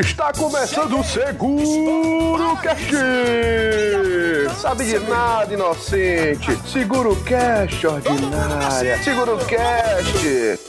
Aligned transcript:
Está 0.00 0.32
começando 0.32 1.00
o 1.00 1.02
Seguro 1.02 2.56
Cast! 2.62 2.94
Sabe 4.60 4.84
de 4.84 4.98
nada, 5.00 5.52
inocente! 5.52 6.56
Seguro 6.68 7.16
Cast, 7.24 7.84
ordinária! 7.84 9.02
Seguro 9.02 9.36
Cast! 9.38 10.60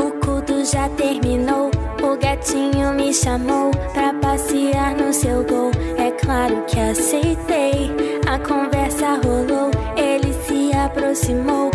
O 0.00 0.10
culto 0.24 0.64
já 0.64 0.88
terminou. 0.88 1.70
O 2.02 2.16
gatinho 2.18 2.92
me 2.94 3.14
chamou 3.14 3.70
pra 3.92 4.12
passear 4.14 4.96
no 4.96 5.12
seu 5.12 5.44
gol. 5.44 5.70
É 5.96 6.10
claro 6.10 6.64
que 6.66 6.80
aceitei. 6.80 7.94
A 8.26 8.40
conversa 8.40 9.20
rolou, 9.24 9.70
ele 9.96 10.32
se 10.44 10.76
aproximou. 10.76 11.70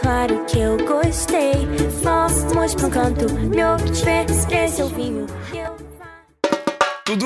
claro 0.09 0.43
que 0.47 0.59
eu 0.59 0.79
gostei. 0.87 1.53
Fomos 2.03 2.75
pro 2.75 2.89
canto, 2.89 3.31
me 3.31 3.63
ofereceu 3.63 4.89
vinho. 4.89 5.27
Eu 5.53 7.19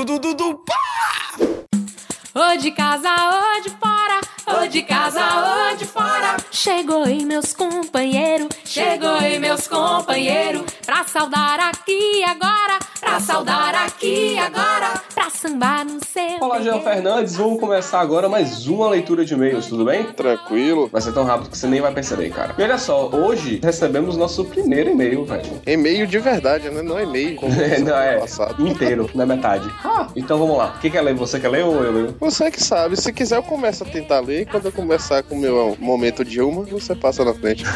Ô 2.34 2.56
de 2.56 2.72
casa, 2.72 3.08
ô 3.08 3.60
de 3.60 3.70
fora, 3.70 4.20
ô 4.46 4.66
de 4.66 4.82
casa, 4.82 5.20
ô 5.20 5.76
de 5.76 5.84
fora. 5.84 6.36
Chegou 6.50 7.04
aí 7.04 7.24
meus 7.24 7.52
companheiros, 7.52 8.48
chegou 8.64 9.14
aí 9.14 9.38
meus 9.38 9.68
companheiros. 9.68 10.62
Pra 10.84 11.04
saudar 11.04 11.60
aqui 11.60 12.24
agora, 12.24 12.80
pra 13.02 13.18
saudar 13.20 13.74
aqui 13.74 14.38
agora. 14.38 14.94
Pra 15.12 15.28
sambar 15.28 15.84
no 15.84 15.98
seu. 16.04 16.38
Olá, 16.40 16.60
Jean. 16.62 16.80
Fernandes. 16.80 17.36
Vamos 17.36 17.58
começar 17.60 18.00
agora 18.00 18.28
mais 18.28 18.66
uma 18.68 18.88
leitura 18.88 19.24
de 19.24 19.34
e-mails, 19.34 19.66
tudo 19.66 19.84
bem? 19.84 20.04
Tranquilo. 20.04 20.88
Vai 20.90 21.02
ser 21.02 21.12
tão 21.12 21.24
rápido 21.24 21.50
que 21.50 21.58
você 21.58 21.66
nem 21.66 21.80
vai 21.80 21.92
perceber, 21.92 22.30
cara. 22.30 22.54
E 22.56 22.62
olha 22.62 22.78
só, 22.78 23.08
hoje 23.10 23.60
recebemos 23.62 24.16
nosso 24.16 24.44
primeiro 24.44 24.90
e-mail, 24.90 25.24
velho. 25.24 25.60
E-mail 25.66 26.06
de 26.06 26.18
verdade, 26.18 26.70
né? 26.70 26.80
Não 26.80 26.98
e-mail. 26.98 27.36
Como 27.36 27.52
Não, 27.84 27.98
é 27.98 28.18
passado. 28.20 28.66
inteiro, 28.66 29.10
na 29.14 29.26
metade. 29.26 29.68
Então 30.16 30.38
vamos 30.38 30.56
lá. 30.56 30.78
Quem 30.80 30.90
quer 30.90 31.02
ler? 31.02 31.14
Você 31.14 31.38
quer 31.40 31.48
ler 31.48 31.64
ou 31.64 31.82
eu 31.82 31.92
leio? 31.92 32.16
Você 32.20 32.50
que 32.50 32.62
sabe, 32.62 32.96
se 32.96 33.12
quiser 33.12 33.36
eu 33.36 33.42
começo 33.42 33.82
a 33.82 33.86
tentar 33.86 34.20
ler 34.20 34.42
e 34.42 34.46
quando 34.46 34.66
eu 34.66 34.72
começar 34.72 35.22
com 35.24 35.34
o 35.34 35.38
meu 35.38 35.76
momento 35.80 36.24
de 36.24 36.40
uma, 36.40 36.62
você 36.64 36.94
passa 36.94 37.24
na 37.24 37.34
frente. 37.34 37.64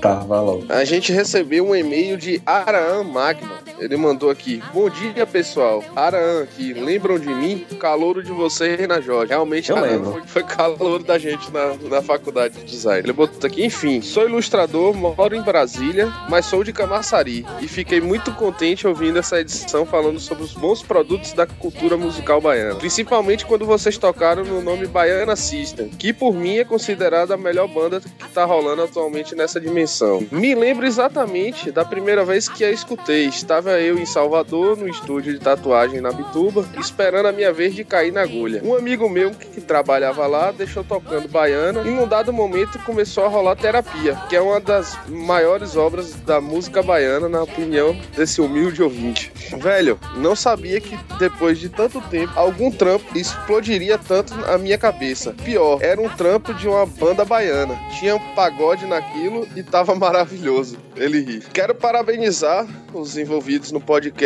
Tá, 0.00 0.16
vai 0.16 0.38
logo. 0.40 0.64
A 0.68 0.84
gente 0.84 1.10
recebeu 1.12 1.66
um 1.68 1.74
e-mail 1.74 2.16
de 2.16 2.40
Araan 2.44 3.02
Magma. 3.04 3.58
Ele 3.78 3.96
mandou 3.96 4.30
aqui: 4.30 4.45
Bom 4.72 4.88
dia, 4.88 5.26
pessoal. 5.26 5.82
Araan 5.96 6.44
aqui. 6.44 6.72
Lembram 6.72 7.18
de 7.18 7.28
mim? 7.28 7.66
Calouro 7.80 8.22
de 8.22 8.30
vocês, 8.30 8.78
Reina 8.78 9.00
Jorge. 9.00 9.30
Realmente, 9.30 9.70
Eu 9.70 9.80
lembro. 9.80 10.12
Foi, 10.12 10.22
foi 10.26 10.44
calouro 10.44 11.02
da 11.02 11.18
gente 11.18 11.50
na, 11.50 11.74
na 11.88 12.00
faculdade 12.00 12.54
de 12.58 12.64
design. 12.64 13.00
Ele 13.00 13.12
botou 13.12 13.44
aqui: 13.46 13.64
Enfim, 13.64 14.00
sou 14.00 14.28
ilustrador, 14.28 14.94
moro 14.94 15.34
em 15.34 15.42
Brasília, 15.42 16.12
mas 16.30 16.46
sou 16.46 16.62
de 16.62 16.72
Camaçari. 16.72 17.44
E 17.60 17.66
fiquei 17.66 18.00
muito 18.00 18.32
contente 18.32 18.86
ouvindo 18.86 19.18
essa 19.18 19.40
edição 19.40 19.84
falando 19.84 20.20
sobre 20.20 20.44
os 20.44 20.52
bons 20.52 20.80
produtos 20.82 21.32
da 21.32 21.46
cultura 21.46 21.96
musical 21.96 22.40
baiana. 22.40 22.76
Principalmente 22.76 23.44
quando 23.44 23.66
vocês 23.66 23.98
tocaram 23.98 24.44
no 24.44 24.62
nome 24.62 24.86
Baiana 24.86 25.34
System, 25.34 25.88
que 25.88 26.12
por 26.12 26.32
mim 26.32 26.58
é 26.58 26.64
considerada 26.64 27.34
a 27.34 27.36
melhor 27.36 27.66
banda 27.66 28.00
que 28.00 28.28
tá 28.28 28.44
rolando 28.44 28.82
atualmente 28.82 29.34
nessa 29.34 29.60
dimensão. 29.60 30.24
Me 30.30 30.54
lembro 30.54 30.86
exatamente 30.86 31.72
da 31.72 31.84
primeira 31.84 32.24
vez 32.24 32.48
que 32.48 32.64
a 32.64 32.70
escutei. 32.70 33.26
Estava 33.26 33.80
eu 33.80 33.98
em 33.98 34.06
Salvador, 34.06 34.35
no 34.44 34.88
estúdio 34.88 35.32
de 35.32 35.38
tatuagem 35.38 36.00
na 36.00 36.10
Bituba, 36.10 36.64
esperando 36.78 37.26
a 37.26 37.32
minha 37.32 37.52
vez 37.52 37.74
de 37.74 37.84
cair 37.84 38.12
na 38.12 38.22
agulha. 38.22 38.60
Um 38.64 38.74
amigo 38.74 39.08
meu 39.08 39.30
que, 39.30 39.46
que 39.46 39.60
trabalhava 39.60 40.26
lá 40.26 40.50
deixou 40.50 40.84
tocando 40.84 41.28
baiana 41.28 41.82
e 41.82 41.90
num 41.90 42.06
dado 42.06 42.32
momento 42.32 42.78
começou 42.80 43.24
a 43.24 43.28
rolar 43.28 43.56
terapia, 43.56 44.14
que 44.28 44.36
é 44.36 44.40
uma 44.40 44.60
das 44.60 44.98
maiores 45.08 45.76
obras 45.76 46.14
da 46.14 46.40
música 46.40 46.82
baiana, 46.82 47.28
na 47.28 47.42
opinião 47.42 47.96
desse 48.16 48.40
humilde 48.40 48.82
ouvinte. 48.82 49.32
Velho, 49.58 49.98
não 50.16 50.34
sabia 50.36 50.80
que 50.80 50.98
depois 51.18 51.58
de 51.58 51.68
tanto 51.68 52.00
tempo, 52.02 52.32
algum 52.36 52.70
trampo 52.70 53.16
explodiria 53.16 53.98
tanto 53.98 54.34
na 54.34 54.58
minha 54.58 54.78
cabeça. 54.78 55.34
Pior, 55.44 55.82
era 55.82 56.00
um 56.00 56.08
trampo 56.08 56.52
de 56.54 56.68
uma 56.68 56.84
banda 56.86 57.24
baiana. 57.24 57.78
Tinha 57.98 58.16
um 58.16 58.34
pagode 58.34 58.86
naquilo 58.86 59.46
e 59.54 59.62
tava 59.62 59.94
maravilhoso. 59.94 60.78
Ele 60.96 61.20
ri. 61.20 61.40
Quero 61.52 61.74
parabenizar 61.74 62.66
os 62.92 63.16
envolvidos 63.16 63.70
no 63.70 63.80
podcast, 63.80 64.25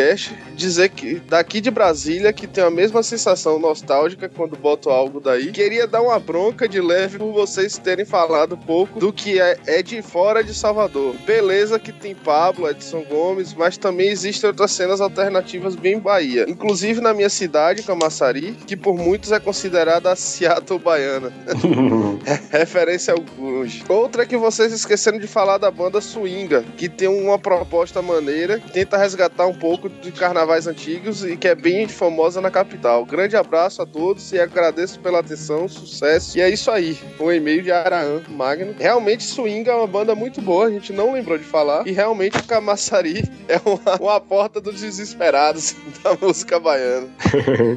dizer 0.55 0.89
que 0.89 1.15
daqui 1.27 1.61
de 1.61 1.71
Brasília 1.71 2.33
que 2.33 2.47
tem 2.47 2.63
a 2.63 2.69
mesma 2.69 3.03
sensação 3.03 3.59
nostálgica 3.59 4.29
quando 4.29 4.55
boto 4.55 4.89
algo 4.89 5.19
daí. 5.19 5.51
Queria 5.51 5.87
dar 5.87 6.01
uma 6.01 6.19
bronca 6.19 6.67
de 6.67 6.79
leve 6.79 7.17
por 7.17 7.31
vocês 7.31 7.77
terem 7.77 8.05
falado 8.05 8.57
pouco 8.57 8.99
do 8.99 9.11
que 9.11 9.39
é, 9.39 9.57
é 9.65 9.81
de 9.81 10.01
fora 10.01 10.43
de 10.43 10.53
Salvador. 10.53 11.15
Beleza 11.25 11.79
que 11.79 11.91
tem 11.91 12.15
Pablo, 12.15 12.69
Edson 12.69 13.03
Gomes, 13.03 13.53
mas 13.53 13.77
também 13.77 14.09
existem 14.09 14.49
outras 14.49 14.71
cenas 14.71 15.01
alternativas 15.01 15.75
bem 15.75 15.99
Bahia. 15.99 16.45
Inclusive 16.47 17.01
na 17.01 17.13
minha 17.13 17.29
cidade, 17.29 17.83
Camaçari, 17.83 18.53
que 18.65 18.75
por 18.75 18.95
muitos 18.95 19.31
é 19.31 19.39
considerada 19.39 20.11
a 20.11 20.15
Seattle 20.15 20.79
baiana. 20.79 21.31
Referência 22.51 23.13
ao 23.13 23.21
grunge. 23.21 23.83
Outra 23.87 24.23
é 24.23 24.25
que 24.25 24.37
vocês 24.37 24.71
esqueceram 24.71 25.19
de 25.19 25.27
falar 25.27 25.57
da 25.57 25.71
banda 25.71 26.01
Swinga, 26.01 26.63
que 26.77 26.89
tem 26.89 27.07
uma 27.07 27.37
proposta 27.37 28.01
maneira, 28.01 28.59
que 28.59 28.71
tenta 28.71 28.97
resgatar 28.97 29.47
um 29.47 29.53
pouco 29.53 29.89
de 30.01 30.11
carnavais 30.11 30.67
antigos 30.67 31.23
e 31.23 31.37
que 31.37 31.47
é 31.47 31.55
bem 31.55 31.87
famosa 31.87 32.41
na 32.41 32.51
capital. 32.51 33.05
Grande 33.05 33.35
abraço 33.35 33.81
a 33.81 33.85
todos 33.85 34.31
e 34.31 34.39
agradeço 34.39 34.99
pela 34.99 35.19
atenção, 35.19 35.67
sucesso. 35.67 36.37
E 36.37 36.41
é 36.41 36.49
isso 36.49 36.69
aí, 36.71 36.97
o 37.19 37.31
e-mail 37.31 37.61
de 37.61 37.71
Araã 37.71 38.21
Magno. 38.29 38.75
Realmente 38.79 39.23
Swing 39.23 39.67
é 39.69 39.73
uma 39.73 39.87
banda 39.87 40.15
muito 40.15 40.41
boa, 40.41 40.67
a 40.67 40.69
gente 40.69 40.93
não 40.93 41.13
lembrou 41.13 41.37
de 41.37 41.43
falar. 41.43 41.87
E 41.87 41.91
realmente 41.91 42.37
o 42.37 42.43
Camaçari 42.43 43.29
é 43.47 43.59
uma, 43.65 43.95
uma 43.99 44.19
porta 44.19 44.61
dos 44.61 44.81
desesperados 44.81 45.75
da 46.03 46.15
música 46.15 46.59
baiana. 46.59 47.07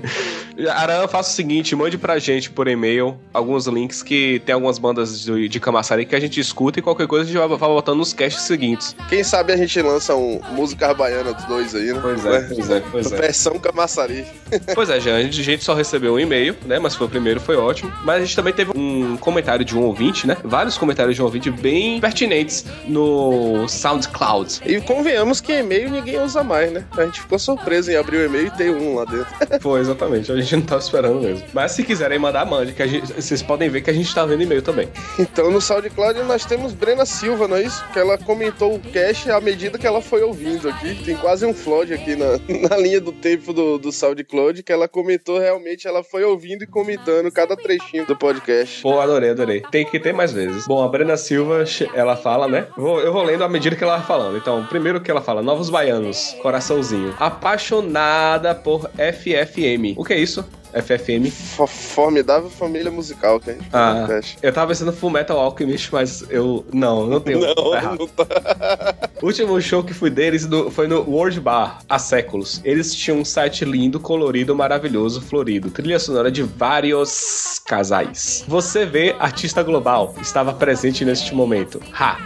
Araã, 0.74 1.08
faça 1.08 1.30
o 1.30 1.34
seguinte, 1.34 1.74
mande 1.74 1.98
pra 1.98 2.18
gente 2.18 2.50
por 2.50 2.68
e-mail 2.68 3.18
alguns 3.32 3.66
links 3.66 4.02
que 4.02 4.40
tem 4.46 4.54
algumas 4.54 4.78
bandas 4.78 5.20
de, 5.20 5.48
de 5.48 5.60
Camaçari 5.60 6.06
que 6.06 6.14
a 6.14 6.20
gente 6.20 6.38
escuta 6.40 6.78
e 6.78 6.82
qualquer 6.82 7.06
coisa 7.06 7.24
a 7.24 7.26
gente 7.26 7.36
vai, 7.36 7.48
vai 7.48 7.68
botando 7.68 7.98
nos 7.98 8.12
casts 8.12 8.42
seguintes. 8.42 8.94
Quem 9.08 9.24
sabe 9.24 9.52
a 9.52 9.56
gente 9.56 9.80
lança 9.82 10.14
um 10.14 10.40
música 10.52 10.92
baiana 10.94 11.32
dos 11.32 11.44
dois 11.44 11.74
aí, 11.74 11.92
né? 11.94 12.00
Pois 12.02 12.24
é, 12.24 12.40
pois 12.40 12.70
é, 12.70 12.82
pois 12.90 13.12
é. 13.12 13.16
Versão 13.16 13.58
Camaçari. 13.58 14.26
Pois 14.74 14.90
é, 14.90 14.98
já, 15.00 15.16
a 15.16 15.22
gente, 15.22 15.40
a 15.40 15.44
gente 15.44 15.64
só 15.64 15.74
recebeu 15.74 16.14
um 16.14 16.18
e-mail, 16.18 16.56
né? 16.64 16.78
Mas 16.78 16.94
foi 16.94 17.06
o 17.06 17.10
primeiro, 17.10 17.40
foi 17.40 17.56
ótimo. 17.56 17.92
Mas 18.04 18.16
a 18.16 18.24
gente 18.24 18.36
também 18.36 18.52
teve 18.52 18.72
um 18.76 19.16
comentário 19.16 19.64
de 19.64 19.76
um 19.76 19.82
ouvinte, 19.82 20.26
né? 20.26 20.36
Vários 20.44 20.76
comentários 20.76 21.14
de 21.14 21.22
um 21.22 21.24
ouvinte 21.24 21.50
bem 21.50 22.00
pertinentes 22.00 22.64
no 22.86 23.66
SoundCloud. 23.68 24.60
E 24.64 24.80
convenhamos 24.80 25.40
que 25.40 25.52
e-mail 25.52 25.90
ninguém 25.90 26.20
usa 26.20 26.42
mais, 26.42 26.72
né? 26.72 26.84
A 26.96 27.04
gente 27.04 27.20
ficou 27.20 27.38
surpreso 27.38 27.90
em 27.90 27.96
abrir 27.96 28.18
o 28.18 28.24
e-mail 28.24 28.46
e 28.46 28.50
ter 28.50 28.70
um 28.70 28.96
lá 28.96 29.04
dentro. 29.04 29.26
Foi, 29.60 29.80
exatamente. 29.80 30.30
A 30.30 30.36
gente 30.36 30.56
não 30.56 30.62
tava 30.62 30.80
esperando 30.80 31.20
mesmo. 31.20 31.44
Mas 31.52 31.72
se 31.72 31.82
quiserem 31.82 32.18
mandar, 32.18 32.44
mande, 32.44 32.72
que 32.72 32.82
a 32.82 32.86
gente, 32.86 33.12
vocês 33.12 33.42
podem 33.42 33.68
ver 33.68 33.82
que 33.82 33.90
a 33.90 33.94
gente 33.94 34.14
tá 34.14 34.24
vendo 34.24 34.42
e-mail 34.42 34.62
também. 34.62 34.88
Então 35.18 35.50
no 35.50 35.60
SoundCloud 35.60 36.22
nós 36.22 36.44
temos 36.44 36.72
Brena 36.72 37.06
Silva, 37.06 37.48
não 37.48 37.56
é 37.56 37.62
isso? 37.62 37.84
Que 37.92 37.98
ela 37.98 38.18
comentou 38.18 38.74
o 38.74 38.80
cast 38.80 39.30
à 39.30 39.40
medida 39.40 39.78
que 39.78 39.86
ela 39.86 40.00
foi 40.00 40.22
ouvindo 40.22 40.68
aqui. 40.68 40.94
Tem 41.04 41.16
quase 41.16 41.46
um 41.46 41.54
flood 41.84 41.94
aqui 41.94 42.16
na, 42.16 42.38
na 42.68 42.76
linha 42.76 43.00
do 43.00 43.12
tempo 43.12 43.52
do, 43.52 43.78
do 43.78 43.92
SoundCloud, 43.92 44.62
que 44.62 44.72
ela 44.72 44.88
comentou 44.88 45.38
realmente, 45.38 45.86
ela 45.86 46.02
foi 46.02 46.24
ouvindo 46.24 46.64
e 46.64 46.66
comentando 46.66 47.30
cada 47.30 47.56
trechinho 47.56 48.06
do 48.06 48.16
podcast. 48.16 48.82
Pô, 48.82 49.00
adorei, 49.00 49.30
adorei. 49.30 49.62
Tem 49.70 49.84
que 49.84 49.98
ter 50.00 50.12
mais 50.12 50.32
vezes. 50.32 50.66
Bom, 50.66 50.82
a 50.82 50.88
Brena 50.88 51.16
Silva, 51.16 51.64
ela 51.94 52.16
fala, 52.16 52.48
né? 52.48 52.66
Vou- 52.76 53.00
eu 53.00 53.12
vou 53.12 53.22
lendo 53.22 53.44
à 53.44 53.48
medida 53.48 53.76
que 53.76 53.84
ela 53.84 53.98
vai 53.98 54.06
falando. 54.06 54.36
Então, 54.36 54.64
primeiro 54.66 55.00
que 55.00 55.10
ela 55.10 55.20
fala, 55.20 55.42
Novos 55.42 55.70
Baianos, 55.70 56.34
coraçãozinho. 56.42 57.14
Apaixonada 57.18 58.54
por 58.54 58.88
FFM. 58.98 59.94
O 59.96 60.04
que 60.04 60.12
é 60.12 60.18
isso? 60.18 60.44
FFM? 60.72 61.30
Fo- 61.30 61.68
Formidável 61.68 62.50
família 62.50 62.90
musical 62.90 63.38
que 63.38 63.50
a 63.50 63.52
gente 63.52 63.68
Ah, 63.72 64.08
eu 64.42 64.52
tava 64.52 64.66
pensando 64.68 64.92
Full 64.92 65.08
Metal 65.10 65.38
Alchemist, 65.38 65.90
mas 65.92 66.24
eu. 66.28 66.66
Não, 66.72 67.06
não 67.06 67.20
tenho. 67.20 67.38
Não, 67.54 67.54
tá 67.54 67.96
não 67.96 68.08
tá. 68.08 69.03
O 69.22 69.26
último 69.26 69.58
show 69.60 69.82
que 69.82 69.94
fui 69.94 70.10
deles 70.10 70.46
no- 70.46 70.70
foi 70.70 70.86
no 70.88 71.00
World 71.08 71.40
Bar, 71.40 71.78
há 71.88 71.98
séculos. 71.98 72.60
Eles 72.64 72.94
tinham 72.94 73.20
um 73.20 73.24
site 73.24 73.64
lindo, 73.64 73.98
colorido, 74.00 74.54
maravilhoso, 74.54 75.20
florido. 75.22 75.70
Trilha 75.70 75.98
sonora 75.98 76.30
de 76.30 76.42
vários 76.42 77.60
casais. 77.66 78.44
Você 78.46 78.84
vê, 78.84 79.14
artista 79.18 79.62
global, 79.62 80.14
estava 80.20 80.52
presente 80.52 81.04
neste 81.04 81.34
momento. 81.34 81.80
Ha! 81.98 82.18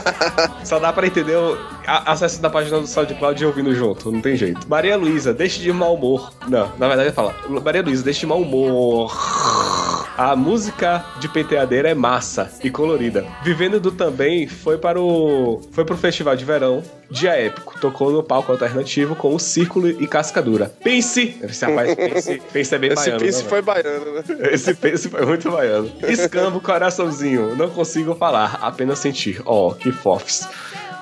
Só 0.64 0.78
dá 0.78 0.92
pra 0.92 1.06
entender 1.06 1.36
o 1.36 1.56
acesso 1.86 2.42
da 2.42 2.50
página 2.50 2.80
do 2.80 2.86
SoundCloud 2.86 3.42
e 3.42 3.46
ouvindo 3.46 3.74
junto, 3.74 4.10
não 4.10 4.20
tem 4.20 4.36
jeito. 4.36 4.66
Maria 4.68 4.96
Luísa, 4.96 5.32
deixe 5.32 5.60
de 5.60 5.72
mau 5.72 5.94
humor. 5.94 6.32
Não, 6.48 6.70
na 6.78 6.88
verdade 6.88 7.12
fala, 7.12 7.34
Maria 7.62 7.82
Luísa, 7.82 8.02
deixe 8.02 8.20
de 8.20 8.26
mau 8.26 8.40
humor. 8.40 9.12
A 10.16 10.36
música 10.36 11.04
de 11.18 11.28
penteadeira 11.28 11.90
é 11.90 11.94
massa 11.94 12.48
e 12.62 12.70
colorida. 12.70 13.26
Vivendo 13.42 13.80
do 13.80 13.90
também 13.90 14.46
foi 14.46 14.78
para 14.78 15.00
o 15.00 15.60
foi 15.72 15.84
pro 15.84 15.96
festival 15.96 16.36
de 16.36 16.44
verão, 16.44 16.84
dia 17.10 17.32
épico. 17.32 17.80
Tocou 17.80 18.12
no 18.12 18.22
palco 18.22 18.52
alternativo 18.52 19.16
com 19.16 19.34
o 19.34 19.40
Círculo 19.40 19.88
e 19.88 20.06
Cascadura. 20.06 20.72
Pense, 20.84 21.36
esse 21.42 21.64
rapaz 21.64 21.94
pense, 21.96 22.42
pense 22.52 22.74
é 22.74 22.78
bem 22.78 22.92
Esse 22.92 23.04
baiano, 23.04 23.24
Pince 23.24 23.42
né, 23.42 23.48
foi 23.48 23.62
baiano, 23.62 24.12
né? 24.12 24.22
esse 24.52 24.74
pense 24.74 25.08
foi 25.08 25.26
muito 25.26 25.50
baiano. 25.50 25.90
Escambo, 26.06 26.60
coraçãozinho. 26.60 27.56
Não 27.56 27.68
consigo 27.68 28.14
falar, 28.14 28.60
apenas 28.62 29.00
sentir. 29.00 29.42
Ó, 29.44 29.72
que 29.72 29.90
fofs. 29.90 30.46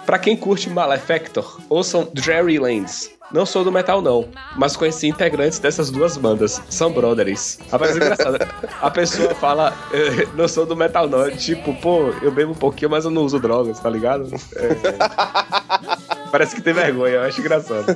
Pra 0.06 0.18
quem 0.18 0.36
curte 0.36 0.68
Malefactor, 0.68 1.58
ouçam 1.68 2.08
Dreary 2.12 2.58
Lands. 2.58 3.10
Não 3.32 3.46
sou 3.46 3.64
do 3.64 3.72
metal, 3.72 4.02
não, 4.02 4.28
mas 4.56 4.76
conheci 4.76 5.08
integrantes 5.08 5.58
dessas 5.58 5.90
duas 5.90 6.18
bandas. 6.18 6.60
São 6.68 6.92
brothers. 6.92 7.58
Rapaz, 7.70 7.92
é 7.92 7.96
engraçado. 7.96 8.38
A 8.80 8.90
pessoa 8.90 9.34
fala, 9.34 9.72
eh, 9.92 10.28
não 10.34 10.46
sou 10.46 10.66
do 10.66 10.76
metal, 10.76 11.08
não. 11.08 11.24
É 11.24 11.30
Tipo, 11.30 11.72
pô, 11.80 12.10
eu 12.20 12.30
bebo 12.30 12.52
um 12.52 12.54
pouquinho, 12.54 12.90
mas 12.90 13.06
eu 13.06 13.10
não 13.10 13.22
uso 13.22 13.40
drogas, 13.40 13.80
tá 13.80 13.88
ligado? 13.88 14.28
É. 14.54 14.68
Parece 16.32 16.56
que 16.56 16.62
tem 16.62 16.72
vergonha, 16.72 17.16
eu 17.16 17.22
acho 17.22 17.40
engraçado. 17.40 17.94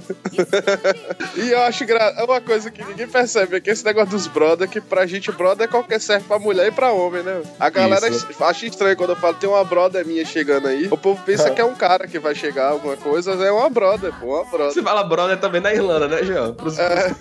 E 1.37 1.51
eu 1.51 1.61
acho 1.63 1.87
gra... 1.87 2.15
é 2.19 2.23
uma 2.23 2.41
coisa 2.41 2.71
que 2.71 2.85
ninguém 2.85 3.09
percebe 3.09 3.57
é 3.57 3.61
que 3.61 3.71
esse 3.71 3.83
negócio 3.83 4.11
dos 4.11 4.27
brother, 4.27 4.69
que 4.69 4.79
pra 4.79 5.07
gente 5.07 5.33
brother 5.33 5.65
é 5.67 5.71
qualquer 5.71 5.99
serve 5.99 6.27
pra 6.29 6.39
mulher 6.39 6.69
e 6.69 6.71
pra 6.71 6.93
homem, 6.93 7.23
né? 7.23 7.41
A 7.59 7.71
galera 7.71 8.09
Isso. 8.09 8.27
acha 8.45 8.67
estranho 8.67 8.95
quando 8.95 9.11
eu 9.11 9.17
falo 9.17 9.35
tem 9.35 9.49
uma 9.49 9.65
brother 9.65 10.07
minha 10.07 10.23
chegando 10.27 10.69
aí. 10.69 10.87
O 10.91 10.99
povo 10.99 11.19
pensa 11.25 11.49
que 11.57 11.61
é 11.61 11.65
um 11.65 11.75
cara 11.75 12.07
que 12.07 12.19
vai 12.19 12.35
chegar, 12.35 12.73
alguma 12.73 12.97
coisa, 12.97 13.33
é 13.33 13.51
uma 13.51 13.71
brother, 13.71 14.13
pô, 14.21 14.35
uma 14.35 14.45
brother. 14.45 14.75
Você 14.75 14.83
fala 14.83 15.03
brother 15.03 15.39
também 15.39 15.63
na 15.63 15.73
Irlanda, 15.73 16.07
né, 16.07 16.23
Jean? 16.23 16.53
Pros... 16.53 16.79
Ah, 16.79 17.15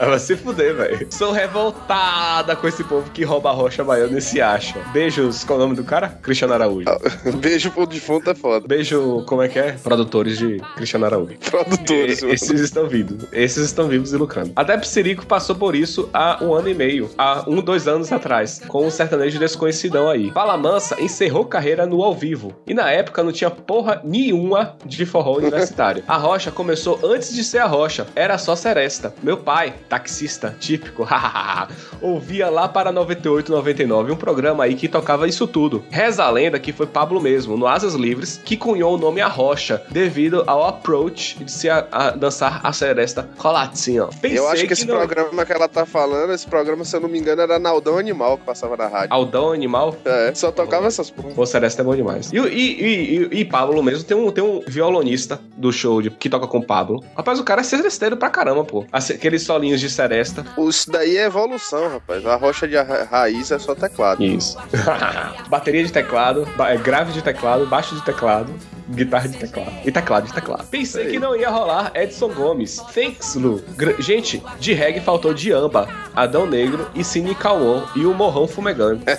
vai 0.06 0.18
se 0.18 0.34
fuder, 0.36 0.74
velho. 0.74 1.06
Sou 1.10 1.30
revoltada 1.32 2.56
com 2.56 2.66
esse 2.66 2.82
povo 2.84 3.10
que 3.10 3.22
rouba 3.22 3.50
a 3.50 3.52
rocha 3.52 3.84
baiana 3.84 4.18
e 4.18 4.22
se 4.22 4.40
acha. 4.40 4.78
Beijos, 4.94 5.44
qual 5.44 5.58
é 5.58 5.62
o 5.62 5.64
nome 5.64 5.76
do 5.76 5.84
cara? 5.84 6.08
Cristiano 6.22 6.54
Araújo. 6.54 6.86
Beijo 7.36 7.70
pro 7.70 7.86
defunto 7.86 8.30
é 8.30 8.34
foda. 8.34 8.66
Beijo, 8.66 9.22
como 9.26 9.42
é 9.42 9.48
que 9.48 9.58
é? 9.58 9.72
Produtores 9.72 10.38
de 10.38 10.58
Cristiano 10.76 11.04
Araújo. 11.06 11.36
Produtores, 11.50 12.22
E- 12.22 12.30
Esses 12.30 12.60
estão 12.60 12.86
vivos. 12.88 13.26
Esses 13.32 13.64
estão 13.66 13.88
vivos 13.88 14.12
e 14.12 14.16
lucrando. 14.16 14.52
Até 14.56 14.76
Psirico 14.78 15.26
passou 15.26 15.54
por 15.56 15.74
isso 15.74 16.08
há 16.14 16.38
um 16.42 16.54
ano 16.54 16.68
e 16.68 16.74
meio, 16.74 17.10
há 17.18 17.44
um, 17.48 17.60
dois 17.60 17.86
anos 17.88 18.10
atrás, 18.12 18.60
com 18.68 18.86
um 18.86 18.90
sertanejo 18.90 19.38
desconhecidão 19.38 20.08
aí. 20.08 20.30
Fala 20.30 20.56
Mansa 20.56 21.00
encerrou 21.00 21.44
carreira 21.44 21.86
no 21.86 22.02
ao 22.02 22.14
vivo. 22.14 22.54
E 22.66 22.72
na 22.74 22.90
época 22.90 23.22
não 23.22 23.32
tinha 23.32 23.50
porra 23.50 24.00
nenhuma 24.04 24.76
de 24.84 25.04
forró 25.04 25.36
universitário. 25.36 26.02
A 26.08 26.16
rocha 26.16 26.50
começou 26.50 26.98
antes 27.04 27.34
de 27.34 27.42
ser 27.44 27.58
a 27.58 27.66
rocha. 27.66 28.06
Era 28.14 28.38
só 28.38 28.54
seresta. 28.54 29.12
Meu 29.22 29.36
pai, 29.36 29.74
taxista 29.88 30.54
típico, 30.58 31.06
ouvia 32.00 32.48
lá 32.48 32.68
para 32.68 32.92
98, 32.92 33.50
99 33.52 34.12
um 34.12 34.16
programa 34.16 34.64
aí 34.64 34.74
que 34.74 34.88
tocava 34.88 35.26
isso 35.28 35.46
tudo. 35.46 35.84
Reza 35.90 36.24
a 36.24 36.30
lenda 36.30 36.58
que 36.58 36.72
foi 36.72 36.86
Pablo 36.86 37.20
mesmo, 37.20 37.56
no 37.56 37.66
Asas 37.66 37.94
Livres, 37.94 38.40
que 38.44 38.56
cunhou 38.56 38.94
o 38.94 38.98
nome 38.98 39.15
A 39.20 39.28
Rocha, 39.28 39.82
devido 39.90 40.42
ao 40.46 40.66
approach 40.66 41.42
de 41.44 41.50
se 41.50 41.68
a, 41.68 41.86
a 41.90 42.10
dançar 42.10 42.60
a 42.64 42.72
seresta 42.72 43.28
colatinha. 43.38 44.06
Pensei 44.20 44.38
Eu 44.38 44.48
acho 44.48 44.66
que 44.66 44.72
esse 44.72 44.86
não- 44.86 44.96
programa 44.96 45.44
que 45.44 45.52
ela 45.52 45.68
tá 45.68 45.84
falando, 45.86 46.32
esse 46.32 46.46
programa, 46.46 46.84
se 46.84 46.94
eu 46.96 47.00
não 47.00 47.08
me 47.08 47.18
engano, 47.18 47.42
era 47.42 47.58
Naldão 47.58 47.98
Animal 47.98 48.38
que 48.38 48.44
passava 48.44 48.76
na 48.76 48.86
rádio. 48.86 49.08
Aldão 49.10 49.52
Animal, 49.52 49.96
É, 50.04 50.32
só 50.34 50.50
tocava 50.52 50.86
essas 50.86 51.10
porra. 51.10 51.30
Pô, 51.34 51.46
Seresta 51.46 51.82
é 51.82 51.84
bom 51.84 51.94
demais. 51.96 52.32
E, 52.32 52.36
e, 52.38 53.28
e, 53.32 53.40
e, 53.40 53.44
Pablo 53.44 53.82
mesmo, 53.82 54.04
tem 54.04 54.16
um, 54.16 54.30
tem 54.30 54.42
um 54.44 54.60
violonista 54.66 55.40
do 55.56 55.72
show 55.72 56.00
de, 56.02 56.10
que 56.10 56.28
toca 56.28 56.46
com 56.46 56.58
o 56.58 56.62
Pablo. 56.64 57.02
Rapaz, 57.16 57.38
o 57.40 57.44
cara 57.44 57.60
é 57.60 57.64
seresteiro 57.64 58.16
pra 58.16 58.30
caramba, 58.30 58.64
pô. 58.64 58.84
Aqueles 58.92 59.42
solinhos 59.42 59.80
de 59.80 59.88
Seresta. 59.90 60.44
Isso 60.58 60.90
daí 60.90 61.16
é 61.16 61.24
evolução, 61.26 61.88
rapaz. 61.88 62.24
A 62.26 62.36
rocha 62.36 62.66
de 62.68 62.76
ra- 62.76 63.04
raiz 63.10 63.50
é 63.50 63.58
só 63.58 63.74
teclado. 63.74 64.22
Isso. 64.22 64.56
Bateria 65.48 65.84
de 65.84 65.92
teclado, 65.92 66.46
é, 66.66 66.76
grave 66.76 67.12
de 67.12 67.22
teclado, 67.22 67.66
baixo 67.66 67.94
de 67.94 68.02
teclado, 68.04 68.52
guitarra 68.90 69.28
de 69.28 69.38
teclado. 69.38 69.72
E 69.84 69.92
teclado 69.92 70.26
de 70.26 70.32
teclado. 70.32 70.66
Pensei 70.68 71.06
que 71.06 71.18
não 71.18 71.34
ia 71.36 71.48
rolar 71.50 71.90
Edson 71.94 72.28
Gomes. 72.28 72.76
Thanks, 72.94 73.34
Lu. 73.34 73.62
Gra- 73.76 73.94
Gente, 73.98 74.42
de 74.58 74.72
reggae 74.72 75.00
faltou 75.00 75.32
Diamba, 75.34 75.88
Adão 76.14 76.46
Negro 76.46 76.88
e 76.94 77.02
Cine 77.04 77.34
Cauã 77.34 77.84
e 77.96 78.04
o 78.06 78.14
Morrão 78.14 78.46
Fumegando. 78.46 79.02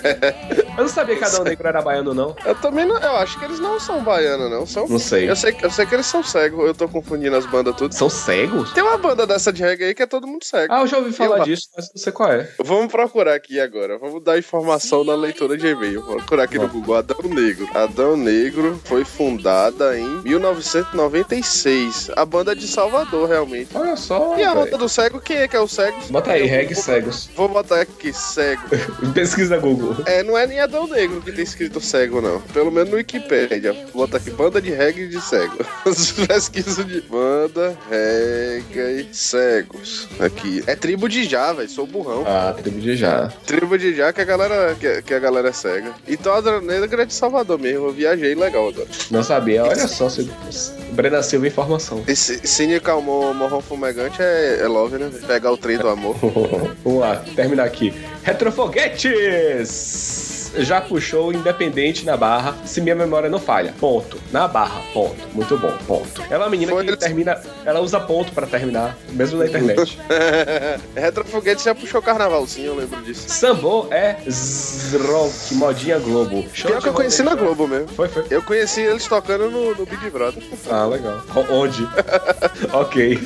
Eu 0.78 0.84
não 0.84 0.88
sabia 0.88 1.16
que 1.16 1.24
Adão 1.24 1.42
Negro 1.42 1.66
era 1.66 1.82
baiano, 1.82 2.14
não. 2.14 2.36
Eu 2.44 2.54
também 2.54 2.84
não. 2.86 2.96
Eu 2.98 3.16
acho 3.16 3.38
que 3.38 3.44
eles 3.44 3.58
não 3.58 3.80
são 3.80 4.02
baianos, 4.02 4.48
não. 4.50 4.64
São. 4.64 4.86
Não 4.86 4.98
sei. 4.98 5.28
Eu 5.28 5.34
sei, 5.34 5.54
eu 5.60 5.70
sei 5.70 5.84
que 5.86 5.94
eles 5.94 6.06
são 6.06 6.22
cegos. 6.22 6.64
Eu 6.66 6.74
tô 6.74 6.88
confundindo 6.88 7.34
as 7.36 7.44
bandas 7.46 7.74
tudo. 7.74 7.92
São 7.94 8.08
cegos? 8.08 8.72
Tem 8.72 8.82
uma 8.82 8.96
banda 8.96 9.26
dessa 9.26 9.52
de 9.52 9.60
reggae 9.62 9.84
aí 9.86 9.94
que 9.94 10.02
é 10.02 10.06
todo 10.06 10.26
mundo 10.26 10.44
cego. 10.44 10.72
Ah, 10.72 10.80
eu 10.82 10.86
já 10.86 10.98
ouvi 10.98 11.12
falar 11.12 11.38
Eu- 11.38 11.44
disso, 11.44 11.68
mas 11.76 11.86
não 11.92 12.00
sei 12.00 12.12
qual 12.12 12.32
é. 12.32 12.48
Vamos 12.64 12.92
procurar 12.92 13.34
aqui 13.34 13.58
agora. 13.60 13.98
Vamos 13.98 14.22
dar 14.22 14.38
informação 14.38 15.02
na 15.02 15.14
leitura 15.16 15.56
de 15.56 15.66
e-mail. 15.66 16.02
Vou 16.04 16.16
procurar 16.16 16.44
aqui 16.44 16.58
no 16.58 16.68
Google. 16.68 16.94
Adão 16.96 17.18
Negro. 17.24 17.68
Adão 17.74 18.16
Negro 18.16 18.80
foi 18.84 19.04
fundada 19.58 19.98
em 19.98 20.06
1996. 20.22 22.10
A 22.16 22.24
banda 22.24 22.52
é 22.52 22.54
de 22.54 22.66
Salvador, 22.68 23.28
realmente. 23.28 23.70
Olha 23.74 23.96
só. 23.96 24.36
E 24.38 24.42
a 24.44 24.54
banda 24.54 24.78
do 24.78 24.88
cego, 24.88 25.20
quem 25.20 25.38
é 25.38 25.48
que 25.48 25.56
é 25.56 25.60
o 25.60 25.66
cego? 25.68 25.96
Bota 26.10 26.32
aí, 26.32 26.42
Eu 26.42 26.48
reggae 26.48 26.74
vou- 26.74 26.82
cegos. 26.82 27.30
Vou 27.34 27.48
botar 27.48 27.80
aqui, 27.80 28.12
cego. 28.12 28.62
Pesquisa 29.12 29.58
Google. 29.58 29.96
É, 30.06 30.22
não 30.22 30.36
é 30.38 30.46
nem 30.46 30.60
Adão 30.60 30.86
Negro 30.86 31.20
que 31.20 31.32
tem 31.32 31.42
escrito 31.44 31.80
cego, 31.80 32.20
não. 32.20 32.40
Pelo 32.40 32.70
menos 32.70 32.90
no 32.90 32.96
Wikipedia. 32.96 33.74
Bota 33.92 34.16
aqui, 34.18 34.30
banda 34.30 34.60
de 34.60 34.70
reggae 34.70 35.08
de 35.08 35.20
cego. 35.20 35.56
Pesquisa 36.28 36.84
de 36.84 37.00
banda, 37.02 37.76
reggae, 37.90 39.08
cegos. 39.12 40.08
Aqui. 40.20 40.62
É 40.66 40.74
tribo 40.76 41.08
de 41.08 41.24
Já, 41.24 41.52
velho. 41.52 41.68
Sou 41.68 41.86
burrão. 41.86 42.24
Ah, 42.26 42.54
tribo 42.56 42.80
de 42.80 42.96
já. 42.96 43.28
Tribo 43.46 43.76
de 43.78 43.94
Já 43.94 44.12
que 44.12 44.20
a 44.20 44.24
galera, 44.24 44.76
que, 44.78 45.02
que 45.02 45.14
a 45.14 45.18
galera 45.18 45.48
é 45.48 45.52
cega. 45.52 45.92
Então 46.06 46.32
a 46.32 46.38
Adão 46.38 46.60
Negro 46.60 47.00
é 47.02 47.04
de 47.04 47.14
Salvador 47.14 47.58
mesmo. 47.58 47.86
Eu 47.88 47.92
viajei 47.92 48.34
legal 48.34 48.68
agora. 48.68 48.86
Não 49.10 49.22
sabia. 49.22 49.47
Sabia. 49.48 49.64
Olha 49.64 49.88
só, 49.88 50.08
se... 50.08 50.30
Brena 50.92 51.22
Silva 51.22 51.46
informação. 51.46 52.02
Esse 52.06 52.46
Cine 52.46 52.80
Calmon 52.80 53.34
Morrão 53.34 53.60
Fumegante 53.60 54.20
é, 54.20 54.60
é 54.60 54.66
love, 54.66 54.98
né? 54.98 55.10
Pegar 55.26 55.52
o 55.52 55.56
trem 55.56 55.78
do 55.78 55.88
amor. 55.88 56.16
Vamos 56.84 57.00
lá, 57.00 57.16
terminar 57.34 57.64
aqui. 57.64 57.94
Retrofoguetes! 58.22 60.27
Já 60.58 60.80
puxou 60.80 61.32
Independente 61.32 62.04
na 62.04 62.16
barra, 62.16 62.54
se 62.64 62.80
minha 62.80 62.94
memória 62.94 63.28
não 63.28 63.38
falha. 63.38 63.74
Ponto. 63.78 64.18
Na 64.32 64.46
barra, 64.48 64.80
ponto. 64.92 65.16
Muito 65.34 65.56
bom, 65.58 65.72
ponto. 65.86 66.22
Ela 66.30 66.34
é 66.44 66.46
uma 66.46 66.50
menina 66.50 66.72
Foi 66.72 66.84
que 66.84 66.90
ele- 66.90 66.96
termina. 66.96 67.40
Ela 67.64 67.80
usa 67.80 67.98
ponto 68.00 68.32
pra 68.32 68.46
terminar, 68.46 68.96
mesmo 69.10 69.38
na 69.38 69.46
internet. 69.46 69.98
Retrofoguete 70.94 71.64
já 71.64 71.74
puxou 71.74 72.02
carnavalzinho, 72.02 72.66
eu 72.68 72.74
lembro 72.76 73.00
disso. 73.02 73.28
Sambo 73.28 73.88
é 73.90 74.16
Zrock, 74.26 75.54
modinha 75.54 75.98
Globo. 75.98 76.44
Show 76.52 76.70
Pior 76.70 76.82
que 76.82 76.88
eu 76.88 76.92
conheci 76.92 77.22
na. 77.22 77.34
Globo 77.34 77.68
mesmo. 77.68 77.88
Foi, 77.88 78.08
foi. 78.08 78.24
Eu 78.30 78.42
conheci 78.42 78.80
eles 78.80 79.06
tocando 79.06 79.48
no, 79.50 79.74
no 79.74 79.86
Big 79.86 80.10
Brother. 80.10 80.42
Ah, 80.70 80.86
legal. 80.86 81.22
Onde? 81.50 81.86
ok. 82.72 83.18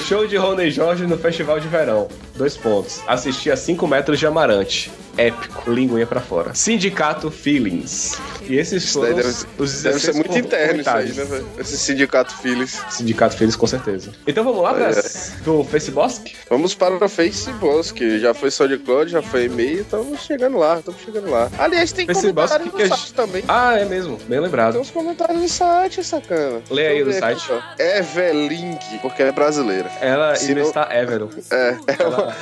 Show 0.00 0.26
de 0.26 0.36
Rony 0.36 0.70
Jorge 0.70 1.06
no 1.06 1.16
Festival 1.18 1.60
de 1.60 1.68
Verão. 1.68 2.08
Dois 2.34 2.56
pontos. 2.56 3.00
Assisti 3.06 3.50
a 3.50 3.56
5 3.56 3.86
metros 3.86 4.18
de 4.18 4.26
Amarante. 4.26 4.90
Épico. 5.16 5.70
Linguinha 5.70 6.06
pra 6.06 6.20
fora. 6.20 6.54
Sindicato 6.54 7.30
Feelings. 7.30 8.18
E 8.48 8.56
esses 8.56 8.92
foram 8.92 9.14
deve, 9.14 9.28
os, 9.28 9.46
os 9.58 9.82
deve 9.82 9.98
16 9.98 10.02
ser 10.02 10.12
muito 10.14 10.38
interno 10.38 10.80
isso 10.80 10.90
aí, 10.90 11.12
né, 11.12 11.24
velho? 11.24 11.48
Esse 11.58 11.76
sindicato 11.78 12.36
Phillies. 12.38 12.80
Sindicato 12.90 13.34
Feelings, 13.36 13.56
com 13.56 13.66
certeza. 13.66 14.12
Então 14.26 14.44
vamos 14.44 14.62
lá, 14.62 14.70
É. 14.70 14.74
Brás, 14.74 15.32
pro 15.42 15.64
Facebook? 15.64 16.36
Vamos 16.48 16.74
para 16.74 17.04
o 17.04 17.08
Facebook, 17.08 18.20
já 18.20 18.32
foi 18.34 18.50
SoundCloud, 18.50 19.10
já 19.10 19.20
foi 19.22 19.46
e-mail, 19.46 19.80
estamos 19.80 20.20
chegando 20.20 20.58
lá, 20.58 20.78
estamos 20.78 21.00
chegando 21.00 21.28
lá. 21.30 21.50
Aliás, 21.58 21.90
tem 21.92 22.06
Facebook, 22.06 22.34
comentários 22.34 22.72
que 22.74 22.82
no 22.84 22.88
site 22.96 23.14
também. 23.14 23.44
Ah, 23.48 23.76
é 23.78 23.84
mesmo. 23.84 24.16
Bem 24.18 24.26
Tem 24.28 24.40
lembrado. 24.40 24.78
uns 24.78 24.90
comentários 24.90 25.40
no 25.40 25.48
site, 25.48 26.04
sacana. 26.04 26.60
Lê 26.70 26.86
aí 26.86 27.04
do 27.04 27.10
ver 27.10 27.18
site. 27.18 27.50
aqui. 27.52 27.82
Evelink, 27.82 28.98
porque 29.02 29.22
é 29.22 29.32
brasileira. 29.32 29.90
Ela 30.00 30.36
Se 30.36 30.48
ainda 30.48 30.60
não- 30.60 30.68
está 30.68 30.88
Everon. 30.94 31.28
É, 31.50 31.56
é 31.88 31.96
Ela- 31.98 32.34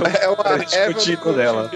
uma, 0.00 0.08
é, 0.18 0.28
uma 0.28 0.44
presente 0.44 0.76
Evel 0.76 0.94
contínuo 0.94 1.32
dela. 1.34 1.70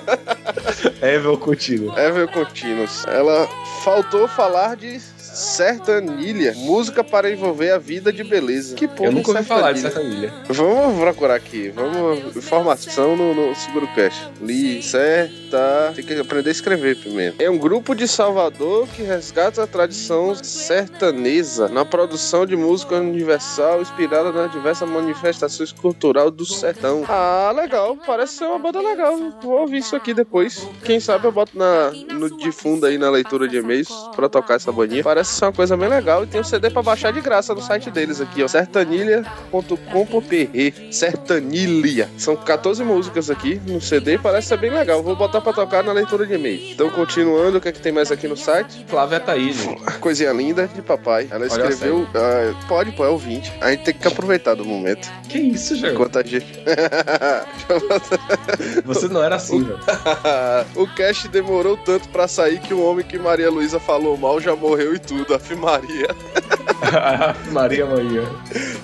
Contínuo. 0.00 1.02
Evel 1.02 1.38
contigo. 1.38 1.98
Evel 1.98 2.28
Continuous. 2.28 3.04
Ela 3.06 3.48
faltou 3.82 4.26
falar 4.28 4.76
de 4.76 5.00
sertanilha, 5.32 6.52
música 6.56 7.02
para 7.02 7.30
envolver 7.30 7.70
a 7.70 7.78
vida 7.78 8.12
de 8.12 8.24
beleza. 8.24 8.74
Que 8.74 8.88
porra 8.88 9.08
Eu 9.08 9.12
nunca 9.12 9.30
ouvi 9.30 9.44
falar 9.44 9.72
de 9.72 9.80
sertanilha? 9.80 10.32
Vamos 10.48 11.00
procurar 11.00 11.34
aqui. 11.34 11.68
Vamos. 11.70 12.36
Informação 12.36 13.16
no, 13.16 13.34
no 13.34 13.54
Seguro 13.54 13.88
Cash. 13.94 14.30
Li, 14.40 14.82
certa. 14.82 15.92
Tem 15.94 16.04
que 16.04 16.14
aprender 16.14 16.48
a 16.48 16.52
escrever 16.52 16.96
primeiro. 16.96 17.36
É 17.38 17.50
um 17.50 17.58
grupo 17.58 17.94
de 17.94 18.06
Salvador 18.06 18.88
que 18.88 19.02
resgata 19.02 19.62
a 19.62 19.66
tradição 19.66 20.34
sertanesa 20.34 21.68
na 21.68 21.84
produção 21.84 22.46
de 22.46 22.56
música 22.56 22.96
universal 22.96 23.80
inspirada 23.80 24.32
nas 24.32 24.50
diversas 24.52 24.88
manifestações 24.88 25.72
culturais 25.72 26.30
do 26.30 26.44
sertão. 26.44 27.04
Ah, 27.08 27.52
legal. 27.54 27.96
Parece 28.06 28.34
ser 28.34 28.44
uma 28.44 28.58
banda 28.58 28.80
legal. 28.80 29.16
Vou 29.42 29.60
ouvir 29.60 29.78
isso 29.78 29.96
aqui 29.96 30.14
depois. 30.14 30.66
Quem 30.84 31.00
sabe 31.00 31.26
eu 31.26 31.32
boto 31.32 31.56
na, 31.56 31.90
no 31.90 32.36
de 32.36 32.52
fundo 32.52 32.86
aí 32.86 32.98
na 32.98 33.10
leitura 33.10 33.48
de 33.48 33.56
e-mails 33.56 33.88
pra 34.14 34.28
tocar 34.28 34.54
essa 34.54 34.72
bandinha. 34.72 35.02
Parece 35.02 35.19
ser 35.28 35.44
uma 35.46 35.52
coisa 35.52 35.76
bem 35.76 35.88
legal. 35.88 36.24
E 36.24 36.26
tem 36.26 36.40
um 36.40 36.44
CD 36.44 36.70
pra 36.70 36.82
baixar 36.82 37.12
de 37.12 37.20
graça 37.20 37.54
no 37.54 37.60
site 37.60 37.90
deles 37.90 38.20
aqui, 38.20 38.42
ó. 38.42 38.48
sertanilha.com.br 38.48 40.90
Sertanilha. 40.90 42.08
São 42.16 42.36
14 42.36 42.82
músicas 42.84 43.30
aqui 43.30 43.60
no 43.66 43.80
CD. 43.80 44.18
Parece 44.18 44.48
ser 44.48 44.58
bem 44.58 44.70
legal. 44.70 45.02
Vou 45.02 45.16
botar 45.16 45.40
pra 45.40 45.52
tocar 45.52 45.82
na 45.82 45.92
leitura 45.92 46.26
de 46.26 46.34
e-mails. 46.34 46.70
Então, 46.72 46.90
continuando, 46.90 47.58
o 47.58 47.60
que 47.60 47.68
é 47.68 47.72
que 47.72 47.80
tem 47.80 47.92
mais 47.92 48.10
aqui 48.10 48.26
no 48.26 48.36
site? 48.36 48.84
Flávia 48.88 49.20
Thaís. 49.20 49.66
Coisinha 50.00 50.32
linda 50.32 50.66
de 50.68 50.82
papai. 50.82 51.28
Ela 51.30 51.46
escreveu. 51.46 52.06
ah, 52.14 52.54
pode, 52.68 52.92
pô, 52.92 53.04
é 53.04 53.08
ouvinte. 53.08 53.52
A 53.60 53.70
gente 53.70 53.84
tem 53.84 53.94
que 53.94 54.08
aproveitar 54.08 54.54
do 54.54 54.64
momento. 54.64 55.08
Que 55.28 55.38
isso, 55.38 55.76
João? 55.76 55.92
Enquanto 55.92 56.18
a 56.18 56.22
gente. 56.22 56.46
Você 58.84 59.08
não 59.08 59.22
era 59.22 59.36
assim, 59.36 59.62
velho. 59.62 59.78
o 60.76 60.86
cast 60.94 61.28
demorou 61.28 61.76
tanto 61.76 62.08
pra 62.08 62.26
sair 62.26 62.58
que 62.60 62.74
o 62.74 62.82
homem 62.82 63.04
que 63.04 63.18
Maria 63.18 63.50
Luísa 63.50 63.78
falou 63.78 64.16
mal 64.16 64.40
já 64.40 64.54
morreu 64.54 64.94
e 64.94 64.98
tudo. 65.10 65.34
Afim 65.34 65.56
Maria. 65.58 66.06
Maria. 67.50 67.86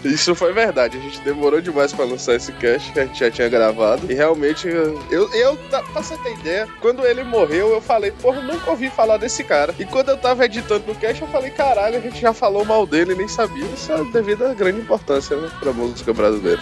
Isso 0.04 0.34
foi 0.34 0.52
verdade. 0.52 0.96
A 0.98 1.00
gente 1.00 1.20
demorou 1.20 1.60
demais 1.60 1.92
pra 1.92 2.04
lançar 2.04 2.34
esse 2.34 2.52
cast 2.52 2.92
que 2.92 3.00
a 3.00 3.06
gente 3.06 3.18
já 3.18 3.30
tinha 3.30 3.48
gravado. 3.48 4.10
E 4.10 4.14
realmente, 4.14 4.66
eu, 4.68 5.32
eu 5.32 5.56
tá- 5.70 5.82
pra 5.82 6.02
você 6.02 6.16
ter 6.18 6.32
ideia, 6.34 6.68
quando 6.80 7.04
ele 7.06 7.22
morreu, 7.24 7.70
eu 7.70 7.80
falei, 7.80 8.10
porra, 8.10 8.40
nunca 8.40 8.70
ouvi 8.70 8.90
falar 8.90 9.16
desse 9.16 9.44
cara. 9.44 9.74
E 9.78 9.84
quando 9.84 10.08
eu 10.10 10.16
tava 10.16 10.44
editando 10.44 10.84
no 10.86 10.94
cast, 10.94 11.22
eu 11.22 11.28
falei, 11.28 11.50
caralho, 11.50 11.96
a 11.96 12.00
gente 12.00 12.20
já 12.20 12.32
falou 12.32 12.64
mal 12.64 12.86
dele 12.86 13.12
e 13.12 13.16
nem 13.16 13.28
sabia. 13.28 13.64
Isso 13.74 13.92
é 13.92 14.04
devido 14.12 14.44
à 14.46 14.54
grande 14.54 14.80
importância, 14.80 15.36
né, 15.36 15.48
pra 15.60 15.72
música 15.72 16.12
brasileira. 16.12 16.60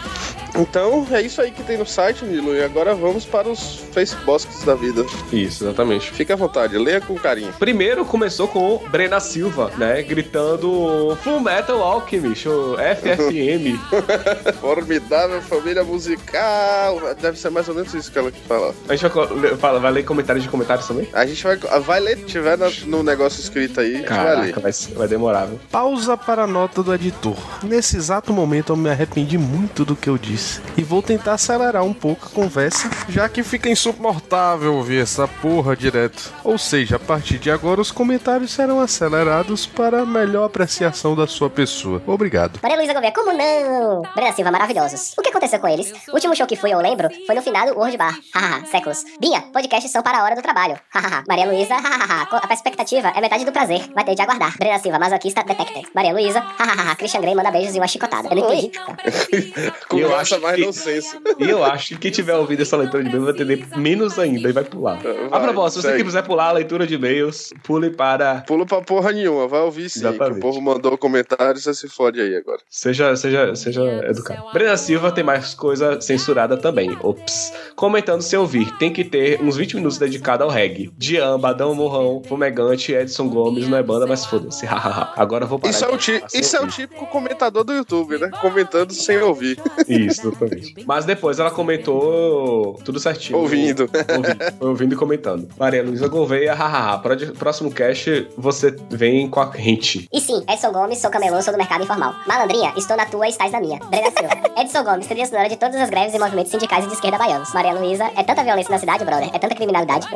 Então, 0.57 1.07
é 1.11 1.21
isso 1.21 1.41
aí 1.41 1.51
que 1.51 1.63
tem 1.65 1.77
no 1.77 1.87
site, 1.87 2.25
Nilo. 2.25 2.55
E 2.55 2.63
agora 2.63 2.95
vamos 2.95 3.25
para 3.25 3.49
os 3.49 3.77
Facebooks 3.93 4.63
da 4.65 4.75
vida. 4.75 5.05
Isso, 5.33 5.65
exatamente. 5.65 6.13
Fique 6.13 6.33
à 6.33 6.37
vontade, 6.37 6.79
leia 6.79 7.01
com 7.01 7.15
carinho. 7.17 7.53
Primeiro 7.59 8.05
começou 8.05 8.47
com 8.47 8.79
Brena 8.89 9.19
Silva, 9.19 9.54
né? 9.77 10.03
Gritando 10.03 11.17
Full 11.23 11.41
Metal 11.41 11.81
Alchemist, 11.83 12.49
o 12.49 12.77
FFM. 12.77 13.79
Formidável 14.61 15.41
família 15.43 15.85
musical. 15.85 17.01
Deve 17.21 17.39
ser 17.39 17.51
mais 17.51 17.69
ou 17.69 17.75
menos 17.75 17.93
isso 17.95 18.11
que 18.11 18.19
ela 18.19 18.33
fala. 18.47 18.75
A 18.89 18.97
gente 18.97 19.09
vai, 19.13 19.57
fala- 19.57 19.81
vai 19.81 19.93
ler 19.93 20.05
comentários 20.05 20.43
de 20.45 20.51
comentários 20.51 20.87
também? 20.87 21.09
A 21.13 21.27
gente 21.27 21.43
vai, 21.43 21.57
vai 21.57 22.01
ler, 22.01 22.19
se 22.19 22.25
tiver 22.25 22.57
na- 22.59 22.71
no 22.87 23.03
negócio 23.03 23.41
escrito 23.41 23.81
aí, 23.81 23.95
a 23.95 23.99
gente 23.99 24.09
vai 24.09 24.37
ler. 24.41 24.53
Caraca, 24.55 24.61
vai, 24.61 24.73
vai 24.97 25.09
demorar, 25.09 25.47
viu? 25.47 25.59
Pausa 25.71 26.17
para 26.17 26.43
a 26.45 26.47
nota 26.47 26.83
do 26.83 26.95
editor. 26.95 27.37
Nesse 27.63 27.97
exato 27.97 28.33
momento 28.33 28.73
eu 28.73 28.77
me 28.77 28.91
arrependi 28.91 29.39
muito 29.39 29.85
do 29.85 29.97
que 29.97 30.09
eu 30.09 30.19
disse. 30.19 30.61
E 30.77 30.83
vou 30.83 31.03
tentar 31.03 31.35
acelerar 31.35 31.85
um 31.85 31.93
pouco 31.95 32.27
a 32.27 32.31
conversa, 32.35 32.91
já 33.09 33.29
que 33.29 33.43
fica 33.43 33.69
insuportável 33.69 34.75
ouvir 34.75 35.01
essa 35.03 35.27
porra 35.29 35.77
direto. 35.77 36.33
Ou 36.43 36.59
seja, 36.59 36.97
a 36.97 36.99
partir 36.99 37.39
de 37.39 37.51
agora 37.51 37.81
os 37.81 37.91
comentários 37.91 38.53
serão 38.53 38.81
acelerados 38.81 39.44
para 39.75 40.07
melhor 40.07 40.45
apreciação 40.45 41.15
da 41.15 41.27
sua 41.27 41.51
pessoa. 41.51 42.03
Obrigado. 42.07 42.59
Maria 42.63 42.77
Luísa 42.79 42.93
Gouveia, 42.95 43.13
como 43.13 43.33
não? 43.33 44.03
Brena 44.15 44.33
Silva, 44.33 44.51
maravilhosos. 44.51 45.13
O 45.19 45.23
que 45.23 45.29
aconteceu 45.29 45.61
com 45.61 45.69
eles? 45.69 45.93
O 46.09 46.15
último 46.15 46.35
show 46.35 46.47
que 46.47 46.57
fui, 46.57 46.73
eu 46.73 46.79
lembro, 46.81 47.09
foi 47.27 47.35
no 47.35 47.43
final 47.43 47.67
do 47.67 47.79
World 47.79 47.97
Bar. 47.97 48.19
Hahaha, 48.35 48.65
séculos. 48.67 49.05
Binha, 49.21 49.43
podcasts 49.53 49.93
são 49.93 50.03
para 50.03 50.19
a 50.19 50.25
hora 50.25 50.35
do 50.35 50.41
trabalho. 50.43 50.79
Hahaha. 50.93 51.25
Maria 51.29 51.47
Luísa, 51.47 51.75
hahaha. 51.75 52.27
A 52.49 52.55
expectativa 52.55 53.09
é 53.15 53.21
metade 53.21 53.45
do 53.45 53.53
prazer. 53.53 53.83
Vai 53.95 54.05
ter 54.05 54.15
de 54.15 54.23
aguardar. 54.23 54.57
Brena 54.59 54.79
Silva, 54.79 54.99
masoquista, 54.99 55.43
detector. 55.45 55.83
Maria 55.95 56.13
Luísa, 56.13 56.41
hahaha. 56.41 56.97
Christian 56.97 57.21
Grey 57.21 57.35
manda 57.35 57.51
beijos 57.51 57.75
e 57.75 57.79
uma 57.79 57.87
chicotada. 57.87 58.29
Eu 58.31 58.37
não 58.37 58.53
entendi. 58.53 58.73
Conversa 59.89 60.17
acho 60.17 60.41
mais 60.41 60.57
que- 60.57 60.67
no 60.67 60.73
senso. 60.73 61.17
E 61.39 61.49
eu 61.51 61.63
acho 61.63 61.89
que 61.89 61.97
quem 61.97 62.11
tiver 62.11 62.35
ouvido 62.35 62.63
essa 62.63 62.77
leitura 62.77 63.03
de 63.03 63.09
e-mails 63.11 63.25
vai 63.27 63.35
entender 63.35 63.67
menos 63.77 64.19
ainda 64.19 64.49
e 64.49 64.53
vai 64.53 64.65
pular. 64.65 64.97
Vai, 65.03 65.29
a 65.31 65.41
propósito, 65.41 65.83
se 65.83 65.89
você 65.91 66.03
quiser 66.03 66.23
pular 66.23 66.49
a 66.49 66.53
leitura 66.53 66.87
de 66.87 66.95
e-mails, 66.95 67.53
pule 67.63 67.91
para. 67.91 68.43
Pula 68.47 68.65
pra 68.65 68.81
porra 68.81 69.13
nenhuma, 69.13 69.34
vai 69.49 69.61
ouvir 69.61 69.89
sim. 69.91 70.05
O 70.07 70.41
povo 70.41 70.61
mandou 70.61 70.97
comentário, 70.99 71.61
você 71.61 71.73
se 71.75 71.89
fode 71.89 72.21
aí 72.21 72.35
agora. 72.37 72.61
Seja, 72.69 73.15
seja, 73.17 73.55
seja 73.55 73.83
educado. 74.09 74.43
Brena 74.53 74.77
Silva 74.77 75.11
tem 75.13 75.25
mais 75.25 75.55
coisa 75.55 76.01
censurada 76.01 76.57
também. 76.57 76.97
Ops. 77.03 77.53
Comentando 77.77 78.23
sem 78.23 78.39
ouvir, 78.39 78.71
tem 78.79 78.93
que 78.93 79.05
ter 79.05 79.41
uns 79.43 79.57
20 79.57 79.77
minutos 79.77 79.99
dedicado 79.99 80.45
ao 80.45 80.51
reggae. 80.51 80.91
Dian, 80.97 81.39
Badão 81.39 81.75
Morrão, 81.75 82.23
Fumegante, 82.27 82.93
Edson 82.93 83.29
Gomes, 83.29 83.69
não 83.69 83.77
é 83.79 83.83
banda, 83.83 84.07
mas 84.07 84.25
foda-se. 84.25 84.65
hahaha. 84.67 85.13
Agora 85.21 85.45
eu 85.45 85.49
vou 85.49 85.59
parar. 85.59 85.71
Isso, 85.73 85.85
é 85.85 85.89
o, 85.89 85.97
ti- 85.99 86.23
isso 86.35 86.57
é 86.57 86.61
o 86.61 86.67
típico 86.67 87.07
comentador 87.07 87.65
do 87.65 87.73
YouTube, 87.73 88.19
né? 88.19 88.31
Comentando 88.41 88.93
sem 88.93 89.19
ouvir. 89.19 89.59
Isso, 89.89 90.29
exatamente. 90.29 90.75
Mas 90.87 91.05
depois 91.05 91.39
ela 91.39 91.51
comentou 91.51 92.75
tudo 92.85 92.99
certinho. 92.99 93.39
Ouvindo. 93.39 93.83
Ouvindo, 93.83 94.59
foi 94.59 94.69
ouvindo 94.69 94.95
e 94.95 94.97
comentando. 94.97 95.49
Maria 95.59 95.83
Luísa 95.83 96.09
Gouveia, 96.09 96.55
hahaha. 96.55 96.99
Pró- 96.99 97.15
Próximo 97.39 97.71
cast, 97.71 98.27
você 98.37 98.75
vem 98.91 99.24
com 99.29 99.41
a 99.41 99.51
gente. 99.57 100.09
E 100.13 100.21
sim, 100.21 100.43
Edson 100.49 100.73
Gomes, 100.73 100.99
sou 100.99 101.11
camelô, 101.11 101.41
sou 101.43 101.53
do 101.53 101.59
mercado 101.59 101.85
informal. 101.85 102.15
Malandrinha, 102.27 102.73
estou 102.77 102.97
na 102.97 103.07
tua, 103.07 103.29
estás 103.29 103.53
na 103.53 103.61
minha. 103.61 103.79
Brena 103.79 104.11
Silva. 104.11 104.35
Edson 104.61 104.85
Gomes, 104.85 105.07
trilha 105.07 105.27
sonora 105.27 105.49
de 105.49 105.57
todas 105.57 105.77
as 105.77 105.91
greves 105.91 106.15
e 106.15 106.19
movimentos 106.19 106.51
sindicais 106.51 106.85
e 106.85 106.89
de 106.89 106.95
esquerda 106.95 107.19
baianos. 107.19 107.53
Maria 107.53 107.75
Luísa, 107.75 108.11
é 108.17 108.23
tanta 108.23 108.45
violência 108.45 108.71
na 108.71 108.79
cidade, 108.79 109.05
brother, 109.05 109.31
é 109.33 109.39
tanta 109.39 109.55
criminalidade. 109.55 110.07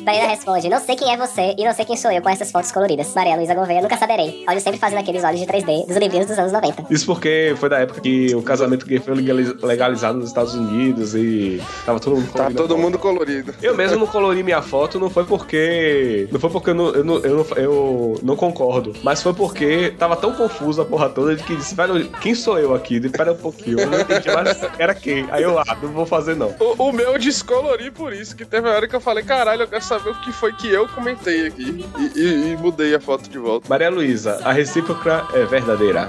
Brena 0.00 0.26
responde, 0.28 0.68
não 0.68 0.80
sei 0.80 0.96
quem 0.96 1.12
é 1.12 1.16
você 1.16 1.54
e 1.58 1.64
não 1.64 1.72
sei 1.74 1.84
quem 1.84 1.96
sou 1.96 2.10
eu 2.10 2.22
com 2.22 2.28
essas 2.28 2.50
fotos 2.50 2.72
coloridas. 2.72 3.14
Maria 3.14 3.36
Luísa 3.36 3.54
Gouveia, 3.54 3.80
nunca 3.82 3.96
saberei. 3.96 4.44
Olho 4.48 4.60
sempre 4.60 4.78
fazendo 4.80 4.98
aqueles 5.00 5.22
olhos 5.22 5.40
de 5.40 5.46
3D 5.46 5.86
dos 5.86 5.96
livrinhos 5.96 6.26
dos 6.26 6.38
anos 6.38 6.52
90. 6.52 6.86
Isso 6.90 7.06
porque 7.06 7.54
foi 7.58 7.68
da 7.68 7.78
época 7.78 8.00
que 8.00 8.34
o 8.34 8.42
casamento 8.42 8.86
gay 8.86 8.98
foi 8.98 9.14
legaliz- 9.14 9.54
legalizado 9.62 10.18
nos 10.18 10.28
Estados 10.28 10.54
Unidos 10.54 11.14
e 11.14 11.60
tava 11.84 12.00
todo 12.00 12.16
mundo 12.16 12.26
Tá 12.32 12.38
colorindo 12.38 12.58
a 12.62 12.66
todo 12.68 12.78
mundo 12.78 12.98
colorido. 12.98 13.54
Eu 13.62 13.76
mesmo 13.76 13.98
não 13.98 14.06
colori 14.06 14.42
minha 14.42 14.62
foto, 14.62 14.98
não 14.98 15.10
foi 15.10 15.24
porque. 15.24 16.28
Não 16.32 16.40
foi 16.40 16.50
porque 16.50 16.70
eu 16.70 16.74
não, 16.74 16.86
eu 16.94 17.04
não, 17.04 17.16
eu 17.18 17.36
não, 17.36 17.56
eu 17.56 18.20
não 18.22 18.36
concordo. 18.36 18.92
Mas 19.02 19.22
foi 19.22 19.34
porque 19.34 19.94
tava 19.98 20.16
tão 20.16 20.32
confuso 20.32 20.80
a 20.80 20.84
porra 20.84 21.08
toda 21.10 21.36
de 21.36 21.42
que 21.42 21.54
disse, 21.54 21.74
velho, 21.74 22.08
quem 22.20 22.34
sou 22.34 22.58
eu 22.58 22.74
aqui? 22.74 22.96
Espera 22.96 23.32
um 23.32 23.36
pouquinho. 23.36 23.80
Eu 23.80 23.90
não 23.90 24.00
entendi 24.00 24.30
mais 24.30 24.58
era 24.78 24.94
quem. 24.94 25.26
Aí 25.30 25.42
eu, 25.42 25.58
ah, 25.58 25.76
não 25.82 25.90
vou 25.90 26.06
fazer 26.06 26.34
não. 26.34 26.54
O, 26.58 26.88
o 26.88 26.92
meu 26.92 27.12
eu 27.12 27.18
descolori 27.18 27.90
por 27.90 28.12
isso, 28.12 28.34
que 28.34 28.44
teve 28.44 28.66
uma 28.68 28.74
hora 28.74 28.88
que 28.88 28.96
eu 28.96 29.00
falei, 29.00 29.22
caralho, 29.24 29.62
eu 29.62 29.66
quero 29.82 30.00
saber 30.00 30.10
o 30.10 30.14
que 30.14 30.32
foi 30.32 30.52
que 30.52 30.68
eu 30.68 30.88
comentei 30.88 31.46
aqui. 31.46 31.84
E, 31.98 32.18
e- 32.18 32.52
e 32.52 32.56
mudei 32.56 32.94
a 32.94 33.00
foto 33.00 33.28
de 33.28 33.38
volta. 33.38 33.66
Maria 33.68 33.90
Luísa, 33.90 34.40
a 34.44 34.52
recíproca 34.52 35.26
é 35.34 35.44
verdadeira. 35.44 36.08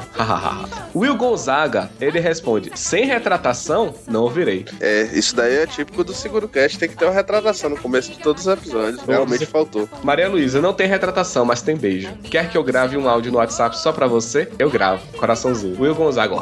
Will 0.95 1.15
Gonzaga, 1.15 1.89
ele 1.99 2.19
responde: 2.19 2.71
sem 2.75 3.05
retratação, 3.05 3.93
não 4.07 4.21
ouvirei. 4.23 4.65
É, 4.79 5.03
isso 5.13 5.35
daí 5.35 5.55
é 5.57 5.65
típico 5.67 6.03
do 6.03 6.13
Seguro 6.13 6.47
Cast, 6.47 6.77
tem 6.77 6.87
que 6.89 6.95
ter 6.95 7.05
uma 7.05 7.13
retratação 7.13 7.69
no 7.69 7.77
começo 7.77 8.11
de 8.11 8.19
todos 8.19 8.45
os 8.45 8.53
episódios. 8.53 9.01
Realmente 9.03 9.45
faltou. 9.45 9.89
Maria 10.03 10.29
Luísa, 10.29 10.61
não 10.61 10.73
tem 10.73 10.87
retratação, 10.87 11.45
mas 11.45 11.61
tem 11.61 11.75
beijo. 11.75 12.09
Quer 12.23 12.49
que 12.49 12.57
eu 12.57 12.63
grave 12.63 12.95
um 12.97 13.09
áudio 13.09 13.31
no 13.31 13.37
WhatsApp 13.39 13.77
só 13.77 13.91
pra 13.91 14.07
você? 14.07 14.47
Eu 14.59 14.69
gravo. 14.69 15.01
Coraçãozinho. 15.17 15.79
Will 15.79 15.95
Gonzaga, 15.95 16.35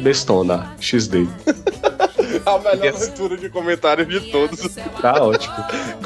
bestona, 0.00 0.74
XD. 0.80 1.26
A 2.46 2.58
melhor 2.58 2.84
Yes. 2.84 3.00
leitura 3.00 3.36
de 3.36 3.48
comentários 3.50 4.08
de 4.08 4.30
todos. 4.30 4.60
Tá 5.02 5.14
ótimo. 5.22 5.54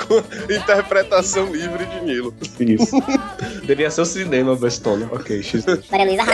Com 0.08 0.52
interpretação 0.52 1.46
livre 1.52 1.84
de 1.86 2.00
Nilo. 2.00 2.34
Isso. 2.58 2.96
Deveria 3.60 3.90
ser 3.90 4.00
o 4.00 4.04
cinema, 4.06 4.56
bestona. 4.56 5.08
Ok, 5.12 5.42
XD. 5.42 5.82
Maria 5.90 6.06
Luísa, 6.06 6.24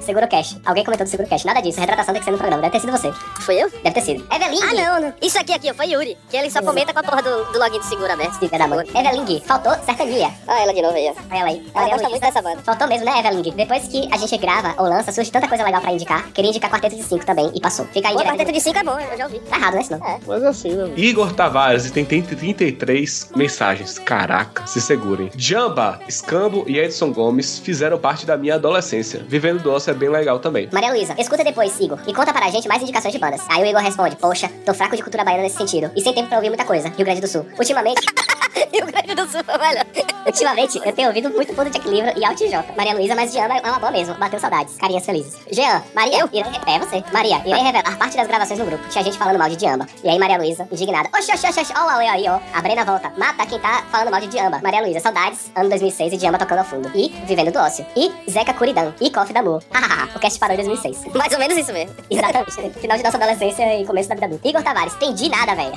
seguro 0.00 0.26
cash. 0.28 0.56
Alguém 0.64 0.84
comentou 0.84 1.06
do 1.06 1.10
seguro 1.10 1.28
cash. 1.28 1.44
Nada 1.44 1.60
disso, 1.60 1.78
retratação 1.80 2.12
tem 2.14 2.20
que 2.20 2.24
ser 2.24 2.30
no 2.30 2.38
programa. 2.38 2.62
Deve 2.62 2.72
ter 2.72 2.80
sido 2.80 2.92
você. 2.92 3.12
Foi 3.40 3.56
eu? 3.56 3.70
Deve 3.70 3.90
ter 3.92 4.00
sido. 4.00 4.26
Evelyn 4.34 4.60
Ah, 4.62 4.74
não, 4.74 5.00
não. 5.08 5.14
Isso 5.20 5.38
aqui, 5.38 5.52
aqui, 5.52 5.70
ó, 5.70 5.74
foi 5.74 5.86
Yuri. 5.88 6.16
Que 6.30 6.36
ele 6.36 6.50
só 6.50 6.62
comenta 6.62 6.92
com 6.92 7.00
a 7.00 7.02
porra 7.02 7.22
do, 7.22 7.44
do 7.52 7.58
login 7.58 7.78
do 7.78 7.84
Segura 7.84 8.14
aberto. 8.14 8.38
Filha 8.38 8.58
da 8.58 8.66
mãe. 8.66 8.86
Evelyn. 8.88 9.40
Faltou 9.40 9.74
sertania. 9.84 10.30
Ah, 10.48 10.60
ela 10.62 10.72
de 10.72 10.80
novo 10.82 10.94
aí, 10.96 11.08
ó. 11.08 11.20
Olha 11.30 11.38
ela 11.40 11.48
aí. 11.50 11.56
Ela 11.74 11.80
Maria 11.82 11.94
gosta 11.94 12.08
muito 12.08 12.22
dessa 12.22 12.42
banda. 12.42 12.62
Faltou 12.62 12.88
mesmo, 12.88 13.04
né, 13.04 13.18
Evelyn? 13.20 13.42
Depois 13.54 13.86
que 13.88 14.08
a 14.12 14.16
gente 14.16 14.36
grava 14.38 14.74
ou 14.78 14.88
lança, 14.88 15.12
surge 15.12 15.30
tanta 15.30 15.46
coisa 15.48 15.64
legal 15.64 15.80
pra 15.80 15.92
indicar. 15.92 16.30
Queria 16.32 16.48
indicar 16.50 16.70
Quarteto 16.70 16.96
de 16.96 17.02
5 17.02 17.26
também 17.26 17.50
e 17.54 17.60
passou. 17.60 17.84
Fica 17.86 18.08
aí 18.08 18.14
quarteto 18.14 18.52
de 18.52 18.60
5 18.60 18.78
é 18.78 18.82
bom, 18.84 18.98
eu 18.98 19.18
já 19.18 19.24
ouvi. 19.24 19.40
Tá 19.50 19.56
errado, 19.56 19.74
né, 19.74 19.82
senão? 19.82 20.06
É. 20.06 20.18
Mas 20.26 20.44
assim, 20.44 20.70
né? 20.70 20.90
Igor 20.96 21.32
Tavares 21.32 21.90
tem 21.90 22.04
30 22.04 22.36
33 22.36 23.32
mensagens. 23.34 23.98
Caraca, 23.98 24.66
se 24.66 24.80
segurem. 24.80 25.30
Jamba, 25.36 25.98
Scambo 26.08 26.64
e 26.68 26.78
Edson 26.78 27.12
Gomes 27.12 27.58
fizeram 27.58 27.98
parte 27.98 28.24
da 28.24 28.36
minha 28.36 28.54
adolescência. 28.54 29.24
Vivendo 29.26 29.62
do 29.62 29.72
Osso 29.72 29.90
é 29.90 29.94
bem 29.94 30.08
legal 30.08 30.38
também. 30.38 30.68
Maria 30.72 30.90
Luísa, 30.92 31.14
escuta 31.18 31.42
depois, 31.42 31.78
Igor, 31.80 31.98
e 32.06 32.14
conta 32.14 32.32
para 32.32 32.46
a 32.46 32.50
gente 32.50 32.68
mais 32.68 32.80
indicações 32.82 33.12
de 33.12 33.18
bandas. 33.18 33.40
Aí 33.48 33.62
o 33.62 33.66
Igor 33.66 33.82
responde, 33.82 34.16
poxa, 34.16 34.48
tô 34.64 34.72
fraco 34.72 34.96
de 34.96 35.02
cultura 35.02 35.24
baiana 35.24 35.42
nesse 35.42 35.56
sentido, 35.56 35.90
e 35.96 36.00
sem 36.00 36.14
tempo 36.14 36.28
pra 36.28 36.38
ouvir 36.38 36.48
muita 36.48 36.64
coisa, 36.64 36.88
Rio 36.88 37.04
Grande 37.04 37.20
do 37.20 37.26
Sul. 37.26 37.44
Ultimamente, 37.58 38.06
Rio 38.72 38.86
Grande 38.86 39.09
velho. 39.26 39.86
ultimamente, 40.26 40.80
eu 40.84 40.92
tenho 40.92 41.08
ouvido 41.08 41.30
muito 41.30 41.54
fundo 41.54 41.70
de 41.70 41.78
equilíbrio 41.78 42.12
e 42.16 42.24
Alt 42.24 42.38
J. 42.38 42.64
Maria 42.76 42.94
Luísa, 42.94 43.14
mas 43.14 43.32
Diana 43.32 43.58
é 43.58 43.68
uma 43.68 43.78
boa 43.78 43.92
mesmo, 43.92 44.14
bateu 44.14 44.38
saudades, 44.38 44.76
carinhas 44.76 45.04
felizes. 45.04 45.38
Jean, 45.50 45.82
Maria, 45.94 46.28
irei, 46.32 46.52
é 46.66 46.78
você. 46.78 47.04
Maria, 47.12 47.40
irei 47.44 47.62
revelar 47.62 47.96
parte 47.98 48.16
das 48.16 48.26
gravações 48.26 48.58
no 48.58 48.66
grupo, 48.66 48.88
tinha 48.88 49.04
gente 49.04 49.18
falando 49.18 49.38
mal 49.38 49.48
de 49.48 49.56
Diamba. 49.56 49.86
E 50.02 50.08
aí 50.08 50.18
Maria 50.18 50.38
Luísa, 50.38 50.66
indignada, 50.70 51.08
oxe, 51.16 51.32
oxe, 51.32 51.46
oxe, 51.46 51.72
ó 51.76 51.86
o 51.86 51.90
Aue 51.90 52.06
aí, 52.06 52.28
ó. 52.28 52.38
A 52.52 52.60
Brena 52.60 52.84
volta, 52.84 53.12
mata 53.16 53.46
quem 53.46 53.58
tá 53.58 53.84
falando 53.90 54.10
mal 54.10 54.20
de 54.20 54.28
Diamba. 54.28 54.60
Maria 54.62 54.82
Luísa, 54.82 55.00
saudades, 55.00 55.50
ano 55.54 55.68
2006 55.68 56.12
e 56.12 56.16
Diamba 56.16 56.38
tocando 56.38 56.58
ao 56.58 56.64
fundo. 56.64 56.90
E 56.94 57.08
Vivendo 57.26 57.52
do 57.52 57.58
Ócio. 57.58 57.86
E 57.96 58.10
Zeca 58.30 58.52
Curidão. 58.54 58.94
E 59.00 59.10
Coffee 59.10 59.32
da 59.32 59.40
Amor. 59.40 59.62
Hahaha, 59.72 60.08
o 60.14 60.18
cast 60.18 60.38
parou 60.38 60.54
em 60.54 60.58
2006. 60.58 61.06
Mais 61.14 61.32
ou 61.32 61.38
menos 61.38 61.56
isso 61.56 61.72
mesmo. 61.72 61.94
Exatamente. 62.10 62.50
Final 62.80 62.96
de 62.96 63.02
nossa 63.02 63.16
adolescência 63.16 63.80
e 63.80 63.86
começo 63.86 64.08
da 64.08 64.14
vida 64.14 64.26
adulta. 64.26 64.48
Igor 64.48 64.62
Tavares, 64.62 64.94
entendi 64.94 65.28
nada, 65.28 65.54
velho. 65.54 65.72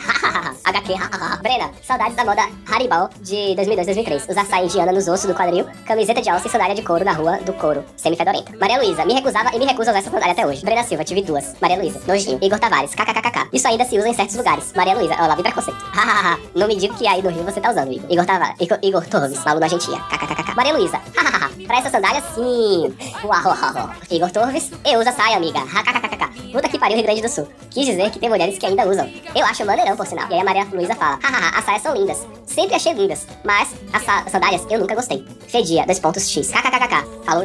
HQ, 0.63 0.93
Brena, 1.41 1.71
saudades 1.83 2.15
da 2.15 2.25
moda 2.25 2.41
Haribal 2.69 3.09
de 3.21 3.32
2002, 3.33 3.85
2003. 3.85 4.29
Usar 4.29 4.45
saia 4.45 4.65
indiana 4.65 4.91
nos 4.91 5.07
ossos 5.07 5.25
do 5.25 5.33
quadril, 5.33 5.65
camiseta 5.85 6.21
de 6.21 6.29
alça 6.29 6.47
e 6.47 6.51
sandália 6.51 6.75
de 6.75 6.81
couro 6.81 7.03
na 7.03 7.13
rua 7.13 7.37
do 7.37 7.53
couro, 7.53 7.83
semi-fedorenta. 7.95 8.53
Maria 8.59 8.77
Luísa, 8.77 9.05
me 9.05 9.13
recusava 9.13 9.49
e 9.55 9.59
me 9.59 9.65
recusa 9.65 9.91
usar 9.91 9.99
essa 9.99 10.09
sandália 10.09 10.33
até 10.33 10.45
hoje. 10.45 10.63
Brena 10.63 10.83
Silva, 10.83 11.03
tive 11.03 11.21
duas. 11.21 11.55
Maria 11.59 11.77
Luísa, 11.77 11.99
nojinho. 12.07 12.39
Igor 12.41 12.59
Tavares, 12.59 12.93
kkkk. 12.93 13.49
Isso 13.51 13.67
ainda 13.67 13.85
se 13.85 13.97
usa 13.97 14.09
em 14.09 14.13
certos 14.13 14.35
lugares. 14.35 14.71
Maria 14.75 14.95
Luísa, 14.95 15.15
olha 15.15 15.27
lá, 15.27 15.35
vi 15.35 15.43
preconceito. 15.43 15.77
Hahaha, 15.93 16.39
não 16.55 16.67
me 16.67 16.75
diga 16.75 16.93
que 16.93 17.07
aí 17.07 17.21
no 17.21 17.29
Rio 17.29 17.43
você 17.43 17.59
tá 17.59 17.71
usando, 17.71 17.91
Igor. 17.91 18.11
Igor 18.11 18.25
Tavares, 18.25 18.55
Igor, 18.59 18.79
Igor 18.81 19.05
Torres, 19.07 19.43
maluco 19.43 19.61
da 19.61 19.67
gentia. 19.67 19.97
Kkkk. 19.97 20.55
Maria 20.55 20.73
Luísa, 20.73 21.01
hahaha, 21.15 21.49
pra 21.65 21.77
essa 21.77 21.89
sandália 21.89 22.21
sim. 22.35 22.95
Uau, 23.23 23.43
uau. 23.45 23.89
Igor 24.11 24.31
Torres, 24.31 24.71
eu 24.85 24.99
uso 24.99 25.09
a 25.09 25.13
saia, 25.13 25.37
amiga. 25.37 25.59
HKKK. 25.65 26.51
Puta 26.53 26.69
que 26.69 26.77
pariu, 26.77 26.97
Rio 26.97 27.05
Grande 27.05 27.21
do 27.21 27.29
Sul. 27.29 27.47
Quis 27.71 27.85
dizer 27.85 28.11
que 28.11 28.19
tem 28.19 28.29
mulheres 28.29 28.57
que 28.59 28.65
ainda 28.65 28.87
usam. 28.87 29.09
Eu 29.35 29.45
acho 29.45 29.65
maneirão, 29.65 29.95
por 29.97 30.05
sinal. 30.05 30.29
E 30.29 30.35
aí 30.35 30.41
a 30.41 30.43
Maria 30.43 30.67
Luísa 30.71 30.95
fala, 30.95 31.19
hahaha, 31.23 31.57
as 31.57 31.65
saias 31.65 31.81
são 31.81 31.95
lindas. 31.95 32.27
Sempre 32.45 32.75
achei 32.75 32.93
lindas, 32.93 33.12
mas 33.43 33.69
as 33.91 34.03
sa- 34.03 34.25
sandálias 34.29 34.65
eu 34.69 34.79
nunca 34.79 34.95
gostei. 34.95 35.25
Fedia, 35.47 35.85
dois 35.85 35.99
pontos 35.99 36.29
X. 36.29 36.49
KKKK. 36.49 37.23
Falou. 37.25 37.43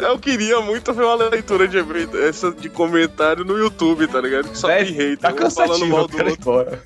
Eu 0.00 0.18
queria 0.18 0.60
muito 0.60 0.92
ver 0.92 1.04
uma 1.04 1.14
leitura 1.16 1.66
de, 1.66 1.78
essa 2.28 2.52
de 2.52 2.68
comentário 2.68 3.44
no 3.44 3.56
YouTube, 3.58 4.06
tá 4.06 4.20
ligado? 4.20 4.48
Que 4.50 4.58
só 4.58 4.68
tem 4.68 4.78
hate. 4.88 5.16
Tá 5.16 5.28
um 5.28 5.36
falando 5.36 5.38
cansativo, 5.42 5.86
mal 5.88 6.06
do 6.06 6.16
outro. 6.16 6.30
embora. 6.30 6.82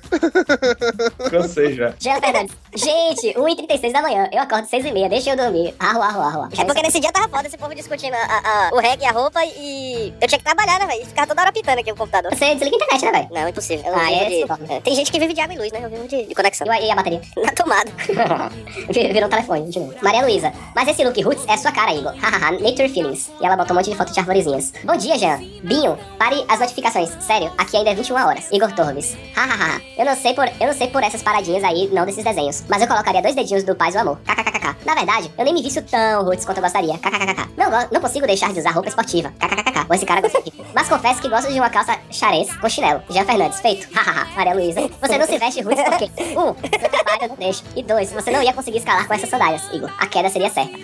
Cansei 1.29 1.75
já. 1.75 1.93
Jean 1.99 2.19
Fernandes. 2.19 2.55
Gente, 2.75 3.33
1h36 3.33 3.91
da 3.91 4.01
manhã. 4.01 4.29
Eu 4.31 4.39
acordo 4.41 4.67
6h30, 4.67 5.09
deixa 5.09 5.31
eu 5.31 5.37
dormir. 5.37 5.73
Arro, 5.79 6.01
arro, 6.01 6.21
arro. 6.21 6.49
É 6.57 6.63
porque 6.65 6.81
nesse 6.81 6.99
dia 6.99 7.11
tava 7.11 7.27
foda 7.29 7.47
esse 7.47 7.57
povo 7.57 7.75
discutindo 7.75 8.13
a- 8.13 8.17
a- 8.17 8.67
a- 8.69 8.69
o 8.73 8.79
reggae 8.79 9.03
e 9.03 9.05
a 9.07 9.11
roupa 9.11 9.43
e 9.45 10.13
eu 10.21 10.27
tinha 10.27 10.39
que 10.39 10.43
trabalhar, 10.45 10.79
né, 10.79 10.87
velho? 10.87 11.05
Ficava 11.05 11.27
toda 11.27 11.41
hora 11.41 11.51
pitando 11.51 11.79
aqui 11.79 11.91
o 11.91 11.95
computador. 11.95 12.33
Você 12.33 12.55
desliga 12.55 12.75
a 12.75 12.95
internet, 12.95 13.05
né, 13.05 13.11
velho? 13.11 13.27
Não, 13.31 13.49
impossível. 13.49 13.85
Eu 13.85 13.95
Ah, 13.95 14.11
é, 14.11 14.25
de- 14.29 14.73
é, 14.73 14.79
Tem 14.81 14.95
gente 14.95 15.11
que 15.11 15.19
vive 15.19 15.33
de 15.33 15.41
água 15.41 15.53
e 15.53 15.57
luz, 15.57 15.71
né? 15.71 15.81
Eu 15.83 15.89
vivo 15.89 16.07
de, 16.07 16.30
de 16.31 16.35
conexão. 16.35 16.65
E 16.73 16.89
a- 16.91 16.95
bateria? 16.95 17.21
Na 17.43 17.51
tomada. 17.53 17.91
Vir- 18.89 19.11
Virou 19.13 19.27
um 19.27 19.29
telefone 19.29 19.69
de 19.69 19.79
novo. 19.79 19.93
Maria 20.01 20.21
Luísa, 20.21 20.51
mas 20.75 20.87
esse 20.87 21.03
look 21.03 21.21
roots 21.21 21.45
é 21.47 21.57
sua 21.57 21.71
cara, 21.71 21.93
Igor. 21.93 22.13
Hahaha, 22.15 22.51
Nature 22.53 22.89
Feelings. 22.89 23.31
E 23.41 23.45
ela 23.45 23.55
botou 23.55 23.73
um 23.75 23.79
monte 23.79 23.89
de 23.89 23.95
foto 23.95 24.11
de 24.13 24.19
arvorezinhas. 24.19 24.73
Bom 24.83 24.95
dia, 24.95 25.17
Jean. 25.17 25.37
Binho, 25.63 25.97
pare 26.17 26.43
as 26.47 26.59
notificações. 26.59 27.09
Sério, 27.19 27.51
aqui 27.57 27.77
ainda 27.77 27.91
é 27.91 27.95
21 27.95 28.15
horas. 28.15 28.49
Igor 28.51 28.71
Torres. 28.73 29.15
Hahaha, 29.35 29.81
eu 29.97 30.05
não 30.05 30.15
sei 30.15 30.33
por 30.33 30.45
eu 30.47 30.67
não 30.67 30.73
sei 30.73 30.87
por 30.87 31.03
essas 31.03 31.21
paradinhas 31.21 31.63
aí, 31.63 31.89
não 31.91 32.05
desses 32.05 32.23
desenhos. 32.23 32.63
Mas 32.69 32.81
eu 32.81 32.87
colocaria 32.87 33.21
dois 33.21 33.35
dedinhos 33.35 33.63
do 33.63 33.75
Paz 33.75 33.93
do 33.93 33.99
Amor. 33.99 34.17
KKKK. 34.25 34.75
Na 34.85 34.95
verdade, 34.95 35.31
eu 35.37 35.43
nem 35.45 35.53
me 35.53 35.61
visto 35.61 35.81
tão 35.83 36.23
roots 36.23 36.45
quanto 36.45 36.57
eu 36.57 36.63
gostaria. 36.63 36.97
KKKK. 36.97 37.51
Não, 37.57 37.69
não 37.91 38.01
consigo 38.01 38.25
deixar 38.25 38.53
de 38.53 38.59
usar 38.59 38.71
roupa 38.71 38.89
esportiva. 38.89 39.31
KKKK. 39.39 39.85
Ou 39.89 39.95
esse 39.95 40.05
cara 40.05 40.21
gosta. 40.21 40.41
Mas 40.73 40.87
confesso 40.87 41.21
que 41.21 41.27
gosto 41.29 41.51
de 41.51 41.59
uma 41.59 41.69
calça 41.69 41.97
xarês 42.09 42.53
com 42.57 42.69
chinelo. 42.69 43.01
Jean 43.09 43.25
Fernandes, 43.25 43.59
feito. 43.59 43.87
Hahaha. 43.93 44.27
Maria 44.35 44.53
Luísa, 44.53 44.89
você 45.01 45.17
não 45.17 45.25
se 45.25 45.37
veste 45.37 45.61
roots 45.61 45.83
porque, 45.83 46.09
um, 46.31 46.53
seu 46.79 46.89
trabalho 46.89 47.29
não 47.29 47.35
deixa. 47.35 47.63
E 47.75 47.83
dois, 47.83 48.11
você 48.11 48.31
não 48.31 48.41
ia 48.41 48.53
conseguir 48.53 48.77
escalar 48.77 49.07
com 49.07 49.13
essas 49.13 49.29
sandálias, 49.29 49.63
Igor. 49.73 49.91
A 49.97 50.07
queda 50.07 50.29
seria 50.29 50.49
certa. 50.49 50.77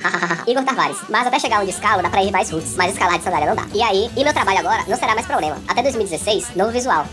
Igor 0.47 0.63
Tavares, 0.63 0.97
mas 1.09 1.27
até 1.27 1.39
chegar 1.39 1.61
onde 1.61 1.71
escalo 1.71 2.01
dá 2.01 2.09
pra 2.09 2.23
ir 2.23 2.31
mais 2.31 2.49
roots, 2.49 2.75
mas 2.75 2.93
escalar 2.93 3.17
de 3.17 3.23
sandália 3.23 3.47
não 3.47 3.55
dá. 3.55 3.65
E 3.73 3.81
aí, 3.81 4.09
e 4.15 4.23
meu 4.23 4.33
trabalho 4.33 4.59
agora 4.59 4.83
não 4.87 4.97
será 4.97 5.13
mais 5.13 5.25
problema. 5.25 5.57
Até 5.67 5.81
2016, 5.81 6.55
novo 6.55 6.71
visual. 6.71 7.05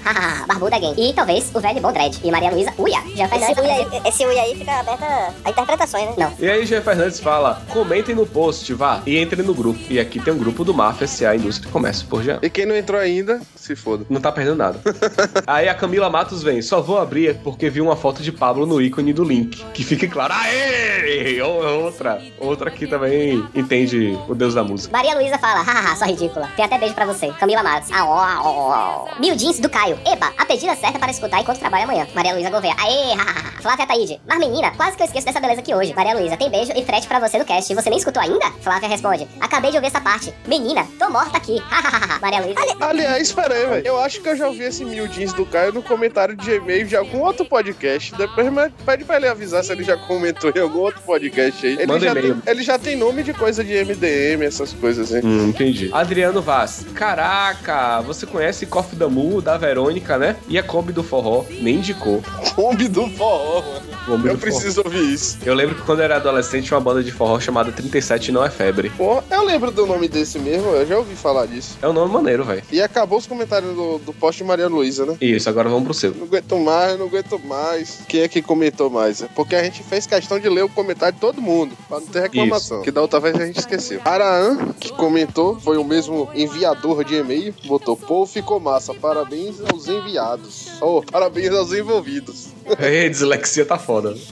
Barbuda 0.47 0.79
game. 0.79 0.95
E 0.97 1.13
talvez 1.13 1.51
o 1.55 1.61
velho 1.61 1.81
bom 1.81 1.93
dread. 1.93 2.19
E 2.23 2.31
Maria 2.31 2.51
Luísa, 2.51 2.73
uia. 2.79 3.01
Jean 3.15 3.27
Esse 3.27 3.55
Fernandes, 3.55 3.59
ui, 3.59 3.71
aí, 3.71 4.03
esse 4.07 4.27
ui 4.27 4.39
aí 4.39 4.57
fica 4.57 4.73
aberta 4.73 5.35
a 5.45 5.51
interpretações, 5.51 6.07
né? 6.07 6.15
Não. 6.19 6.33
E 6.39 6.49
aí, 6.49 6.67
Jean 6.67 6.83
Fernandes 6.83 7.21
fala: 7.21 7.63
comentem 7.71 8.15
no 8.15 8.27
post, 8.27 8.73
vá, 8.75 9.03
e 9.07 9.19
entrem 9.19 9.45
no 9.45 9.55
grupo. 9.55 9.81
E 9.89 9.99
aqui 9.99 10.21
tem 10.21 10.33
um 10.33 10.39
grupo 10.39 10.65
do 10.65 10.75
MAF 10.75 11.07
SA 11.07 11.37
Indústria 11.37 11.69
e 11.69 11.73
Comércio 11.73 12.07
por 12.07 12.23
Jean. 12.23 12.39
E 12.43 12.51
quem 12.51 12.67
não 12.67 12.77
entrou 12.77 13.01
ainda, 13.01 13.41
se 13.55 13.75
foda. 13.75 14.05
Não 14.09 14.21
tá 14.21 14.31
perdendo 14.31 14.57
nada. 14.57 14.81
aí 15.47 15.69
a 15.69 15.75
Camila 15.75 16.09
Matos 16.11 16.43
vem, 16.43 16.63
só 16.63 16.81
vou 16.81 16.99
abrir 16.99 17.37
porque 17.43 17.69
vi 17.71 17.81
uma 17.81 17.97
foto 17.97 18.14
de 18.23 18.33
Pablo 18.33 18.67
no 18.67 18.81
ícone 18.81 19.13
do 19.13 19.25
link. 19.25 19.65
Que 19.73 19.85
fique 19.85 20.09
claro. 20.09 20.33
Aê! 20.35 21.41
Ou- 21.43 21.85
Outra. 21.85 22.21
Outra 22.39 22.71
que 22.71 22.87
também 22.87 23.47
entende 23.55 24.19
o 24.29 24.35
deus 24.35 24.55
da 24.55 24.63
música. 24.65 24.97
Maria 24.97 25.15
Luísa 25.15 25.39
fala, 25.39 25.61
hahaha, 25.63 25.97
só 25.97 26.05
ridícula. 26.05 26.49
Tem 26.57 26.65
até 26.65 26.79
beijo 26.79 26.95
pra 26.95 27.05
você. 27.07 27.29
Camila 27.39 27.63
Matos. 27.63 27.91
Ah, 27.93 28.05
ó, 28.05 28.49
ó, 28.49 29.07
ó. 29.15 29.21
Mil 29.21 29.35
jeans 29.37 29.59
do 29.61 29.69
Caio. 29.69 29.99
Eba, 30.07 30.33
a 30.39 30.45
pedida 30.47 30.75
certa 30.77 30.99
para 30.99 31.11
escutar 31.11 31.41
enquanto 31.41 31.59
trabalha 31.59 31.85
amanhã. 31.85 32.07
Maria 32.15 32.33
Luísa 32.35 32.51
Gouveia. 32.51 32.75
Aê, 32.79 33.13
hahaha. 33.15 33.55
Flávia 33.63 33.87
Taíde. 33.87 34.21
Mas 34.27 34.39
menina, 34.39 34.71
quase 34.73 34.97
que 34.97 35.03
eu 35.03 35.07
esqueço 35.07 35.27
dessa 35.27 35.41
beleza 35.41 35.61
aqui 35.61 35.75
hoje. 35.75 35.95
Maria 35.95 36.15
Luísa, 36.15 36.37
tem 36.37 36.51
beijo 36.51 36.73
e 36.77 36.85
frete 36.85 37.07
pra 37.07 37.19
você 37.19 37.39
no 37.39 37.45
cast. 37.45 37.73
E 37.73 37.75
você 37.77 37.89
nem 37.91 37.99
escutou 37.99 38.23
ainda? 38.23 38.51
Flávia 38.61 38.89
responde. 38.89 39.27
Acabei 39.41 39.71
de 39.71 39.77
ouvir 39.77 39.89
essa 39.89 40.01
parte. 40.01 40.33
Menina, 40.47 40.87
tô 40.99 41.09
morta 41.11 41.37
aqui. 41.37 41.59
Hahaha. 41.71 42.19
Maria 42.21 42.41
Luísa. 42.41 42.61
Aliás, 42.81 43.23
espera 43.29 43.55
aí, 43.55 43.67
velho. 43.67 43.87
Eu 43.87 44.01
acho 44.01 44.21
que 44.21 44.29
eu 44.29 44.37
já 44.37 44.47
ouvi 44.49 44.63
esse 44.65 44.85
mil 44.85 45.07
jeans 45.09 45.33
do 45.33 45.47
Caio 45.47 45.73
no 45.73 45.83
comentário 45.83 46.37
de 46.37 46.51
e-mail 46.57 46.87
de 46.87 46.97
algum 46.97 47.21
outro 47.21 47.45
podcast. 47.47 48.04
Depois 48.13 48.53
me- 48.53 48.71
pede 48.85 49.05
pra 49.05 49.17
ele 49.17 49.29
avisar 49.29 49.63
se 49.65 49.73
ele 49.73 49.85
já 49.85 49.97
comentou 49.97 50.53
em 50.55 50.59
algum 50.61 50.81
outro 50.81 51.01
podcast 51.03 51.67
aí. 51.67 51.75
Ele, 51.75 51.87
Manda 51.87 52.05
já 52.07 52.15
tem, 52.15 52.43
ele 52.47 52.63
já 52.63 52.79
tem 52.79 52.97
nome 52.97 53.23
de 53.23 53.33
coisa 53.33 53.63
de 53.65 53.73
MDM, 53.75 54.43
essas 54.45 54.73
coisas 54.73 55.13
assim. 55.13 55.27
Hum, 55.27 55.49
entendi. 55.49 55.91
Adriano 55.93 56.41
Vaz. 56.43 56.85
Caraca, 56.95 58.01
você 58.03 58.27
conhece 58.27 58.67
Coffee 58.67 58.99
da 58.99 59.09
Mu, 59.09 59.41
da 59.41 59.57
Verônica, 59.57 60.19
né? 60.19 60.37
E 60.49 60.59
a 60.59 60.63
Kombi 60.63 60.93
do 60.93 61.03
Forró. 61.03 61.45
Nem 61.61 61.77
indicou. 61.77 62.23
Kombi 62.55 62.89
do 62.89 63.07
forró, 63.09 63.63
mano. 63.63 63.81
Kombi 64.07 64.29
Eu 64.29 64.35
do 64.35 64.41
forró. 64.41 64.53
preciso 64.53 64.83
ouvir 64.85 65.13
isso. 65.13 65.39
Eu 65.45 65.55
lembro 65.55 65.75
que 65.77 65.83
quando 65.83 66.01
eu 66.01 66.05
era 66.05 66.17
adolescente 66.17 66.67
tinha 66.67 66.77
uma 66.77 66.85
banda 66.85 67.03
de 67.03 67.11
forró 67.13 67.39
chamada 67.41 67.73
37 67.73 68.31
Não 68.33 68.45
É 68.45 68.51
Febre. 68.51 68.91
Pô, 68.91 69.23
eu 69.31 69.43
lembro 69.45 69.71
do 69.71 69.87
nome 69.87 70.09
desse 70.09 70.39
mesmo, 70.39 70.69
eu 70.71 70.87
já 70.87 70.99
ouvi 70.99 71.15
falar 71.15 71.47
disso. 71.47 71.79
É 71.83 71.89
um 71.89 71.93
nome 71.93 72.13
maneiro, 72.13 72.45
velho. 72.45 72.63
E 72.71 72.81
acabou 72.83 73.19
os 73.19 73.27
comentários 73.27 73.75
do, 73.75 73.99
do 73.99 74.13
post 74.13 74.43
de 74.43 74.47
Maria 74.49 74.69
Luísa, 74.69 75.07
né? 75.07 75.17
Isso, 75.21 75.49
agora 75.49 75.69
vamos 75.69 75.85
pro 75.85 75.95
seu. 75.95 76.15
Não 76.15 76.25
aguento 76.27 76.59
mais, 76.59 76.99
não 76.99 77.07
aguento 77.07 77.39
mais. 77.45 77.94
Quem 78.09 78.23
é 78.23 78.29
que 78.29 78.43
comentou 78.43 78.91
mais? 78.91 79.23
Porque 79.35 79.55
a 79.55 79.63
gente 79.63 79.83
fez 79.83 80.07
questão 80.07 80.39
de 80.39 80.49
ler 80.49 80.65
o 80.65 80.69
comentário 80.69 81.15
de 81.15 81.21
todo 81.21 81.41
mundo, 81.41 81.77
pra 81.89 82.01
não 82.01 82.07
ter 82.07 82.23
reclamação. 82.23 82.83
Que 82.83 82.91
da 82.91 83.01
outra 83.01 83.21
vez 83.21 83.35
a 83.37 83.47
gente 83.47 83.59
esqueceu. 83.59 84.01
Araan, 84.05 84.73
que 84.81 84.93
comentou, 84.93 85.59
foi 85.61 85.77
o 85.77 85.85
mesmo 85.85 86.29
enviador 86.35 87.05
de 87.05 87.17
e-mail, 87.17 87.55
botou, 87.67 87.97
pô, 87.97 88.27
ficou 88.27 88.61
massa, 88.61 88.95
parabéns 88.95 89.57
aos 89.73 89.89
enviados. 89.89 90.69
Oh, 90.81 91.03
parabéns 91.03 91.53
aos 91.53 91.73
envolvidos. 91.73 92.54
Ei, 92.81 93.09
dislexia 93.09 93.65
tá 93.65 93.79
foda. 93.79 94.15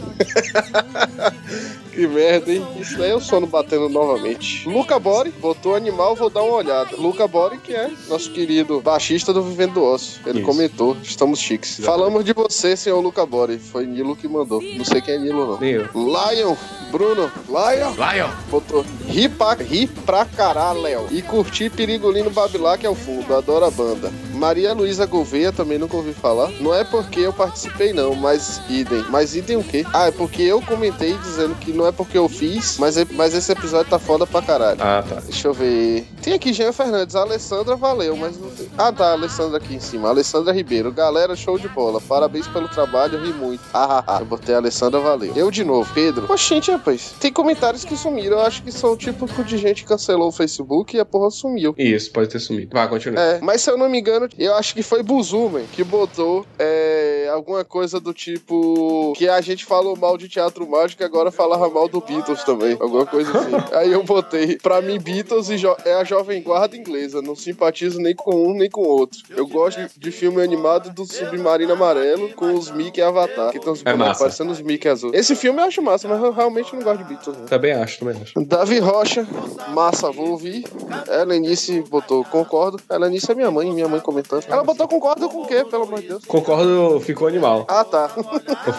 Que 1.93 2.07
merda, 2.07 2.51
hein? 2.51 2.67
Isso 2.81 2.97
daí 2.97 3.11
é 3.11 3.15
o 3.15 3.21
sono 3.21 3.47
batendo 3.47 3.87
novamente. 3.87 4.67
Luca 4.67 4.99
Bori, 4.99 5.31
botou 5.31 5.75
animal, 5.75 6.17
vou 6.17 6.31
dar 6.31 6.43
uma 6.43 6.55
olhada. 6.55 6.97
Luca 6.97 7.29
Bori, 7.29 7.59
que 7.59 7.75
é 7.75 7.91
nosso 8.09 8.33
querido 8.33 8.81
baixista 8.81 9.31
do 9.31 9.43
Vivendo 9.43 9.75
do 9.75 9.85
Osso. 9.85 10.19
Ele 10.25 10.39
Isso. 10.39 10.47
comentou, 10.47 10.97
estamos 11.03 11.39
chiques. 11.39 11.81
Falamos 11.85 12.25
de 12.25 12.33
você, 12.33 12.77
senhor 12.79 12.99
Luca 13.01 13.27
Bori. 13.27 13.59
Foi 13.59 13.87
Nilo 13.87 14.17
que 14.17 14.27
mandou. 14.27 14.63
Não 14.63 14.87
sei 14.87 15.03
quem 15.03 15.17
é 15.17 15.19
Nilo, 15.19 15.47
não. 15.47 15.61
Nem 15.61 15.73
eu. 15.73 15.89
Lion, 15.95 16.57
Bruno, 16.91 17.31
Lion. 17.47 17.93
Lion. 17.93 18.31
Botou 18.51 18.85
ri 19.07 19.29
pra, 19.29 19.53
ri 19.55 19.87
pra 19.87 20.25
caralho, 20.25 20.81
Léo. 20.81 21.07
E 21.11 21.21
curti 21.21 21.69
Perigolino 21.69 22.31
Babilá, 22.31 22.79
que 22.79 22.87
é 22.87 22.91
o 22.91 22.95
fundo. 22.95 23.35
Adoro 23.35 23.67
a 23.67 23.71
banda. 23.71 24.11
Maria 24.33 24.73
Luísa 24.73 25.05
Gouveia, 25.05 25.53
também 25.53 25.79
nunca 25.79 25.97
ouvi 25.97 26.15
falar. 26.15 26.51
Não 26.61 26.75
é 26.75 26.85
porque 26.85 27.21
eu 27.21 27.33
participei, 27.35 27.93
não, 27.93 28.15
mas 28.23 28.61
idem. 28.69 29.05
Mas 29.11 29.35
idem 29.35 29.57
o 29.57 29.65
quê? 29.65 29.85
Ah, 29.93 30.07
é 30.07 30.11
porque 30.11 30.43
eu 30.43 30.63
comentei 30.63 31.13
dizendo 31.19 31.55
que 31.57 31.73
não 31.73 31.87
é 31.87 31.93
porque 31.93 32.17
eu 32.17 32.29
fiz, 32.29 32.79
mas, 32.79 32.97
é- 32.97 33.07
mas 33.13 33.35
esse 33.35 33.51
episódio 33.53 33.91
tá 33.91 33.99
foda 33.99 34.27
pra 34.27 34.41
caralho. 34.41 34.79
Ah, 34.81 35.05
tá. 35.07 35.17
Deixa 35.21 35.49
eu 35.49 35.53
ver. 35.53 36.07
Tem 36.23 36.35
aqui 36.35 36.53
Jean 36.53 36.73
Fernandes. 36.73 37.17
A 37.17 37.23
Alessandra 37.23 37.77
valeu, 37.77 38.17
mas 38.17 38.39
não 38.39 38.49
tem. 38.51 38.69
Ah, 38.79 38.93
tá. 38.93 39.09
A 39.09 39.13
Alessandra 39.13 39.59
aqui 39.59 39.75
em 39.75 39.81
cima. 39.81 40.09
Alessandra 40.09 40.53
Ribeiro. 40.53 40.93
Galera, 40.93 41.35
show 41.35 41.59
de 41.59 41.69
bola. 41.69 42.01
Parabéns 42.01 42.47
pelo 42.47 42.69
trabalho. 42.69 43.19
Ri 43.21 43.33
muito. 43.33 43.61
Ah, 43.75 43.99
ah, 43.99 44.05
ah. 44.07 44.21
Eu 44.21 44.27
botei 44.27 44.55
a 44.55 44.59
Alessandra, 44.59 45.01
valeu. 45.01 45.33
Eu 45.37 45.51
de 45.51 45.65
novo. 45.65 45.93
Pedro. 45.93 46.33
Oxente, 46.33 46.71
rapaz. 46.71 47.13
Tem 47.19 47.33
comentários 47.33 47.85
que 47.85 47.97
sumiram. 47.97 48.39
Eu 48.39 48.43
acho 48.47 48.63
que 48.63 48.71
são 48.71 48.97
tipo 48.97 49.27
de 49.43 49.59
gente 49.59 49.83
que 49.83 49.89
cancelou 49.89 50.29
o 50.29 50.33
Facebook 50.33 50.97
e 50.97 51.01
a 51.01 51.05
porra 51.05 51.31
sumiu. 51.31 51.75
Isso, 51.77 52.13
pode 52.13 52.29
ter 52.29 52.39
sumido. 52.39 52.71
Vai, 52.73 52.89
continua. 52.89 53.21
É, 53.21 53.41
mas 53.43 53.63
se 53.63 53.71
eu 53.71 53.77
não 53.77 53.89
me 53.89 53.99
engano, 53.99 54.29
eu 54.39 54.55
acho 54.55 54.75
que 54.75 54.83
foi 54.83 55.03
Buzumen 55.03 55.65
que 55.73 55.83
botou 55.83 56.47
é, 56.59 57.29
alguma 57.33 57.65
coisa 57.65 57.99
do 57.99 58.12
tipo 58.13 59.13
que 59.17 59.29
a 59.29 59.41
gente 59.41 59.65
falou 59.65 59.97
mal 59.97 60.17
de 60.17 60.29
teatro 60.29 60.69
mágico 60.69 61.03
e 61.03 61.05
agora 61.05 61.31
falava 61.31 61.69
mal 61.69 61.89
do 61.89 62.01
Beatles 62.01 62.45
também. 62.45 62.77
Alguma 62.81 63.07
coisa 63.07 63.31
assim. 63.39 63.53
Aí 63.75 63.93
eu 63.93 64.03
botei, 64.03 64.57
pra 64.59 64.81
mim, 64.81 64.99
Beatles 64.99 65.49
e 65.49 65.57
é 65.85 65.95
a 65.95 66.05
jovem 66.05 66.43
guarda 66.43 66.77
inglesa. 66.77 67.23
Não 67.23 67.35
simpatizo 67.35 67.99
nem 67.99 68.15
com 68.15 68.35
um 68.35 68.55
nem 68.55 68.71
com 68.71 68.83
o 68.83 68.89
outro. 68.89 69.21
Eu 69.31 69.47
gosto 69.47 69.81
de, 69.97 70.13
filme 70.13 70.43
animado 70.43 70.93
do 70.93 71.05
Submarino 71.05 71.73
Amarelo 71.73 72.29
com 72.35 72.55
os 72.55 72.71
Mickey 72.71 73.01
e 73.01 73.03
Avatar. 73.03 73.51
Que 73.51 73.59
estão 73.59 73.75
É 73.85 74.15
parecendo 74.19 74.53
os 74.53 74.61
Mickey 74.61 74.89
azul. 74.89 75.11
Esse 75.15 75.35
filme 75.35 75.61
eu 75.61 75.65
acho 75.65 75.83
massa, 75.83 76.07
mas 76.09 76.23
eu 76.23 76.33
realmente 76.33 76.75
não 76.75 76.83
gosto 76.83 76.99
de 76.99 77.05
Beatles. 77.05 77.37
Não. 77.39 77.47
Também 77.47 77.73
acho, 77.73 77.99
também 77.99 78.21
acho. 78.21 78.45
Davi 78.45 78.79
Rocha, 78.79 79.27
massa, 79.69 80.11
vou 80.11 80.31
ouvir. 80.31 80.65
Helenice 81.09 81.83
botou 81.89 82.25
concordo. 82.25 82.79
Helenice 82.91 83.31
é 83.31 83.35
minha 83.35 83.51
mãe, 83.51 83.71
minha 83.73 83.89
mãe 83.89 84.01
comentando. 84.01 84.45
Ela 84.49 84.63
botou 84.63 84.87
concordo 84.87 85.29
com 85.29 85.43
o 85.43 85.47
quê, 85.47 85.65
pelo 85.65 85.85
amor 85.85 86.01
de 86.01 86.09
Deus? 86.09 86.25
Concordo, 86.25 87.01
ficou 87.01 87.29
animal. 87.29 87.67
Ah, 87.69 87.85
tá. 87.85 88.02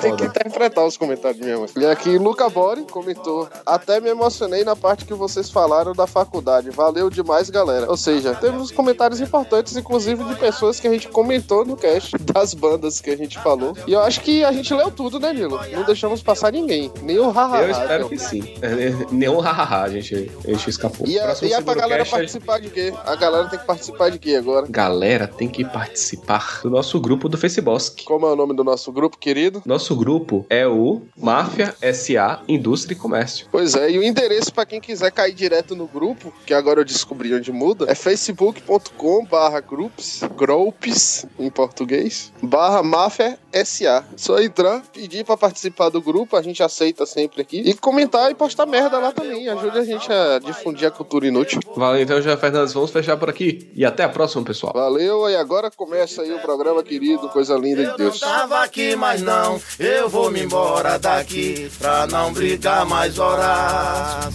Tem 0.02 0.16
que 0.16 0.26
interpretar 0.26 0.86
os 0.86 0.98
comentários 0.98 1.40
de 1.40 1.46
minha 1.46 1.58
mãe. 1.58 1.70
E 1.78 1.86
aqui, 1.86 2.18
Luca 2.18 2.50
Bori 2.50 2.84
comentou. 2.84 3.48
Até 3.66 4.00
me 4.00 4.10
emocionei 4.10 4.64
na 4.64 4.76
parte 4.76 5.06
que 5.06 5.14
vocês 5.14 5.50
falaram 5.50 5.94
da 5.94 6.08
faculdade. 6.08 6.70
Valeu 6.70 7.10
demais, 7.10 7.50
galera. 7.50 7.90
Ou 7.90 7.98
seja, 7.98 8.36
temos 8.36 8.72
comentários 8.72 9.20
importantes, 9.20 9.76
inclusive 9.76 10.24
de 10.24 10.36
pessoas 10.36 10.80
que 10.80 10.88
a 10.88 10.92
gente 10.92 11.08
comentou 11.08 11.66
no 11.66 11.76
cast, 11.76 12.18
das 12.34 12.54
bandas 12.54 13.00
que 13.02 13.10
a 13.10 13.18
gente 13.18 13.40
falou. 13.40 13.76
E 13.88 13.94
eu 13.94 14.02
acho 14.02 14.22
que 14.22 14.44
a 14.44 14.52
gente 14.52 14.74
leu 14.74 14.92
tudo, 14.92 15.20
né, 15.20 15.34
Nilo? 15.34 15.60
Não 15.72 15.84
deixamos 15.84 16.22
passar 16.22 16.52
ninguém. 16.52 16.92
Nem 17.02 17.20
o 17.20 17.30
haha. 17.30 17.62
Eu 17.62 17.72
espero 17.72 18.10
que 18.10 18.18
sim. 18.18 18.44
É, 18.64 18.92
Nenhum 19.12 19.40
hahaha, 19.40 19.84
a 19.84 19.90
gente, 19.90 20.32
a 20.46 20.48
gente 20.48 20.70
escapou. 20.70 21.06
E, 21.08 21.20
a, 21.20 21.36
e 21.42 21.54
a 21.54 21.62
pra 21.62 21.74
galera 21.74 22.06
participar 22.06 22.60
de 22.60 22.70
quê? 22.70 22.94
A 23.06 23.16
galera 23.16 23.48
tem 23.50 23.60
que 23.60 23.66
participar 23.66 24.10
de 24.10 24.20
quê 24.20 24.36
agora? 24.36 24.66
Galera 24.70 25.28
tem 25.28 25.48
que 25.48 25.64
participar 25.66 26.62
do 26.64 26.70
nosso 26.70 27.00
grupo 27.00 27.30
do 27.30 27.38
Facebook. 27.38 28.04
Como 28.04 28.26
é 28.26 28.32
o 28.32 28.36
nome 28.36 28.56
do 28.56 28.64
nosso 28.64 28.92
grupo, 28.92 29.13
querido? 29.18 29.62
Nosso 29.66 29.96
grupo 29.96 30.46
é 30.50 30.68
o 30.68 31.02
Máfia 31.18 31.76
SA 31.94 32.42
Indústria 32.48 32.96
e 32.96 32.98
Comércio. 32.98 33.48
Pois 33.52 33.76
é, 33.76 33.92
e 33.92 34.00
o 34.00 34.04
endereço 34.04 34.54
pra 34.54 34.66
quem 34.66 34.80
quiser 34.80 35.12
cair 35.12 35.34
direto 35.34 35.76
no 35.76 35.88
grupo, 35.88 36.34
que 36.46 36.54
agora 36.54 36.80
eu 36.82 36.86
descobri 36.86 37.34
onde 37.34 37.52
muda, 37.52 37.86
é 37.90 37.96
facebook.com 37.96 39.26
barra 39.26 39.60
groups, 39.60 40.22
groups 40.36 41.26
em 41.40 41.50
português, 41.50 42.32
barra 42.42 42.84
máfia 42.84 43.38
SA. 43.64 44.04
Só 44.16 44.40
entrar, 44.40 44.82
pedir 44.94 45.24
pra 45.24 45.38
participar 45.38 45.90
do 45.90 46.02
grupo, 46.02 46.36
a 46.36 46.42
gente 46.42 46.64
aceita 46.64 47.06
sempre 47.06 47.42
aqui, 47.42 47.62
e 47.62 47.74
comentar 47.74 48.32
e 48.32 48.36
postar 48.36 48.66
merda 48.66 48.98
lá 48.98 49.12
também, 49.12 49.48
ajuda 49.48 49.80
a 49.80 49.86
gente 49.86 50.12
a 50.12 50.40
difundir 50.40 50.88
a 50.88 50.92
cultura 50.92 51.28
inútil. 51.28 51.60
Valeu, 51.76 52.02
então, 52.02 52.22
Jean 52.22 52.38
Fernandes, 52.38 52.74
vamos 52.74 52.92
fechar 52.92 53.18
por 53.18 53.30
aqui. 53.30 53.72
E 53.76 53.86
até 53.86 54.04
a 54.04 54.10
próxima, 54.10 54.44
pessoal. 54.44 54.74
Valeu, 54.74 55.30
e 55.30 55.36
agora 55.36 55.70
começa 55.72 56.22
aí 56.22 56.34
o 56.34 56.40
programa, 56.40 56.84
querido, 56.84 57.30
coisa 57.30 57.56
linda 57.56 57.86
de 57.86 57.98
Deus. 57.98 58.20
Tava 58.20 58.60
aqui, 58.64 58.96
mas 59.04 59.22
não, 59.22 59.62
eu 59.78 60.08
vou 60.08 60.32
me 60.32 60.42
embora 60.42 60.98
daqui 60.98 61.70
pra 61.78 62.08
não 62.08 62.32
brigar 62.32 62.86
mais 62.86 63.20
horas. 63.20 64.34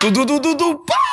Dudu, 0.00 0.38
dudu, 0.38 0.78
pá! 0.86 1.03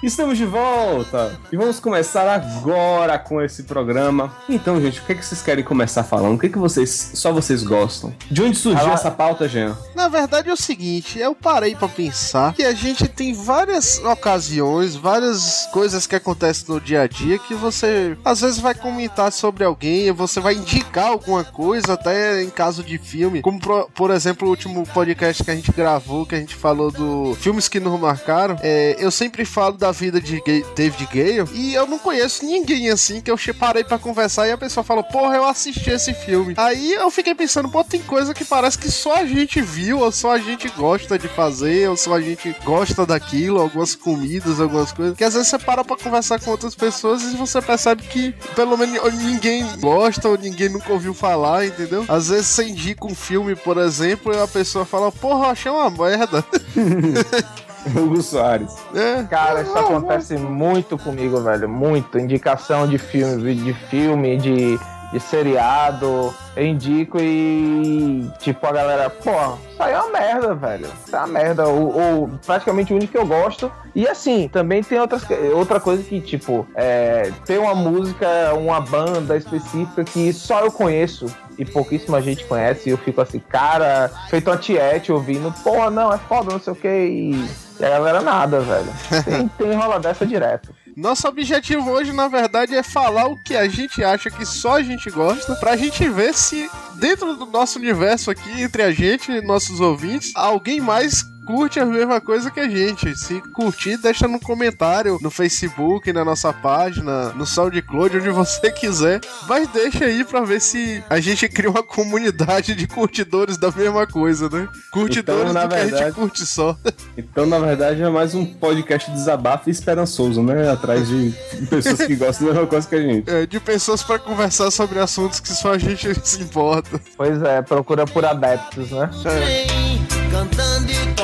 Estamos 0.00 0.38
de 0.38 0.44
volta 0.44 1.36
e 1.50 1.56
vamos 1.56 1.80
começar 1.80 2.28
agora 2.32 3.18
com 3.18 3.42
esse 3.42 3.64
programa. 3.64 4.32
Então, 4.48 4.80
gente, 4.80 5.00
o 5.00 5.02
que, 5.04 5.10
é 5.10 5.14
que 5.16 5.24
vocês 5.24 5.42
querem 5.42 5.64
começar 5.64 6.04
falando? 6.04 6.36
O 6.36 6.38
que, 6.38 6.46
é 6.46 6.48
que 6.48 6.58
vocês 6.58 7.10
só 7.14 7.32
vocês 7.32 7.64
gostam? 7.64 8.14
De 8.30 8.40
onde 8.40 8.56
surgiu 8.56 8.84
Ela- 8.84 8.94
essa 8.94 9.10
pauta, 9.10 9.48
Jean? 9.48 9.76
Na 9.96 10.06
verdade 10.06 10.48
é 10.48 10.52
o 10.52 10.56
seguinte, 10.56 11.18
eu 11.18 11.34
parei 11.34 11.74
pra 11.74 11.88
pensar 11.88 12.54
que 12.54 12.62
a 12.62 12.72
gente 12.72 13.08
tem 13.08 13.34
várias 13.34 13.98
ocasiões, 14.04 14.94
várias 14.94 15.66
coisas 15.72 16.06
que 16.06 16.14
acontecem 16.14 16.66
no 16.68 16.80
dia 16.80 17.02
a 17.02 17.06
dia 17.08 17.36
que 17.36 17.54
você 17.54 18.16
às 18.24 18.40
vezes 18.40 18.60
vai 18.60 18.74
comentar 18.76 19.32
sobre 19.32 19.64
alguém, 19.64 20.12
você 20.12 20.38
vai 20.38 20.54
indicar 20.54 21.06
alguma 21.08 21.42
coisa, 21.42 21.94
até 21.94 22.40
em 22.44 22.50
caso 22.50 22.84
de 22.84 22.98
filme, 22.98 23.42
como 23.42 23.58
por, 23.58 23.90
por 23.90 24.10
exemplo 24.12 24.46
o 24.46 24.50
último 24.50 24.86
podcast 24.86 25.42
que 25.42 25.50
a 25.50 25.56
gente 25.56 25.72
gravou, 25.72 26.24
que 26.24 26.36
a 26.36 26.38
gente 26.38 26.54
falou 26.54 26.92
do 26.92 27.34
filmes 27.34 27.68
que 27.68 27.80
nos 27.80 27.98
marcaram. 27.98 28.56
É, 28.62 28.94
eu 29.00 29.10
sempre 29.10 29.44
falo 29.44 29.76
da 29.76 29.88
vida 29.98 30.20
de 30.20 30.40
David 30.76 31.08
Gale 31.12 31.50
e 31.52 31.74
eu 31.74 31.86
não 31.86 31.98
conheço 31.98 32.44
ninguém 32.44 32.88
assim 32.88 33.20
que 33.20 33.30
eu 33.30 33.36
parei 33.58 33.82
pra 33.82 33.98
conversar 33.98 34.46
e 34.46 34.52
a 34.52 34.58
pessoa 34.58 34.84
falou, 34.84 35.02
porra, 35.02 35.36
eu 35.36 35.44
assisti 35.44 35.90
esse 35.90 36.14
filme. 36.14 36.54
Aí 36.56 36.92
eu 36.92 37.10
fiquei 37.10 37.34
pensando, 37.34 37.68
pô, 37.68 37.82
tem 37.82 38.00
coisa 38.00 38.32
que 38.32 38.44
parece 38.44 38.78
que 38.78 38.90
só 38.90 39.16
a 39.16 39.26
gente 39.26 39.60
viu, 39.60 39.98
ou 39.98 40.12
só 40.12 40.32
a 40.32 40.38
gente 40.38 40.68
gosta 40.68 41.18
de 41.18 41.26
fazer, 41.26 41.88
ou 41.88 41.96
só 41.96 42.14
a 42.14 42.20
gente 42.20 42.54
gosta 42.64 43.04
daquilo, 43.04 43.60
algumas 43.60 43.94
comidas, 43.96 44.60
algumas 44.60 44.92
coisas. 44.92 45.16
Que 45.16 45.24
às 45.24 45.34
vezes 45.34 45.48
você 45.48 45.58
para 45.58 45.82
pra 45.82 45.96
conversar 45.96 46.40
com 46.40 46.50
outras 46.50 46.74
pessoas 46.74 47.22
e 47.22 47.36
você 47.36 47.60
percebe 47.60 48.02
que 48.04 48.32
pelo 48.54 48.76
menos 48.76 49.14
ninguém 49.14 49.66
gosta 49.80 50.28
ou 50.28 50.38
ninguém 50.38 50.68
nunca 50.68 50.92
ouviu 50.92 51.12
falar, 51.12 51.66
entendeu? 51.66 52.04
Às 52.06 52.28
vezes 52.28 52.46
você 52.46 52.64
indica 52.64 53.06
um 53.06 53.14
filme, 53.14 53.56
por 53.56 53.78
exemplo, 53.78 54.32
e 54.32 54.38
a 54.38 54.46
pessoa 54.46 54.84
fala, 54.84 55.10
porra, 55.10 55.48
achei 55.48 55.70
uma 55.70 55.90
merda. 55.90 56.44
Hugo 57.86 58.20
Soares. 58.22 58.74
É. 58.94 59.22
Cara, 59.24 59.62
isso 59.62 59.76
acontece 59.76 60.36
muito 60.36 60.98
comigo, 60.98 61.40
velho. 61.40 61.68
Muito. 61.68 62.18
Indicação 62.18 62.86
de 62.86 62.98
filme, 62.98 63.54
de 63.54 63.72
filme, 63.72 64.36
de, 64.36 64.78
de 65.12 65.20
seriado. 65.20 66.34
Eu 66.56 66.66
indico 66.66 67.18
e. 67.20 68.28
Tipo, 68.38 68.66
a 68.66 68.72
galera, 68.72 69.10
pô, 69.10 69.30
isso 69.30 69.82
aí 69.82 69.92
é 69.92 70.00
uma 70.00 70.10
merda, 70.10 70.54
velho. 70.54 70.88
Isso 71.06 71.14
é 71.14 71.18
uma 71.18 71.26
merda. 71.28 71.68
Ou, 71.68 72.30
praticamente 72.44 72.92
o 72.92 72.96
único 72.96 73.12
que 73.12 73.18
eu 73.18 73.26
gosto. 73.26 73.70
E 73.94 74.06
assim, 74.06 74.48
também 74.48 74.82
tem 74.82 75.00
outras, 75.00 75.24
outra 75.54 75.80
coisa 75.80 76.02
que, 76.02 76.20
tipo, 76.20 76.66
é, 76.74 77.32
tem 77.44 77.58
uma 77.58 77.74
música, 77.74 78.54
uma 78.54 78.80
banda 78.80 79.36
específica 79.36 80.04
que 80.04 80.32
só 80.32 80.60
eu 80.60 80.70
conheço 80.70 81.26
e 81.58 81.64
pouquíssima 81.64 82.22
gente 82.22 82.44
conhece. 82.44 82.88
E 82.88 82.92
eu 82.92 82.98
fico 82.98 83.20
assim, 83.20 83.40
cara, 83.40 84.10
feito 84.30 84.50
uma 84.50 84.56
tiete 84.56 85.10
ouvindo, 85.10 85.52
porra, 85.64 85.90
não, 85.90 86.12
é 86.12 86.18
foda, 86.18 86.52
não 86.52 86.60
sei 86.60 86.72
o 86.72 86.76
que. 86.76 86.88
E, 86.88 87.48
e 87.80 87.84
a 87.84 87.90
galera 87.90 88.20
nada, 88.20 88.60
velho. 88.60 88.92
Tem, 89.24 89.48
tem 89.48 89.74
rola 89.74 90.00
dessa 90.00 90.26
direto. 90.26 90.74
Nosso 90.96 91.28
objetivo 91.28 91.90
hoje, 91.90 92.12
na 92.12 92.26
verdade, 92.26 92.74
é 92.74 92.82
falar 92.82 93.28
o 93.28 93.40
que 93.44 93.56
a 93.56 93.68
gente 93.68 94.02
acha 94.02 94.30
que 94.30 94.44
só 94.44 94.78
a 94.78 94.82
gente 94.82 95.08
gosta, 95.10 95.54
pra 95.54 95.76
gente 95.76 96.08
ver 96.08 96.34
se 96.34 96.68
dentro 96.96 97.36
do 97.36 97.46
nosso 97.46 97.78
universo 97.78 98.32
aqui, 98.32 98.62
entre 98.62 98.82
a 98.82 98.90
gente 98.90 99.30
e 99.30 99.40
nossos 99.40 99.78
ouvintes, 99.78 100.32
alguém 100.34 100.80
mais 100.80 101.22
curte 101.48 101.80
a 101.80 101.86
mesma 101.86 102.20
coisa 102.20 102.50
que 102.50 102.60
a 102.60 102.68
gente. 102.68 103.18
Se 103.18 103.40
curtir, 103.54 103.96
deixa 103.96 104.28
no 104.28 104.38
comentário, 104.38 105.18
no 105.22 105.30
Facebook, 105.30 106.12
na 106.12 106.22
nossa 106.22 106.52
página, 106.52 107.30
no 107.32 107.46
SoundCloud, 107.46 108.18
onde 108.18 108.28
você 108.28 108.70
quiser. 108.70 109.18
Mas 109.48 109.66
deixa 109.68 110.04
aí 110.04 110.24
pra 110.24 110.42
ver 110.42 110.60
se 110.60 111.02
a 111.08 111.18
gente 111.18 111.48
cria 111.48 111.70
uma 111.70 111.82
comunidade 111.82 112.74
de 112.74 112.86
curtidores 112.86 113.56
da 113.56 113.70
mesma 113.70 114.06
coisa, 114.06 114.50
né? 114.50 114.68
Curtidores 114.92 115.40
Então, 115.50 115.54
na 115.54 115.62
do 115.64 115.68
que 115.70 115.74
a 115.74 115.84
gente 115.84 115.90
verdade- 115.92 116.14
curte 116.14 116.46
só. 116.46 116.76
Então, 117.16 117.46
na 117.46 117.58
verdade, 117.58 118.02
é 118.02 118.10
mais 118.10 118.34
um 118.34 118.44
podcast 118.44 119.10
desabafo 119.10 119.70
e 119.70 119.72
esperançoso, 119.72 120.42
né? 120.42 120.70
Atrás 120.70 121.08
de 121.08 121.32
pessoas 121.70 122.02
que 122.06 122.14
gostam 122.14 122.48
da 122.48 122.52
mesma 122.52 122.68
coisa 122.68 122.86
que 122.86 122.94
a 122.94 123.00
gente. 123.00 123.30
É, 123.30 123.46
de 123.46 123.58
pessoas 123.58 124.02
pra 124.02 124.18
conversar 124.18 124.70
sobre 124.70 124.98
assuntos 124.98 125.40
que 125.40 125.48
só 125.48 125.72
a 125.72 125.78
gente 125.78 126.08
se 126.22 126.42
importa. 126.42 127.00
Pois 127.16 127.42
é, 127.42 127.62
procura 127.62 128.04
por 128.04 128.22
adeptos, 128.26 128.90
né? 128.90 129.08
Vem, 129.24 130.06
cantando 130.30 130.90
e 130.92 131.14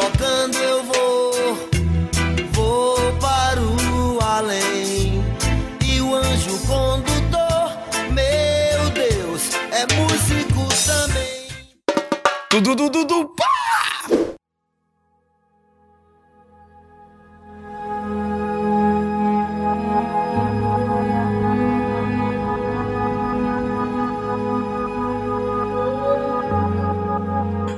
Tudo, 12.54 12.76
tudo, 12.76 13.04
tudo, 13.04 13.28
pá! 13.30 13.44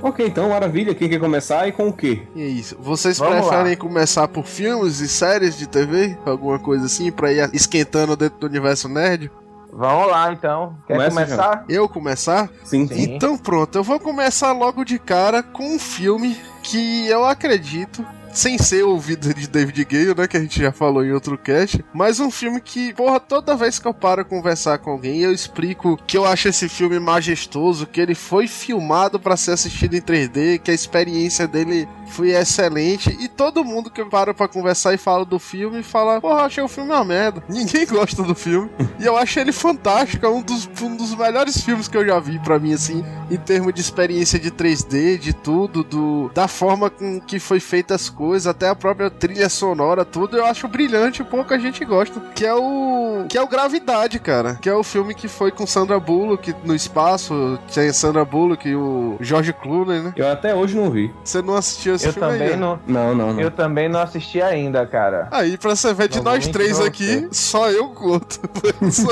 Ok, 0.03 0.27
então, 0.27 0.51
maravilha. 0.51 0.95
Quem 0.95 1.09
quer 1.09 1.19
começar 1.19 1.67
e 1.67 1.73
com 1.73 1.89
o 1.89 1.93
quê? 1.93 2.21
E 2.35 2.43
é 2.43 2.47
isso. 2.47 2.77
Vocês 2.79 3.17
Vamos 3.17 3.49
preferem 3.49 3.79
começar 3.79 4.29
por 4.29 4.45
filmes 4.45 5.01
e 5.01 5.09
séries 5.09 5.57
de 5.57 5.67
TV? 5.67 6.19
Alguma 6.27 6.59
coisa 6.59 6.85
assim, 6.85 7.11
pra 7.11 7.33
ir 7.33 7.49
esquentando 7.55 8.15
dentro 8.15 8.41
do 8.41 8.47
universo 8.47 8.91
nerd? 8.91 9.31
Vamos 9.77 10.11
lá, 10.11 10.33
então. 10.33 10.75
Quer 10.87 10.95
Começa, 10.95 11.11
começar? 11.11 11.65
Eu 11.69 11.89
começar? 11.89 12.51
Sim, 12.65 12.87
Sim. 12.89 13.03
Então 13.03 13.37
pronto, 13.37 13.77
eu 13.77 13.85
vou 13.85 14.01
começar 14.01 14.53
logo 14.53 14.85
de 14.85 14.99
cara 14.99 15.43
com 15.43 15.75
um 15.75 15.79
filme 15.79 16.35
que 16.63 17.07
eu 17.09 17.27
acredito. 17.27 18.05
Sem 18.33 18.59
ser 18.59 18.83
o 18.85 18.99
vida 18.99 19.33
de 19.33 19.49
David 19.49 19.83
Gale, 19.87 20.15
né? 20.15 20.29
Que 20.29 20.37
a 20.37 20.41
gente 20.41 20.61
já 20.61 20.71
falou 20.71 21.03
em 21.03 21.11
outro 21.11 21.39
cast. 21.39 21.83
Mas 21.95 22.21
um 22.21 22.31
filme 22.31 22.61
que, 22.61 22.93
porra, 22.93 23.19
toda 23.19 23.57
vez 23.57 23.79
que 23.79 23.89
eu 23.89 23.95
paro 23.95 24.27
conversar 24.27 24.77
com 24.77 24.91
alguém, 24.91 25.21
eu 25.21 25.33
explico 25.33 25.97
que 26.07 26.19
eu 26.19 26.27
acho 26.27 26.49
esse 26.49 26.69
filme 26.69 26.99
majestoso, 26.99 27.87
que 27.87 27.99
ele 27.99 28.15
foi 28.15 28.47
filmado 28.47 29.19
pra 29.19 29.39
ser 29.39 29.53
assistido 29.53 29.95
em 29.95 30.03
3D, 30.03 30.59
que 30.59 30.71
a 30.71 30.75
experiência 30.75 31.49
dele 31.49 31.89
foi 32.07 32.31
excelente. 32.31 33.17
E 33.21 33.29
todo 33.29 33.65
mundo 33.65 33.91
que 33.91 34.01
eu 34.01 34.07
paro 34.07 34.35
pra 34.35 34.49
conversar 34.49 34.95
e 34.95 34.99
fala 34.99 35.25
do 35.25 35.39
filme, 35.39 35.83
fala, 35.83 36.21
porra, 36.21 36.43
achei 36.43 36.63
o 36.63 36.69
filme 36.69 36.91
uma 36.91 37.05
merda. 37.05 37.43
Ninguém 37.49 37.87
gosta 37.87 38.23
do 38.23 38.35
filme. 38.35 38.71
E 38.99 39.05
eu 39.05 39.17
acho 39.17 39.39
ele 39.39 39.53
fantástico, 39.53 40.25
é 40.25 40.29
um 40.29 40.43
dos, 40.43 40.69
um 40.83 40.97
dos 40.97 41.15
melhores 41.15 41.61
filmes 41.61 41.89
que 41.89 41.97
eu 41.97 42.07
já 42.07 42.19
vi 42.19 42.39
pra 42.39 42.59
mim, 42.59 42.73
assim, 42.73 43.05
em 43.31 43.37
termos 43.37 43.75
de 43.75 43.81
experiência 43.81 44.39
de 44.39 44.51
3D, 44.51 45.19
de 45.19 45.33
tudo, 45.33 45.83
do, 45.83 46.31
da 46.35 46.49
forma 46.49 46.89
com 46.89 47.21
que 47.21 47.39
foi 47.39 47.61
feita 47.61 47.95
as 47.95 48.09
coisas, 48.09 48.47
até 48.47 48.69
a 48.69 48.75
própria 48.75 49.11
trilha 49.11 49.49
sonora, 49.49 50.05
tudo, 50.05 50.37
eu 50.37 50.47
acho 50.47 50.69
brilhante, 50.69 51.25
pouca 51.25 51.59
gente 51.59 51.85
gosta. 51.85 52.21
Que 52.35 52.45
é 52.45 52.55
o. 52.55 53.27
Que 53.29 53.39
é 53.39 53.43
o 53.43 53.49
Gravidade, 53.49 54.19
cara. 54.19 54.55
Que 54.57 54.69
é 54.69 54.75
o 54.75 54.83
filme 54.83 55.15
que 55.15 55.29
foi 55.29 55.51
com 55.51 55.67
Sandra 55.67 55.99
Bullock 55.99 56.55
no 56.65 56.75
espaço. 56.75 57.59
Tem 57.73 57.93
Sandra 57.93 58.25
Bullock 58.25 58.69
e 58.69 58.75
o 58.75 59.17
George 59.21 59.53
Clooney, 59.53 60.01
né? 60.01 60.13
Eu 60.17 60.31
até 60.31 60.55
hoje 60.55 60.77
não 60.77 60.91
vi. 60.91 61.13
Você 61.25 61.43
não 61.43 61.55
assistiu 61.57 61.95
esse 61.97 62.07
Eu 62.07 62.13
filme 62.13 62.29
também 62.29 62.49
aí, 62.49 62.57
não. 62.57 62.79
Não, 62.87 63.15
não, 63.15 63.33
não. 63.33 63.41
Eu 63.41 63.51
também 63.51 63.89
não 63.89 64.01
assisti 64.01 64.41
ainda, 64.41 64.87
cara. 64.87 65.29
Aí, 65.31 65.57
pra 65.57 65.75
você 65.75 65.93
ver, 65.93 66.09
de 66.09 66.19
Não 66.19 66.25
nós 66.25 66.47
três 66.47 66.81
aqui, 66.81 67.29
só 67.33 67.71
eu 67.71 67.89
conto. 67.89 68.41
só, 68.91 69.11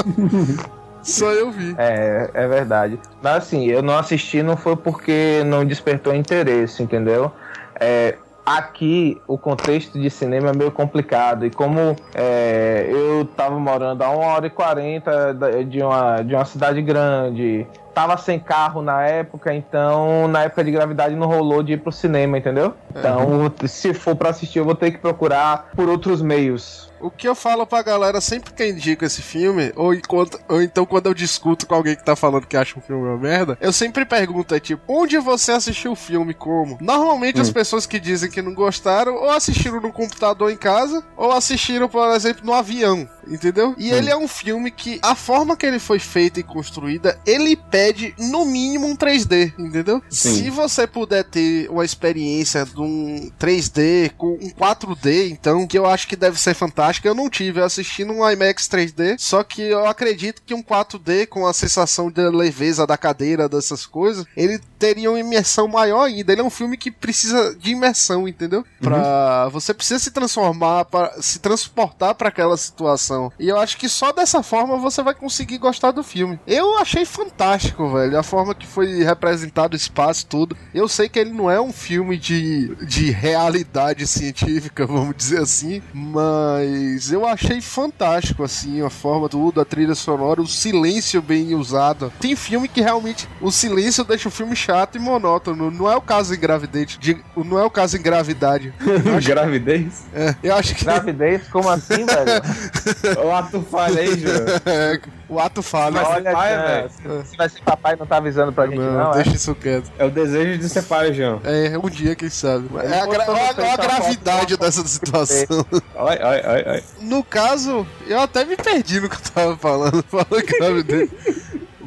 só 1.03 1.33
eu 1.33 1.51
vi. 1.51 1.75
É, 1.77 2.31
é 2.33 2.49
verdade. 2.49 2.99
Mas 3.23 3.37
assim, 3.45 3.67
eu 3.67 3.83
não 3.83 3.99
assisti 3.99 4.43
não 4.43 4.57
foi 4.57 4.77
porque 4.77 5.43
não 5.45 5.65
despertou 5.65 6.15
interesse, 6.15 6.83
entendeu? 6.83 7.33
É, 7.79 8.17
aqui 8.45 9.21
o 9.27 9.39
contexto 9.39 9.99
de 9.99 10.11
cinema 10.11 10.51
é 10.51 10.53
meio 10.57 10.71
complicado. 10.71 11.47
E 11.47 11.51
como 11.51 11.97
é, 12.15 12.87
eu 12.91 13.25
tava 13.25 13.59
morando 13.59 14.03
a 14.03 14.11
1 14.11 14.19
hora 14.19 14.47
e 14.47 14.51
40 14.51 15.35
da- 15.35 15.63
de 15.63 15.83
uma, 15.83 16.23
de 16.23 16.35
uma 16.35 16.45
cidade 16.45 16.83
grande, 16.83 17.67
tava 17.95 18.17
sem 18.17 18.39
carro 18.39 18.83
na 18.83 19.03
época, 19.03 19.55
então 19.55 20.27
na 20.29 20.43
época 20.45 20.65
de 20.65 20.71
gravidade 20.71 21.15
não 21.15 21.27
rolou 21.27 21.63
de 21.63 21.75
ir 21.75 21.79
pro 21.81 21.93
cinema, 21.93 22.37
entendeu? 22.39 22.75
Então, 22.91 23.51
se 23.67 23.95
for 23.95 24.17
pra 24.17 24.31
assistir, 24.31 24.59
eu 24.59 24.65
vou 24.65 24.75
ter 24.75 24.91
que 24.91 24.99
procurar 24.99 25.71
por 25.77 25.89
outros 25.89 26.21
meios. 26.21 26.93
O 27.05 27.11
que 27.11 27.29
eu 27.29 27.35
falo 27.35 27.67
pra 27.67 27.83
galera 27.83 28.19
sempre 28.19 28.55
que 28.55 28.63
eu 28.63 28.71
indico 28.71 29.05
esse 29.05 29.21
filme, 29.21 29.71
ou, 29.77 29.93
enquanto, 29.93 30.41
ou 30.49 30.63
então 30.63 30.87
quando 30.87 31.05
eu 31.05 31.13
discuto 31.13 31.67
com 31.67 31.75
alguém 31.75 31.95
que 31.95 32.03
tá 32.03 32.17
falando 32.17 32.47
que 32.47 32.57
acha 32.57 32.79
um 32.79 32.83
filme 32.83 33.07
uma 33.07 33.19
merda, 33.19 33.59
eu 33.61 33.75
sempre 33.75 34.07
pergunto, 34.07 34.55
é 34.55 34.59
tipo, 34.59 34.83
onde 34.89 35.19
você 35.19 35.53
assistiu 35.53 35.93
o 35.93 35.97
filme, 35.97 36.33
como? 36.33 36.79
Normalmente 36.81 37.43
as 37.43 37.51
pessoas 37.51 37.85
que 37.85 38.01
dizem 38.01 38.31
que 38.31 38.41
não 38.41 38.55
gostaram, 38.55 39.17
ou 39.17 39.29
assistiram 39.29 39.83
no 39.83 39.93
computador 39.93 40.51
em 40.51 40.57
casa, 40.57 41.05
ou 41.15 41.31
assistiram, 41.31 41.91
por 41.91 42.09
exemplo, 42.15 42.43
no 42.43 42.55
avião, 42.55 43.07
entendeu? 43.29 43.75
E 43.77 43.91
ele 43.91 44.09
é 44.09 44.17
um 44.17 44.27
filme 44.27 44.71
que, 44.71 44.99
a 45.03 45.15
forma 45.15 45.59
que 45.59 45.67
ele 45.67 45.79
foi 45.79 45.99
feito 45.99 46.41
e 46.41 46.43
construída, 46.43 47.21
ele 47.27 47.55
pede, 47.55 48.15
no 48.19 48.47
mínimo, 48.47 48.87
um 48.87 48.97
3D, 48.97 49.53
entendeu? 49.59 50.03
Sim. 50.09 50.37
Se 50.37 50.49
você 50.49 50.87
puder 50.87 51.25
ter 51.25 51.69
uma 51.69 51.85
experiência 51.85 52.65
de 52.65 52.81
um 52.81 53.31
3D 53.39 54.13
com 54.17 54.39
um 54.41 54.51
4D, 54.51 55.29
então, 55.31 55.67
que 55.67 55.79
eu 55.79 55.85
acho 55.85 56.09
que 56.09 56.17
deve 56.17 56.41
ser 56.41 56.55
fantástico. 56.55 56.94
Eu 57.03 57.15
não 57.15 57.29
tive, 57.29 57.61
eu 57.61 57.65
assisti 57.65 58.05
num 58.05 58.29
IMAX 58.29 58.69
3D, 58.69 59.17
só 59.19 59.43
que 59.43 59.63
eu 59.63 59.87
acredito 59.87 60.43
que 60.45 60.55
um 60.55 60.63
4D 60.63 61.27
com 61.27 61.47
a 61.47 61.53
sensação 61.53 62.11
de 62.11 62.29
leveza 62.31 62.87
da 62.87 62.97
cadeira, 62.97 63.49
dessas 63.49 63.87
coisas, 63.87 64.25
ele 64.37 64.59
teria 64.79 65.11
uma 65.11 65.21
imersão 65.21 65.67
maior 65.69 66.05
ainda. 66.05 66.33
Ele 66.33 66.41
é 66.41 66.45
um 66.45 66.51
filme 66.51 66.77
que 66.77 66.91
precisa 66.91 67.55
de 67.55 67.73
imersão, 67.73 68.29
entendeu? 68.29 68.65
Pra 68.81 69.49
você 69.49 69.73
precisa 69.73 69.99
se 69.99 70.11
transformar, 70.11 70.85
para 70.85 71.21
se 71.23 71.39
transportar 71.39 72.15
para 72.15 72.29
aquela 72.29 72.57
situação. 72.57 73.33
E 73.39 73.49
eu 73.49 73.59
acho 73.59 73.77
que 73.77 73.89
só 73.89 74.13
dessa 74.13 74.43
forma 74.43 74.77
você 74.77 75.03
vai 75.03 75.15
conseguir 75.15 75.59
gostar 75.59 75.91
do 75.91 76.03
filme. 76.03 76.39
Eu 76.47 76.79
achei 76.79 77.05
fantástico, 77.05 77.91
velho, 77.93 78.19
a 78.19 78.23
forma 78.23 78.55
que 78.55 78.67
foi 78.67 79.03
representado 79.03 79.75
o 79.75 79.77
espaço, 79.77 80.27
tudo. 80.27 80.57
Eu 80.75 80.89
sei 80.89 81.09
que 81.09 81.19
ele 81.19 81.33
não 81.33 81.51
é 81.51 81.61
um 81.61 81.73
filme 81.73 82.17
de, 82.17 82.75
de 82.87 83.11
realidade 83.11 84.07
científica, 84.07 84.87
vamos 84.87 85.17
dizer 85.17 85.41
assim, 85.41 85.83
mas 85.93 86.74
eu 87.13 87.27
achei 87.27 87.61
fantástico, 87.61 88.43
assim, 88.43 88.83
a 88.85 88.91
forma, 88.91 89.29
tudo, 89.29 89.61
a 89.61 89.65
trilha 89.65 89.95
sonora, 89.95 90.41
o 90.41 90.47
silêncio 90.47 91.21
bem 91.23 91.55
usado. 91.55 92.13
Tem 92.21 92.35
filme 92.37 92.69
que 92.69 92.81
realmente 92.81 93.29
o 93.41 93.51
silêncio 93.51 94.05
deixa 94.05 94.29
o 94.29 94.33
filme 94.33 94.55
chato 94.57 94.97
e 94.97 94.99
monótono. 94.99 95.71
Não 95.71 95.91
é 95.91 95.97
o 95.97 96.01
caso 96.01 96.35
em 96.35 96.39
gravidez, 96.39 96.97
de- 97.01 97.19
não 97.37 97.59
é 97.59 97.65
o 97.65 97.71
caso 97.71 97.97
em 97.97 98.03
gravidade. 98.03 98.73
Gravidez? 99.25 100.05
é, 100.15 100.35
eu 100.43 100.55
acho 100.57 100.75
que 100.75 100.85
Gravidez, 100.85 101.49
como 101.49 101.69
assim, 101.69 102.05
velho? 102.07 103.25
O 103.27 103.33
ato 103.33 103.63
falha 103.63 104.01
aí, 104.01 104.19
Júlio. 104.19 104.45
é, 104.67 105.01
o 105.29 105.39
ato 105.41 105.63
falha. 105.63 105.93
Mas- 106.03 106.09
Olha, 106.09 106.33
pai, 106.33 106.57
velho. 106.57 106.91
se- 107.25 107.37
vai 107.37 107.49
ser 107.49 107.61
papai 107.63 107.97
não 107.97 108.07
tá 108.07 108.17
avisando 108.19 108.53
pra 108.53 108.67
gente, 108.67 108.79
Não, 108.79 108.93
não, 108.93 109.11
é? 109.13 109.15
deixa 109.17 109.31
isso 109.37 109.55
quieto. 109.55 109.91
É 109.99 110.05
o 110.05 110.11
desejo 110.11 110.59
de 110.59 110.69
ser 110.69 110.83
pai, 110.83 111.13
João. 111.13 111.41
É, 111.45 111.77
um 111.79 111.89
dia, 111.89 112.15
quem 112.15 112.29
sabe. 112.31 112.69
É 112.83 113.01
a, 113.01 113.07
olha 113.07 113.23
a- 113.25 113.31
olha 113.31 113.77
gravidade 113.77 114.57
dessa 114.57 114.87
situação. 114.87 115.67
Ai, 115.97 116.19
ai, 116.23 116.64
ai. 116.65 116.83
No 117.01 117.23
caso, 117.23 117.87
eu 118.07 118.21
até 118.21 118.45
me 118.45 118.57
perdi 118.57 119.01
no 119.01 119.09
que 119.09 119.17
eu 119.17 119.33
tava 119.33 119.57
falando, 119.57 120.03
falando 120.09 120.47
gravidez. 120.59 121.11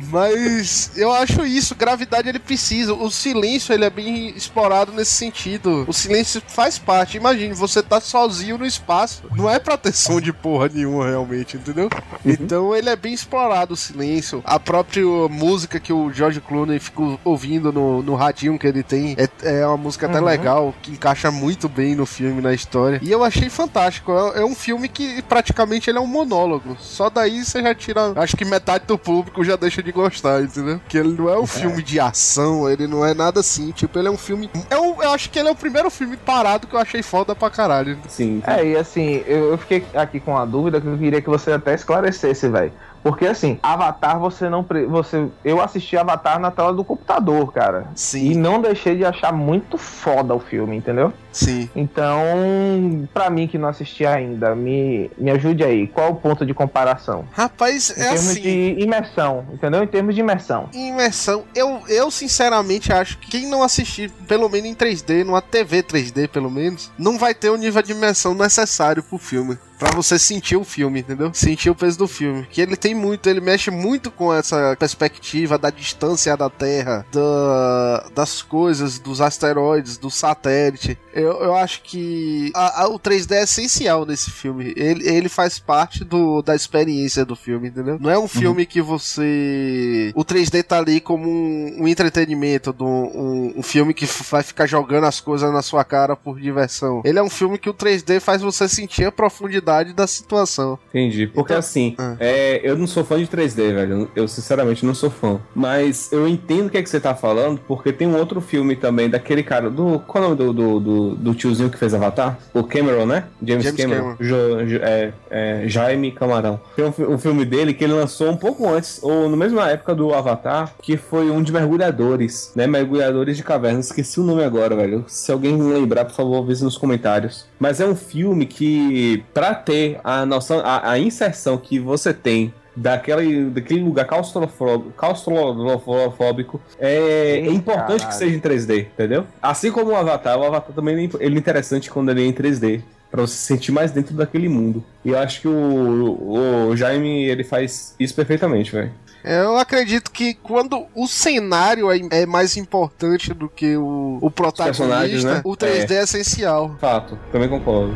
Mas 0.10 0.92
eu 0.96 1.12
acho 1.12 1.46
isso, 1.46 1.76
gravidade 1.76 2.30
ele 2.30 2.40
precisa. 2.40 2.94
O 2.94 3.10
silêncio 3.10 3.74
ele 3.74 3.86
é 3.86 3.90
bem 3.90 4.30
explorado 4.30 4.92
nesse 4.92 5.12
sentido. 5.12 5.86
O 5.88 5.94
silêncio 5.94 6.42
faz 6.48 6.78
parte. 6.78 7.18
Imagine, 7.18 7.54
você 7.54 7.82
tá 7.82 8.00
sozinho 8.00 8.58
no 8.58 8.66
espaço. 8.66 9.24
Não 9.36 9.50
é 9.50 9.60
pra 9.60 9.78
ter 9.78 9.94
som 9.94 10.22
de 10.22 10.32
porra 10.32 10.70
nenhuma, 10.74 11.08
realmente, 11.08 11.58
entendeu? 11.58 11.90
Então 12.26 12.76
ele 12.76 12.90
é 12.90 12.96
bem 12.96 13.14
explorado 13.14 13.74
o 13.74 13.78
silêncio. 13.78 14.42
A 14.46 14.60
própria 14.60 15.04
música 15.30 15.80
que 15.80 15.92
o 15.92 16.12
George 16.12 16.42
Clooney 16.42 16.80
fica 16.80 17.02
ouvindo 17.24 17.72
no, 17.72 18.02
no 18.02 18.16
radinho 18.16 18.58
que 18.58 18.68
ele 18.68 18.84
tem 18.84 19.16
é, 19.18 19.60
é 19.60 19.68
uma 19.68 19.78
música 19.78 20.08
até 20.08 20.20
legal, 20.20 20.74
que 20.82 20.92
encaixa 20.92 21.32
muito 21.32 21.68
bem 21.68 21.96
no 21.96 22.06
filme, 22.06 22.42
na 22.42 22.54
história. 22.54 23.00
E 23.02 23.12
eu 23.12 23.24
achei 23.24 23.50
fantástico. 23.50 24.12
É, 24.12 24.42
é 24.42 24.46
um 24.46 24.56
filme 24.56 24.88
que 24.88 25.22
praticamente 25.24 25.90
ele 25.90 25.98
é 25.98 26.02
um 26.02 26.08
monólogo. 26.08 26.78
Só 26.80 27.10
daí 27.10 27.44
você 27.44 27.62
já 27.62 27.74
tira. 27.74 28.14
Acho 28.16 28.36
que 28.36 28.46
metade 28.46 28.86
do 28.86 28.98
público 28.98 29.44
já 29.44 29.56
deixa 29.56 29.82
de 29.82 29.87
gostar, 29.92 30.42
entendeu? 30.42 30.80
Que 30.88 30.98
ele 30.98 31.16
não 31.18 31.30
é 31.30 31.38
um 31.40 31.46
filme 31.48 31.82
de 31.84 32.00
ação, 32.00 32.70
ele 32.70 32.88
não 32.88 33.06
é 33.06 33.14
nada 33.14 33.40
assim. 33.40 33.72
Tipo, 33.72 34.00
ele 34.00 34.08
é 34.08 34.12
um 34.12 34.18
filme. 34.18 34.50
É 34.70 34.78
um, 34.78 35.02
eu 35.02 35.12
acho 35.12 35.30
que 35.30 35.40
ele 35.40 35.50
é 35.50 35.52
o 35.52 35.56
primeiro 35.56 35.90
filme 35.90 36.18
parado 36.18 36.68
que 36.68 36.76
eu 36.76 36.80
achei 36.80 37.02
foda 37.02 37.36
pra 37.36 37.50
caralho. 37.50 37.98
Sim. 38.08 38.42
É, 38.46 38.66
e 38.66 38.76
assim, 38.76 39.24
eu, 39.26 39.52
eu 39.52 39.58
fiquei 39.58 39.86
aqui 39.94 40.20
com 40.20 40.32
uma 40.32 40.46
dúvida 40.46 40.80
que 40.82 40.88
eu 40.88 40.98
queria 40.98 41.22
que 41.22 41.30
você 41.30 41.52
até 41.52 41.74
esclarecesse, 41.74 42.48
velho. 42.50 42.72
Porque 43.04 43.26
assim, 43.26 43.58
Avatar 43.64 44.20
você 44.20 44.50
não. 44.50 44.64
pre- 44.64 44.86
Você, 44.86 45.28
eu 45.46 45.62
assisti 45.62 45.96
Avatar 45.96 46.40
na 46.40 46.52
tela 46.52 46.74
do 46.74 46.84
computador, 46.84 47.54
cara. 47.54 47.88
Sim. 47.96 48.32
E 48.32 48.36
não 48.36 48.60
deixei 48.60 48.98
de 48.98 49.06
achar 49.06 49.32
muito 49.32 49.78
foda 49.78 50.34
o 50.34 50.40
filme, 50.40 50.76
entendeu? 50.76 51.14
Sim. 51.38 51.70
Então, 51.76 53.08
pra 53.14 53.30
mim 53.30 53.48
que 53.48 53.58
não 53.58 53.68
assisti 53.70 54.06
ainda, 54.06 54.56
me, 54.56 55.10
me 55.18 55.32
ajude 55.32 55.64
aí. 55.64 55.88
Qual 55.88 56.12
o 56.12 56.16
ponto 56.16 56.46
de 56.46 56.54
comparação? 56.54 57.26
Rapaz, 57.32 57.92
Em 57.96 58.02
é 58.02 58.04
termos 58.06 58.30
assim. 58.30 58.42
de 58.42 58.76
imersão, 58.80 59.46
entendeu? 59.54 59.84
Em 59.84 59.88
termos 59.88 60.16
de 60.16 60.22
imersão. 60.22 60.70
Imersão, 60.74 61.44
eu, 61.56 61.82
eu 61.88 62.10
sinceramente 62.10 62.92
acho 62.92 63.18
que 63.20 63.30
quem 63.30 63.48
não 63.48 63.64
assistir, 63.64 64.10
pelo 64.28 64.50
menos 64.50 64.68
em 64.70 64.76
3D, 64.76 65.24
numa 65.24 65.42
TV 65.42 65.84
3D 65.84 66.28
pelo 66.28 66.50
menos, 66.50 66.92
não 66.98 67.18
vai 67.18 67.34
ter 67.34 67.50
o 67.50 67.56
nível 67.58 67.82
de 67.82 67.92
imersão 67.92 68.34
necessário 68.34 69.04
pro 69.04 69.18
filme. 69.18 69.58
Pra 69.78 69.92
você 69.92 70.18
sentir 70.18 70.56
o 70.56 70.64
filme, 70.64 71.02
entendeu? 71.02 71.30
Sentir 71.36 71.70
o 71.70 71.76
peso 71.76 72.00
do 72.00 72.08
filme. 72.08 72.48
Que 72.50 72.62
ele 72.62 72.76
tem 72.76 72.96
muito, 72.96 73.30
ele 73.30 73.40
mexe 73.40 73.70
muito 73.70 74.10
com 74.10 74.34
essa 74.34 74.76
perspectiva 74.80 75.56
da 75.56 75.70
distância 75.70 76.36
da 76.36 76.50
Terra, 76.50 77.06
da, 77.12 78.08
das 78.16 78.42
coisas, 78.42 78.98
dos 78.98 79.22
asteroides, 79.22 79.96
do 79.98 80.10
satélite. 80.10 80.98
Eu, 81.14 81.27
eu 81.34 81.56
acho 81.56 81.82
que 81.84 82.52
a- 82.56 82.84
a- 82.84 82.88
o 82.90 83.00
3D 83.00 83.36
é 83.36 83.44
essencial 83.44 84.06
nesse 84.06 84.32
filme. 84.32 84.74
Ele, 84.76 85.08
ele 85.08 85.30
faz 85.30 85.60
parte 85.60 86.04
do, 86.04 86.42
da 86.42 86.56
experiência 86.56 87.26
do 87.26 87.36
filme, 87.36 87.68
entendeu? 87.70 87.98
Não 88.00 88.10
é 88.10 88.18
um 88.18 88.28
filme 88.28 88.66
que 88.66 88.82
você. 88.82 90.12
O 90.16 90.24
3D 90.24 90.64
tá 90.64 90.78
ali 90.80 91.00
como 91.00 91.28
um, 91.30 91.84
um 91.84 91.88
entretenimento, 91.88 92.72
do, 92.74 92.86
um, 92.86 93.54
um 93.58 93.64
filme 93.64 93.94
que 93.94 94.06
vai 94.30 94.44
ficar 94.44 94.66
jogando 94.66 95.06
as 95.06 95.20
coisas 95.20 95.52
na 95.52 95.62
sua 95.62 95.84
cara 95.84 96.16
por 96.16 96.40
diversão. 96.40 97.02
Ele 97.06 97.20
é 97.20 97.24
um 97.24 97.30
filme 97.30 97.58
que 97.58 97.70
o 97.70 97.74
3D 97.74 98.20
faz 98.20 98.42
você 98.42 98.68
sentir 98.68 99.06
a 99.06 99.12
profundidade 99.12 99.94
da 99.94 100.08
situação. 100.08 100.78
Entendi. 100.90 101.28
Porque 101.28 101.54
Então- 101.54 101.60
assim, 101.60 101.96
Ah. 101.98 102.16
é, 102.20 102.62
eu 102.64 102.78
não 102.78 102.88
sou 102.88 103.04
fã 103.04 103.18
de 103.18 103.28
3D, 103.28 103.74
velho. 103.74 104.10
Eu 104.16 104.28
sinceramente 104.28 104.86
não 104.86 104.94
sou 104.94 105.10
fã. 105.10 105.40
Mas 105.56 106.12
eu 106.12 106.28
entendo 106.28 106.68
o 106.68 106.70
que, 106.70 106.78
é 106.78 106.84
que 106.84 106.90
você 106.90 107.00
tá 107.00 107.16
falando, 107.16 107.60
porque 107.68 107.92
tem 107.92 108.08
um 108.08 108.16
outro 108.18 108.42
filme 108.42 108.76
também 108.76 109.10
daquele 109.10 109.44
cara. 109.44 109.70
Do, 109.70 110.00
qual 110.00 110.24
é 110.24 110.28
o 110.28 110.30
nome 110.30 110.38
do, 110.38 110.54
do, 110.54 110.80
do, 110.80 111.16
do 111.18 111.34
tiozinho 111.34 111.70
que 111.70 111.78
fez 111.78 111.94
Avatar? 111.94 112.38
O 112.54 112.64
Cameron, 112.64 113.06
né? 113.06 113.26
James, 113.44 113.64
James 113.64 113.82
Cameron. 113.82 114.16
Jo- 114.20 114.66
jo- 114.66 114.80
é, 114.82 115.12
é, 115.30 115.64
Jaime 115.68 116.12
Camarão. 116.12 116.60
Tem 116.76 116.86
um, 116.86 117.14
um 117.14 117.18
filme 117.18 117.44
dele 117.46 117.74
que 117.74 117.84
ele 117.84 117.94
lançou 117.94 118.30
um 118.30 118.38
pouco 118.38 118.68
antes, 118.70 119.00
ou 119.04 119.30
na 119.30 119.36
mesma 119.38 119.70
época 119.70 119.94
do 119.96 120.14
Avatar, 120.14 120.74
que 120.82 120.96
foi 120.98 121.30
um 121.32 121.42
de 121.44 121.52
mergulhadores, 121.52 122.52
né? 122.56 122.68
Mergulhadores 122.68 123.38
de 123.38 123.44
cavernas. 123.44 123.88
Esqueci 123.88 124.20
o 124.20 124.24
nome 124.24 124.44
agora, 124.44 124.76
velho. 124.76 125.04
Se 125.08 125.32
alguém 125.32 125.58
lembrar, 125.62 126.06
por 126.06 126.14
favor, 126.16 126.44
avise 126.44 126.64
nos 126.64 126.78
comentários. 126.78 127.46
Mas 127.60 127.80
é 127.82 127.86
um 127.86 127.96
filme 127.96 128.46
que, 128.46 129.24
pra 129.34 129.54
ter 129.56 130.00
a 130.04 130.26
noção, 130.26 130.60
a, 130.64 130.92
a 130.92 131.00
inserção 131.00 131.58
que 131.58 131.80
você 131.80 132.14
tem 132.14 132.54
daquele, 132.78 133.46
daquele 133.50 133.82
lugar 133.82 134.06
claustrofóbico, 134.06 134.92
claustrofóbico 134.96 136.62
é, 136.80 137.40
é 137.40 137.50
importante 137.50 138.02
caralho. 138.02 138.08
que 138.08 138.16
seja 138.16 138.36
em 138.36 138.40
3D, 138.40 138.82
entendeu? 138.94 139.26
Assim 139.42 139.72
como 139.72 139.92
o 139.92 139.96
Avatar, 139.96 140.38
o 140.38 140.44
Avatar 140.46 140.74
também 140.76 140.94
ele 140.96 141.12
é- 141.20 141.26
ele 141.26 141.36
é 141.36 141.40
interessante 141.40 141.90
quando 141.90 142.10
ele 142.12 142.24
é 142.24 142.26
em 142.26 142.34
3D. 142.34 142.82
Pra 143.10 143.22
você 143.22 143.36
se 143.36 143.44
sentir 143.46 143.72
mais 143.72 143.92
dentro 143.92 144.14
daquele 144.14 144.50
mundo. 144.50 144.84
E 145.06 145.10
eu 145.12 145.18
acho 145.18 145.40
que 145.40 145.48
o, 145.48 146.68
o 146.72 146.76
Jaime, 146.76 147.24
ele 147.24 147.42
faz 147.42 147.96
isso 147.98 148.14
perfeitamente, 148.14 148.70
velho. 148.74 148.92
Eu 149.24 149.58
acredito 149.58 150.12
que 150.12 150.34
quando 150.34 150.86
o 150.94 151.08
cenário 151.08 151.90
é, 151.90 152.00
é 152.12 152.26
mais 152.26 152.58
importante 152.58 153.34
do 153.34 153.48
que 153.48 153.78
o, 153.78 154.20
o 154.22 154.30
protagonista, 154.30 155.36
né? 155.36 155.42
o 155.46 155.56
3D 155.56 155.92
é. 155.92 156.04
essencial. 156.04 156.76
Fato, 156.82 157.18
também 157.32 157.48
concordo. 157.48 157.96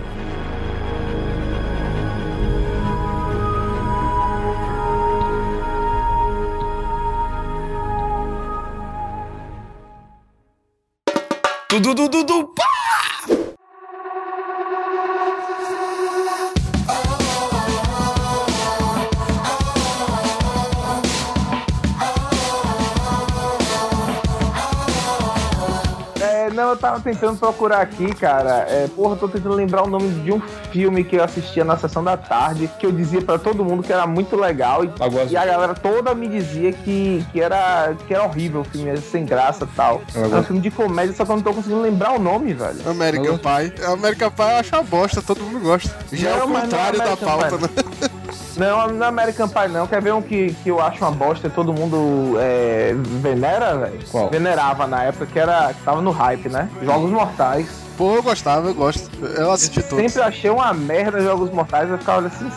Tudo, 11.72 12.10
tudo, 12.10 12.50
pá! 12.50 13.51
Eu 26.72 26.78
tava 26.78 27.00
tentando 27.00 27.38
procurar 27.38 27.82
aqui, 27.82 28.14
cara. 28.16 28.66
É, 28.70 28.88
porra, 28.96 29.14
eu 29.14 29.18
tô 29.20 29.28
tentando 29.28 29.56
lembrar 29.56 29.84
o 29.84 29.88
nome 29.88 30.10
de 30.22 30.32
um 30.32 30.42
filme 30.72 31.04
que 31.04 31.16
eu 31.16 31.24
assistia 31.24 31.64
na 31.64 31.78
sessão 31.78 32.04
da 32.04 32.18
tarde, 32.18 32.70
que 32.80 32.86
eu 32.86 32.92
dizia 32.92 33.22
pra 33.22 33.38
todo 33.38 33.64
mundo 33.64 33.84
que 33.84 33.92
era 33.92 34.08
muito 34.08 34.36
legal. 34.36 34.84
E, 34.84 34.90
e 35.30 35.38
a 35.38 35.46
galera 35.46 35.74
toda 35.74 36.14
me 36.16 36.28
dizia 36.28 36.72
que, 36.74 37.26
que, 37.32 37.42
era, 37.42 37.96
que 38.08 38.14
era 38.14 38.24
horrível 38.24 38.62
o 38.62 38.64
filme, 38.64 38.90
era 38.90 39.02
sem 39.02 39.26
graça 39.26 39.66
e 39.66 39.76
tal. 39.76 40.02
É 40.16 40.36
um 40.38 40.44
filme 40.44 40.62
de 40.62 40.72
comédia, 40.72 41.14
só 41.16 41.26
que 41.26 41.32
eu 41.32 41.36
não 41.36 41.44
tô 41.44 41.54
conseguindo 41.54 41.82
lembrar 41.82 42.14
o 42.14 42.20
nome, 42.20 42.54
velho. 42.54 42.78
American 42.90 43.38
Pie. 43.38 43.84
American 43.86 44.32
Pie 44.32 44.44
eu 44.44 44.58
acho 44.58 44.76
uma 44.76 44.84
bosta, 44.84 45.22
todo 45.22 45.42
mundo 45.44 45.60
gosta. 45.60 45.92
Já 46.12 46.30
é 46.32 46.38
Não, 46.40 46.46
o 46.46 46.50
mas 46.50 46.70
não 46.70 46.80
é 46.80 46.92
contrário 46.92 47.00
da 47.00 47.18
pauta, 47.18 47.58
Pie. 47.58 47.62
né? 47.62 48.10
Não, 48.70 48.88
não 48.90 49.06
é 49.06 49.10
American 49.10 49.48
Pie 49.48 49.68
não. 49.70 49.88
Quer 49.88 50.02
ver 50.02 50.14
um 50.14 50.22
que, 50.22 50.54
que 50.64 50.70
eu 50.70 50.82
acho 50.82 51.04
uma 51.04 51.12
bosta 51.12 51.48
e 51.48 51.50
todo 51.50 51.74
mundo 51.74 52.36
é, 52.40 52.94
venera, 52.96 53.76
velho? 53.78 54.00
Venerava 54.30 54.86
na 54.88 55.04
época, 55.04 55.26
que 55.26 55.40
era. 55.40 55.74
que 55.74 55.82
tava 55.84 56.02
no 56.02 56.12
hype, 56.12 56.50
né? 56.50 56.70
Jogos 56.84 57.10
Mortais. 57.12 57.68
Pô, 57.98 58.16
eu 58.16 58.24
gostava, 58.24 58.68
eu 58.70 58.74
gosto. 58.74 59.10
Eu 59.26 59.52
assisti 59.52 59.82
todos. 59.84 60.12
Sempre 60.12 60.22
achei 60.28 60.50
uma 60.50 60.74
merda 60.74 61.20
Jogos 61.22 61.52
Mortais, 61.52 61.90
eu 61.90 61.98
ficava 61.98 62.28
assim. 62.28 62.50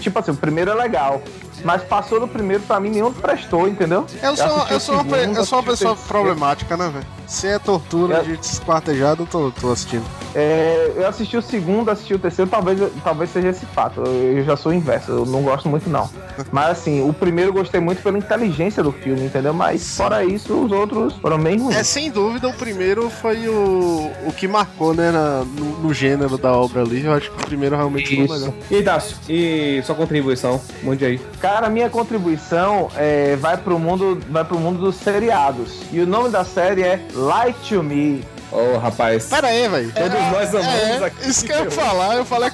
Tipo 0.00 0.18
assim, 0.18 0.30
o 0.32 0.36
primeiro 0.36 0.70
é 0.70 0.74
legal. 0.74 1.20
Mas 1.64 1.82
passou 1.82 2.18
do 2.20 2.26
primeiro, 2.28 2.62
pra 2.62 2.80
mim, 2.80 2.90
nenhum 2.90 3.12
prestou, 3.12 3.68
entendeu? 3.68 4.06
Eu 4.22 4.36
sou, 4.36 4.66
eu 4.70 4.80
sou, 4.80 4.94
uma, 4.94 5.04
pe- 5.04 5.20
segundo, 5.20 5.36
eu 5.36 5.44
sou 5.44 5.58
uma 5.58 5.64
pessoa 5.64 5.94
problemática, 5.96 6.76
né, 6.76 6.88
velho? 6.88 7.06
Se 7.30 7.46
é 7.46 7.58
tortura 7.60 8.24
Eu- 8.26 8.36
de 8.36 8.44
esquartejado, 8.44 9.22
eu 9.22 9.26
tô, 9.26 9.52
tô 9.52 9.70
assistindo. 9.70 10.02
É, 10.34 10.92
eu 10.96 11.06
assisti 11.06 11.36
o 11.36 11.42
segundo, 11.42 11.88
assisti 11.90 12.12
o 12.14 12.18
terceiro, 12.18 12.50
talvez, 12.50 12.78
talvez 13.04 13.30
seja 13.30 13.48
esse 13.48 13.64
fato. 13.66 14.00
Eu, 14.02 14.44
já 14.44 14.56
sou 14.56 14.72
o 14.72 14.74
inverso, 14.74 15.12
eu 15.12 15.26
não 15.26 15.42
gosto 15.42 15.68
muito, 15.68 15.88
não. 15.88 16.10
Mas 16.50 16.70
assim, 16.70 17.08
o 17.08 17.12
primeiro 17.12 17.50
eu 17.50 17.54
gostei 17.54 17.80
muito 17.80 18.02
pela 18.02 18.18
inteligência 18.18 18.82
do 18.82 18.90
filme, 18.90 19.24
entendeu? 19.26 19.54
Mas 19.54 19.96
fora 19.96 20.24
isso, 20.24 20.54
os 20.54 20.72
outros 20.72 21.14
foram 21.14 21.38
bem 21.38 21.56
ruins. 21.58 21.76
É, 21.76 21.84
sem 21.84 22.10
dúvida, 22.10 22.48
o 22.48 22.52
primeiro 22.52 23.08
foi 23.10 23.48
o, 23.48 24.10
o 24.26 24.32
que 24.32 24.48
marcou, 24.48 24.92
né, 24.92 25.10
na- 25.12 25.44
no, 25.44 25.78
no 25.82 25.94
gênero 25.94 26.36
da 26.36 26.52
obra 26.52 26.82
ali. 26.82 27.04
Eu 27.04 27.12
acho 27.12 27.30
que 27.30 27.42
o 27.42 27.46
primeiro 27.46 27.76
realmente 27.76 28.08
foi 28.08 28.26
o 28.26 28.30
melhor. 28.32 28.48
Isso. 28.48 28.54
E 28.74 28.82
Dácio, 28.82 29.16
e 29.28 29.80
sua 29.84 29.94
contribuição? 29.94 30.60
Mande 30.82 31.04
aí. 31.04 31.18
Cara, 31.40 31.68
minha 31.68 31.88
contribuição 31.90 32.88
é, 32.96 33.36
vai, 33.36 33.56
pro 33.56 33.78
mundo, 33.78 34.20
vai 34.30 34.44
pro 34.44 34.58
mundo 34.58 34.80
dos 34.80 34.96
seriados. 34.96 35.80
E 35.92 36.00
o 36.00 36.06
nome 36.06 36.28
da 36.28 36.44
série 36.44 36.82
é 36.82 37.00
Light 37.20 37.56
to 37.68 37.82
Me. 37.82 38.24
Ô, 38.52 38.78
rapaz. 38.78 39.26
Pera 39.26 39.46
aí, 39.46 39.68
velho. 39.68 39.92
Todos 39.92 40.10
nós 40.32 40.48
amamos 40.54 40.74
É, 40.74 41.04
aqui. 41.04 41.28
isso 41.28 41.44
que 41.44 41.52
eu 41.52 41.64
ia 41.66 41.70
falar. 41.70 42.16
Eu 42.16 42.24
falei, 42.24 42.50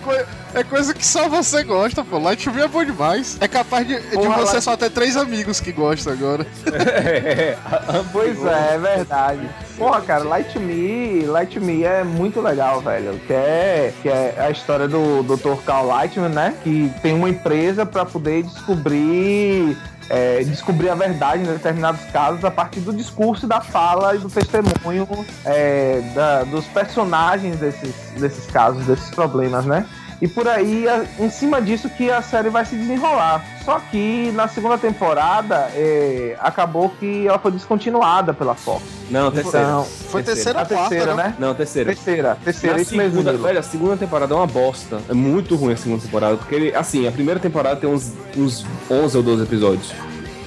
é, 0.55 0.61
é 0.61 0.65
coisa 0.65 0.93
que 0.93 1.07
só 1.07 1.27
você 1.27 1.63
gosta, 1.65 2.05
pô. 2.05 2.19
Light 2.19 2.45
to 2.45 2.53
Me 2.53 2.61
é 2.61 2.69
bom 2.69 2.85
demais. 2.85 3.39
É 3.41 3.49
capaz 3.49 3.87
de, 3.87 3.99
de 3.99 4.09
Porra, 4.11 4.37
você 4.39 4.53
Light- 4.55 4.63
só 4.65 4.77
ter 4.77 4.91
três 4.91 5.17
amigos 5.17 5.59
que 5.59 5.73
gostam 5.73 6.13
agora. 6.13 6.47
Pois 8.13 8.45
é, 8.45 8.75
é 8.75 8.79
verdade. 8.79 9.49
Porra, 9.79 10.01
cara, 10.03 10.25
Light 10.25 10.53
to 10.53 10.61
Me, 10.61 11.25
Light 11.27 11.59
to 11.59 11.65
Me 11.65 11.85
é 11.85 12.03
muito 12.05 12.41
legal, 12.41 12.81
velho. 12.81 13.19
Que 13.27 13.33
é, 13.33 13.93
que 14.03 14.09
é 14.09 14.35
a 14.39 14.51
história 14.51 14.87
do 14.89 15.23
Dr. 15.23 15.55
Carl 15.65 15.87
Lightman, 15.87 16.29
né? 16.31 16.55
Que 16.63 16.93
tem 17.03 17.15
uma 17.15 17.29
empresa 17.29 17.87
pra 17.87 18.05
poder 18.05 18.43
descobrir. 18.43 19.77
É, 20.09 20.43
descobrir 20.45 20.89
a 20.89 20.95
verdade 20.95 21.43
em 21.43 21.47
determinados 21.47 22.01
casos 22.13 22.45
a 22.45 22.51
partir 22.51 22.81
do 22.81 22.93
discurso, 22.93 23.47
da 23.47 23.61
fala 23.61 24.15
e 24.15 24.19
do 24.19 24.29
testemunho 24.29 25.07
é, 25.45 26.01
da- 26.15 26.45
dos 26.45 26.65
personagens 26.67 27.57
desses, 27.59 27.95
desses 28.19 28.47
casos, 28.47 28.85
desses 28.87 29.11
problemas, 29.11 29.65
né? 29.65 29.85
E 30.21 30.27
por 30.27 30.49
aí, 30.49 30.89
a- 30.89 31.05
em 31.19 31.29
cima 31.29 31.61
disso 31.61 31.91
que 31.91 32.11
a 32.11 32.23
série 32.23 32.49
vai 32.49 32.65
se 32.65 32.75
desenrolar. 32.75 33.45
Só 33.65 33.79
que 33.91 34.31
na 34.35 34.49
segunda 34.49 34.79
temporada 34.79 35.69
é, 35.75 36.37
acabou 36.41 36.89
que 36.89 37.27
ela 37.27 37.39
foi 37.39 37.51
descontinuada 37.53 38.33
pela 38.33 38.55
Fox. 38.55 38.83
Não, 39.11 39.31
terceira. 39.31 39.67
Então, 39.67 39.85
Foi 39.85 40.23
terceira 40.23 40.59
a 40.59 40.63
ou 40.63 40.69
quarta, 40.69 40.89
terceira, 40.89 41.15
né? 41.15 41.23
né? 41.25 41.35
Não, 41.39 41.55
terceira. 41.55 41.93
Terceira, 41.95 42.39
terceira, 42.43 42.77
Na 42.77 42.83
isso 42.83 42.97
mesmo. 42.97 43.11
segunda, 43.13 43.33
Nilo. 43.33 43.45
velho, 43.45 43.59
a 43.59 43.63
segunda 43.63 43.97
temporada 43.97 44.33
é 44.33 44.37
uma 44.37 44.47
bosta. 44.47 45.01
É 45.09 45.13
muito 45.15 45.55
ruim 45.55 45.75
a 45.75 45.77
segunda 45.77 46.03
temporada. 46.03 46.37
Porque, 46.37 46.55
ele, 46.55 46.75
assim, 46.75 47.07
a 47.07 47.13
primeira 47.13 47.39
temporada 47.39 47.77
tem 47.77 47.89
uns, 47.91 48.13
uns 48.37 48.65
11 48.91 49.17
ou 49.19 49.23
12 49.23 49.43
episódios. 49.43 49.93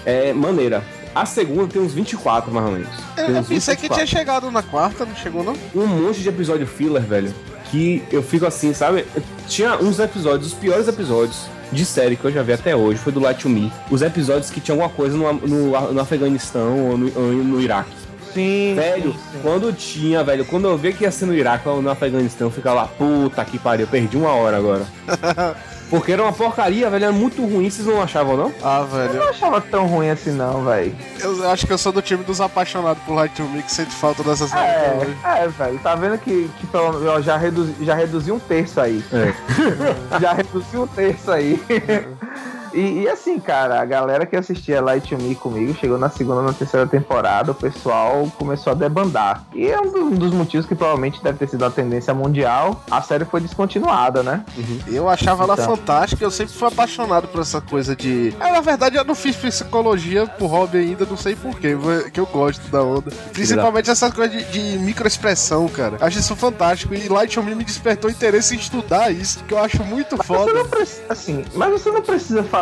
É 0.06 0.34
maneira. 0.34 0.84
A 1.14 1.26
segunda 1.26 1.68
tem 1.68 1.82
uns 1.82 1.94
24, 1.94 2.52
mais 2.52 2.66
ou 2.66 2.72
menos. 2.72 2.88
Eu, 3.18 3.26
Tem 3.26 3.36
eu 3.36 3.44
pensei 3.44 3.76
que 3.76 3.82
24. 3.84 3.94
tinha 3.96 4.08
chegado 4.08 4.50
na 4.52 4.64
quarta, 4.64 5.06
não 5.06 5.16
chegou 5.16 5.44
não? 5.44 5.54
um 5.76 5.86
monte 5.88 6.22
de 6.22 6.30
episódio 6.30 6.66
filler, 6.68 7.02
velho. 7.02 7.34
Que 7.70 8.04
eu 8.12 8.24
fico 8.24 8.46
assim, 8.46 8.74
sabe? 8.74 9.06
Tinha 9.48 9.78
uns 9.78 10.00
episódios, 10.00 10.54
os 10.54 10.58
piores 10.58 10.88
episódios 10.88 11.46
de 11.72 11.86
série 11.86 12.16
que 12.16 12.26
eu 12.26 12.32
já 12.32 12.42
vi 12.42 12.54
até 12.54 12.76
hoje 12.76 13.00
foi 13.00 13.14
do 13.14 13.20
Light 13.20 13.42
to 13.42 13.50
Me. 13.50 13.72
Os 13.92 14.02
episódios 14.02 14.50
que 14.50 14.60
tinham 14.60 14.82
alguma 14.82 14.96
coisa 14.96 15.16
no, 15.16 15.34
no, 15.34 15.94
no 15.94 16.02
Afeganistão 16.02 16.90
ou 16.90 16.98
no, 16.98 17.12
ou 17.16 17.32
no 17.32 17.62
Iraque. 17.62 17.92
Sim. 18.34 18.74
Velho, 18.76 19.12
sim, 19.12 19.20
sim. 19.32 19.40
quando 19.42 19.74
tinha, 19.74 20.24
velho, 20.24 20.46
quando 20.46 20.68
eu 20.68 20.78
vi 20.78 20.94
que 20.94 21.04
ia 21.04 21.12
ser 21.12 21.26
no 21.26 21.34
Iraque 21.34 21.68
ou 21.68 21.82
no 21.82 21.90
Afeganistão, 21.90 22.48
eu 22.48 22.52
ficava 22.52 22.88
puta 22.88 23.44
que 23.44 23.58
pariu, 23.58 23.86
eu 23.86 23.90
perdi 23.90 24.18
uma 24.18 24.32
hora 24.32 24.58
agora. 24.58 24.86
Porque 25.90 26.12
era 26.12 26.22
uma 26.22 26.32
porcaria, 26.34 26.90
velho. 26.90 27.06
Era 27.06 27.12
muito 27.14 27.42
ruim, 27.42 27.70
vocês 27.70 27.88
não 27.88 28.02
achavam, 28.02 28.38
não? 28.38 28.54
Ah, 28.64 28.80
Eu 28.82 28.88
velho. 28.88 29.14
não 29.20 29.30
achava 29.30 29.60
tão 29.62 29.88
ruim 29.88 30.10
assim, 30.10 30.32
não, 30.32 30.64
velho. 30.64 30.96
Eu 31.20 31.50
acho 31.50 31.66
que 31.66 31.74
eu 31.74 31.78
sou 31.78 31.92
do 31.92 32.02
time 32.02 32.24
dos 32.24 32.40
apaixonados 32.40 33.02
por 33.04 33.14
Light 33.16 33.34
to 33.36 33.44
Me 33.44 33.64
que 33.64 33.72
sente 33.72 33.92
falta 33.96 34.22
dessa 34.24 34.48
série. 34.48 34.62
até 34.70 34.98
hoje. 34.98 35.18
É, 35.26 35.44
é, 35.44 35.48
velho. 35.48 35.80
Tá 35.80 35.96
vendo 35.96 36.18
que, 36.20 36.50
que 36.60 36.68
pelo- 36.68 37.04
eu 37.04 37.22
já 37.24 37.38
reduzi, 37.38 37.74
já 37.82 37.96
reduzi 37.96 38.32
um 38.32 38.40
terço 38.40 38.80
aí. 38.80 39.04
É. 39.12 39.34
já 40.22 40.34
reduzi 40.34 40.78
um 40.78 40.88
terço 40.88 41.32
aí. 41.32 41.60
E, 42.74 43.02
e 43.04 43.10
assim, 43.10 43.40
cara, 43.40 43.82
a 43.82 43.86
galera 43.86 44.26
que 44.26 44.36
assistia 44.36 44.82
Light 44.82 45.08
to 45.16 45.22
Me 45.22 45.36
comigo 45.36 45.74
chegou 45.80 45.98
na 45.98 46.10
segunda, 46.10 46.42
na 46.42 46.54
terceira 46.54 46.86
temporada, 46.88 47.52
o 47.52 47.56
pessoal 47.56 48.32
começou 48.38 48.72
a 48.72 48.74
debandar. 48.76 49.44
E 49.54 49.68
é 49.68 49.80
um 49.80 49.92
do- 49.92 50.10
dos 50.12 50.32
motivos 50.34 50.66
que 50.66 50.76
provavelmente 50.76 51.22
deve 51.24 51.38
ter 51.38 51.50
sido 51.50 51.64
a 51.66 51.70
tendência 51.70 52.14
mundial. 52.14 52.84
A 52.90 53.02
série 53.02 53.26
foi 53.26 53.42
descontinuada, 53.42 54.22
né? 54.24 54.44
Eu 54.88 55.10
achava 55.10 55.44
ela 55.44 55.54
Então. 55.54 55.76
fantástica, 55.76 56.24
eu 56.24 56.32
sempre 56.32 56.54
fui 56.54 56.68
apaixonado 56.68 57.28
por 57.28 57.42
essa 57.42 57.60
coisa 57.62 57.96
de. 57.96 58.34
É, 58.40 58.52
na 58.52 58.62
verdade, 58.62 58.96
eu 58.98 59.04
não 59.04 59.16
fiz 59.16 59.36
psicologia 59.36 60.26
por 60.28 60.48
hobby 60.48 60.78
ainda, 60.80 61.06
não 61.06 61.18
sei 61.18 61.36
porquê, 61.36 61.76
que 62.14 62.20
eu 62.20 62.26
gosto 62.26 62.62
da 62.70 62.82
onda. 62.84 63.12
Principalmente 63.34 63.90
essa 63.90 64.12
coisa 64.12 64.30
de, 64.36 64.44
de 64.46 64.78
microexpressão, 64.80 65.68
cara. 65.68 65.98
Acho 66.02 66.20
isso 66.20 66.36
fantástico. 66.36 66.94
E 66.94 67.08
Light 67.08 67.40
Me 67.40 67.56
me 67.56 67.64
despertou 67.64 68.10
interesse 68.10 68.56
em 68.56 68.60
estudar 68.60 69.12
isso, 69.12 69.44
que 69.46 69.54
eu 69.54 69.60
acho 69.60 69.84
muito 69.84 70.16
Você 70.18 70.24
foda. 70.24 70.54
não 70.54 70.68
precisa, 70.68 71.02
assim, 71.10 71.44
mas 71.56 71.72
você 71.72 71.90
não 71.92 72.02
precisa 72.02 72.44
fazer, 72.44 72.59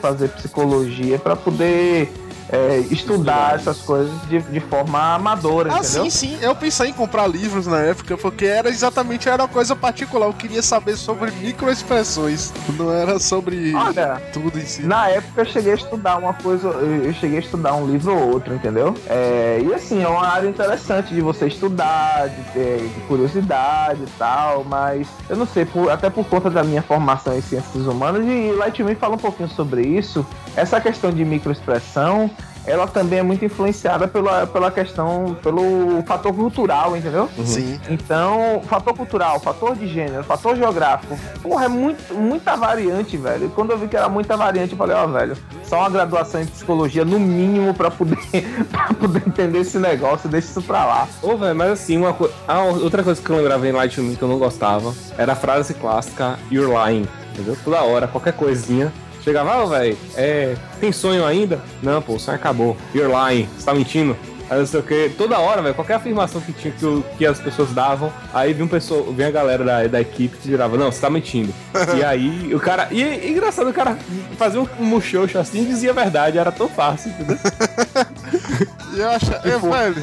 fazer 0.00 0.28
psicologia 0.30 1.18
pra 1.18 1.36
poder 1.36 2.10
é, 2.50 2.78
estudar 2.90 3.56
essas 3.56 3.78
coisas 3.78 4.12
de, 4.28 4.40
de 4.40 4.60
forma 4.60 5.14
amadora, 5.14 5.70
Ah, 5.72 5.78
entendeu? 5.78 6.04
sim, 6.04 6.10
sim. 6.10 6.38
Eu 6.40 6.54
pensei 6.54 6.88
em 6.88 6.92
comprar 6.92 7.26
livros 7.26 7.66
na 7.66 7.78
época, 7.80 8.16
porque 8.16 8.44
era 8.46 8.68
exatamente 8.68 9.28
era 9.28 9.42
uma 9.42 9.48
coisa 9.48 9.76
particular. 9.76 10.26
Eu 10.26 10.32
queria 10.32 10.62
saber 10.62 10.96
sobre 10.96 11.30
microexpressões. 11.30 12.52
Não 12.76 12.92
era 12.92 13.18
sobre 13.18 13.74
Olha, 13.74 14.20
tudo 14.32 14.58
em 14.58 14.64
si. 14.64 14.82
Na 14.82 15.08
época 15.08 15.42
eu 15.42 15.44
cheguei 15.46 15.72
a 15.72 15.76
estudar 15.76 16.16
uma 16.18 16.34
coisa, 16.34 16.68
eu 16.68 17.12
cheguei 17.14 17.38
a 17.38 17.40
estudar 17.40 17.74
um 17.74 17.86
livro 17.86 18.14
ou 18.14 18.32
outro, 18.32 18.54
entendeu? 18.54 18.94
É, 19.06 19.60
e 19.62 19.72
assim, 19.74 20.02
é 20.02 20.08
uma 20.08 20.26
área 20.26 20.48
interessante 20.48 21.14
de 21.14 21.20
você 21.20 21.46
estudar, 21.46 22.28
de 22.28 22.42
ter 22.52 22.78
de 22.88 23.00
curiosidade 23.02 24.02
e 24.02 24.06
tal, 24.18 24.64
mas 24.64 25.06
eu 25.28 25.36
não 25.36 25.46
sei, 25.46 25.64
por- 25.64 25.90
até 25.90 26.08
por 26.10 26.24
conta 26.26 26.48
da 26.50 26.62
minha 26.64 26.82
formação 26.82 27.36
em 27.36 27.42
ciências 27.42 27.86
humanas, 27.86 28.24
e 28.26 28.52
Light 28.52 28.82
Me 28.82 28.94
fala 28.94 29.14
um 29.14 29.18
pouquinho 29.18 29.48
sobre 29.50 29.82
isso, 29.82 30.24
essa 30.58 30.80
questão 30.80 31.12
de 31.12 31.24
microexpressão, 31.24 32.30
ela 32.66 32.86
também 32.86 33.20
é 33.20 33.22
muito 33.22 33.44
influenciada 33.44 34.06
pela, 34.06 34.46
pela 34.46 34.70
questão, 34.70 35.36
pelo 35.42 36.02
fator 36.06 36.34
cultural, 36.34 36.96
entendeu? 36.96 37.28
Sim. 37.44 37.80
Então, 37.88 38.60
fator 38.68 38.94
cultural, 38.94 39.40
fator 39.40 39.74
de 39.74 39.86
gênero, 39.86 40.22
fator 40.22 40.54
geográfico, 40.54 41.18
porra, 41.42 41.64
é 41.64 41.68
muito, 41.68 42.12
muita 42.12 42.56
variante, 42.56 43.16
velho. 43.16 43.46
E 43.46 43.48
quando 43.50 43.70
eu 43.70 43.78
vi 43.78 43.88
que 43.88 43.96
era 43.96 44.08
muita 44.08 44.36
variante, 44.36 44.72
eu 44.72 44.78
falei, 44.78 44.94
ó, 44.94 45.06
velho, 45.06 45.36
só 45.64 45.78
uma 45.78 45.88
graduação 45.88 46.42
em 46.42 46.46
psicologia, 46.46 47.04
no 47.04 47.18
mínimo, 47.18 47.72
pra 47.72 47.90
poder, 47.90 48.18
pra 48.70 48.92
poder 48.92 49.22
entender 49.26 49.60
esse 49.60 49.78
negócio, 49.78 50.28
deixa 50.28 50.48
isso 50.48 50.62
pra 50.62 50.84
lá. 50.84 51.08
Ô, 51.22 51.36
velho, 51.36 51.56
mas 51.56 51.72
assim, 51.72 51.96
uma 51.96 52.12
coisa. 52.12 52.34
Ah, 52.46 52.64
outra 52.64 53.02
coisa 53.02 53.20
que 53.22 53.30
eu 53.30 53.36
lembrava 53.36 53.66
em 53.66 53.72
Light 53.72 53.94
to 53.94 54.02
Me 54.02 54.16
que 54.16 54.22
eu 54.22 54.28
não 54.28 54.38
gostava 54.38 54.92
era 55.16 55.32
a 55.32 55.36
frase 55.36 55.72
clássica 55.72 56.38
You're 56.50 56.70
lying, 56.70 57.06
entendeu? 57.32 57.56
Toda 57.64 57.80
hora, 57.82 58.06
qualquer 58.06 58.34
coisinha. 58.34 58.92
Chegava, 59.28 59.62
ô, 59.62 59.66
velho, 59.66 59.94
é. 60.16 60.56
Tem 60.80 60.90
sonho 60.90 61.22
ainda? 61.22 61.60
Não, 61.82 62.00
pô, 62.00 62.14
o 62.14 62.18
sonho 62.18 62.36
acabou. 62.38 62.74
You're 62.94 63.14
lying, 63.14 63.46
você 63.58 63.66
tá 63.66 63.74
mentindo? 63.74 64.16
Aí 64.50 64.58
não 64.58 64.66
sei 64.66 64.80
o 64.80 64.82
que, 64.82 65.10
toda 65.16 65.38
hora, 65.38 65.60
velho, 65.60 65.74
qualquer 65.74 65.94
afirmação 65.94 66.40
que 66.40 66.52
tinha 66.52 66.72
que, 66.72 66.84
o- 66.86 67.04
que 67.18 67.26
as 67.26 67.38
pessoas 67.38 67.70
davam, 67.72 68.10
aí 68.32 68.52
vinha 68.52 68.64
um 68.64 68.68
pessoa, 68.68 69.12
vinha 69.12 69.28
a 69.28 69.30
galera 69.30 69.62
da, 69.64 69.86
da 69.86 70.00
equipe 70.00 70.36
que 70.38 70.48
virava, 70.48 70.76
não, 70.76 70.90
você 70.90 71.00
tá 71.00 71.10
mentindo. 71.10 71.52
e 71.98 72.02
aí 72.04 72.54
o 72.54 72.58
cara. 72.60 72.88
E, 72.90 73.02
e 73.02 73.30
engraçado, 73.30 73.68
o 73.68 73.74
cara 73.74 73.98
fazia 74.38 74.60
um 74.60 74.68
muxoxo 74.78 75.38
assim 75.38 75.62
e 75.62 75.66
dizia 75.66 75.90
a 75.90 75.94
verdade, 75.94 76.38
era 76.38 76.50
tão 76.52 76.68
fácil, 76.68 77.10
entendeu? 77.10 77.38
E 78.94 79.00
eu 79.00 79.10
achava. 79.10 79.46
eu, 79.48 79.60
velho. 79.60 79.96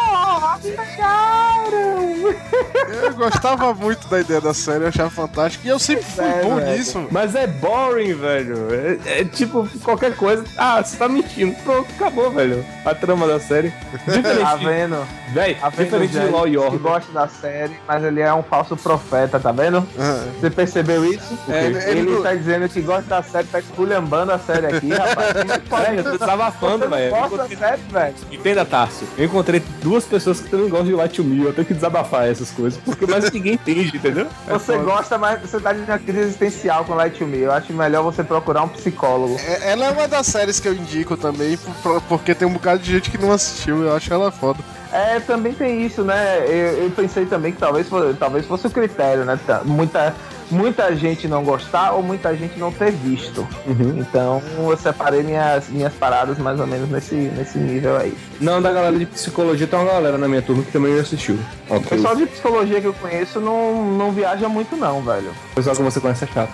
Eu 3.03 3.13
gostava 3.15 3.73
muito 3.73 4.07
da 4.07 4.19
ideia 4.21 4.39
da 4.39 4.53
série, 4.53 4.83
eu 4.83 4.87
achava 4.87 5.09
fantástico. 5.09 5.65
E 5.65 5.69
eu 5.69 5.79
sempre 5.79 6.03
fui 6.05 6.23
É, 6.23 6.41
bom 6.43 6.55
velho. 6.55 6.77
nisso. 6.77 7.07
Mas 7.11 7.35
é 7.35 7.45
boring, 7.47 8.13
velho. 8.13 8.67
É, 9.05 9.21
é 9.21 9.23
tipo, 9.25 9.67
qualquer 9.83 10.15
coisa. 10.15 10.43
Ah, 10.57 10.81
você 10.83 10.97
tá 10.97 11.09
mentindo. 11.09 11.55
Pronto, 11.63 11.87
acabou, 11.95 12.31
velho. 12.31 12.65
A 12.85 12.93
trama 12.95 13.27
da 13.27 13.39
série. 13.39 13.73
Tá 14.39 14.55
Diferente, 14.55 14.59
de, 14.59 14.65
vendo? 14.65 15.07
véi, 15.33 15.55
Tá 15.55 15.69
vendo, 15.69 15.83
diferente 15.85 16.11
de 16.11 16.25
Law 16.27 16.47
e 16.47 16.51
que 16.71 16.77
gosta 16.77 17.11
da 17.11 17.27
série, 17.27 17.75
mas 17.87 18.03
ele 18.03 18.21
é 18.21 18.33
um 18.33 18.43
falso 18.43 18.75
profeta, 18.77 19.39
tá 19.39 19.51
vendo? 19.51 19.85
Ah, 19.99 20.23
Você 20.39 20.49
percebeu 20.49 21.05
isso? 21.05 21.37
É, 21.49 21.65
ele- 21.65 21.83
ele, 21.83 22.11
não- 22.11 22.21
tá 22.23 22.33
dizendo 22.33 22.67
que 22.69 22.81
gosta 22.81 23.03
da 23.09 23.21
série, 23.23 23.47
tá 23.47 23.59
esculhambando 23.59 24.31
a 24.31 24.39
série 24.39 24.67
aqui, 24.67 24.89
rapaz. 24.93 25.35
É 25.35 25.45
Véi, 25.85 25.99
eu 25.99 26.03
tô 26.03 26.09
isso? 26.11 26.19
desabafando, 26.19 26.77
Você 26.79 26.83
não 26.85 26.97
velho. 26.97 27.11
Gosta 27.11 27.37
da 27.37 27.45
encontrei- 27.45 27.57
série, 27.57 27.81
velho? 27.91 28.15
Entenda, 28.31 28.65
Tássio. 28.65 29.07
Eu 29.17 29.25
encontrei 29.25 29.63
duas 29.81 30.05
pessoas 30.05 30.39
que 30.39 30.49
também 30.49 30.69
gostam 30.69 30.87
de 30.87 30.93
Light 30.93 31.15
to 31.15 31.23
Me. 31.23 31.43
Eu 31.43 31.53
tenho 31.53 31.67
que 31.67 31.73
desabafar 31.73 32.27
essas 32.27 32.51
coisas. 32.51 32.79
Porque 32.83 33.05
mais 33.05 33.29
ninguém 33.31 33.53
entende, 33.53 33.95
entendeu? 33.97 34.27
É 34.47 34.53
Você 34.53 34.73
foda. 34.73 34.83
gosta, 34.83 35.17
mas 35.17 35.41
você 35.41 35.59
tá 35.59 35.73
de 35.73 35.79
uma 35.81 35.97
crise 35.99 36.19
existencial 36.21 36.85
com 36.85 36.93
Light 36.95 37.17
to 37.17 37.25
Me. 37.25 37.39
Eu 37.39 37.51
acho 37.51 37.73
melhor 37.73 38.03
você 38.03 38.23
procurar 38.23 38.63
um 38.63 38.67
psicólogo. 38.69 39.37
é- 39.45 39.71
Ela 39.71 39.85
é 39.85 39.89
uma 39.91 40.07
das 40.07 40.27
séries 40.27 40.59
que 40.59 40.67
eu 40.67 40.73
indico 40.73 41.17
também, 41.17 41.57
por- 41.81 42.01
porque 42.03 42.33
tem 42.35 42.47
um 42.47 42.53
bocado 42.53 42.79
de 42.81 42.91
gente 42.91 43.09
que 43.09 43.17
não 43.17 43.31
assistiu. 43.31 43.83
Eu 43.83 43.95
acho 43.95 44.13
ela 44.13 44.24
foda. 44.31 44.59
É, 44.91 45.19
também 45.19 45.53
tem 45.53 45.85
isso, 45.85 46.03
né? 46.03 46.39
Eu, 46.47 46.83
eu 46.85 46.89
pensei 46.91 47.25
também 47.25 47.51
que 47.51 47.57
talvez, 47.59 47.87
talvez 48.19 48.45
fosse 48.45 48.67
o 48.67 48.69
critério, 48.69 49.25
né? 49.25 49.37
Tá- 49.45 49.61
Muita, 49.65 50.15
muita 50.49 50.95
gente 50.95 51.27
não 51.27 51.43
gostar 51.43 51.91
ou 51.91 52.01
muita 52.03 52.33
gente 52.35 52.57
não 52.57 52.71
ter 52.71 52.91
visto. 52.91 53.45
Uhum. 53.65 53.97
Então 53.97 54.41
eu 54.57 54.77
separei 54.77 55.21
minhas, 55.23 55.67
minhas 55.69 55.93
paradas 55.93 56.37
mais 56.37 56.59
ou 56.59 56.67
menos 56.67 56.89
nesse, 56.89 57.15
nesse 57.15 57.57
nível 57.57 57.97
aí. 57.97 58.15
Não, 58.39 58.61
da 58.61 58.71
galera 58.71 58.97
de 58.97 59.05
psicologia 59.05 59.67
tem 59.67 59.77
uma 59.77 59.91
galera 59.91 60.17
na 60.17 60.27
minha 60.29 60.41
turma 60.41 60.63
que 60.63 60.71
também 60.71 60.97
assistiu. 60.97 61.37
O 61.69 61.81
pessoal 61.81 62.15
de 62.15 62.25
psicologia 62.27 62.79
que 62.79 62.87
eu 62.87 62.93
conheço 62.93 63.39
não, 63.41 63.83
não 63.97 64.11
viaja 64.11 64.47
muito, 64.47 64.77
não, 64.77 65.01
velho. 65.01 65.31
O 65.51 65.55
pessoal 65.55 65.75
que 65.75 65.81
você 65.81 65.99
conhece 65.99 66.23
é 66.23 66.27
chato. 66.27 66.51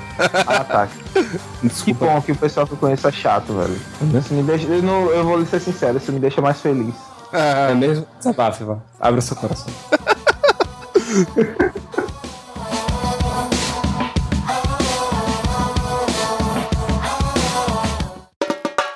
Ah, 0.47 0.63
tá. 0.63 0.87
Que 1.61 1.67
Desculpa. 1.67 2.05
bom 2.07 2.21
que 2.21 2.31
o 2.31 2.35
pessoal 2.35 2.65
que 2.65 2.73
eu 2.73 2.77
conheço 2.77 3.07
é 3.07 3.11
chato, 3.11 3.53
velho. 3.53 3.75
Isso 4.19 4.33
me 4.33 4.41
deixa, 4.41 4.65
eu, 4.67 4.81
não- 4.81 5.11
eu 5.11 5.23
vou 5.23 5.45
ser 5.45 5.59
sincero, 5.59 5.97
isso 5.97 6.11
me 6.11 6.19
deixa 6.19 6.41
mais 6.41 6.59
feliz. 6.59 6.95
É 7.33 7.73
mesmo? 7.73 8.05
Desabafe, 8.17 8.63
vá. 8.63 8.79
Abra 8.99 9.21
seu 9.21 9.37
coração. 9.37 9.73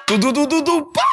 Tudo, 0.08 0.32
tudo, 0.34 0.64
tudo, 0.64 0.92
pá! 0.94 1.06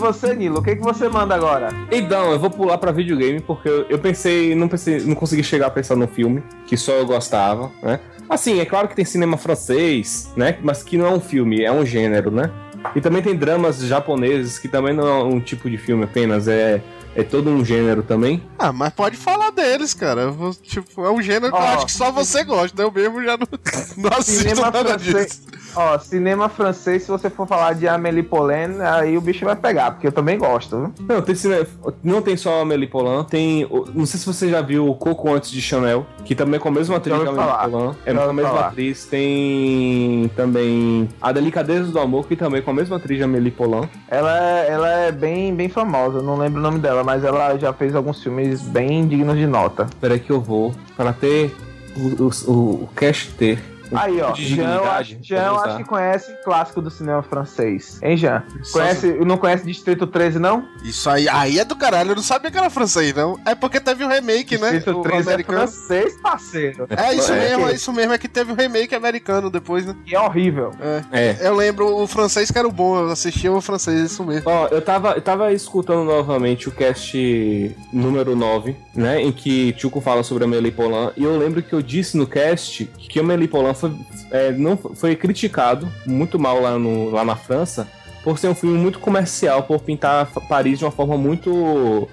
Você, 0.00 0.34
Nilo, 0.34 0.58
o 0.58 0.62
que, 0.62 0.74
que 0.74 0.82
você 0.82 1.08
manda 1.08 1.34
agora? 1.34 1.68
Então, 1.92 2.32
eu 2.32 2.38
vou 2.38 2.50
pular 2.50 2.78
pra 2.78 2.90
videogame 2.90 3.40
porque 3.40 3.68
eu, 3.88 3.98
pensei, 3.98 4.54
não 4.54 4.66
pensei, 4.68 5.00
não 5.00 5.14
consegui 5.14 5.44
chegar 5.44 5.66
a 5.66 5.70
pensar 5.70 5.94
num 5.96 6.06
filme 6.06 6.42
que 6.66 6.76
só 6.76 6.92
eu 6.92 7.06
gostava, 7.06 7.70
né? 7.82 8.00
Assim, 8.28 8.60
é 8.60 8.64
claro 8.64 8.88
que 8.88 8.96
tem 8.96 9.04
cinema 9.04 9.36
francês, 9.36 10.32
né? 10.36 10.56
Mas 10.62 10.82
que 10.82 10.96
não 10.96 11.06
é 11.06 11.10
um 11.10 11.20
filme, 11.20 11.62
é 11.62 11.70
um 11.70 11.84
gênero, 11.84 12.30
né? 12.30 12.50
E 12.94 13.00
também 13.00 13.22
tem 13.22 13.34
dramas 13.34 13.80
japoneses 13.80 14.58
que 14.58 14.68
também 14.68 14.94
não 14.94 15.06
é 15.06 15.22
um 15.22 15.40
tipo 15.40 15.68
de 15.68 15.76
filme 15.76 16.04
apenas, 16.04 16.48
é, 16.48 16.80
é 17.14 17.22
todo 17.22 17.50
um 17.50 17.64
gênero 17.64 18.02
também. 18.02 18.42
Ah, 18.58 18.72
mas 18.72 18.92
pode 18.92 19.16
falar 19.16 19.50
deles, 19.50 19.94
cara. 19.94 20.30
Vou- 20.30 20.54
Tipo, 20.54 21.04
é 21.04 21.10
um 21.10 21.20
gênero 21.22 21.52
que 21.52 21.58
eu 21.58 21.62
acho 21.62 21.86
que 21.86 21.92
só 21.92 22.10
você 22.12 22.44
gosta. 22.44 22.82
Eu 22.82 22.92
mesmo 22.92 23.22
já 23.22 23.36
não, 23.36 23.46
não 23.96 24.10
assisto 24.18 24.42
Cinema 24.48 24.62
nada 24.70 24.84
francês. 24.98 25.26
disso. 25.26 25.50
Ó, 25.76 25.96
cinema 26.00 26.48
francês, 26.48 27.04
se 27.04 27.08
você 27.08 27.30
for 27.30 27.46
falar 27.46 27.74
de 27.74 27.86
Amélie 27.86 28.24
Poulain, 28.24 28.80
aí 28.80 29.16
o 29.16 29.20
bicho 29.20 29.44
vai 29.44 29.54
pegar, 29.54 29.92
porque 29.92 30.08
eu 30.08 30.10
também 30.10 30.36
gosto, 30.36 30.76
viu? 30.76 30.92
Não, 31.08 31.22
tem 31.22 31.32
cine... 31.36 31.64
não 32.02 32.20
tem 32.20 32.36
só 32.36 32.62
Amélie 32.62 32.88
Poulain, 32.88 33.22
tem. 33.22 33.68
Não 33.94 34.04
sei 34.04 34.18
se 34.18 34.26
você 34.26 34.48
já 34.48 34.60
viu 34.62 34.88
o 34.88 34.96
Coco 34.96 35.32
antes 35.32 35.48
de 35.52 35.62
Chanel, 35.62 36.04
que 36.24 36.34
também 36.34 36.56
é 36.56 36.58
com 36.58 36.68
a 36.70 36.72
mesma 36.72 36.96
atriz 36.96 37.14
que 37.16 37.22
Amélie. 37.28 37.38
Poulain. 37.70 37.94
É 38.04 38.12
com 38.12 38.20
a 38.20 38.32
mesma 38.32 38.50
falar. 38.50 38.66
atriz. 38.66 39.04
Tem 39.04 40.30
também 40.34 41.08
A 41.20 41.30
Delicadeza 41.32 41.90
do 41.90 41.98
Amor, 42.00 42.26
que 42.26 42.34
também 42.34 42.58
é 42.58 42.62
com 42.62 42.72
a 42.72 42.74
mesma 42.74 42.96
atriz 42.96 43.18
de 43.18 43.22
Amélie 43.24 43.52
Poulain. 43.52 43.88
Ela 44.08 44.38
é, 44.40 44.68
ela 44.70 44.88
é 44.90 45.12
bem, 45.12 45.54
bem 45.54 45.68
famosa, 45.68 46.18
eu 46.18 46.22
não 46.22 46.36
lembro 46.36 46.58
o 46.58 46.62
nome 46.62 46.80
dela, 46.80 46.99
mas 47.02 47.24
ela 47.24 47.56
já 47.56 47.72
fez 47.72 47.94
alguns 47.94 48.22
filmes 48.22 48.60
bem 48.62 49.06
dignos 49.06 49.36
de 49.36 49.46
nota. 49.46 49.84
Espera 49.84 50.14
aí 50.14 50.20
que 50.20 50.30
eu 50.30 50.40
vou. 50.40 50.74
Para 50.96 51.12
ter 51.12 51.54
o, 51.96 52.30
o, 52.50 52.84
o 52.84 52.88
cast 52.94 53.32
ter 53.32 53.58
Aí, 53.94 54.20
ó, 54.20 54.30
de 54.32 54.44
Jean, 54.44 54.62
eu 54.62 54.80
dignidade 54.80 55.14
acho, 55.14 55.24
Jean, 55.24 55.52
acho 55.52 55.76
que 55.78 55.84
conhece 55.84 56.32
clássico 56.44 56.80
do 56.82 56.90
cinema 56.90 57.22
francês. 57.22 57.98
Hein, 58.02 58.16
Jean? 58.16 58.42
Conhece, 58.72 59.06
não 59.24 59.36
conhece 59.36 59.64
Distrito 59.66 60.06
13, 60.06 60.38
não? 60.38 60.64
Isso 60.84 61.08
aí, 61.10 61.28
aí 61.28 61.58
é 61.58 61.64
do 61.64 61.76
caralho. 61.76 62.10
Eu 62.12 62.16
não 62.16 62.22
sabia 62.22 62.50
que 62.50 62.58
era 62.58 62.70
francês, 62.70 63.14
não. 63.14 63.38
É 63.44 63.54
porque 63.54 63.80
teve 63.80 64.04
um 64.04 64.08
remake, 64.08 64.58
né? 64.58 64.72
Distrito 64.72 64.98
O 64.98 65.02
13 65.02 65.28
é 65.28 65.32
americano. 65.34 65.58
francês, 65.58 66.20
parceiro. 66.20 66.86
É 66.90 67.14
isso 67.14 67.32
É, 67.32 67.36
mesmo, 67.40 67.64
que- 67.66 67.70
é 67.72 67.74
isso 67.74 67.92
mesmo. 67.92 68.12
É 68.12 68.18
que 68.18 68.28
teve 68.28 68.52
o 68.52 68.54
remake 68.54 68.94
americano 68.94 69.50
depois, 69.50 69.84
né? 69.86 69.94
Que 70.04 70.14
é 70.14 70.20
horrível. 70.20 70.70
É. 71.12 71.36
Eu 71.40 71.54
lembro 71.54 71.96
o 71.96 72.06
francês 72.06 72.50
que 72.50 72.58
era 72.58 72.66
o 72.68 72.72
bom. 72.72 72.98
Eu 72.98 73.10
assistia 73.10 73.52
o 73.52 73.60
francês, 73.60 74.10
isso 74.12 74.24
mesmo. 74.24 74.48
Ó, 74.48 74.68
eu 74.68 74.80
tava, 74.82 75.12
eu 75.12 75.22
tava 75.22 75.52
escutando 75.52 76.04
novamente 76.04 76.68
o 76.68 76.72
cast 76.72 77.76
número 77.92 78.34
9, 78.36 78.76
né? 78.94 79.20
Em 79.20 79.32
que 79.32 79.74
Chuco 79.76 80.00
fala 80.00 80.22
sobre 80.22 80.44
a 80.44 80.46
Amélie 80.46 80.70
Poulain. 80.70 81.10
E 81.16 81.24
eu 81.24 81.36
lembro 81.36 81.62
que 81.62 81.72
eu 81.72 81.82
disse 81.82 82.16
no 82.16 82.26
cast 82.26 82.84
que 82.98 83.18
a 83.18 83.22
Amélie 83.22 83.48
Poulain 83.48 83.74
foi, 83.80 83.92
é, 84.30 84.52
não, 84.52 84.76
foi 84.76 85.16
criticado 85.16 85.88
muito 86.06 86.38
mal 86.38 86.60
lá, 86.60 86.78
no, 86.78 87.10
lá 87.10 87.24
na 87.24 87.36
França 87.36 87.88
por 88.22 88.38
ser 88.38 88.48
um 88.48 88.54
filme 88.54 88.76
muito 88.78 88.98
comercial, 88.98 89.62
por 89.62 89.80
pintar 89.80 90.26
Paris 90.48 90.78
de 90.78 90.84
uma 90.84 90.90
forma 90.90 91.16
muito 91.16 92.06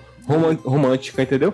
romântica, 0.63 1.21
entendeu? 1.21 1.53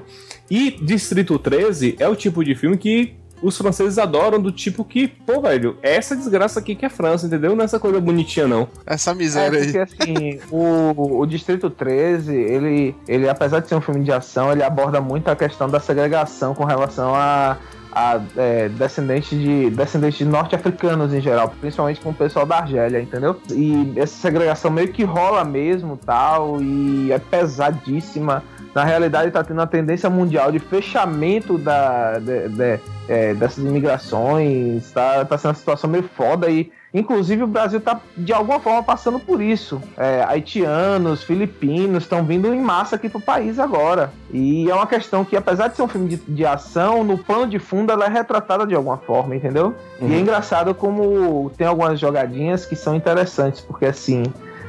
E 0.49 0.71
Distrito 0.71 1.37
13 1.39 1.95
é 1.99 2.07
o 2.07 2.15
tipo 2.15 2.43
de 2.43 2.53
filme 2.55 2.77
que 2.77 3.15
os 3.41 3.57
franceses 3.57 3.97
adoram, 3.97 4.39
do 4.39 4.51
tipo 4.53 4.85
que, 4.85 5.05
pô, 5.07 5.41
velho, 5.41 5.77
é 5.83 5.95
essa 5.97 6.15
desgraça 6.15 6.59
aqui 6.59 6.75
que 6.75 6.85
é 6.85 6.89
França, 6.89 7.27
entendeu? 7.27 7.53
Não 7.55 7.61
é 7.61 7.65
essa 7.65 7.77
coisa 7.79 7.99
bonitinha, 7.99 8.47
não. 8.47 8.69
Essa 8.85 9.11
É, 9.11 9.13
miséria 9.13 9.59
aí. 9.59 9.65
porque 9.65 9.77
assim, 9.79 10.39
o, 10.49 11.19
o 11.19 11.25
Distrito 11.25 11.69
13, 11.69 12.33
ele, 12.33 12.95
ele, 13.05 13.27
apesar 13.27 13.59
de 13.59 13.67
ser 13.67 13.75
um 13.75 13.81
filme 13.81 14.01
de 14.03 14.13
ação, 14.13 14.51
ele 14.51 14.63
aborda 14.63 15.01
muito 15.01 15.27
a 15.29 15.35
questão 15.35 15.67
da 15.69 15.79
segregação 15.81 16.55
com 16.55 16.63
relação 16.63 17.13
a, 17.13 17.57
a 17.95 18.19
é, 18.35 18.69
descendentes 18.69 19.39
de, 19.39 19.69
descendentes 19.69 20.17
de 20.17 20.25
norte-africanos 20.25 21.13
em 21.13 21.21
geral, 21.21 21.53
principalmente 21.61 22.01
com 22.01 22.09
o 22.09 22.13
pessoal 22.13 22.45
da 22.45 22.57
Argélia, 22.57 22.99
entendeu? 22.99 23.39
E 23.51 23.93
essa 23.95 24.15
segregação 24.15 24.71
meio 24.71 24.91
que 24.91 25.03
rola 25.03 25.45
mesmo 25.45 25.97
tal, 25.97 26.61
e 26.61 27.11
é 27.11 27.19
pesadíssima. 27.19 28.43
Na 28.73 28.83
realidade, 28.83 29.29
tá 29.31 29.43
tendo 29.43 29.59
uma 29.59 29.67
tendência 29.67 30.09
mundial 30.09 30.51
de 30.51 30.59
fechamento 30.59 31.57
da, 31.57 32.17
de- 32.19 32.49
de- 32.49 32.79
é, 33.07 33.33
dessas 33.33 33.63
imigrações, 33.63 34.91
tá, 34.91 35.25
tá 35.25 35.37
sendo 35.37 35.49
uma 35.51 35.55
situação 35.55 35.89
meio 35.89 36.03
foda 36.15 36.49
e 36.49 36.71
Inclusive, 36.95 37.41
o 37.41 37.47
Brasil 37.47 37.79
está, 37.79 37.99
de 38.15 38.31
alguma 38.31 38.59
forma, 38.59 38.83
passando 38.83 39.17
por 39.17 39.41
isso. 39.41 39.81
É, 39.97 40.23
haitianos, 40.27 41.23
filipinos 41.23 42.03
estão 42.03 42.23
vindo 42.23 42.53
em 42.53 42.61
massa 42.61 42.97
aqui 42.97 43.09
pro 43.09 43.19
país 43.19 43.57
agora. 43.57 44.11
E 44.31 44.69
é 44.69 44.75
uma 44.75 44.85
questão 44.85 45.25
que, 45.25 45.35
apesar 45.35 45.69
de 45.69 45.75
ser 45.75 45.81
um 45.81 45.87
filme 45.87 46.07
de, 46.09 46.17
de 46.17 46.45
ação, 46.45 47.03
no 47.03 47.17
plano 47.17 47.47
de 47.47 47.57
fundo 47.57 47.91
ela 47.91 48.05
é 48.05 48.09
retratada 48.09 48.67
de 48.67 48.75
alguma 48.75 48.97
forma, 48.97 49.35
entendeu? 49.35 49.73
E 49.99 50.13
é 50.13 50.19
engraçado 50.19 50.75
como 50.75 51.51
tem 51.57 51.65
algumas 51.65 51.99
jogadinhas 51.99 52.63
que 52.63 52.75
são 52.75 52.93
interessantes, 52.95 53.59
porque 53.61 53.87
assim. 53.87 54.21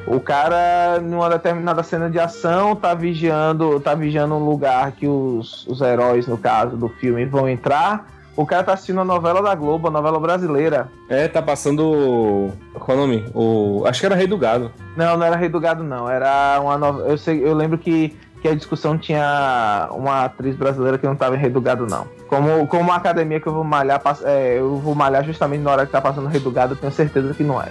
O 0.07 0.19
cara, 0.19 0.99
numa 1.01 1.29
determinada 1.29 1.81
cena 1.81 2.09
de 2.09 2.19
ação, 2.19 2.75
tá 2.75 2.93
vigiando, 2.93 3.79
tá 3.79 3.95
vigiando 3.95 4.35
um 4.35 4.45
lugar 4.45 4.91
que 4.91 5.07
os, 5.07 5.65
os 5.67 5.81
heróis, 5.81 6.27
no 6.27 6.37
caso 6.37 6.77
do 6.77 6.89
filme, 6.89 7.25
vão 7.25 7.49
entrar. 7.49 8.07
O 8.37 8.45
cara 8.45 8.63
tá 8.63 8.73
assistindo 8.73 8.99
a 8.99 9.05
novela 9.05 9.41
da 9.41 9.55
Globo, 9.55 9.87
a 9.87 9.91
novela 9.91 10.19
brasileira. 10.19 10.89
É, 11.07 11.27
tá 11.27 11.41
passando. 11.41 12.51
Qual 12.73 12.97
é 12.97 13.01
o 13.01 13.07
nome? 13.07 13.25
O... 13.33 13.83
Acho 13.85 14.01
que 14.01 14.05
era 14.05 14.15
Rei 14.15 14.27
do 14.27 14.37
Gado. 14.37 14.71
Não, 14.97 15.17
não 15.17 15.25
era 15.25 15.37
Rei 15.37 15.47
do 15.47 15.59
Gado, 15.59 15.83
não. 15.83 16.09
Era 16.09 16.59
uma 16.61 16.77
novela. 16.77 17.09
Eu, 17.09 17.17
sei, 17.17 17.41
eu 17.43 17.53
lembro 17.53 17.77
que, 17.77 18.15
que 18.45 18.49
a 18.49 18.55
discussão 18.55 18.95
tinha 18.95 19.89
uma 19.91 20.25
atriz 20.25 20.55
brasileira 20.55 20.99
que 20.99 21.07
não 21.07 21.15
tava 21.15 21.35
em 21.35 21.39
Rei 21.39 21.49
do 21.49 21.59
Gado, 21.59 21.87
não. 21.87 22.07
Como, 22.27 22.67
como 22.67 22.83
uma 22.83 22.95
academia 22.95 23.39
que 23.39 23.47
eu 23.47 23.53
vou 23.53 23.63
malhar, 23.63 23.99
é, 24.23 24.59
eu 24.59 24.77
vou 24.77 24.93
malhar 24.93 25.23
justamente 25.25 25.61
na 25.61 25.71
hora 25.71 25.85
que 25.87 25.91
tá 25.91 25.99
passando 25.99 26.27
Rei 26.27 26.39
do 26.39 26.51
Gado, 26.51 26.73
eu 26.73 26.77
tenho 26.77 26.93
certeza 26.93 27.33
que 27.33 27.43
não 27.43 27.59
é. 27.59 27.69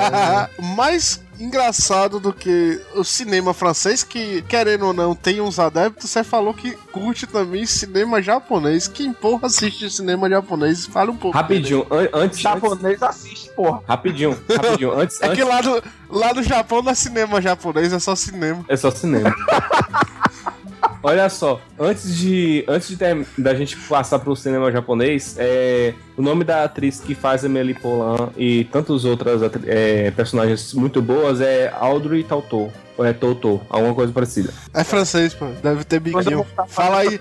Mais 0.74 1.22
engraçado 1.38 2.18
do 2.18 2.32
que 2.32 2.80
o 2.94 3.04
cinema 3.04 3.52
francês, 3.52 4.02
que, 4.02 4.40
querendo 4.48 4.86
ou 4.86 4.94
não, 4.94 5.14
tem 5.14 5.38
uns 5.40 5.58
adeptos, 5.58 6.08
você 6.10 6.24
falou 6.24 6.54
que 6.54 6.72
curte 6.90 7.26
também 7.26 7.66
cinema 7.66 8.22
japonês. 8.22 8.88
Quem 8.88 9.12
porra 9.12 9.46
assiste 9.46 9.90
cinema 9.90 10.30
japonês? 10.30 10.86
Fala 10.86 11.10
um 11.10 11.16
pouco. 11.16 11.36
Rapidinho, 11.36 11.86
an- 11.90 12.08
antes. 12.14 12.40
Japonês 12.40 13.02
assiste, 13.02 13.50
porra. 13.54 13.82
Rapidinho, 13.86 14.30
rapidinho. 14.50 14.98
Antes, 14.98 15.20
É 15.20 15.28
que 15.34 15.42
antes- 15.42 15.46
lá 15.46 15.62
no, 15.62 15.82
lá 16.18 16.32
no 16.34 16.42
Japão 16.42 16.80
não 16.82 16.92
é 16.92 16.94
cinema 16.94 17.40
japonês, 17.42 17.92
é 17.92 17.98
só 17.98 18.14
cinema. 18.14 18.64
É 18.66 18.76
só 18.76 18.90
cinema. 18.90 19.34
Olha 21.02 21.28
só, 21.28 21.60
antes 21.78 22.16
de 22.16 22.64
antes 22.66 22.88
de 22.88 22.96
ter- 22.96 23.26
da 23.38 23.54
gente 23.54 23.76
passar 23.76 24.18
pro 24.18 24.34
cinema 24.34 24.72
japonês, 24.72 25.36
é, 25.38 25.94
o 26.16 26.22
nome 26.22 26.42
da 26.42 26.64
atriz 26.64 26.98
que 27.00 27.14
faz 27.14 27.44
a 27.44 27.48
Poulain 27.74 28.30
e 28.36 28.64
tantas 28.64 29.04
outras 29.04 29.40
é, 29.66 30.10
personagens 30.10 30.72
muito 30.74 31.00
boas 31.00 31.40
é 31.40 31.72
Audrey 31.78 32.24
Tautou. 32.24 32.72
Ou 32.98 33.04
é 33.04 33.12
Tautou, 33.12 33.62
alguma 33.68 33.94
coisa 33.94 34.12
parecida. 34.12 34.52
É 34.72 34.82
francês, 34.82 35.34
pô. 35.34 35.46
Deve 35.62 35.84
ter 35.84 36.00
biquinho. 36.00 36.46
Fala 36.68 36.98
aí. 37.00 37.18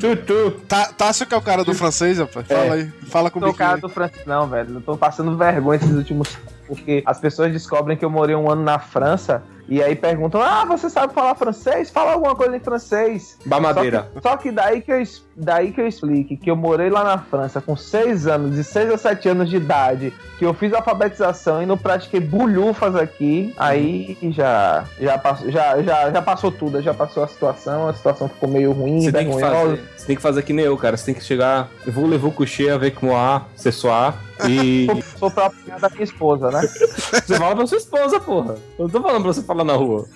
Tutu. 0.00 0.50
Tá, 0.68 0.92
Tássio 0.92 1.26
que 1.26 1.34
é 1.34 1.36
o 1.36 1.42
cara 1.42 1.64
do 1.64 1.74
francês, 1.74 2.18
rapaz. 2.18 2.46
Fala 2.46 2.60
É. 2.66 2.70
aí. 2.72 2.90
Fala 3.08 3.30
com 3.30 3.38
o 3.38 3.42
biquinho. 3.42 3.56
cara 3.58 3.78
do 3.78 3.88
francês, 3.88 4.26
não, 4.26 4.46
velho. 4.46 4.74
Eu 4.74 4.80
tô 4.80 4.96
passando 4.96 5.36
vergonha 5.36 5.76
esses 5.78 5.92
últimos 5.94 6.36
porque 6.66 7.02
as 7.04 7.18
pessoas 7.20 7.52
descobrem 7.52 7.96
que 7.96 8.04
eu 8.04 8.10
morei 8.10 8.34
um 8.34 8.50
ano 8.50 8.62
na 8.62 8.78
França 8.78 9.42
e 9.68 9.82
aí 9.82 9.94
perguntam: 9.94 10.40
Ah, 10.40 10.64
você 10.64 10.88
sabe 10.88 11.12
falar 11.12 11.34
francês? 11.34 11.90
Fala 11.90 12.12
alguma 12.12 12.34
coisa 12.34 12.56
em 12.56 12.60
francês. 12.60 13.36
Bamadeira. 13.44 14.08
Só 14.14 14.20
que, 14.20 14.22
só 14.28 14.36
que 14.38 14.50
daí, 14.52 14.80
que 14.80 14.92
eu, 14.92 15.02
daí 15.36 15.72
que 15.72 15.80
eu 15.80 15.86
explique 15.86 16.36
que 16.36 16.50
eu 16.50 16.56
morei 16.56 16.88
lá 16.88 17.04
na 17.04 17.18
França 17.18 17.60
com 17.60 17.76
6 17.76 18.26
anos, 18.26 18.54
de 18.56 18.64
6 18.64 18.90
a 18.92 18.98
7 18.98 19.28
anos 19.28 19.50
de 19.50 19.56
idade, 19.56 20.12
que 20.38 20.44
eu 20.46 20.54
fiz 20.54 20.72
alfabetização 20.72 21.62
e 21.62 21.66
não 21.66 21.76
pratiquei 21.76 22.20
bulhufas 22.20 22.96
aqui, 22.96 23.52
aí 23.58 24.16
já, 24.30 24.81
já, 25.00 25.18
passou, 25.18 25.50
já, 25.50 25.82
já, 25.82 26.10
já 26.10 26.22
passou 26.22 26.50
tudo, 26.52 26.80
já 26.82 26.92
passou 26.94 27.22
a 27.24 27.28
situação, 27.28 27.88
a 27.88 27.94
situação 27.94 28.28
ficou 28.28 28.48
meio 28.48 28.72
ruim, 28.72 29.00
Você 29.02 29.12
tem, 29.12 29.30
que 29.30 29.40
fazer, 29.40 29.80
você 29.96 30.06
tem 30.06 30.16
que 30.16 30.22
fazer 30.22 30.42
que 30.42 30.52
nem 30.52 30.64
eu, 30.64 30.76
cara. 30.76 30.96
Você 30.96 31.06
tem 31.06 31.14
que 31.14 31.24
chegar. 31.24 31.68
Eu 31.86 31.92
vou 31.92 32.06
levar 32.06 32.28
o 32.28 32.32
coucher 32.32 32.72
avec 32.72 33.02
moi, 33.04 33.42
ce 33.56 33.70
soir. 33.72 34.14
E. 34.48 34.86
Sou 35.18 35.28
apanhar 35.28 35.78
da 35.80 35.88
minha 35.90 36.02
esposa, 36.04 36.50
né? 36.50 36.60
Você 36.66 37.36
fala 37.36 37.54
pra 37.54 37.66
sua 37.66 37.78
esposa, 37.78 38.18
porra. 38.20 38.54
Eu 38.78 38.84
não 38.84 38.88
tô 38.90 39.00
falando 39.02 39.22
pra 39.22 39.32
você 39.32 39.42
falar 39.42 39.62
na 39.64 39.74
rua. 39.74 40.06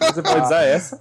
Você 0.00 0.22
pode 0.22 0.40
usar 0.44 0.62
essa. 0.62 0.98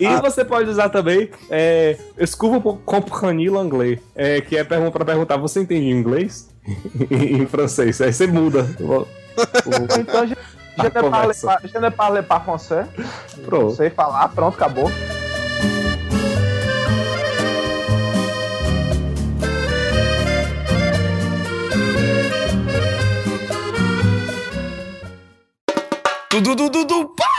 E 0.00 0.20
você 0.22 0.44
pode 0.44 0.70
usar 0.70 0.88
também 0.88 1.28
é, 1.50 1.96
escuva 2.18 2.60
pour 2.60 2.78
comprendre 2.78 3.50
l'anglais. 3.50 3.98
É, 4.14 4.40
que 4.40 4.56
é 4.56 4.64
pra 4.64 5.04
perguntar, 5.04 5.36
você 5.36 5.60
entende 5.60 5.90
inglês? 5.90 6.48
em 7.10 7.46
francês. 7.46 8.00
Aí 8.00 8.12
você 8.12 8.26
muda. 8.26 8.66
o- 8.80 8.84
o- 8.84 8.96
Ou 8.96 10.00
então, 10.00 10.26
je, 10.76 10.82
ne 10.84 11.10
parle 11.10 11.32
pas, 11.42 11.58
je 11.64 11.78
ne 11.78 11.88
parle 11.90 12.22
pas 12.22 12.40
français. 12.40 12.86
Não 13.36 13.44
Pronto. 13.44 13.74
sei 13.74 13.90
falar, 13.90 14.28
pronto, 14.28 14.56
acabou. 14.56 14.90
Tudo, 26.30 26.54
tudo, 26.54 26.84
tudo, 26.84 27.08
pá! 27.16 27.35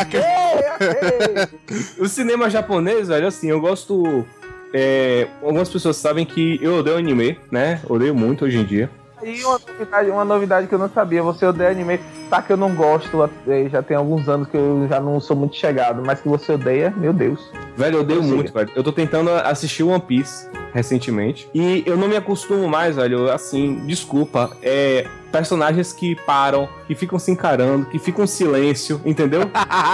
Ok. 0.00 0.20
O 1.98 2.06
cinema 2.06 2.48
japonês, 2.50 3.08
velho, 3.08 3.26
assim, 3.26 3.48
eu 3.50 3.60
gosto. 3.60 4.24
é, 4.72 5.26
algumas 5.42 5.68
pessoas 5.68 5.96
sabem 5.96 6.24
que 6.24 6.58
eu 6.62 6.76
odeio 6.76 6.96
anime, 6.96 7.38
né? 7.50 7.80
Odeio 7.88 8.14
muito 8.14 8.44
hoje 8.44 8.58
em 8.58 8.64
dia. 8.64 8.90
E 9.22 9.42
uma 9.42 9.58
novidade, 9.58 10.10
uma 10.10 10.24
novidade 10.24 10.66
que 10.66 10.74
eu 10.74 10.78
não 10.78 10.90
sabia, 10.90 11.22
você 11.22 11.46
odeia 11.46 11.70
anime, 11.70 11.98
tá 12.28 12.42
que 12.42 12.52
eu 12.52 12.56
não 12.56 12.74
gosto, 12.74 13.28
eh, 13.48 13.66
já 13.70 13.82
tem 13.82 13.96
alguns 13.96 14.28
anos 14.28 14.46
que 14.46 14.56
eu 14.56 14.86
já 14.88 15.00
não 15.00 15.18
sou 15.18 15.34
muito 15.34 15.56
chegado, 15.56 16.02
mas 16.04 16.20
que 16.20 16.28
você 16.28 16.52
odeia, 16.52 16.92
meu 16.96 17.14
Deus. 17.14 17.40
Velho, 17.76 17.96
eu 17.96 18.00
odeio 18.02 18.18
Prossiga. 18.20 18.36
muito, 18.36 18.52
velho. 18.52 18.70
Eu 18.76 18.84
tô 18.84 18.92
tentando 18.92 19.30
assistir 19.30 19.82
One 19.82 20.00
Piece 20.02 20.46
recentemente. 20.74 21.48
E 21.54 21.82
eu 21.86 21.96
não 21.96 22.06
me 22.08 22.16
acostumo 22.16 22.68
mais, 22.68 22.96
velho. 22.96 23.30
Assim, 23.32 23.76
desculpa. 23.86 24.50
É. 24.62 25.06
Personagens 25.30 25.92
que 25.92 26.14
param, 26.14 26.68
que 26.86 26.94
ficam 26.94 27.18
se 27.18 27.30
encarando, 27.30 27.86
que 27.86 27.98
ficam 27.98 28.24
em 28.24 28.28
silêncio, 28.28 29.00
entendeu? 29.04 29.42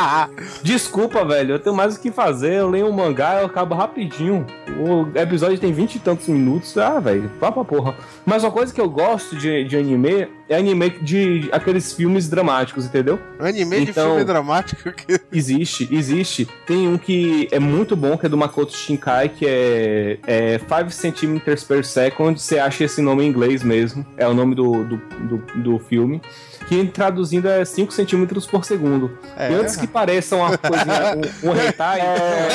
Desculpa, 0.62 1.24
velho. 1.24 1.54
Eu 1.54 1.58
tenho 1.58 1.74
mais 1.74 1.96
o 1.96 2.00
que 2.00 2.10
fazer. 2.10 2.54
Eu 2.54 2.70
leio 2.70 2.86
um 2.86 2.92
mangá, 2.92 3.40
eu 3.40 3.46
acabo 3.46 3.74
rapidinho. 3.74 4.46
O 4.68 5.18
episódio 5.18 5.58
tem 5.58 5.72
vinte 5.72 5.96
e 5.96 5.98
tantos 5.98 6.28
minutos. 6.28 6.76
Ah, 6.78 7.00
velho, 7.00 7.30
vá 7.40 7.50
pra 7.50 7.64
porra. 7.64 7.94
Mas 8.24 8.44
uma 8.44 8.52
coisa 8.52 8.72
que 8.72 8.80
eu 8.80 8.88
gosto 8.88 9.36
de, 9.36 9.64
de 9.64 9.76
anime 9.76 10.28
é 10.48 10.56
anime 10.56 10.90
de 11.02 11.48
aqueles 11.52 11.92
filmes 11.92 12.28
dramáticos, 12.28 12.84
entendeu? 12.86 13.18
Anime 13.38 13.84
de 13.84 13.90
Então- 13.90 14.08
filme 14.10 14.24
dramático 14.24 14.90
que. 14.92 15.20
Existe, 15.32 15.88
existe. 15.90 16.46
Tem 16.66 16.86
um 16.88 16.98
que 16.98 17.48
é 17.50 17.58
muito 17.58 17.96
bom, 17.96 18.16
que 18.18 18.26
é 18.26 18.28
do 18.28 18.36
Makoto 18.36 18.76
Shinkai, 18.76 19.28
que 19.30 19.46
é, 19.46 20.18
é 20.26 20.58
5 20.58 20.90
cm 20.90 21.38
per 21.66 21.84
second. 21.84 22.40
Você 22.40 22.58
acha 22.58 22.84
esse 22.84 23.00
nome 23.00 23.24
em 23.24 23.28
inglês 23.28 23.62
mesmo. 23.62 24.04
É 24.16 24.26
o 24.28 24.34
nome 24.34 24.54
do, 24.54 24.84
do, 24.84 24.96
do, 24.96 25.36
do 25.62 25.78
filme. 25.78 26.20
Que 26.68 26.84
traduzindo 26.86 27.48
é 27.48 27.64
5 27.64 27.92
centímetros 27.92 28.46
por 28.46 28.64
segundo. 28.64 29.18
É. 29.36 29.50
E 29.50 29.54
antes 29.54 29.76
que 29.76 29.86
pareça 29.86 30.36
uma 30.36 30.56
coisinha, 30.56 31.16
um, 31.42 31.50
um 31.50 31.56
hentai. 31.60 32.00
É, 32.00 32.48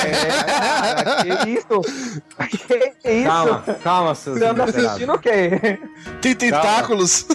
cara, 0.93 1.23
que 1.43 1.49
isso? 1.49 1.81
Que 3.01 3.11
isso? 3.11 3.25
Calma, 3.27 3.63
calma, 3.83 4.15
seus 4.15 4.39
Você 4.39 4.45
anda 4.45 4.63
assistindo 4.63 5.13
o 5.13 5.19
quê? 5.19 5.79
Tem 6.21 6.35
tentáculos. 6.35 7.27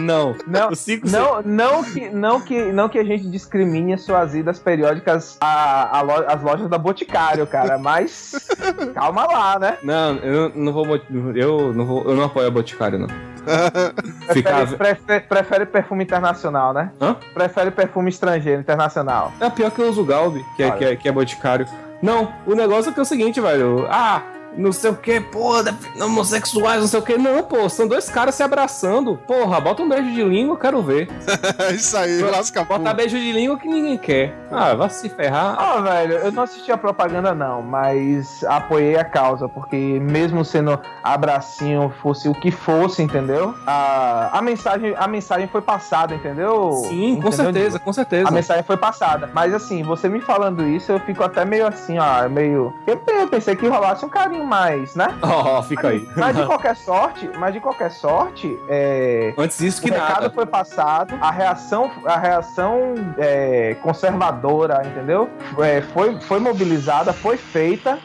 Não, 0.00 0.36
Não, 0.46 0.74
5 0.74 1.08
não, 1.08 1.42
não, 1.42 1.82
que, 1.84 2.08
não, 2.10 2.40
que, 2.40 2.72
não 2.72 2.88
que 2.88 2.98
a 2.98 3.04
gente 3.04 3.28
discrimine 3.28 3.94
as 3.94 4.02
suas 4.02 4.34
idas 4.34 4.58
periódicas 4.58 5.36
à, 5.40 5.98
à 5.98 6.00
lo- 6.02 6.24
às 6.28 6.40
lojas 6.42 6.68
da 6.68 6.78
Boticário, 6.78 7.46
cara, 7.46 7.76
mas 7.78 8.32
calma 8.94 9.26
lá, 9.26 9.58
né? 9.58 9.78
Não, 9.82 10.16
eu 10.18 10.52
não 10.54 10.72
vou. 10.72 10.86
Eu 11.34 11.72
não 11.74 11.84
vou. 11.84 12.04
Eu 12.04 12.14
não 12.14 12.24
apoio 12.24 12.46
a 12.46 12.50
Boticário, 12.50 12.98
não. 12.98 13.08
Ficar. 14.32 14.66
Prefere, 14.66 14.76
prefere, 14.76 15.20
prefere 15.20 15.66
perfume 15.66 16.04
internacional, 16.04 16.72
né? 16.72 16.90
Hã? 17.00 17.16
Prefere 17.34 17.70
perfume 17.70 18.10
estrangeiro, 18.10 18.60
internacional. 18.60 19.32
É 19.40 19.48
pior 19.50 19.70
que 19.70 19.80
eu 19.80 19.88
uso 19.88 20.02
o 20.02 20.04
Galbi, 20.04 20.44
que 20.56 20.62
é, 20.62 20.70
que, 20.70 20.84
é, 20.84 20.96
que 20.96 21.08
é 21.08 21.12
boticário. 21.12 21.66
Não, 22.02 22.32
o 22.46 22.54
negócio 22.54 22.90
é 22.90 22.92
que 22.94 23.00
é 23.00 23.02
o 23.02 23.06
seguinte, 23.06 23.40
velho. 23.40 23.86
Ah, 23.90 24.22
não 24.56 24.72
sei 24.72 24.90
o 24.90 24.96
que, 24.96 25.20
porra, 25.20 25.76
homossexuais, 26.00 26.80
não 26.80 26.88
sei 26.88 27.00
o 27.00 27.02
que. 27.02 27.16
Não, 27.16 27.42
pô, 27.42 27.68
são 27.68 27.86
dois 27.86 28.08
caras 28.08 28.34
se 28.34 28.42
abraçando. 28.42 29.16
Porra, 29.26 29.60
bota 29.60 29.82
um 29.82 29.88
beijo 29.88 30.10
de 30.10 30.22
língua, 30.22 30.54
eu 30.54 30.58
quero 30.58 30.82
ver. 30.82 31.08
Isso 31.74 31.96
aí, 31.96 32.20
lasca 32.22 32.64
Bota 32.64 32.92
beijo 32.92 33.18
de 33.18 33.32
língua 33.32 33.58
que 33.58 33.68
ninguém 33.68 33.96
quer. 33.96 34.34
Ah, 34.50 34.74
vai 34.74 34.90
se 34.90 35.08
ferrar. 35.08 35.56
Ah, 35.58 35.80
velho, 35.80 36.14
eu 36.14 36.32
não 36.32 36.42
assisti 36.42 36.72
a 36.72 36.76
propaganda 36.76 37.34
não, 37.34 37.62
mas 37.62 38.44
apoiei 38.44 38.96
a 38.96 39.04
causa, 39.04 39.48
porque 39.48 39.76
mesmo 39.76 40.44
sendo 40.44 40.78
abracinho, 41.02 41.92
fosse 42.02 42.28
o 42.28 42.34
que 42.34 42.50
fosse, 42.50 43.02
entendeu? 43.02 43.54
A, 43.66 44.38
a, 44.38 44.42
mensagem, 44.42 44.94
a 44.96 45.06
mensagem 45.06 45.46
foi 45.48 45.62
passada, 45.62 46.14
entendeu? 46.14 46.72
Sim, 46.88 47.20
com 47.20 47.28
Entendeu? 47.28 47.32
certeza, 47.32 47.78
com 47.78 47.92
certeza. 47.92 48.28
A 48.28 48.32
mensagem 48.32 48.62
foi 48.62 48.76
passada. 48.76 49.30
Mas 49.32 49.54
assim, 49.54 49.82
você 49.82 50.08
me 50.08 50.20
falando 50.20 50.66
isso, 50.66 50.90
eu 50.92 51.00
fico 51.00 51.22
até 51.22 51.44
meio 51.44 51.66
assim, 51.66 51.98
ó, 51.98 52.28
meio. 52.28 52.74
Eu, 52.86 53.00
eu 53.06 53.28
pensei 53.28 53.54
que 53.56 53.66
rolasse 53.66 54.04
um 54.04 54.08
carinho 54.08 54.39
mais, 54.44 54.94
né? 54.94 55.14
Ó, 55.22 55.62
fica 55.62 55.88
aí. 55.88 56.08
Mas 56.16 56.36
de 56.36 56.44
qualquer 56.46 56.76
sorte, 56.76 57.30
mas 57.38 57.52
de 57.54 57.60
qualquer 57.60 57.90
sorte, 57.90 58.58
é. 58.68 59.34
Antes 59.36 59.58
disso 59.58 59.80
O 59.80 59.84
que 59.84 59.90
recado 59.90 60.22
nada. 60.22 60.30
foi 60.30 60.46
passado, 60.46 61.14
a 61.20 61.30
reação, 61.30 61.90
a 62.04 62.16
reação 62.18 62.94
é, 63.18 63.76
conservadora, 63.82 64.82
entendeu? 64.84 65.28
É, 65.58 65.80
foi, 65.80 66.20
foi 66.20 66.38
mobilizada, 66.38 67.12
foi 67.12 67.36
feita. 67.36 67.98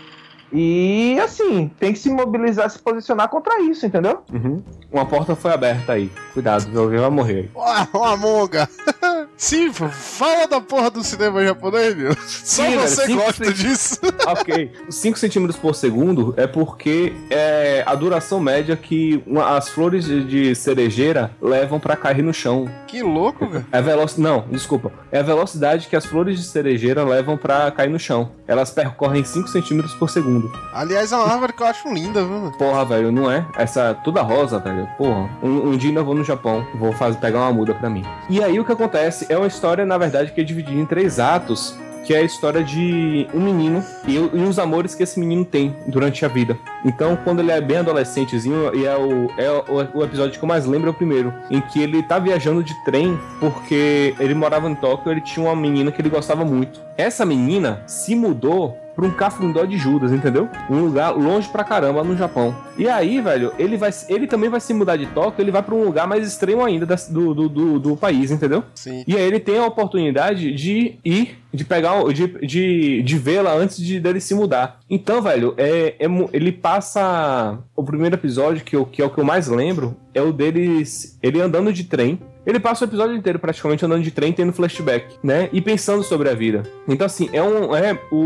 E 0.53 1.19
assim, 1.21 1.69
tem 1.79 1.91
que 1.91 1.99
se 1.99 2.09
mobilizar, 2.09 2.69
se 2.69 2.79
posicionar 2.79 3.27
contra 3.29 3.59
isso, 3.61 3.85
entendeu? 3.85 4.23
Uhum. 4.31 4.61
Uma 4.91 5.05
porta 5.05 5.35
foi 5.35 5.51
aberta 5.51 5.93
aí. 5.93 6.09
Cuidado, 6.33 6.79
alguém 6.79 6.99
vai 6.99 7.09
morrer. 7.09 7.49
Ó, 7.53 7.85
Uma 7.93 8.15
monga. 8.15 8.69
Sim, 9.37 9.71
fala 9.73 10.47
da 10.47 10.61
porra 10.61 10.89
do 10.89 11.03
cinema 11.03 11.43
japonês, 11.43 11.93
meu. 11.95 12.13
Só 12.13 12.63
Sim, 12.63 12.69
velho, 12.69 12.81
você 12.81 13.05
cinco 13.05 13.21
gosta 13.23 13.43
cent- 13.45 13.55
disso. 13.57 13.99
ok. 14.27 14.71
Os 14.87 14.95
5 14.95 15.17
centímetros 15.19 15.57
por 15.59 15.75
segundo 15.75 16.33
é 16.37 16.47
porque 16.47 17.13
é 17.29 17.83
a 17.85 17.93
duração 17.95 18.39
média 18.39 18.77
que 18.77 19.21
uma- 19.27 19.57
as 19.57 19.67
flores 19.67 20.05
de, 20.05 20.23
de 20.23 20.55
cerejeira 20.55 21.31
levam 21.41 21.79
pra 21.79 21.97
cair 21.97 22.21
no 22.23 22.33
chão. 22.33 22.69
Que 22.87 23.01
louco, 23.03 23.45
velho. 23.47 23.65
É 23.71 23.77
a 23.77 23.81
velocidade. 23.81 24.21
Não, 24.25 24.45
desculpa. 24.49 24.91
É 25.11 25.19
a 25.19 25.23
velocidade 25.23 25.87
que 25.87 25.95
as 25.95 26.05
flores 26.05 26.37
de 26.39 26.45
cerejeira 26.45 27.03
levam 27.03 27.35
pra 27.35 27.69
cair 27.71 27.89
no 27.89 27.99
chão. 27.99 28.31
Elas 28.47 28.71
percorrem 28.71 29.23
5 29.25 29.49
centímetros 29.49 29.93
por 29.95 30.09
segundo. 30.09 30.34
Aliás, 30.73 31.11
é 31.11 31.15
uma 31.15 31.31
árvore 31.31 31.53
que 31.53 31.63
eu 31.63 31.67
acho 31.67 31.93
linda, 31.93 32.23
viu? 32.23 32.51
Porra, 32.57 32.85
velho, 32.85 33.11
não 33.11 33.31
é? 33.31 33.45
Essa 33.57 33.93
toda 33.93 34.21
rosa, 34.21 34.59
velho. 34.59 34.87
Porra. 34.97 35.29
Um, 35.41 35.69
um 35.69 35.77
dia 35.77 35.89
ainda 35.89 36.03
vou 36.03 36.15
no 36.15 36.23
Japão. 36.23 36.65
Vou 36.75 36.91
fazer, 36.93 37.17
pegar 37.17 37.39
uma 37.39 37.53
muda 37.53 37.73
pra 37.73 37.89
mim. 37.89 38.03
E 38.29 38.43
aí 38.43 38.59
o 38.59 38.65
que 38.65 38.71
acontece 38.71 39.25
é 39.29 39.37
uma 39.37 39.47
história, 39.47 39.85
na 39.85 39.97
verdade, 39.97 40.31
que 40.31 40.41
é 40.41 40.43
dividida 40.43 40.79
em 40.79 40.85
três 40.85 41.19
atos. 41.19 41.77
Que 42.05 42.13
é 42.13 42.19
a 42.19 42.21
história 42.21 42.63
de 42.63 43.27
um 43.33 43.39
menino 43.39 43.83
e, 44.07 44.13
e 44.13 44.43
os 44.43 44.59
amores 44.59 44.93
que 44.93 45.01
esse 45.01 45.19
menino 45.19 45.43
tem 45.43 45.75
durante 45.87 46.23
a 46.23 46.27
vida. 46.27 46.55
Então, 46.85 47.17
quando 47.23 47.39
ele 47.39 47.49
é 47.49 47.59
bem 47.59 47.77
adolescentezinho, 47.77 48.75
e 48.75 48.85
é 48.85 48.95
o, 48.95 49.27
é 49.39 49.49
o, 49.49 49.97
o 49.97 50.03
episódio 50.03 50.37
que 50.37 50.45
eu 50.45 50.47
mais 50.47 50.67
lembro 50.67 50.89
é 50.89 50.91
o 50.91 50.93
primeiro, 50.93 51.33
em 51.49 51.59
que 51.59 51.81
ele 51.81 52.03
tá 52.03 52.19
viajando 52.19 52.63
de 52.63 52.75
trem 52.83 53.19
porque 53.39 54.13
ele 54.19 54.35
morava 54.35 54.69
em 54.69 54.75
Tóquio 54.75 55.11
ele 55.11 55.21
tinha 55.21 55.43
uma 55.47 55.55
menina 55.55 55.91
que 55.91 55.99
ele 55.99 56.09
gostava 56.09 56.45
muito. 56.45 56.79
Essa 56.95 57.25
menina 57.25 57.81
se 57.87 58.13
mudou 58.13 58.77
pra 58.95 59.05
um 59.05 59.11
cafundó 59.11 59.65
de 59.65 59.77
Judas, 59.77 60.11
entendeu? 60.11 60.47
Um 60.69 60.79
lugar 60.85 61.11
longe 61.11 61.49
pra 61.49 61.63
caramba 61.63 62.03
no 62.03 62.15
Japão. 62.15 62.55
E 62.77 62.87
aí, 62.87 63.19
velho, 63.21 63.51
ele 63.59 63.77
vai 63.77 63.89
ele 64.09 64.27
também 64.27 64.49
vai 64.49 64.59
se 64.59 64.73
mudar 64.73 64.95
de 64.97 65.05
Tóquio, 65.07 65.41
ele 65.43 65.51
vai 65.51 65.61
pra 65.61 65.75
um 65.75 65.83
lugar 65.83 66.07
mais 66.07 66.27
extremo 66.27 66.63
ainda 66.63 66.85
das- 66.85 67.07
do, 67.09 67.33
do, 67.33 67.49
do, 67.49 67.79
do 67.79 67.97
país, 67.97 68.31
entendeu? 68.31 68.63
Sim. 68.73 69.03
E 69.07 69.15
aí 69.15 69.23
ele 69.23 69.39
tem 69.39 69.57
a 69.57 69.65
oportunidade 69.65 70.53
de 70.53 70.95
ir, 71.03 71.37
de 71.53 71.63
pegar, 71.65 72.03
de, 72.13 72.27
de, 72.45 73.01
de 73.03 73.17
vê-la 73.17 73.53
antes 73.53 73.77
de 73.77 73.99
dele 73.99 74.19
se 74.19 74.33
mudar. 74.35 74.79
Então, 74.89 75.21
velho, 75.21 75.53
é, 75.57 75.95
é 75.99 76.05
ele 76.33 76.51
passa. 76.51 77.57
O 77.75 77.83
primeiro 77.83 78.15
episódio, 78.15 78.63
que, 78.63 78.75
eu, 78.75 78.85
que 78.85 79.01
é 79.01 79.05
o 79.05 79.09
que 79.09 79.19
eu 79.19 79.25
mais 79.25 79.47
lembro, 79.47 79.95
é 80.13 80.21
o 80.21 80.31
dele, 80.31 80.85
se- 80.85 81.17
ele 81.21 81.41
andando 81.41 81.71
de 81.73 81.83
trem. 81.83 82.19
Ele 82.45 82.59
passa 82.59 82.85
o 82.85 82.87
episódio 82.87 83.15
inteiro 83.15 83.39
praticamente 83.39 83.85
andando 83.85 84.03
de 84.03 84.11
trem, 84.11 84.31
tendo 84.31 84.53
flashback, 84.53 85.15
né? 85.23 85.49
E 85.51 85.61
pensando 85.61 86.03
sobre 86.03 86.29
a 86.29 86.33
vida. 86.33 86.63
Então, 86.87 87.05
assim, 87.05 87.29
é 87.33 87.41
um. 87.41 87.75
É, 87.75 87.97
o, 88.11 88.17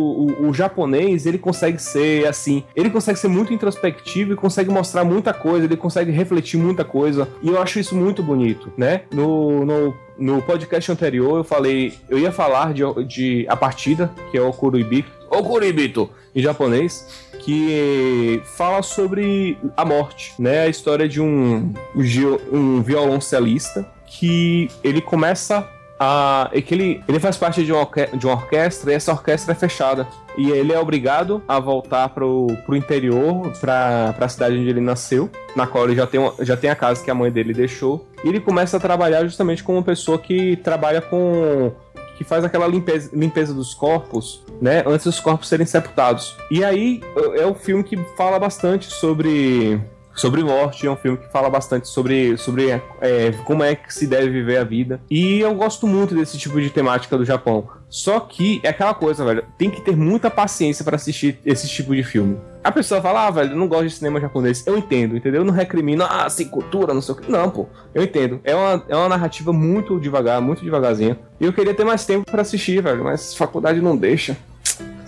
o, 0.46 0.48
o 0.50 0.54
japonês, 0.54 1.26
ele 1.26 1.38
consegue 1.38 1.82
ser 1.82 2.28
assim. 2.28 2.64
Ele 2.76 2.90
consegue 2.90 3.18
ser 3.18 3.28
muito 3.28 3.54
introspectivo 3.54 4.34
e 4.34 4.36
consegue 4.36 4.70
mostrar 4.70 5.04
muita 5.04 5.34
coisa, 5.34 5.66
ele 5.66 5.78
consegue 5.78 6.12
refletir 6.12 6.58
muita 6.58 6.84
coisa. 6.84 7.28
E 7.42 7.48
eu 7.50 7.62
acho 7.62 7.80
isso 7.80 7.96
muito 7.96 8.22
bonito, 8.22 8.72
né? 8.78 9.02
No, 9.14 9.66
no, 9.66 9.94
no 10.18 10.42
podcast 10.42 10.92
anterior, 10.92 11.38
eu 11.38 11.44
falei. 11.44 11.94
Eu 12.10 12.20
ia 12.20 12.32
falar 12.32 12.74
de, 12.74 12.82
de 13.08 13.46
A 13.48 13.56
Partida, 13.56 14.12
que 14.32 14.38
é 14.38 14.42
o 14.42 14.52
Kuribito. 14.52 15.10
Okuribito, 15.30 16.10
em 16.36 16.42
japonês 16.42 17.30
que 17.42 18.42
fala 18.44 18.82
sobre 18.82 19.58
a 19.78 19.86
morte, 19.86 20.34
né? 20.38 20.62
A 20.64 20.68
história 20.68 21.08
de 21.08 21.22
um, 21.22 21.74
geo- 21.98 22.40
um 22.52 22.82
violoncelista 22.82 23.88
que 24.10 24.70
ele 24.84 25.02
começa 25.02 25.68
a. 26.00 26.50
é 26.54 26.62
que 26.62 26.74
ele, 26.74 27.04
ele 27.08 27.20
faz 27.20 27.38
parte 27.38 27.64
de 27.64 27.72
uma, 27.72 27.88
de 28.14 28.26
uma 28.26 28.36
orquestra 28.36 28.92
e 28.92 28.96
essa 28.96 29.12
orquestra 29.12 29.52
é 29.52 29.56
fechada. 29.56 30.08
E 30.38 30.52
ele 30.52 30.72
é 30.72 30.80
obrigado 30.80 31.42
a 31.48 31.60
voltar 31.60 32.10
pro, 32.10 32.48
pro 32.66 32.76
interior, 32.76 33.52
pra, 33.60 34.14
pra 34.18 34.30
cidade 34.30 34.58
onde 34.58 34.70
ele 34.70 34.80
nasceu, 34.80 35.30
na 35.56 35.68
qual 35.68 35.84
ele 35.86 35.96
já 35.96 36.08
tem, 36.08 36.20
uma- 36.20 36.34
já 36.40 36.56
tem 36.56 36.70
a 36.70 36.76
casa 36.76 37.04
que 37.04 37.12
a 37.12 37.16
mãe 37.16 37.30
dele 37.32 37.54
deixou. 37.54 38.08
E 38.24 38.30
ele 38.30 38.40
começa 38.40 38.78
a 38.78 38.80
trabalhar 38.80 39.24
justamente 39.26 39.64
como 39.64 39.78
uma 39.80 39.84
pessoa 39.84 40.18
que 40.18 40.56
trabalha 40.58 41.02
com 41.02 41.72
que 42.18 42.24
faz 42.26 42.44
aquela 42.44 42.68
limpeza, 42.68 43.10
limpeza 43.14 43.54
dos 43.54 43.74
corpos, 43.74 44.44
né? 44.62 44.84
Antes 44.86 45.06
dos 45.06 45.22
corpos 45.22 45.48
serem 45.48 45.66
sepultados. 45.66 46.36
E 46.52 46.64
aí 46.66 47.02
é 47.36 47.46
um 47.48 47.54
filme 47.56 47.82
que 47.82 47.96
fala 48.18 48.38
bastante 48.38 48.88
sobre 48.88 49.80
sobre 50.20 50.44
morte, 50.44 50.86
é 50.86 50.92
um 50.92 50.96
filme 50.96 51.18
que 51.18 51.32
fala 51.32 51.50
bastante 51.50 51.88
sobre, 51.88 52.38
sobre 52.38 52.70
é, 53.02 53.32
como 53.46 53.64
é 53.64 53.74
que 53.74 53.94
se 53.94 54.06
deve 54.06 54.30
viver 54.30 54.58
a 54.58 54.64
vida. 54.64 55.00
E 55.10 55.40
eu 55.40 55.54
gosto 55.56 55.88
muito 55.88 56.14
desse 56.14 56.38
tipo 56.38 56.60
de 56.62 56.70
temática 56.70 57.18
do 57.18 57.24
Japão. 57.24 57.68
Só 57.90 58.20
que 58.20 58.60
é 58.64 58.70
aquela 58.70 58.94
coisa, 58.94 59.26
velho, 59.26 59.44
tem 59.58 59.70
que 59.70 59.82
ter 59.82 59.96
muita 59.96 60.30
paciência 60.30 60.84
pra 60.84 60.96
assistir 60.96 61.40
esse 61.46 61.68
tipo 61.68 61.96
de 61.96 62.04
filme. 62.04 62.38
A 62.64 62.72
pessoa 62.72 63.02
fala, 63.02 63.28
ah, 63.28 63.32
velho, 63.32 63.56
não 63.56 63.68
gosto 63.68 63.88
de 63.88 63.94
cinema 63.94 64.20
japonês. 64.20 64.68
Eu 64.68 64.78
entendo, 64.78 65.16
entendeu? 65.16 65.42
Eu 65.42 65.46
não 65.46 65.54
recrimino, 65.54 66.04
ah, 66.04 66.30
sem 66.30 66.48
cultura, 66.48 66.94
não 66.94 67.02
sei 67.02 67.16
o 67.16 67.18
que. 67.18 67.32
Não, 67.32 67.50
pô, 67.50 67.68
eu 67.96 68.04
entendo. 68.04 68.42
É 68.44 68.54
uma, 68.54 68.84
é 68.90 68.96
uma 68.96 69.10
narrativa 69.10 69.54
muito 69.54 70.00
devagar, 70.00 70.42
muito 70.42 70.64
devagarzinha. 70.64 71.18
E 71.40 71.46
eu 71.46 71.54
queria 71.54 71.74
ter 71.74 71.86
mais 71.86 72.06
tempo 72.06 72.30
pra 72.30 72.42
assistir, 72.42 72.84
velho, 72.84 73.04
mas 73.06 73.34
faculdade 73.34 73.82
não 73.82 73.96
deixa. 73.96 74.38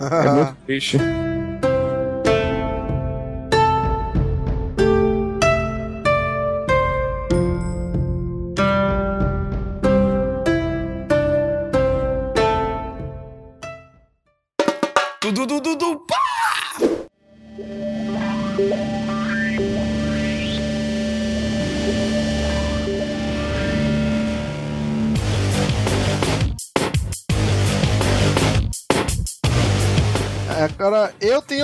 É 0.00 0.30
muito 0.30 0.56
triste. 0.66 0.98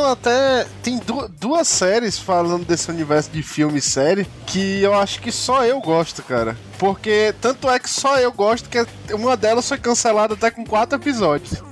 Até. 0.08 0.66
Tem 0.82 0.98
du 0.98 1.28
duas 1.40 1.68
séries 1.68 2.18
falando 2.18 2.64
desse 2.64 2.90
universo 2.90 3.30
de 3.30 3.42
filme 3.42 3.78
e 3.78 3.82
série 3.82 4.26
que 4.46 4.82
eu 4.82 4.94
acho 4.94 5.20
que 5.20 5.32
só 5.32 5.64
eu 5.64 5.80
gosto, 5.80 6.22
cara. 6.22 6.56
Porque 6.78 7.34
tanto 7.40 7.68
é 7.68 7.78
que 7.78 7.90
só 7.90 8.18
eu 8.18 8.32
gosto 8.32 8.68
que 8.68 8.84
uma 9.12 9.36
delas 9.36 9.68
foi 9.68 9.78
cancelada 9.78 10.34
até 10.34 10.50
com 10.50 10.64
quatro 10.64 10.98
episódios. 10.98 11.62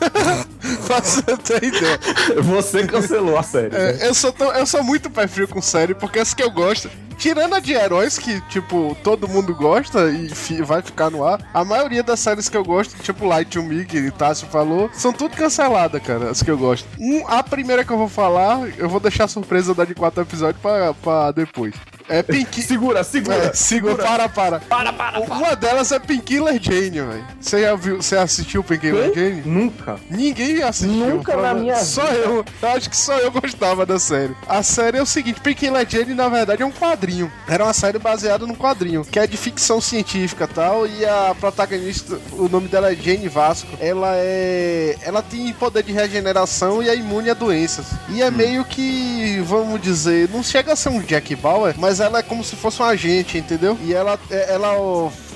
você 0.86 1.22
ter 1.36 1.64
ideia. 1.64 1.98
Você 2.42 2.86
cancelou 2.86 3.38
a 3.38 3.42
série. 3.42 3.74
É, 3.74 3.92
né? 3.94 4.08
eu, 4.08 4.14
sou 4.14 4.32
tão- 4.32 4.52
eu 4.52 4.66
sou 4.66 4.82
muito 4.82 5.10
pé 5.10 5.26
frio 5.26 5.48
com 5.48 5.60
série, 5.62 5.94
porque 5.94 6.18
as 6.18 6.32
que 6.34 6.42
eu 6.42 6.50
gosto. 6.50 6.90
Tirando 7.18 7.54
a 7.54 7.60
de 7.60 7.72
heróis, 7.72 8.18
que, 8.18 8.42
tipo, 8.42 8.94
todo 9.02 9.26
mundo 9.26 9.54
gosta 9.54 10.10
e 10.10 10.28
fi- 10.28 10.60
vai 10.60 10.82
ficar 10.82 11.08
no 11.10 11.24
ar, 11.26 11.40
a 11.54 11.64
maioria 11.64 12.02
das 12.02 12.20
séries 12.20 12.46
que 12.46 12.56
eu 12.58 12.62
gosto, 12.62 12.94
tipo 13.02 13.24
Light 13.26 13.48
to 13.50 13.62
Me, 13.62 13.86
que 13.86 14.10
Tássio 14.10 14.46
falou, 14.48 14.90
são 14.92 15.14
tudo 15.14 15.34
canceladas, 15.34 16.02
cara, 16.02 16.28
as 16.30 16.42
que 16.42 16.50
eu 16.50 16.58
gosto. 16.58 16.86
Um, 17.00 17.26
a 17.26 17.42
primeira 17.42 17.82
que 17.86 17.90
eu 17.90 17.96
vou 17.96 18.10
falar, 18.10 18.68
eu 18.76 18.86
vou 18.86 19.00
deixar 19.00 19.24
a 19.24 19.28
surpresa 19.28 19.74
da 19.74 19.86
de 19.86 19.94
quatro 19.94 20.20
episódios 20.22 20.60
pra, 20.60 20.92
pra 20.92 21.30
depois. 21.32 21.74
É 22.08 22.22
Pink... 22.22 22.62
Segura, 22.66 23.02
segura. 23.04 23.36
É, 23.36 23.52
segura, 23.52 23.96
para, 23.96 24.28
para. 24.28 24.60
Para, 24.60 24.92
para, 24.92 25.20
para. 25.20 25.34
Uma 25.34 25.54
delas 25.56 25.92
é 25.92 25.98
Painkiller 25.98 26.60
Jane, 26.60 27.00
velho. 27.00 27.24
Você 27.40 27.62
já 27.62 27.74
viu, 27.74 27.96
você 27.96 28.16
assistiu 28.16 28.62
Painkiller 28.64 29.12
Jane? 29.14 29.42
Nunca. 29.44 29.96
Ninguém 30.10 30.62
assistiu. 30.62 30.90
Nunca 30.92 31.32
na 31.36 31.42
Prova- 31.42 31.54
minha 31.60 31.76
Só 31.76 32.04
vida. 32.04 32.16
eu. 32.18 32.44
Eu 32.62 32.68
acho 32.70 32.90
que 32.90 32.96
só 32.96 33.18
eu 33.18 33.30
gostava 33.30 33.84
da 33.86 33.98
série. 33.98 34.34
A 34.48 34.62
série 34.62 34.98
é 34.98 35.02
o 35.02 35.06
seguinte: 35.06 35.40
Painkiller 35.40 35.86
Jane, 35.88 36.14
na 36.14 36.28
verdade, 36.28 36.62
é 36.62 36.66
um 36.66 36.72
quadrinho. 36.72 37.30
Era 37.48 37.64
uma 37.64 37.72
série 37.72 37.98
baseada 37.98 38.46
num 38.46 38.54
quadrinho, 38.54 39.04
que 39.04 39.18
é 39.18 39.26
de 39.26 39.36
ficção 39.36 39.80
científica 39.80 40.44
e 40.50 40.54
tal. 40.54 40.86
E 40.86 41.04
a 41.04 41.34
protagonista, 41.38 42.18
o 42.32 42.48
nome 42.48 42.68
dela 42.68 42.92
é 42.92 42.94
Jane 42.96 43.28
Vasco. 43.28 43.68
Ela 43.80 44.12
é. 44.16 44.96
Ela 45.02 45.22
tem 45.22 45.52
poder 45.52 45.82
de 45.82 45.92
regeneração 45.92 46.82
e 46.82 46.88
é 46.88 46.96
imune 46.96 47.30
a 47.30 47.34
doenças. 47.34 47.86
E 48.08 48.22
é 48.22 48.30
meio 48.30 48.64
que, 48.64 49.40
vamos 49.46 49.80
dizer, 49.80 50.28
não 50.32 50.42
chega 50.42 50.72
a 50.72 50.76
ser 50.76 50.88
um 50.90 51.00
Jack 51.00 51.34
Bauer, 51.36 51.74
mas 51.78 51.95
ela 52.00 52.18
é 52.18 52.22
como 52.22 52.42
se 52.44 52.56
fosse 52.56 52.80
um 52.82 52.84
agente, 52.84 53.38
entendeu? 53.38 53.78
E 53.82 53.92
ela, 53.94 54.18
é- 54.30 54.52
ela, 54.54 54.72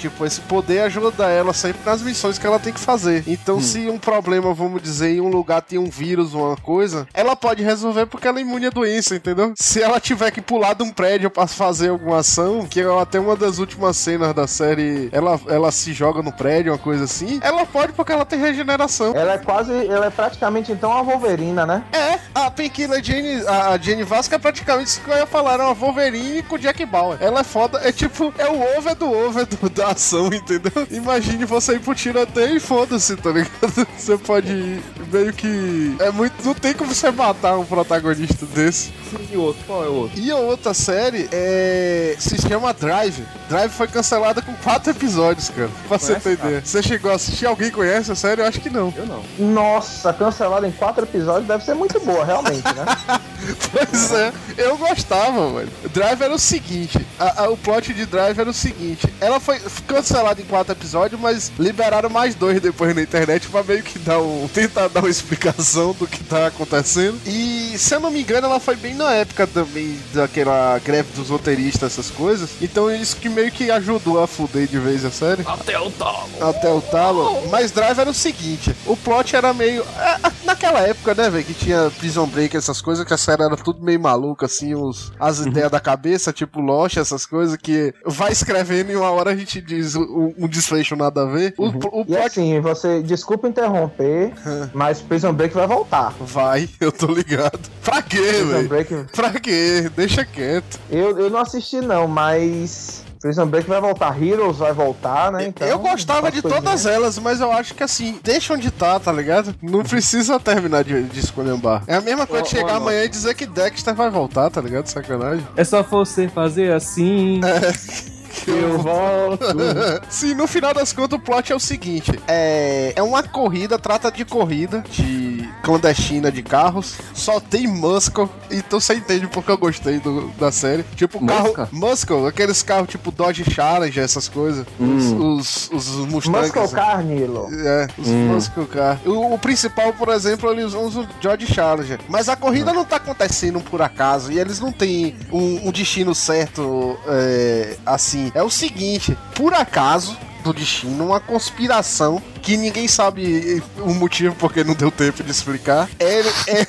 tipo, 0.01 0.25
esse 0.25 0.41
poder 0.43 0.81
ajuda 0.81 1.29
ela 1.29 1.53
sempre 1.53 1.81
nas 1.85 2.03
missões 2.03 2.39
que 2.39 2.47
ela 2.47 2.59
tem 2.59 2.73
que 2.73 2.81
fazer. 2.81 3.25
Então, 3.27 3.61
se 3.61 3.89
um 3.89 3.99
problema, 3.99 4.53
vamos 4.55 4.83
dizer, 4.83 5.11
em 5.17 5.21
um 5.21 5.29
lugar 5.29 5.63
tem 5.63 5.79
um 5.79 5.89
vírus 5.91 6.35
ou 6.35 6.47
uma 6.49 6.57
coisa, 6.57 7.07
ela 7.15 7.37
pode 7.37 7.63
resolver 7.63 8.07
porque 8.07 8.27
ela 8.27 8.39
é 8.39 8.43
imune 8.43 8.67
à 8.67 8.71
doença, 8.71 9.15
entendeu? 9.15 9.53
Se 9.57 9.83
ela 9.83 10.01
tiver 10.01 10.31
que 10.31 10.41
pular 10.41 10.75
de 10.75 10.83
um 10.83 10.91
prédio 10.91 11.31
pra 11.31 11.47
fazer 11.47 11.89
alguma 11.91 12.19
ação, 12.19 12.67
que 12.67 12.81
é 12.81 13.01
até 13.01 13.21
uma 13.21 13.37
das 13.37 13.59
últimas 13.59 13.97
cenas 13.97 14.35
da 14.35 14.47
série, 14.47 15.09
ela, 15.13 15.39
ela 15.47 15.71
se 15.71 15.93
joga 15.93 16.23
no 16.23 16.33
prédio, 16.33 16.73
uma 16.73 16.79
coisa 16.79 17.05
assim, 17.05 17.39
ela 17.43 17.67
pode 17.67 17.93
porque 17.93 18.13
ela 18.13 18.25
tem 18.25 18.39
regeneração. 18.41 19.13
Ela 19.15 19.35
é 19.35 19.39
quase. 19.39 19.73
Ela 19.87 20.07
é 20.07 20.11
praticamente 20.11 20.73
então 20.73 20.93
a 20.93 21.03
Wolverina, 21.03 21.67
né? 21.67 21.83
É, 21.93 22.19
a 22.35 22.51
Painkiller 22.51 23.03
Jane, 23.03 23.43
a 23.47 23.77
Jane 23.79 24.03
Vasco 24.03 24.35
é 24.35 24.39
praticamente 24.39 24.91
isso 24.91 25.01
que 25.03 25.11
eu 25.11 25.17
ia 25.17 25.27
falar, 25.27 25.61
é 25.61 25.63
uma 25.65 25.75
Wolverine 25.75 26.43
com 26.43 26.57
Jack 26.59 26.85
Bauer. 26.87 27.19
Ela 27.21 27.41
é 27.41 27.45
foda, 27.45 27.81
é 27.85 27.93
tipo, 27.93 28.33
é 28.39 28.47
o 28.49 28.79
over 28.79 28.95
do 28.95 29.11
over 29.13 29.47
do- 29.47 29.69
da 29.71 29.90
ação, 29.91 30.27
entendeu? 30.33 30.73
Imagine 30.91 31.45
você 31.45 31.75
ir 31.75 31.81
pro 31.81 31.95
tiroteio 31.95 32.57
e 32.57 32.61
foda-se, 32.61 33.17
tá 33.17 33.31
ligado? 33.31 33.51
Você 33.99 34.17
pode 34.17 34.49
ir 34.51 34.83
meio 35.13 35.33
que. 35.33 35.95
É 35.99 36.11
muito. 36.11 36.35
Não 36.45 36.55
tem 36.55 36.73
como 36.73 36.95
você 36.95 37.11
matar 37.11 37.59
um 37.59 37.65
protagonista 37.65 38.47
desse. 38.47 38.91
E 39.31 39.37
o 39.37 39.43
outro? 39.43 39.63
Qual 39.67 39.85
é 39.85 39.89
o 39.89 39.93
outro? 39.93 40.19
E 40.21 40.31
a 40.31 40.37
outra 40.37 40.73
série 40.73 41.29
é. 41.31 42.15
se 42.19 42.41
chama 42.41 42.73
Drive. 42.73 43.23
Drive 43.49 43.71
foi 43.73 43.89
cancelada 43.89 44.41
com 44.41 44.55
quatro 44.55 44.91
episódios, 44.91 45.51
cara. 45.51 45.69
Pra 45.89 45.99
você 45.99 46.15
Conhece, 46.15 46.29
entender. 46.33 46.63
Você 46.65 46.83
chegou 46.83 47.11
a 47.11 47.15
assistir? 47.17 47.47
Alguém 47.47 47.71
conhece 47.71 48.11
a 48.11 48.15
série? 48.15 48.41
Eu 48.41 48.47
acho 48.47 48.61
que 48.61 48.71
não. 48.71 48.93
Eu 48.97 49.07
não. 49.07 49.23
Nossa, 49.39 50.13
cancelada 50.13 50.67
em 50.67 50.73
quatro 50.73 51.05
episódios 51.05 51.47
deve 51.47 51.65
ser 51.65 51.75
muito 51.75 52.01
boa, 52.01 52.25
realmente, 52.25 52.63
né? 52.65 53.21
Pois 53.73 54.13
é, 54.13 54.33
eu 54.59 54.77
gostava, 54.77 55.49
mano. 55.49 55.69
Drive 55.95 56.21
era 56.21 56.35
o 56.35 56.39
seguinte: 56.39 57.01
a- 57.19 57.45
a- 57.45 57.49
o 57.51 57.57
plot 57.57 57.93
de 57.95 58.05
Drive 58.05 58.39
era 58.39 58.51
o 58.51 58.53
seguinte. 58.55 59.09
Ela 59.19 59.41
foi 59.41 59.59
cancelada 59.81 60.41
em 60.41 60.45
quatro 60.45 60.73
episódios, 60.73 61.21
mas 61.21 61.51
liberaram 61.59 62.09
mais 62.09 62.35
dois 62.35 62.61
depois 62.61 62.95
na 62.95 63.03
internet 63.03 63.49
pra 63.49 63.63
meio 63.63 63.83
que 63.83 63.99
dar 63.99 64.19
um. 64.21 64.49
tentar 64.49 64.89
dar 64.89 65.01
uma 65.01 65.11
explicação 65.11 65.93
do 65.93 66.07
que 66.07 66.23
tá 66.25 66.47
acontecendo. 66.47 67.19
E 67.27 67.75
se 67.79 67.95
eu 67.95 68.01
não 68.01 68.11
me 68.11 68.21
engano, 68.21 68.47
ela 68.47 68.61
foi 68.61 68.77
bem 68.77 68.95
na 68.95 69.13
época 69.15 69.47
também 69.47 69.99
daquela 70.13 70.79
greve 70.79 71.13
dos 71.15 71.29
roteiristas, 71.29 71.93
essas 71.93 72.11
coisas. 72.11 72.51
Então 72.61 72.91
isso 72.91 73.17
que 73.17 73.29
meio 73.29 73.51
que 73.51 73.71
ajudou 73.71 74.23
a 74.23 74.27
fuder 74.27 74.67
de 74.67 74.79
vez 74.79 75.05
a 75.05 75.11
série. 75.11 75.43
Até 75.47 75.79
o 75.79 75.91
talo. 75.91 76.29
Até 76.41 76.69
o 76.71 76.81
talo. 76.81 77.49
Mas 77.49 77.71
Drive 77.71 77.99
era 77.99 78.11
o 78.11 78.15
seguinte: 78.15 78.75
o 78.87 78.97
plot 78.97 79.35
era 79.35 79.53
meio. 79.53 79.85
é, 79.99 80.27
é, 80.27 80.31
Naquela 80.45 80.81
época, 80.81 81.15
né, 81.15 81.31
velho, 81.31 81.45
que 81.45 81.55
tinha 81.55 81.91
Prison 81.99 82.27
Break, 82.27 82.57
essas 82.57 82.83
coisas, 82.83 83.05
que 83.05 83.15
a 83.15 83.17
série 83.17 83.43
era 83.43 83.57
tudo 83.57 83.83
meio 83.83 84.01
maluca, 84.01 84.47
assim, 84.47 84.75
os, 84.75 85.13
as 85.19 85.39
ideias 85.39 85.71
da 85.71 85.79
cabeça, 85.81 86.33
tipo 86.33 86.61
Lost, 86.61 86.97
essas 86.97 87.25
coisas, 87.25 87.57
que 87.57 87.95
vai 88.05 88.33
escrevendo 88.33 88.91
e 88.91 88.97
uma 88.97 89.11
hora 89.11 89.31
a 89.31 89.37
gente 89.37 89.61
diz 89.77 89.95
um, 89.97 90.35
um 90.39 90.49
desfecho 90.49 90.97
nada 90.97 91.23
a 91.23 91.27
ver. 91.27 91.55
O, 91.57 91.67
o 91.69 92.03
E 92.03 92.05
plot. 92.07 92.17
assim, 92.19 92.61
você. 92.61 93.03
Desculpa 93.03 93.49
interromper, 93.49 94.33
mas 94.75 95.01
Prison 95.01 95.33
Break 95.33 95.55
vai 95.55 95.67
voltar. 95.67 96.13
Vai, 96.21 96.69
eu 96.81 96.91
tô 96.93 97.07
ligado. 97.07 97.59
Pra 97.83 98.03
quê, 98.03 98.19
Prison 98.19 98.47
velho? 98.47 98.69
Break. 98.69 98.95
Pra 99.15 99.31
quê? 99.41 99.91
Deixa 99.97 100.25
quieto. 100.25 100.79
Eu, 100.91 101.19
eu 101.19 101.31
não 101.31 101.41
assisti, 101.41 101.81
não, 101.81 102.07
mas. 102.07 103.05
Prison 103.21 103.47
Break 103.47 103.69
vai 103.69 103.79
voltar, 103.83 104.17
Heroes 104.23 104.57
vai 104.57 104.73
voltar, 104.73 105.31
né? 105.31 105.45
Então, 105.47 105.69
eu 105.69 105.79
gostava 105.79 106.31
de 106.33 106.41
coisinhas. 106.41 106.65
todas 106.65 106.87
elas, 106.87 107.19
mas 107.19 107.39
eu 107.39 107.53
acho 107.53 107.75
que 107.75 107.83
assim, 107.83 108.19
deixa 108.25 108.55
onde 108.55 108.71
tá, 108.71 108.99
tá 108.99 109.13
ligado? 109.13 109.55
Não 109.61 109.83
precisa 109.83 110.41
terminar 110.41 110.83
de, 110.85 111.03
de 111.03 111.21
escolhambar. 111.21 111.83
É 111.87 111.97
a 111.97 112.01
mesma 112.01 112.27
coisa 112.27 112.45
de 112.45 112.49
Ó, 112.49 112.59
chegar 112.59 112.73
ó, 112.73 112.77
amanhã 112.79 113.05
e 113.05 113.09
dizer 113.11 113.35
que 113.35 113.45
Dexter 113.45 113.95
vai 113.95 114.09
voltar, 114.09 114.49
tá 114.49 114.63
ligado? 114.63 114.87
Sacanagem. 114.87 115.47
É 115.55 115.63
só 115.65 115.83
você 115.83 116.29
fazer 116.29 116.73
assim. 116.73 117.43
Que 118.31 118.51
Eu 118.51 118.79
volto. 118.79 119.45
Sim, 120.09 120.35
no 120.35 120.47
final 120.47 120.73
das 120.73 120.93
contas 120.93 121.19
o 121.19 121.23
plot 121.23 121.53
é 121.53 121.57
o 121.57 121.61
seguinte: 121.61 122.13
é, 122.29 122.93
é 122.97 123.03
uma 123.03 123.23
corrida, 123.23 123.79
trata 123.79 124.11
de 124.11 124.25
corrida 124.25 124.85
de 124.91 125.49
clandestina 125.63 126.31
de 126.31 126.43
carros. 126.43 126.95
Só 127.15 127.41
tem 127.41 127.67
Muscle, 127.67 128.29
então 128.51 128.81
você 128.81 128.95
entende 128.95 129.27
porque 129.27 129.51
eu 129.51 129.59
gostei 129.59 129.99
do- 129.99 130.29
da 130.39 130.51
série. 130.53 130.83
Tipo, 130.95 131.25
carro. 131.27 131.49
Muscle? 131.49 131.69
Muscle, 131.73 132.27
aqueles 132.27 132.63
carros 132.63 132.89
tipo 132.89 133.11
Dodge 133.11 133.45
Challenger, 133.51 134.03
essas 134.05 134.29
coisas. 134.29 134.65
Os, 134.79 135.71
os, 135.71 135.71
os 135.73 136.07
Mustangs. 136.07 136.53
Muscle 136.55 136.69
Car, 136.69 137.03
Nilo. 137.03 137.49
É, 137.53 137.89
os 137.99 138.07
Muscle 138.09 138.67
Car. 138.67 138.99
O, 139.05 139.35
o 139.35 139.39
principal, 139.39 139.93
por 139.93 140.09
exemplo, 140.09 140.51
eles 140.51 140.73
usam 140.75 141.03
o 141.03 141.09
Dodge 141.21 141.47
Challenger. 141.53 141.99
Mas 142.09 142.29
a 142.29 142.37
corrida 142.37 142.73
não 142.73 142.85
tá 142.85 142.97
acontecendo 142.97 143.61
por 143.61 143.83
acaso. 143.83 144.33
E 144.33 144.39
eles 144.39 144.61
não 144.61 144.73
têm 144.73 145.17
um, 145.33 145.69
um 145.69 145.73
destino 145.73 146.15
certo 146.15 146.97
é, 147.07 147.77
assim. 147.85 148.20
É 148.35 148.43
o 148.43 148.51
seguinte: 148.51 149.17
por 149.35 149.55
acaso 149.55 150.17
do 150.43 150.53
destino, 150.53 151.07
uma 151.07 151.21
conspiração 151.21 152.23
que 152.43 152.57
ninguém 152.57 152.89
sabe 152.89 153.63
o 153.79 153.93
motivo 153.95 154.35
porque 154.37 154.65
não 154.65 154.75
deu 154.75 154.91
tempo 154.91 155.23
de 155.23 155.31
explicar. 155.31 155.89
Ele, 155.99 156.29
é- 156.49 156.67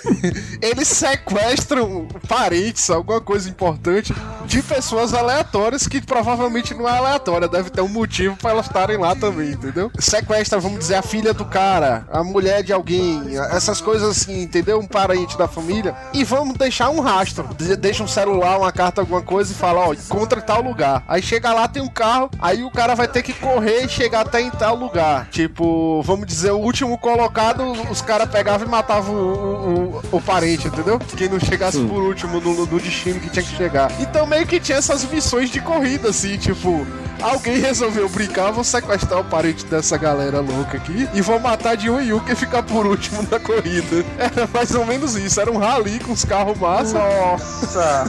eles 0.70 0.88
sequestram 0.88 2.08
parentes, 2.28 2.90
alguma 2.90 3.22
coisa 3.22 3.50
importante, 3.50 4.14
de 4.46 4.62
pessoas 4.62 5.14
aleatórias 5.14 5.88
que 5.88 6.02
provavelmente 6.02 6.74
não 6.74 6.88
é 6.88 6.98
aleatória, 6.98 7.48
deve 7.48 7.70
ter 7.70 7.82
um 7.82 7.88
motivo 7.88 8.36
pra 8.38 8.52
elas 8.52 8.66
estarem 8.66 8.98
lá 8.98 9.16
também, 9.16 9.52
entendeu? 9.52 9.92
Sequestra, 10.00 10.60
vamos 10.60 10.80
dizer, 10.80 10.96
a 10.96 11.02
filha 11.02 11.34
do 11.34 11.46
cara, 11.46 12.06
a 12.12 12.24
mulher 12.24 12.64
de 12.64 12.72
alguém, 12.74 13.38
essas 13.52 13.82
coisas 13.82 14.10
assim, 14.10 14.42
entendeu? 14.44 14.80
Um 14.80 14.88
parente 14.88 15.38
da 15.38 15.48
família. 15.48 15.96
E 16.14 16.24
vamos 16.24 16.58
deixar 16.58 16.90
um 16.90 17.00
rastro. 17.00 17.48
De- 17.58 17.76
Deixa 17.76 18.04
um 18.04 18.08
celular, 18.08 18.58
uma 18.60 18.72
carta, 18.72 19.02
alguma 19.02 19.22
coisa 19.22 19.52
e 19.52 19.56
fala, 19.56 19.88
ó, 19.88 19.94
encontra 19.94 20.40
tal 20.42 20.62
lugar. 20.62 21.04
Aí 21.08 21.22
chega 21.22 21.52
lá, 21.54 21.68
tem 21.68 21.82
um 21.82 21.88
carro, 21.88 22.30
aí 22.40 22.64
o 22.64 22.70
cara 22.72 22.94
vai 22.96 23.08
ter 23.08 23.24
que 23.24 23.34
correr 23.34 23.86
e 23.86 23.90
chegar 23.90 24.22
até 24.22 24.40
em 24.42 24.52
tal 24.52 24.76
lugar. 24.76 25.28
Tipo, 25.32 25.61
vamos 26.04 26.26
dizer, 26.26 26.52
o 26.52 26.58
último 26.58 26.98
colocado, 26.98 27.64
os 27.90 28.02
caras 28.02 28.30
pegavam 28.30 28.68
e 28.68 28.70
matavam 28.70 29.16
o, 29.16 29.20
o- 29.20 30.02
o- 30.14 30.18
o 30.18 30.22
parente, 30.22 30.68
entendeu? 30.68 31.00
Quem 31.18 31.30
não 31.30 31.40
chegasse 31.40 31.80
por 31.86 32.02
último 32.02 32.40
no, 32.40 32.66
no 32.66 32.80
destino 32.80 33.20
que 33.20 33.30
tinha 33.30 33.44
que 33.44 33.56
chegar. 33.56 33.92
Então 34.00 34.26
meio 34.26 34.46
que 34.48 34.60
tinha 34.60 34.78
essas 34.78 35.04
missões 35.06 35.50
de 35.50 35.60
corrida, 35.62 36.10
assim, 36.10 36.38
tipo, 36.38 36.86
alguém 37.22 37.58
resolveu 37.60 38.08
brincar, 38.10 38.52
vou 38.52 38.64
sequestrar 38.64 39.20
o 39.20 39.26
parente 39.26 39.66
dessa 39.66 39.98
galera 39.98 40.40
louca 40.40 40.78
aqui 40.78 41.08
e 41.14 41.22
vou 41.22 41.40
matar 41.40 41.76
de 41.76 41.90
um 41.90 42.00
em 42.00 42.14
um 42.14 42.20
que 42.20 42.34
ficar 42.36 42.64
por 42.64 42.86
último 42.86 43.22
na 43.30 43.40
corrida. 43.40 44.04
Era 44.18 44.48
mais 44.54 44.74
ou 44.74 44.86
menos 44.86 45.16
isso, 45.16 45.40
era 45.40 45.52
um 45.52 45.58
rally 45.58 46.00
com 46.00 46.12
os 46.14 46.26
carros 46.26 46.58
massa. 46.58 46.98
Nossa! 46.98 48.04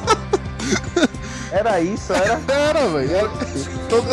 Era 1.52 1.80
isso, 1.80 2.12
era? 2.12 2.40
Era, 2.52 2.88
velho. 2.88 3.16
Era... 3.16 3.28
Todo... 3.88 4.08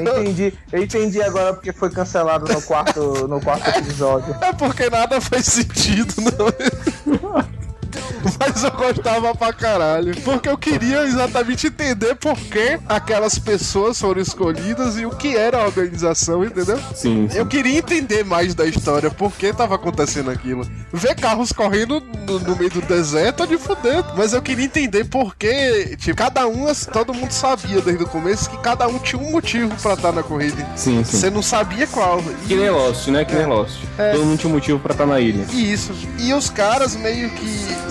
Entendi. 0.00 0.54
Eu 0.72 0.82
entendi 0.82 1.22
agora 1.22 1.54
porque 1.54 1.72
foi 1.72 1.90
cancelado 1.90 2.52
no 2.52 2.62
quarto, 2.62 3.26
no 3.28 3.40
quarto 3.40 3.68
episódio. 3.68 4.36
É 4.40 4.52
porque 4.52 4.90
nada 4.90 5.20
faz 5.20 5.46
sentido, 5.46 6.14
não. 6.20 7.56
Mas 8.38 8.62
eu 8.62 8.70
gostava 8.72 9.34
pra 9.34 9.52
caralho. 9.52 10.14
Porque 10.22 10.48
eu 10.48 10.58
queria 10.58 11.04
exatamente 11.04 11.68
entender 11.68 12.14
por 12.16 12.36
que 12.36 12.78
aquelas 12.88 13.38
pessoas 13.38 14.00
foram 14.00 14.20
escolhidas 14.20 14.96
e 14.98 15.06
o 15.06 15.10
que 15.10 15.36
era 15.36 15.58
a 15.58 15.64
organização, 15.64 16.44
entendeu? 16.44 16.78
Sim. 16.94 17.28
sim. 17.28 17.38
Eu 17.38 17.46
queria 17.46 17.78
entender 17.78 18.24
mais 18.24 18.54
da 18.54 18.66
história, 18.66 19.10
por 19.10 19.32
que 19.32 19.52
tava 19.52 19.74
acontecendo 19.74 20.30
aquilo. 20.30 20.66
Ver 20.92 21.14
carros 21.14 21.52
correndo 21.52 22.02
no, 22.26 22.38
no 22.40 22.56
meio 22.56 22.70
do 22.70 22.82
deserto 22.82 23.42
é 23.42 23.46
de 23.46 23.58
fuder. 23.58 24.04
Mas 24.16 24.32
eu 24.32 24.42
queria 24.42 24.64
entender 24.64 25.04
por 25.04 25.36
que, 25.36 25.96
tipo, 25.96 26.16
cada 26.16 26.46
um, 26.46 26.66
todo 26.92 27.14
mundo 27.14 27.30
sabia 27.30 27.80
desde 27.80 28.04
o 28.04 28.06
começo 28.06 28.50
que 28.50 28.58
cada 28.58 28.86
um 28.88 28.98
tinha 28.98 29.20
um 29.20 29.30
motivo 29.30 29.74
pra 29.80 29.94
estar 29.94 30.12
na 30.12 30.22
corrida. 30.22 30.66
Sim, 30.76 31.04
sim. 31.04 31.18
Você 31.18 31.30
não 31.30 31.42
sabia 31.42 31.86
qual. 31.86 32.22
Que 32.46 32.54
nem 32.54 32.70
Lost, 32.70 33.08
né? 33.08 33.24
Que 33.24 33.34
nem 33.34 33.46
Lost. 33.46 33.76
É. 33.98 34.12
Todo 34.12 34.24
mundo 34.24 34.38
tinha 34.38 34.50
um 34.50 34.54
motivo 34.54 34.78
pra 34.78 34.92
estar 34.92 35.06
na 35.06 35.20
ilha. 35.20 35.44
Isso. 35.52 35.92
E 36.18 36.32
os 36.32 36.50
caras 36.50 36.96
meio 36.96 37.30
que 37.30 37.85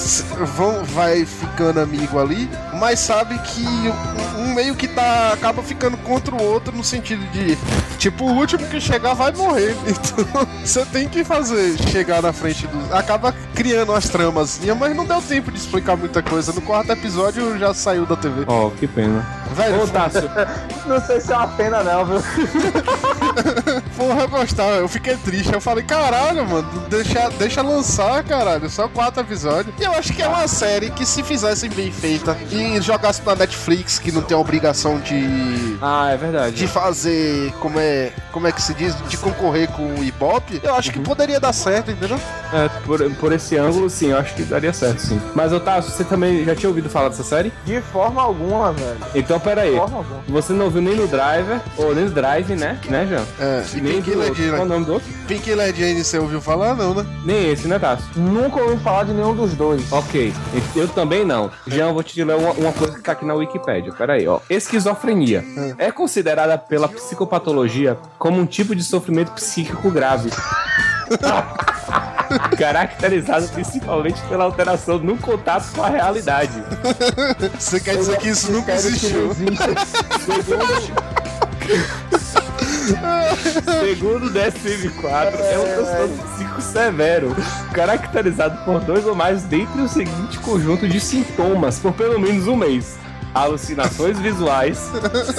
vão 0.56 0.84
vai 0.84 1.26
ficando 1.26 1.80
amigo 1.80 2.20
ali, 2.20 2.50
mas 2.80 3.00
sabe 3.00 3.38
que 3.40 3.66
um- 4.38 4.54
meio 4.54 4.76
que 4.76 4.88
tá 4.88 5.32
acaba 5.34 5.62
ficando 5.64 5.98
contra 5.98 6.34
o 6.36 6.42
outro 6.42 6.76
no 6.76 6.84
sentido 6.84 7.26
de 7.32 7.58
tipo 7.98 8.26
o 8.26 8.34
último 8.36 8.66
que 8.68 8.80
chegar 8.80 9.14
vai 9.14 9.32
morrer. 9.32 9.76
Então 9.88 10.48
você 10.64 10.86
tem 10.86 11.08
que 11.08 11.24
fazer 11.24 11.78
chegar 11.90 12.22
na 12.22 12.32
frente 12.34 12.68
do 12.68 12.94
acaba 12.96 13.34
criando 13.54 13.94
as 13.94 14.08
tramas, 14.10 14.60
mas 14.80 14.96
não 14.96 15.06
deu 15.06 15.22
tempo 15.22 15.52
de 15.52 15.58
explicar 15.58 15.96
muita 15.96 16.22
coisa. 16.22 16.52
No 16.54 16.62
quarto 16.62 16.92
episódio 16.92 17.58
já 17.58 17.74
saiu 17.74 18.06
da 18.06 18.16
TV. 18.16 18.44
Ó, 18.48 18.70
que 18.70 18.88
pena. 18.88 19.45
Velho, 19.56 19.84
Ô, 19.84 19.88
Tássio, 19.88 20.30
Não 20.86 21.00
sei 21.02 21.22
se 21.22 21.32
é 21.32 21.38
uma 21.38 21.48
pena, 21.48 21.82
não, 21.82 22.06
viu? 22.06 22.18
Porra, 23.96 24.22
eu 24.22 24.30
gostava, 24.30 24.72
eu 24.72 24.88
fiquei 24.88 25.16
triste. 25.18 25.54
Eu 25.54 25.62
falei, 25.62 25.84
caralho, 25.84 26.46
mano, 26.46 26.68
deixa, 26.90 27.30
deixa 27.30 27.62
lançar, 27.62 28.24
caralho. 28.24 28.70
Só 28.70 28.88
quatro 28.88 29.22
episódios. 29.22 29.74
E 29.80 29.84
eu 29.84 29.94
acho 29.94 30.14
que 30.14 30.22
é 30.22 30.28
uma 30.28 30.48
série 30.48 30.90
que, 30.92 31.06
se 31.06 31.24
fizessem 31.24 31.70
bem 31.70 31.92
feita 31.92 32.38
e 32.52 32.80
jogasse 32.82 33.22
na 33.26 33.36
Netflix, 33.36 33.98
que 33.98 34.12
não 34.12 34.22
tem 34.22 34.36
a 34.36 34.40
obrigação 34.40 35.00
de. 35.00 35.78
Ah, 35.82 36.10
é 36.12 36.18
verdade. 36.18 36.56
De 36.56 36.68
fazer, 36.68 37.52
como 37.54 37.80
é, 37.80 38.12
como 38.32 38.48
é 38.48 38.52
que 38.52 38.62
se 38.62 38.74
diz, 38.74 38.96
de 39.08 39.18
concorrer 39.18 39.70
com 39.70 39.96
o 39.96 40.04
Ibope, 40.04 40.60
eu 40.64 40.76
acho 40.76 40.92
que 40.92 41.00
poderia 41.00 41.40
dar 41.40 41.54
certo, 41.54 41.92
entendeu? 41.92 42.20
É, 42.56 42.70
por, 42.86 43.12
por 43.16 43.34
esse 43.34 43.58
ângulo, 43.58 43.90
sim, 43.90 44.12
eu 44.12 44.18
acho 44.18 44.34
que 44.34 44.44
daria 44.44 44.72
certo, 44.72 45.00
sim. 45.00 45.22
Mas, 45.34 45.52
Otávio, 45.52 45.90
você 45.90 46.06
também 46.06 46.46
já 46.46 46.56
tinha 46.56 46.70
ouvido 46.70 46.90
falar 46.90 47.10
dessa 47.10 47.24
série? 47.24 47.52
De 47.66 47.82
forma 47.82 48.22
alguma, 48.22 48.72
velho. 48.72 48.98
Então, 49.14 49.38
pera 49.40 49.62
aí. 49.62 49.72
De 49.72 49.78
forma 49.78 49.98
alguma. 49.98 50.22
Você 50.30 50.54
não 50.54 50.66
ouviu 50.66 50.82
nem 50.82 50.96
no 50.96 51.06
Driver, 51.08 51.60
ou 51.78 51.94
nem 51.94 52.06
no 52.06 52.12
Drive, 52.12 52.56
né? 52.56 52.80
Né, 52.88 53.06
João? 53.08 53.26
É, 53.40 53.64
e 53.74 53.82
Nem 53.82 53.94
Pink 54.02 54.12
do 54.12 54.24
outro. 54.24 54.36
Qual 54.36 54.62
é 54.62 54.62
o 54.62 54.66
nome 54.66 54.86
do 54.86 54.94
outro? 54.94 55.08
Pink 55.28 55.54
Lady 55.54 56.04
você 56.04 56.18
ouviu 56.18 56.40
falar, 56.40 56.76
não, 56.76 56.94
né? 56.94 57.06
Nem 57.26 57.52
esse, 57.52 57.68
né, 57.68 57.78
Tássio? 57.78 58.08
Nunca 58.16 58.62
ouvi 58.62 58.82
falar 58.82 59.04
de 59.04 59.14
nenhum 59.14 59.36
dos 59.36 59.54
dois. 59.54 59.92
Ok, 59.92 60.34
eu 60.76 60.88
também 60.88 61.26
não. 61.26 61.52
Jean, 61.68 61.88
eu 61.88 61.94
vou 61.94 62.04
te 62.04 62.24
ler 62.24 62.36
uma, 62.36 62.52
uma 62.52 62.72
coisa 62.72 62.96
que 62.96 63.02
tá 63.02 63.12
aqui 63.12 63.26
na 63.26 63.34
Wikipédia. 63.34 63.92
Pera 63.92 64.14
aí, 64.14 64.28
ó. 64.28 64.40
Esquizofrenia 64.50 65.44
é 65.78 65.92
considerada 65.92 66.58
pela 66.58 66.88
psicopatologia 66.88 67.98
como 68.18 68.40
um 68.40 68.46
tipo 68.46 68.76
de 68.76 68.84
sofrimento 68.84 69.32
psíquico 69.34 69.92
grave. 69.92 70.30
Caracterizado 72.58 73.48
principalmente 73.50 74.22
pela 74.24 74.44
alteração 74.44 75.00
no 75.00 75.18
contato 75.18 75.72
com 75.74 75.84
a 75.84 75.90
realidade. 75.90 76.64
Você 77.58 77.80
quer 77.80 77.98
dizer 77.98 78.18
que 78.18 78.30
isso 78.30 78.52
nunca 78.52 78.74
existiu? 78.74 79.34
Segundo 83.80 84.28
o 84.28 84.34
DSM-4, 84.34 85.40
é 85.40 85.58
um 85.58 85.64
transtorno 85.64 86.18
psíquico 86.18 86.62
severo, 86.62 87.36
caracterizado 87.74 88.64
por 88.64 88.80
dois 88.82 89.06
ou 89.06 89.16
mais 89.16 89.44
dentre 89.44 89.82
o 89.82 89.88
seguinte 89.88 90.40
conjunto 90.40 90.88
de 90.88 91.00
sintomas 91.00 91.80
por 91.80 91.94
pelo 91.94 92.20
menos 92.20 92.48
um 92.48 92.56
mês. 92.56 93.05
Alucinações 93.36 94.18
visuais, 94.18 94.80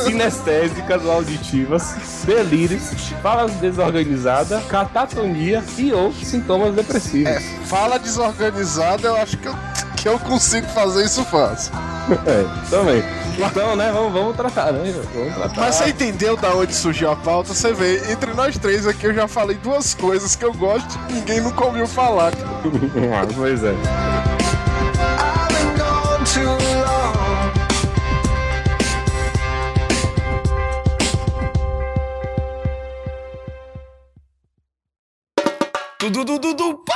sinestésicas 0.05 1.03
ou 1.03 1.13
auditivas, 1.13 1.95
delírios, 2.25 2.91
fala 3.23 3.49
desorganizada, 3.49 4.61
catatonia 4.69 5.65
e 5.79 5.95
ou 5.95 6.13
sintomas 6.13 6.75
depressivos. 6.75 7.33
É, 7.33 7.41
fala 7.65 7.99
desorganizada, 7.99 9.09
eu 9.09 9.17
acho 9.17 9.39
que 9.39 9.49
eu, 9.49 9.55
que 9.97 10.09
eu 10.09 10.19
consigo 10.19 10.67
fazer 10.69 11.07
isso 11.07 11.25
fácil. 11.25 11.73
É, 12.25 12.71
também. 12.71 13.03
Então, 13.37 13.75
né, 13.75 13.91
vamos, 13.93 14.13
vamos 14.13 14.37
tratar, 14.37 14.73
né? 14.73 14.95
Vamos 15.13 15.35
tratar. 15.35 15.61
Mas 15.61 15.75
você 15.75 15.89
entendeu 15.89 16.37
da 16.37 16.55
onde 16.55 16.73
surgiu 16.73 17.11
a 17.11 17.17
pauta? 17.17 17.53
Você 17.53 17.73
vê, 17.73 18.13
entre 18.13 18.33
nós 18.33 18.57
três 18.57 18.87
aqui 18.87 19.07
eu 19.07 19.15
já 19.15 19.27
falei 19.27 19.57
duas 19.57 19.93
coisas 19.93 20.37
que 20.37 20.45
eu 20.45 20.55
gosto 20.55 20.97
e 21.09 21.15
ninguém 21.15 21.41
nunca 21.41 21.65
ouviu 21.65 21.87
falar. 21.89 22.33
Ah, 23.13 23.27
pois 23.35 23.65
é. 23.65 23.75
Du, 36.11 36.25
du, 36.25 36.39
pá! 36.39 36.95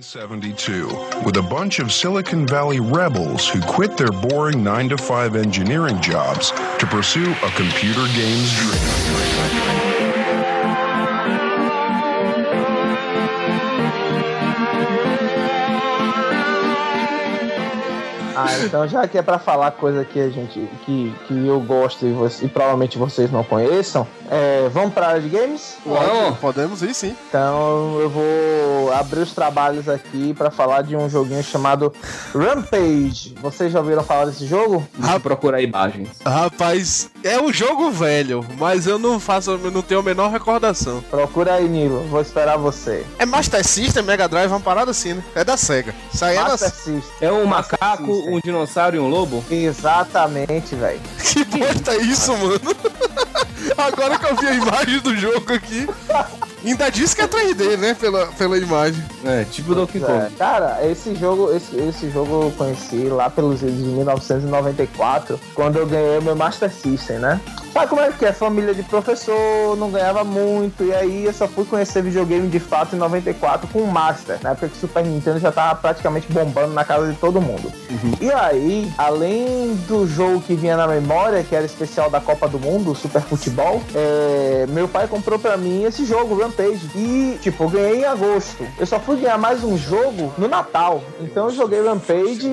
1972 0.00 0.86
with 1.24 1.36
a 1.38 1.42
bunch 1.42 1.80
of 1.80 1.90
Silicon 1.90 2.46
Valley 2.46 2.78
rebels 2.78 3.48
who 3.48 3.60
quit 3.62 3.96
their 3.96 4.12
boring 4.12 4.62
9 4.62 4.90
to 4.90 4.96
5 4.96 5.34
engineering 5.34 6.00
jobs 6.00 6.52
to 6.78 6.86
pursue 6.86 7.32
a 7.32 7.50
computer 7.56 8.06
games 8.14 8.52
dream. 8.58 9.39
Ah, 18.48 18.58
então 18.64 18.86
já 18.88 19.06
que 19.08 19.18
é 19.18 19.22
pra 19.22 19.38
falar 19.38 19.70
coisa 19.72 20.04
que 20.04 20.18
a 20.20 20.28
gente 20.30 20.60
que, 20.84 21.14
que 21.26 21.46
eu 21.46 21.60
gosto 21.60 22.06
e, 22.06 22.12
você- 22.12 22.44
e 22.44 22.48
provavelmente 22.48 22.96
vocês 22.98 23.30
não 23.30 23.42
conheçam, 23.44 24.06
é, 24.30 24.68
vamos 24.72 24.92
pra 24.94 25.08
área 25.08 25.20
de 25.20 25.28
games? 25.28 25.76
Pode- 25.84 26.36
Podemos 26.40 26.82
ir 26.82 26.94
sim. 26.94 27.16
Então 27.28 27.98
eu 28.00 28.08
vou 28.10 28.92
abrir 28.94 29.20
os 29.20 29.32
trabalhos 29.32 29.88
aqui 29.88 30.32
pra 30.34 30.50
falar 30.50 30.82
de 30.82 30.96
um 30.96 31.08
joguinho 31.08 31.42
chamado 31.42 31.92
Rampage. 32.34 33.34
Vocês 33.40 33.72
já 33.72 33.78
ouviram 33.80 34.02
falar 34.02 34.26
desse 34.26 34.46
jogo? 34.46 34.86
Eu 35.12 35.20
procurar 35.20 35.60
imagens. 35.60 36.08
Rapaz, 36.24 37.10
é 37.22 37.38
um 37.40 37.52
jogo 37.52 37.90
velho, 37.90 38.44
mas 38.58 38.86
eu 38.86 38.98
não 38.98 39.20
faço, 39.20 39.52
eu 39.52 39.70
não 39.70 39.82
tenho 39.82 40.00
a 40.00 40.02
menor 40.02 40.30
recordação. 40.30 41.02
Procura 41.10 41.54
aí, 41.54 41.68
Nilo. 41.68 42.00
Vou 42.08 42.20
esperar 42.20 42.56
você. 42.56 43.04
É 43.18 43.26
Master 43.26 43.64
System, 43.66 44.02
Mega 44.02 44.26
Drive, 44.28 44.50
uma 44.50 44.60
parada 44.60 44.90
assim, 44.90 45.14
né? 45.14 45.22
É 45.34 45.44
da 45.44 45.56
SEGA. 45.56 45.94
Isso 46.12 46.24
aí 46.24 46.36
é 46.36 46.42
da 46.42 46.48
Master 46.48 46.70
System. 46.70 47.02
É 47.20 47.30
um 47.32 47.44
macaco, 47.44 48.06
System. 48.14 48.29
Um 48.30 48.40
dinossauro 48.40 48.96
e 48.96 48.98
um 48.98 49.08
lobo? 49.08 49.44
Exatamente, 49.50 50.74
velho. 50.74 51.00
Que 51.18 51.44
bosta 51.44 51.92
é 51.92 52.02
isso, 52.02 52.32
mano? 52.36 52.60
Agora 53.76 54.18
que 54.18 54.26
eu 54.26 54.36
vi 54.36 54.46
a 54.46 54.54
imagem 54.54 55.00
do 55.00 55.16
jogo 55.16 55.52
aqui. 55.52 55.88
Ainda 56.64 56.90
diz 56.90 57.14
que 57.14 57.22
é 57.22 57.26
3D, 57.26 57.78
né? 57.78 57.94
Pela, 57.94 58.26
pela 58.26 58.58
imagem. 58.58 59.02
É, 59.24 59.44
tipo 59.44 59.74
Donkey 59.74 59.98
Kong. 59.98 60.12
É, 60.12 60.30
cara, 60.38 60.78
esse 60.86 61.14
jogo, 61.14 61.50
esse, 61.54 61.74
esse 61.76 62.10
jogo 62.10 62.44
eu 62.44 62.50
conheci 62.52 63.04
lá 63.04 63.30
pelos 63.30 63.62
anos 63.62 63.76
de 63.76 63.82
1994, 63.82 65.40
quando 65.54 65.76
eu 65.76 65.86
ganhei 65.86 66.18
o 66.18 66.22
meu 66.22 66.36
Master 66.36 66.70
System, 66.70 67.18
né? 67.18 67.40
Sabe 67.72 67.86
como 67.86 68.00
é 68.00 68.10
que 68.10 68.26
é? 68.26 68.32
Família 68.32 68.74
de 68.74 68.82
professor, 68.82 69.76
não 69.76 69.90
ganhava 69.90 70.24
muito, 70.24 70.84
e 70.84 70.92
aí 70.92 71.24
eu 71.24 71.32
só 71.32 71.46
fui 71.46 71.64
conhecer 71.64 72.02
videogame 72.02 72.48
de 72.48 72.58
fato 72.58 72.96
em 72.96 72.98
94 72.98 73.68
com 73.68 73.80
o 73.80 73.86
Master, 73.86 74.38
na 74.42 74.50
época 74.50 74.68
que 74.68 74.76
o 74.76 74.80
Super 74.80 75.04
Nintendo 75.04 75.38
já 75.38 75.52
tava 75.52 75.76
praticamente 75.76 76.30
bombando 76.32 76.74
na 76.74 76.84
casa 76.84 77.10
de 77.10 77.16
todo 77.16 77.40
mundo. 77.40 77.72
E 78.20 78.30
aí, 78.32 78.92
além 78.98 79.74
do 79.86 80.06
jogo 80.06 80.40
que 80.40 80.54
vinha 80.54 80.76
na 80.76 80.88
memória, 80.88 81.44
que 81.44 81.54
era 81.54 81.64
especial 81.64 82.10
da 82.10 82.20
Copa 82.20 82.48
do 82.48 82.58
Mundo, 82.58 82.90
o 82.90 82.94
Super 82.94 83.22
Futebol, 83.22 83.59
é, 83.94 84.66
meu 84.68 84.88
pai 84.88 85.06
comprou 85.06 85.38
pra 85.38 85.56
mim 85.56 85.84
esse 85.84 86.04
jogo, 86.04 86.40
Rampage. 86.40 86.90
E, 86.94 87.38
tipo, 87.40 87.64
eu 87.64 87.68
ganhei 87.68 88.00
em 88.00 88.04
agosto. 88.04 88.66
Eu 88.78 88.86
só 88.86 88.98
fui 88.98 89.16
ganhar 89.16 89.38
mais 89.38 89.62
um 89.64 89.76
jogo 89.76 90.32
no 90.38 90.48
Natal. 90.48 91.02
Então 91.20 91.46
eu 91.46 91.54
joguei 91.54 91.82
Rampage 91.82 92.48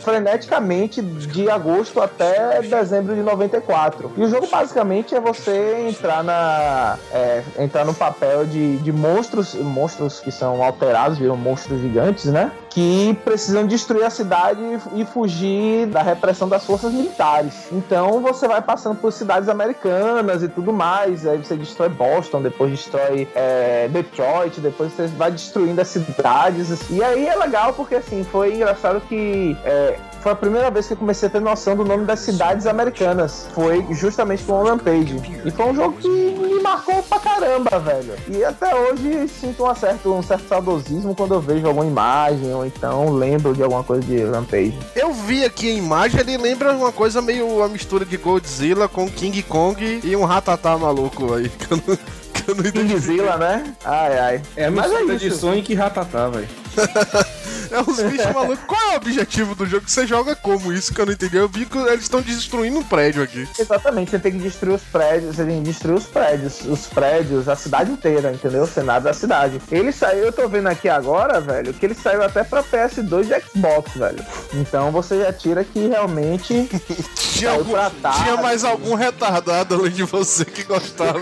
freneticamente 0.00 1.00
de 1.02 1.48
agosto 1.50 2.00
até 2.00 2.60
dezembro 2.62 3.14
de 3.14 3.22
94. 3.22 4.12
E 4.16 4.22
o 4.22 4.28
jogo 4.28 4.46
basicamente 4.46 5.14
é 5.14 5.20
você 5.20 5.86
entrar 5.88 6.22
na. 6.22 6.98
é, 7.12 7.42
entrar 7.58 7.84
no 7.84 7.94
papel 7.94 8.44
de, 8.46 8.76
de 8.78 8.92
monstros, 8.92 9.54
monstros 9.54 10.20
que 10.20 10.30
são 10.30 10.62
alterados, 10.62 11.18
viram 11.18 11.36
monstros 11.36 11.80
gigantes, 11.80 12.26
né? 12.26 12.50
Que 12.70 13.18
precisam 13.24 13.66
destruir 13.66 14.04
a 14.04 14.10
cidade 14.10 14.60
e 14.94 15.04
fugir 15.04 15.86
da 15.86 16.02
repressão 16.02 16.48
das 16.48 16.64
forças 16.64 16.92
militares. 16.92 17.68
Então 17.70 18.20
você 18.20 18.48
vai 18.48 18.62
passando 18.62 18.96
por 18.96 19.12
cidades 19.12 19.48
americanas 19.48 20.31
e 20.40 20.48
tudo 20.48 20.72
mais. 20.72 21.26
Aí 21.26 21.38
você 21.38 21.56
destrói 21.56 21.88
Boston, 21.88 22.42
depois 22.42 22.70
destrói 22.70 23.26
é, 23.34 23.88
Detroit, 23.88 24.60
depois 24.60 24.92
você 24.92 25.08
vai 25.08 25.32
destruindo 25.32 25.80
as 25.80 25.88
cidades. 25.88 26.88
E 26.90 27.02
aí 27.02 27.26
é 27.26 27.34
legal 27.34 27.72
porque 27.72 27.96
assim, 27.96 28.22
foi 28.22 28.54
engraçado 28.54 29.00
que 29.08 29.56
é, 29.64 29.98
foi 30.22 30.32
a 30.32 30.36
primeira 30.36 30.70
vez 30.70 30.86
que 30.86 30.92
eu 30.92 30.96
comecei 30.96 31.26
a 31.26 31.30
ter 31.30 31.40
noção 31.40 31.74
do 31.74 31.84
nome 31.84 32.04
das 32.04 32.20
cidades 32.20 32.66
americanas. 32.66 33.48
Foi 33.52 33.84
justamente 33.90 34.44
com 34.44 34.52
o 34.52 34.64
Rampage. 34.64 35.20
E 35.44 35.50
foi 35.50 35.66
um 35.66 35.74
jogo 35.74 35.96
que 35.98 36.08
me 36.08 36.60
marcou 36.60 37.02
pra 37.02 37.18
caramba, 37.18 37.78
velho. 37.80 38.14
E 38.28 38.44
até 38.44 38.72
hoje 38.74 39.26
sinto 39.28 39.68
um 39.68 39.74
certo, 39.74 40.14
um 40.14 40.22
certo 40.22 40.46
saudosismo 40.46 41.14
quando 41.14 41.34
eu 41.34 41.40
vejo 41.40 41.66
alguma 41.66 41.84
imagem 41.84 42.54
ou 42.54 42.64
então 42.64 43.12
lembro 43.12 43.52
de 43.52 43.62
alguma 43.62 43.82
coisa 43.82 44.02
de 44.02 44.24
Rampage. 44.24 44.78
Eu 44.94 45.12
vi 45.12 45.44
aqui 45.44 45.70
a 45.70 45.74
imagem, 45.74 46.20
ele 46.20 46.36
lembra 46.36 46.72
uma 46.72 46.92
coisa 46.92 47.20
meio 47.20 47.48
uma 47.48 47.68
mistura 47.68 48.04
de 48.04 48.16
Godzilla 48.16 48.88
com 48.88 49.08
King 49.08 49.42
Kong 49.42 50.00
e 50.04 50.14
um 50.14 50.21
ratatá 50.24 50.76
maluco 50.76 51.34
aí. 51.34 51.48
Que 51.48 51.72
eu 51.72 51.82
não, 51.86 51.98
eu 52.48 52.54
não 52.54 52.64
entendi. 52.66 52.94
Kingzilla, 52.94 53.36
né? 53.36 53.74
Ai, 53.84 54.18
ai. 54.18 54.42
É 54.56 54.66
a 54.66 54.70
Mas 54.70 54.90
é 54.92 55.14
de. 55.16 55.30
Sonic 55.30 55.72
e 55.72 55.74
Ratatá, 55.74 56.28
velho. 56.28 56.48
É 57.70 57.80
uns 57.80 57.98
bichos 58.02 58.30
malucos. 58.34 58.58
Qual 58.66 58.78
é 58.90 58.92
o 58.92 58.96
objetivo 58.96 59.54
do 59.54 59.64
jogo? 59.64 59.84
Você 59.88 60.06
joga 60.06 60.36
como 60.36 60.70
isso 60.74 60.92
que 60.92 61.00
eu 61.00 61.06
não 61.06 61.12
entendi? 61.14 61.36
Eu 61.38 61.48
vi 61.48 61.64
que 61.64 61.78
eles 61.78 62.02
estão 62.02 62.20
destruindo 62.20 62.78
um 62.78 62.82
prédio 62.82 63.22
aqui. 63.22 63.48
Exatamente, 63.58 64.10
você 64.10 64.18
tem 64.18 64.32
que 64.32 64.38
destruir 64.40 64.74
os 64.74 64.82
prédios, 64.82 65.34
você 65.34 65.42
tem 65.46 65.56
que 65.62 65.70
destruir 65.70 65.94
os 65.96 66.04
prédios, 66.04 66.60
os 66.66 66.86
prédios, 66.86 67.48
a 67.48 67.56
cidade 67.56 67.90
inteira, 67.90 68.30
entendeu? 68.30 68.64
O 68.64 68.66
cenário 68.66 69.04
da 69.04 69.14
cidade. 69.14 69.58
Ele 69.70 69.90
saiu, 69.90 70.24
eu 70.24 70.32
tô 70.32 70.46
vendo 70.48 70.66
aqui 70.68 70.86
agora, 70.86 71.40
velho, 71.40 71.72
que 71.72 71.86
ele 71.86 71.94
saiu 71.94 72.22
até 72.22 72.44
pra 72.44 72.62
PS2 72.62 73.30
e 73.30 73.40
Xbox, 73.40 73.92
velho. 73.94 74.22
Então 74.52 74.90
você 74.92 75.22
já 75.22 75.32
tira 75.32 75.64
que 75.64 75.86
realmente 75.86 76.68
Tinha, 77.16 77.52
algum- 77.52 77.72
tarde. 78.02 78.22
tinha 78.22 78.36
mais 78.36 78.64
algum 78.64 78.94
retardado 78.94 79.76
além 79.76 79.90
de 79.92 80.02
você 80.04 80.44
que 80.44 80.62
gostava. 80.64 81.18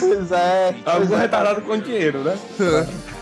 Pois 0.00 0.32
é. 0.32 0.74
Algum 0.84 1.06
Pois 1.06 1.18
é. 1.18 1.22
retardado 1.22 1.60
com 1.62 1.78
dinheiro, 1.78 2.18
né? 2.20 2.36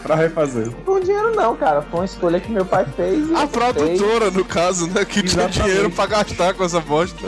Pra 0.02 0.14
refazer. 0.16 0.68
Com 0.84 0.98
dinheiro 0.98 1.34
não, 1.34 1.54
cara. 1.56 1.82
Foi 1.82 2.00
uma 2.00 2.04
escolha 2.06 2.40
que 2.40 2.50
meu 2.50 2.64
pai 2.64 2.84
fez. 2.96 3.28
e 3.30 3.34
A 3.36 3.46
produtora, 3.46 4.30
no 4.30 4.44
caso, 4.44 4.86
né? 4.88 5.04
Que 5.04 5.22
tinha 5.22 5.44
Exatamente. 5.44 5.62
dinheiro 5.62 5.90
pra 5.90 6.06
gastar 6.06 6.54
com 6.54 6.64
essa 6.64 6.80
bosta. 6.80 7.18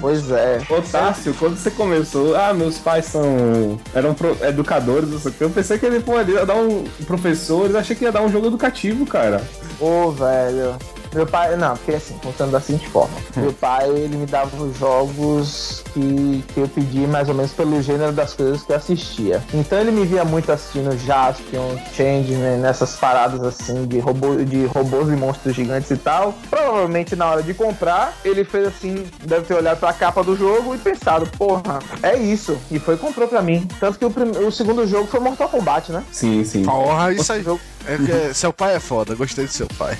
Pois 0.00 0.30
é. 0.30 0.60
Ô 0.68 0.82
Tássio, 0.82 1.34
quando 1.38 1.56
você 1.56 1.70
começou, 1.70 2.36
ah, 2.36 2.52
meus 2.52 2.78
pais 2.78 3.06
são. 3.06 3.80
eram 3.94 4.12
pro- 4.14 4.36
educadores, 4.42 5.08
não 5.10 5.18
sei 5.18 5.30
o 5.30 5.34
que. 5.34 5.44
Eu 5.44 5.50
pensei 5.50 5.78
que 5.78 5.86
ele, 5.86 6.00
pô, 6.00 6.20
ele 6.20 6.32
ia 6.32 6.44
dar 6.44 6.56
um 6.56 6.84
professor, 7.06 7.70
eu 7.70 7.78
achei 7.78 7.96
que 7.96 8.04
ia 8.04 8.12
dar 8.12 8.22
um 8.22 8.30
jogo 8.30 8.48
educativo, 8.48 9.06
cara. 9.06 9.40
Ô, 9.80 10.10
velho. 10.10 10.76
Meu 11.14 11.26
pai, 11.26 11.56
não, 11.56 11.76
porque 11.76 11.92
assim, 11.92 12.16
funciona 12.22 12.52
da 12.52 12.60
seguinte 12.60 12.88
forma. 12.88 13.14
Meu 13.36 13.52
pai, 13.52 13.88
ele 13.88 14.16
me 14.16 14.26
dava 14.26 14.54
os 14.62 14.76
jogos 14.78 15.82
que, 15.92 16.44
que 16.54 16.60
eu 16.60 16.68
pedi 16.68 17.06
mais 17.06 17.28
ou 17.28 17.34
menos 17.34 17.52
pelo 17.52 17.80
gênero 17.82 18.12
das 18.12 18.34
coisas 18.34 18.62
que 18.62 18.72
eu 18.72 18.76
assistia. 18.76 19.42
Então 19.54 19.78
ele 19.78 19.90
me 19.90 20.04
via 20.04 20.24
muito 20.24 20.50
assistindo 20.52 20.96
Jaspion, 20.98 21.76
Changeman, 21.94 22.58
nessas 22.58 22.96
paradas 22.96 23.42
assim 23.42 23.86
de, 23.86 23.98
robô, 23.98 24.36
de 24.36 24.66
robôs 24.66 25.08
e 25.08 25.12
monstros 25.12 25.54
gigantes 25.54 25.90
e 25.90 25.96
tal. 25.96 26.34
Provavelmente 26.50 27.16
na 27.16 27.26
hora 27.30 27.42
de 27.42 27.54
comprar, 27.54 28.14
ele 28.24 28.44
fez 28.44 28.68
assim, 28.68 29.06
deve 29.24 29.42
ter 29.46 29.54
olhado 29.54 29.78
pra 29.78 29.92
capa 29.92 30.22
do 30.22 30.36
jogo 30.36 30.74
e 30.74 30.78
pensado, 30.78 31.26
porra, 31.38 31.78
é 32.02 32.16
isso. 32.16 32.56
E 32.70 32.78
foi 32.78 32.94
e 32.94 32.98
comprou 32.98 33.28
pra 33.28 33.40
mim. 33.42 33.66
Tanto 33.80 33.98
que 33.98 34.04
o, 34.04 34.10
prim- 34.10 34.30
o 34.44 34.50
segundo 34.50 34.86
jogo 34.86 35.06
foi 35.06 35.20
Mortal 35.20 35.48
Kombat, 35.48 35.92
né? 35.92 36.02
Sim, 36.10 36.44
sim. 36.44 36.64
Porra, 36.64 37.12
isso 37.12 37.32
aí. 37.32 37.42
jogo- 37.42 37.60
É 37.86 37.96
porque 37.96 38.34
seu 38.34 38.52
pai 38.52 38.76
é 38.76 38.80
foda, 38.80 39.14
gostei 39.14 39.46
do 39.46 39.52
seu 39.52 39.66
pai. 39.66 39.96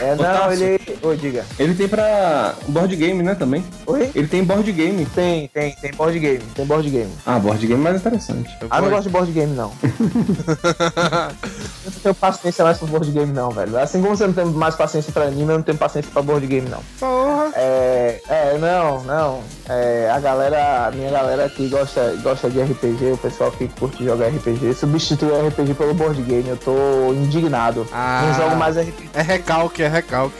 É, 0.00 0.14
não, 0.14 0.24
Tássio. 0.24 0.64
ele. 0.64 0.98
Oi, 1.02 1.16
diga. 1.16 1.44
Ele 1.58 1.74
tem 1.74 1.88
pra 1.88 2.54
board 2.68 2.94
game, 2.96 3.22
né, 3.22 3.34
também? 3.34 3.64
Oi? 3.86 4.10
Ele 4.14 4.26
tem 4.26 4.44
board 4.44 4.70
game. 4.72 5.06
Tem, 5.06 5.48
tem, 5.48 5.74
tem 5.76 5.92
board 5.92 6.18
game. 6.18 6.42
Tem 6.54 6.66
board 6.66 6.90
game. 6.90 7.10
Ah, 7.24 7.38
board 7.38 7.64
game 7.66 7.80
é 7.80 7.84
mais 7.84 7.96
interessante. 8.00 8.50
Ah, 8.68 8.80
não 8.80 8.90
gosto 8.90 9.04
de 9.04 9.10
board 9.10 9.30
game, 9.32 9.54
não. 9.54 9.72
eu 9.82 9.90
não 11.92 12.00
tenho 12.02 12.14
paciência 12.14 12.64
mais 12.64 12.78
pra 12.78 12.88
board 12.88 13.10
game, 13.10 13.32
não, 13.32 13.50
velho. 13.50 13.78
Assim 13.78 14.02
como 14.02 14.16
você 14.16 14.26
não 14.26 14.34
tem 14.34 14.44
mais 14.46 14.74
paciência 14.74 15.12
pra 15.12 15.24
anime, 15.24 15.52
eu 15.52 15.58
não 15.58 15.62
tenho 15.62 15.78
paciência 15.78 16.10
pra 16.12 16.22
board 16.22 16.46
game, 16.46 16.68
não. 16.68 16.80
Porra. 16.98 17.50
É, 17.54 18.20
é 18.28 18.58
não, 18.58 19.02
não. 19.04 19.40
É, 19.68 20.10
a 20.10 20.18
galera, 20.20 20.86
a 20.86 20.90
minha 20.90 21.10
galera 21.10 21.48
que 21.48 21.68
gosta, 21.68 22.14
gosta 22.22 22.50
de 22.50 22.60
RPG, 22.62 23.12
o 23.12 23.16
pessoal 23.16 23.50
que 23.52 23.68
curte 23.68 24.04
jogar 24.04 24.28
RPG, 24.28 24.74
substitui 24.74 25.30
o 25.30 25.48
RPG 25.48 25.74
pelo 25.74 25.94
board 25.94 26.20
game. 26.22 26.48
Eu 26.48 26.56
tô 26.56 27.05
indignado. 27.14 27.86
Ah. 27.92 28.22
Não 28.26 28.34
jogo 28.34 28.56
mais 28.56 28.76
RPG. 28.76 29.10
É 29.14 29.22
recalque, 29.22 29.82
é 29.82 29.88
recalque. 29.88 30.36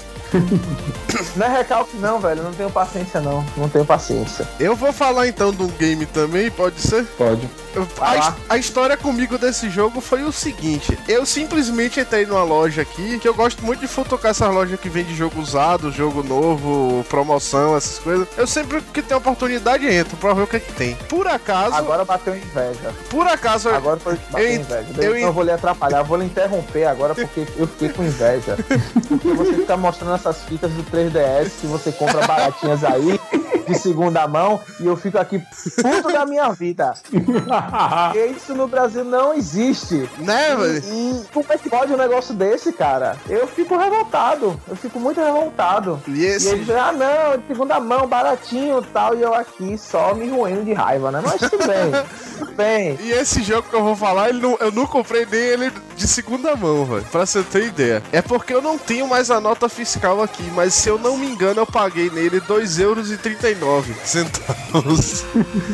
Não 1.37 1.47
é 1.47 1.59
recalque, 1.59 1.97
não, 1.97 2.19
velho. 2.19 2.41
Eu 2.41 2.45
Não 2.45 2.53
tenho 2.53 2.71
paciência, 2.71 3.21
não. 3.21 3.45
Não 3.57 3.69
tenho 3.69 3.85
paciência. 3.85 4.47
Eu 4.59 4.75
vou 4.75 4.93
falar 4.93 5.29
então 5.29 5.53
de 5.53 5.63
um 5.63 5.69
game 5.69 6.05
também, 6.07 6.51
pode 6.51 6.81
ser? 6.81 7.05
Pode. 7.19 7.49
Eu- 7.75 7.87
a, 8.01 8.35
a 8.49 8.57
história 8.57 8.97
comigo 8.97 9.37
desse 9.37 9.69
jogo 9.69 10.01
foi 10.01 10.23
o 10.25 10.33
seguinte: 10.33 10.99
eu 11.09 11.27
simplesmente 11.27 12.01
entrei 12.01 12.25
numa 12.27 12.43
loja 12.43 12.83
aqui, 12.83 13.19
que 13.19 13.29
eu 13.29 13.35
gosto 13.35 13.63
muito 13.65 13.81
de 13.81 13.87
futucar 13.87 14.31
essas 14.31 14.53
lojas 14.53 14.81
que 14.81 14.89
vende 14.89 15.15
jogo 15.15 15.41
usado, 15.41 15.93
jogo 15.93 16.23
novo, 16.23 17.05
promoção, 17.09 17.77
essas 17.77 17.99
coisas. 17.99 18.27
Eu 18.37 18.47
sempre 18.47 18.81
que 18.81 19.03
tenho 19.03 19.19
oportunidade 19.19 19.87
entro 19.87 20.17
pra 20.17 20.33
ver 20.33 20.43
o 20.43 20.47
que, 20.47 20.57
é 20.57 20.61
que 20.61 20.73
tem. 20.73 20.95
Por 21.09 21.27
acaso, 21.27 21.75
Agora 21.77 22.05
bateu 22.05 22.35
inveja. 22.37 22.93
por 23.11 23.27
acaso, 23.27 23.69
Agora 23.69 23.99
foi 24.01 24.17
bateu 24.31 24.49
eu- 24.49 24.55
inveja. 24.55 24.87
eu- 24.99 25.17
Eu, 25.17 25.27
não 25.27 25.33
vou 25.33 25.45
lhe 25.45 25.51
atrapalhar, 25.53 25.99
eu 25.99 26.05
vou 26.05 26.17
lhe 26.17 26.25
interromper 26.25 26.85
agora 26.87 27.15
porque 27.15 27.47
eu 27.57 27.67
fiquei 27.67 27.89
com 27.91 28.03
inveja. 28.05 28.57
Porque 29.09 29.29
você 29.33 29.53
fica 29.55 29.77
mostrando 29.77 30.15
essas 30.29 30.43
fitas 30.43 30.73
do 30.73 30.83
3DS 30.85 31.61
que 31.61 31.67
você 31.67 31.93
compra 31.93 32.27
baratinhas 32.27 32.83
aí, 32.83 33.21
de 33.67 33.75
segunda 33.79 34.27
mão, 34.29 34.61
e 34.81 34.87
eu 34.87 34.97
fico 34.97 35.19
aqui 35.19 35.39
puto 35.39 36.13
da 36.13 36.25
minha 36.27 36.51
vida. 36.53 36.95
Porque 37.11 38.27
isso 38.27 38.55
no 38.55 38.67
Brasil 38.69 39.05
não 39.05 39.35
existe. 39.35 40.09
né, 40.19 40.55
velho? 40.57 40.83
E 40.87 41.25
como 41.33 41.47
é 41.51 41.59
que 41.59 41.69
pode 41.71 41.93
um 41.93 41.97
negócio 41.97 42.35
desse, 42.35 42.73
cara? 42.73 43.17
Eu 43.29 43.47
fico 43.47 43.77
revoltado. 43.77 44.59
Eu 44.69 44.77
fico 44.77 44.99
muito 45.01 45.21
revoltado. 45.21 46.01
E 46.09 46.17
E 46.17 46.25
esse. 46.25 46.49
eles 46.49 46.69
ah, 46.71 46.93
não, 46.93 47.39
de 47.39 47.47
segunda 47.49 47.79
mão, 47.81 48.07
baratinho 48.07 48.81
e 48.81 48.87
tal, 48.93 49.15
e 49.17 49.23
eu 49.23 49.35
aqui 49.35 49.77
só 49.79 50.15
me 50.15 50.29
roendo 50.29 50.65
de 50.65 50.73
raiva, 50.73 51.11
né? 51.11 51.23
Mas 51.25 51.41
tudo 51.51 51.59
bem, 51.67 51.93
tudo 52.39 52.53
bem. 52.53 52.99
E 53.01 53.11
esse 53.13 53.43
jogo 53.43 53.69
que 53.69 53.75
eu 53.77 53.83
vou 53.85 53.97
falar, 53.97 54.33
não- 54.33 54.57
eu 54.61 54.71
não 54.73 54.87
comprei 54.87 55.27
nem 55.31 55.41
ele 55.41 55.73
de 55.97 56.07
segunda 56.09 56.55
mão, 56.57 56.85
velho. 56.85 57.05
Pra 57.11 57.25
você 57.27 57.43
ter 57.43 57.67
ideia. 57.67 58.03
É 58.13 58.21
porque 58.23 58.55
eu 58.55 58.63
não 58.63 58.79
tenho 58.79 59.07
mais 59.07 59.31
a 59.31 59.41
nota 59.41 59.69
fiscal 59.69 60.23
aqui, 60.23 60.43
mas 60.55 60.75
se 60.75 60.89
eu 60.89 60.99
não 60.99 61.17
me 61.17 61.27
engano, 61.27 61.61
eu 61.61 61.67
paguei 61.67 62.11
nele 62.11 62.41
2,39 62.41 63.56
centavos. 64.05 65.25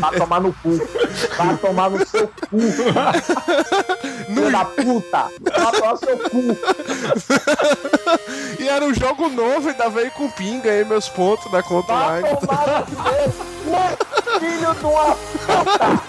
Vai 0.00 0.16
tomar 0.16 0.40
no 0.40 0.52
cu. 0.52 0.88
Vai 1.36 1.56
tomar 1.56 1.90
no 1.90 2.06
seu 2.06 2.28
cu. 2.28 2.58
Filho 4.26 4.50
da 4.50 4.64
puta. 4.64 5.30
Vai 5.40 5.72
tomar 5.72 5.92
no 5.92 5.98
seu 5.98 6.18
cu. 6.18 6.56
E 8.58 8.68
era 8.68 8.84
um 8.84 8.94
jogo 8.94 9.28
novo, 9.28 9.68
ainda 9.68 9.88
veio 9.88 10.10
com 10.12 10.30
PIN, 10.30 10.60
ganhei 10.60 10.84
meus 10.84 11.08
pontos 11.08 11.50
na 11.50 11.62
conta 11.62 11.92
Vai 11.92 12.22
online. 12.22 12.38
tomar 12.40 12.86
no 13.66 14.40
filho 14.40 14.58
de 14.58 14.84
uma 14.86 15.16
puta. 15.16 16.02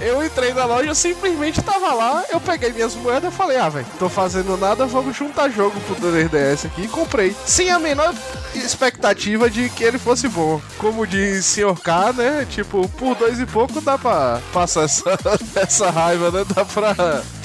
Eu 0.00 0.24
entrei 0.24 0.52
na 0.52 0.64
loja, 0.64 0.96
simplesmente 0.96 1.62
tava 1.62 1.94
lá, 1.94 2.24
eu 2.28 2.40
peguei 2.40 2.72
minhas 2.72 2.92
moedas 2.96 3.32
e 3.32 3.36
falei, 3.36 3.56
ah, 3.56 3.68
velho, 3.68 3.86
tô 4.00 4.08
fazendo 4.08 4.56
nada, 4.56 4.84
vamos 4.84 5.16
juntar 5.16 5.48
jogo 5.48 5.78
pro 5.82 5.94
3DS 5.94 6.66
aqui 6.66 6.82
e 6.82 6.88
comprei. 6.88 7.36
Sem 7.46 7.70
a 7.70 7.78
menor 7.78 8.12
expectativa 8.52 9.48
de 9.48 9.68
que 9.70 9.84
ele 9.84 9.98
fosse 10.00 10.26
bom. 10.32 10.60
Como 10.78 11.06
diz 11.06 11.44
Sr. 11.46 11.74
K, 11.82 12.12
né? 12.12 12.46
Tipo, 12.50 12.88
por 12.90 13.14
dois 13.14 13.38
e 13.40 13.46
pouco 13.46 13.80
dá 13.80 13.96
pra 13.98 14.40
passar 14.52 14.84
essa, 14.84 15.04
essa 15.56 15.90
raiva, 15.90 16.30
né? 16.30 16.44
Dá 16.54 16.64
pra, 16.64 16.94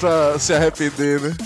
pra 0.00 0.38
se 0.38 0.52
arrepender, 0.52 1.20
né? 1.20 1.36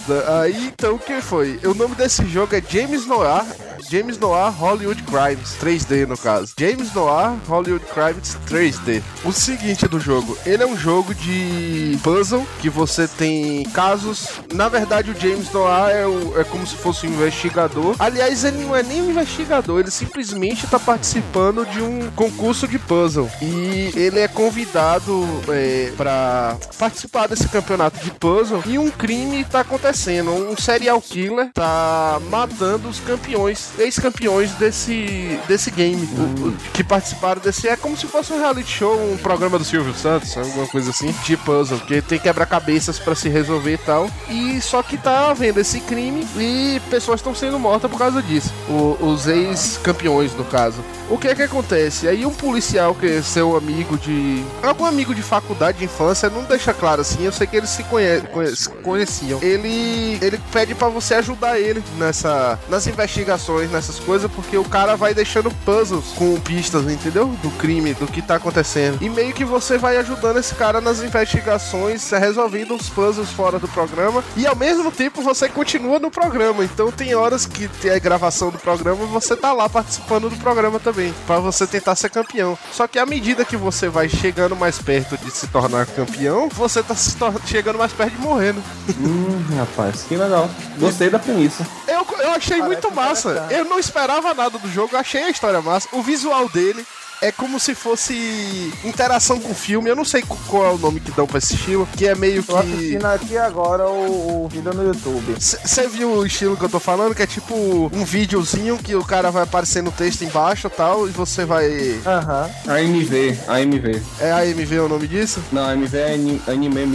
Aí, 0.40 0.66
então, 0.68 0.95
o 0.95 0.99
que 0.99 1.20
foi? 1.20 1.61
O 1.64 1.74
nome 1.74 1.95
desse 1.95 2.26
jogo 2.26 2.55
é 2.55 2.62
James 2.66 3.07
Noir. 3.07 3.45
James 3.90 4.16
Noir 4.18 4.51
Hollywood 4.53 5.03
Crimes 5.03 5.57
3D 5.61 6.07
no 6.07 6.16
caso. 6.16 6.55
James 6.59 6.95
Noir 6.95 7.32
Hollywood 7.49 7.84
Crimes 7.86 8.36
3D. 8.49 9.03
O 9.24 9.32
seguinte 9.32 9.86
do 9.88 9.99
jogo, 10.01 10.38
ele 10.47 10.62
é 10.62 10.66
um 10.66 10.76
jogo 10.76 11.14
de 11.14 11.99
puzzle 12.03 12.47
que 12.61 12.70
você 12.70 13.09
tem 13.09 13.64
casos. 13.74 14.28
Na 14.55 14.68
verdade, 14.68 15.11
o 15.11 15.20
James 15.20 15.51
Noir 15.53 15.90
é, 15.90 16.07
o- 16.07 16.40
é 16.40 16.45
como 16.45 16.66
se 16.66 16.76
fosse 16.76 17.07
um 17.07 17.11
investigador. 17.11 17.97
Aliás, 17.99 18.45
ele 18.45 18.64
não 18.64 18.74
é 18.74 18.82
nem 18.82 19.03
um 19.03 19.11
investigador, 19.11 19.80
ele 19.80 19.90
simplesmente 19.90 20.64
está 20.64 20.78
participando 20.78 21.32
de 21.70 21.80
um 21.80 22.11
concurso 22.14 22.68
de 22.68 22.78
puzzle 22.78 23.28
e 23.41 23.91
ele 23.97 24.20
é 24.20 24.28
convidado 24.28 25.26
é, 25.49 25.91
para 25.97 26.57
participar 26.78 27.26
desse 27.26 27.49
campeonato 27.49 27.99
de 28.05 28.11
puzzle 28.11 28.62
e 28.66 28.78
um 28.78 28.91
crime 28.91 29.43
tá 29.45 29.61
acontecendo. 29.61 30.30
Um 30.30 30.55
serial 30.59 31.01
killer 31.01 31.51
tá 31.55 32.20
matando 32.30 32.87
os 32.89 33.01
campeões. 33.01 33.70
ex-campeões 33.78 34.51
desse, 34.53 35.39
desse 35.49 35.70
game, 35.70 36.07
o- 36.18 36.49
o- 36.49 36.57
que 36.74 36.85
participaram 36.85 37.41
desse. 37.41 37.66
É 37.66 37.76
como 37.76 37.97
se 37.97 38.07
fosse 38.07 38.30
um 38.33 38.39
reality 38.39 38.70
show, 38.70 38.95
um 39.12 39.16
programa 39.16 39.59
do 39.59 39.64
Silvio 39.64 39.95
Santos, 39.95 40.37
alguma 40.37 40.66
coisa 40.66 40.91
assim, 40.91 41.14
de 41.24 41.37
puzzle, 41.39 41.78
que 41.80 42.03
tem 42.03 42.18
quebra-cabeças 42.18 42.99
pra 42.99 43.14
se 43.14 43.28
resolver 43.30 43.72
e 43.74 43.78
tal. 43.78 44.11
E 44.28 44.61
só 44.61 44.83
que 44.83 44.99
tá 44.99 45.30
havendo 45.30 45.59
esse 45.61 45.80
crime 45.80 46.26
e 46.37 46.78
pessoas 46.91 47.20
estão 47.20 47.35
sendo 47.35 47.59
mortas 47.59 47.91
por 47.91 47.99
causa 47.99 48.22
disso. 48.22 48.53
O- 48.68 48.99
os 49.01 49.26
ex-campeões, 49.26 50.35
no 50.35 50.45
caso. 50.45 50.83
O 51.09 51.16
que 51.23 51.29
é 51.29 51.35
que 51.37 51.43
acontece? 51.43 52.09
Aí 52.09 52.27
um 52.27 52.35
policial 52.35 52.95
que 52.97 53.07
é 53.07 53.23
seu 53.23 53.57
amigo 53.57 53.97
de. 53.97 54.45
algum 54.62 54.85
amigo 54.85 55.14
de 55.14 55.23
faculdade 55.23 55.79
de 55.79 55.85
infância, 55.85 56.29
não 56.29 56.43
deixa 56.43 56.75
claro 56.75 57.01
assim, 57.01 57.25
eu 57.25 57.33
sei 57.33 57.47
que 57.47 57.57
eles 57.57 57.70
se 57.70 57.85
conhe- 57.85 58.20
conhe- 58.33 58.53
conheciam. 58.83 59.39
Ele. 59.41 60.18
ele 60.20 60.41
pede 60.53 60.75
pra 60.75 60.89
você 60.89 61.14
ajudar 61.14 61.59
ele 61.61 61.83
nessa. 61.97 62.59
nas 62.68 62.87
investigações, 62.87 63.70
nessas 63.70 63.99
coisas, 64.01 64.31
porque 64.33 64.57
o 64.59 64.64
cara 64.64 64.97
vai 64.97 65.14
deixando 65.14 65.51
puzzles 65.64 66.07
com 66.16 66.39
pistas, 66.41 66.83
entendeu? 66.91 67.27
Do 67.43 67.51
crime, 67.53 67.95
do 67.95 68.07
que 68.07 68.20
tá 68.20 68.35
acontecendo. 68.37 68.99
E 69.01 69.09
meio 69.09 69.33
que 69.33 69.45
você 69.45 69.79
vai 69.79 69.97
ajudando 69.99 70.39
esse 70.39 70.55
cara 70.57 70.81
nas 70.81 71.01
investigações, 71.03 72.11
resolvendo 72.11 72.75
os 72.75 72.89
puzzles 72.89 73.31
fora 73.31 73.59
do 73.59 73.68
programa. 73.68 74.25
E 74.37 74.47
ao 74.47 74.57
mesmo 74.57 74.91
tempo 74.91 75.23
você 75.23 75.49
continua 75.49 75.99
no 75.99 76.11
programa. 76.11 76.64
Então 76.64 76.91
tem 76.91 77.14
horas 77.14 77.47
que 77.47 77.68
tem 77.68 77.93
a 77.93 77.99
gravação 77.99 78.51
do 78.51 78.59
programa, 78.59 79.07
você 79.07 79.37
tá 79.37 79.53
lá 79.53 79.68
participando 79.68 80.29
do 80.29 80.37
programa 80.37 80.79
também, 80.81 81.01
pra 81.26 81.38
você 81.38 81.66
tentar 81.66 81.96
ser 81.96 82.11
campeão. 82.11 82.59
Só 82.72 82.86
que 82.86 82.98
à 82.98 83.07
medida 83.07 83.44
que 83.44 83.57
você 83.57 83.88
vai 83.88 84.09
chegando 84.09 84.55
mais 84.55 84.78
perto 84.78 85.16
de 85.16 85.30
se 85.30 85.46
tornar 85.48 85.86
campeão, 85.86 86.48
você 86.48 86.82
tá 86.82 86.94
se 86.94 87.16
chegando 87.46 87.78
mais 87.78 87.92
perto 87.92 88.14
de 88.14 88.20
morrer, 88.20 88.53
né? 88.53 88.62
Hum, 88.98 89.57
rapaz, 89.57 90.05
que 90.09 90.16
legal. 90.16 90.50
Gostei 90.78 91.11
da 91.11 91.18
premissa. 91.18 91.66
Eu, 91.88 92.07
eu 92.20 92.30
achei 92.32 92.61
muito 92.62 92.90
massa. 92.92 93.46
Eu 93.50 93.64
não 93.64 93.78
esperava 93.78 94.34
nada 94.34 94.59
do 94.59 94.70
jogo, 94.70 94.94
eu 94.94 95.00
achei 95.00 95.22
a 95.22 95.30
história 95.30 95.61
massa. 95.61 95.88
O 95.92 96.03
visual 96.03 96.48
dele 96.48 96.84
é 97.23 97.31
como 97.33 97.59
se 97.59 97.75
fosse 97.75 98.73
interação 98.85 99.39
com 99.41 99.55
filme. 99.55 99.89
Eu 99.89 99.97
não 99.97 100.05
sei 100.05 100.23
qual 100.49 100.66
é 100.66 100.70
o 100.73 100.79
nome 100.79 101.01
que 101.01 101.11
dão 101.12 101.27
pra 101.27 101.39
esse 101.39 101.55
estilo, 101.55 101.89
que 101.97 102.07
é 102.07 102.14
meio 102.14 102.43
Tô 102.43 102.55
que. 102.55 102.59
assistindo 102.73 103.05
aqui 103.07 103.37
agora 103.39 103.89
o, 103.89 104.45
o 104.45 104.49
vídeo 104.49 104.75
no 104.75 104.85
YouTube. 104.85 105.35
Você 105.39 105.89
viu 105.89 106.11
o 106.11 106.27
estilo 106.27 106.57
que 106.57 106.64
eu 106.64 106.68
tô 106.68 106.81
falando? 106.81 107.14
Que 107.14 107.23
é 107.23 107.27
tipo 107.27 107.55
um 107.93 108.05
videozinho 108.05 108.77
que 108.77 108.95
o 108.97 109.05
cara 109.05 109.31
vai 109.31 109.45
aparecendo 109.45 109.89
o 109.89 109.93
texto 109.93 110.23
embaixo 110.25 110.66
e 110.66 110.70
tal, 110.70 111.09
e 111.09 111.11
você 111.12 111.45
vai. 111.45 111.66
Aham. 112.05 112.51
AMV, 112.66 113.39
AMV. 113.47 114.03
É 114.20 114.33
AMV 114.33 114.79
o 114.81 114.89
nome 114.89 115.07
disso? 115.07 115.41
Não, 115.53 115.62
AMV 115.68 115.97
é 115.97 116.14
Ani- 116.14 116.43
Anime 116.49 116.87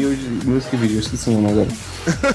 Music, 0.45 0.75
Video, 0.75 0.99
esqueci 0.99 1.30
o 1.30 1.34
nome 1.34 1.49
agora. 1.51 1.67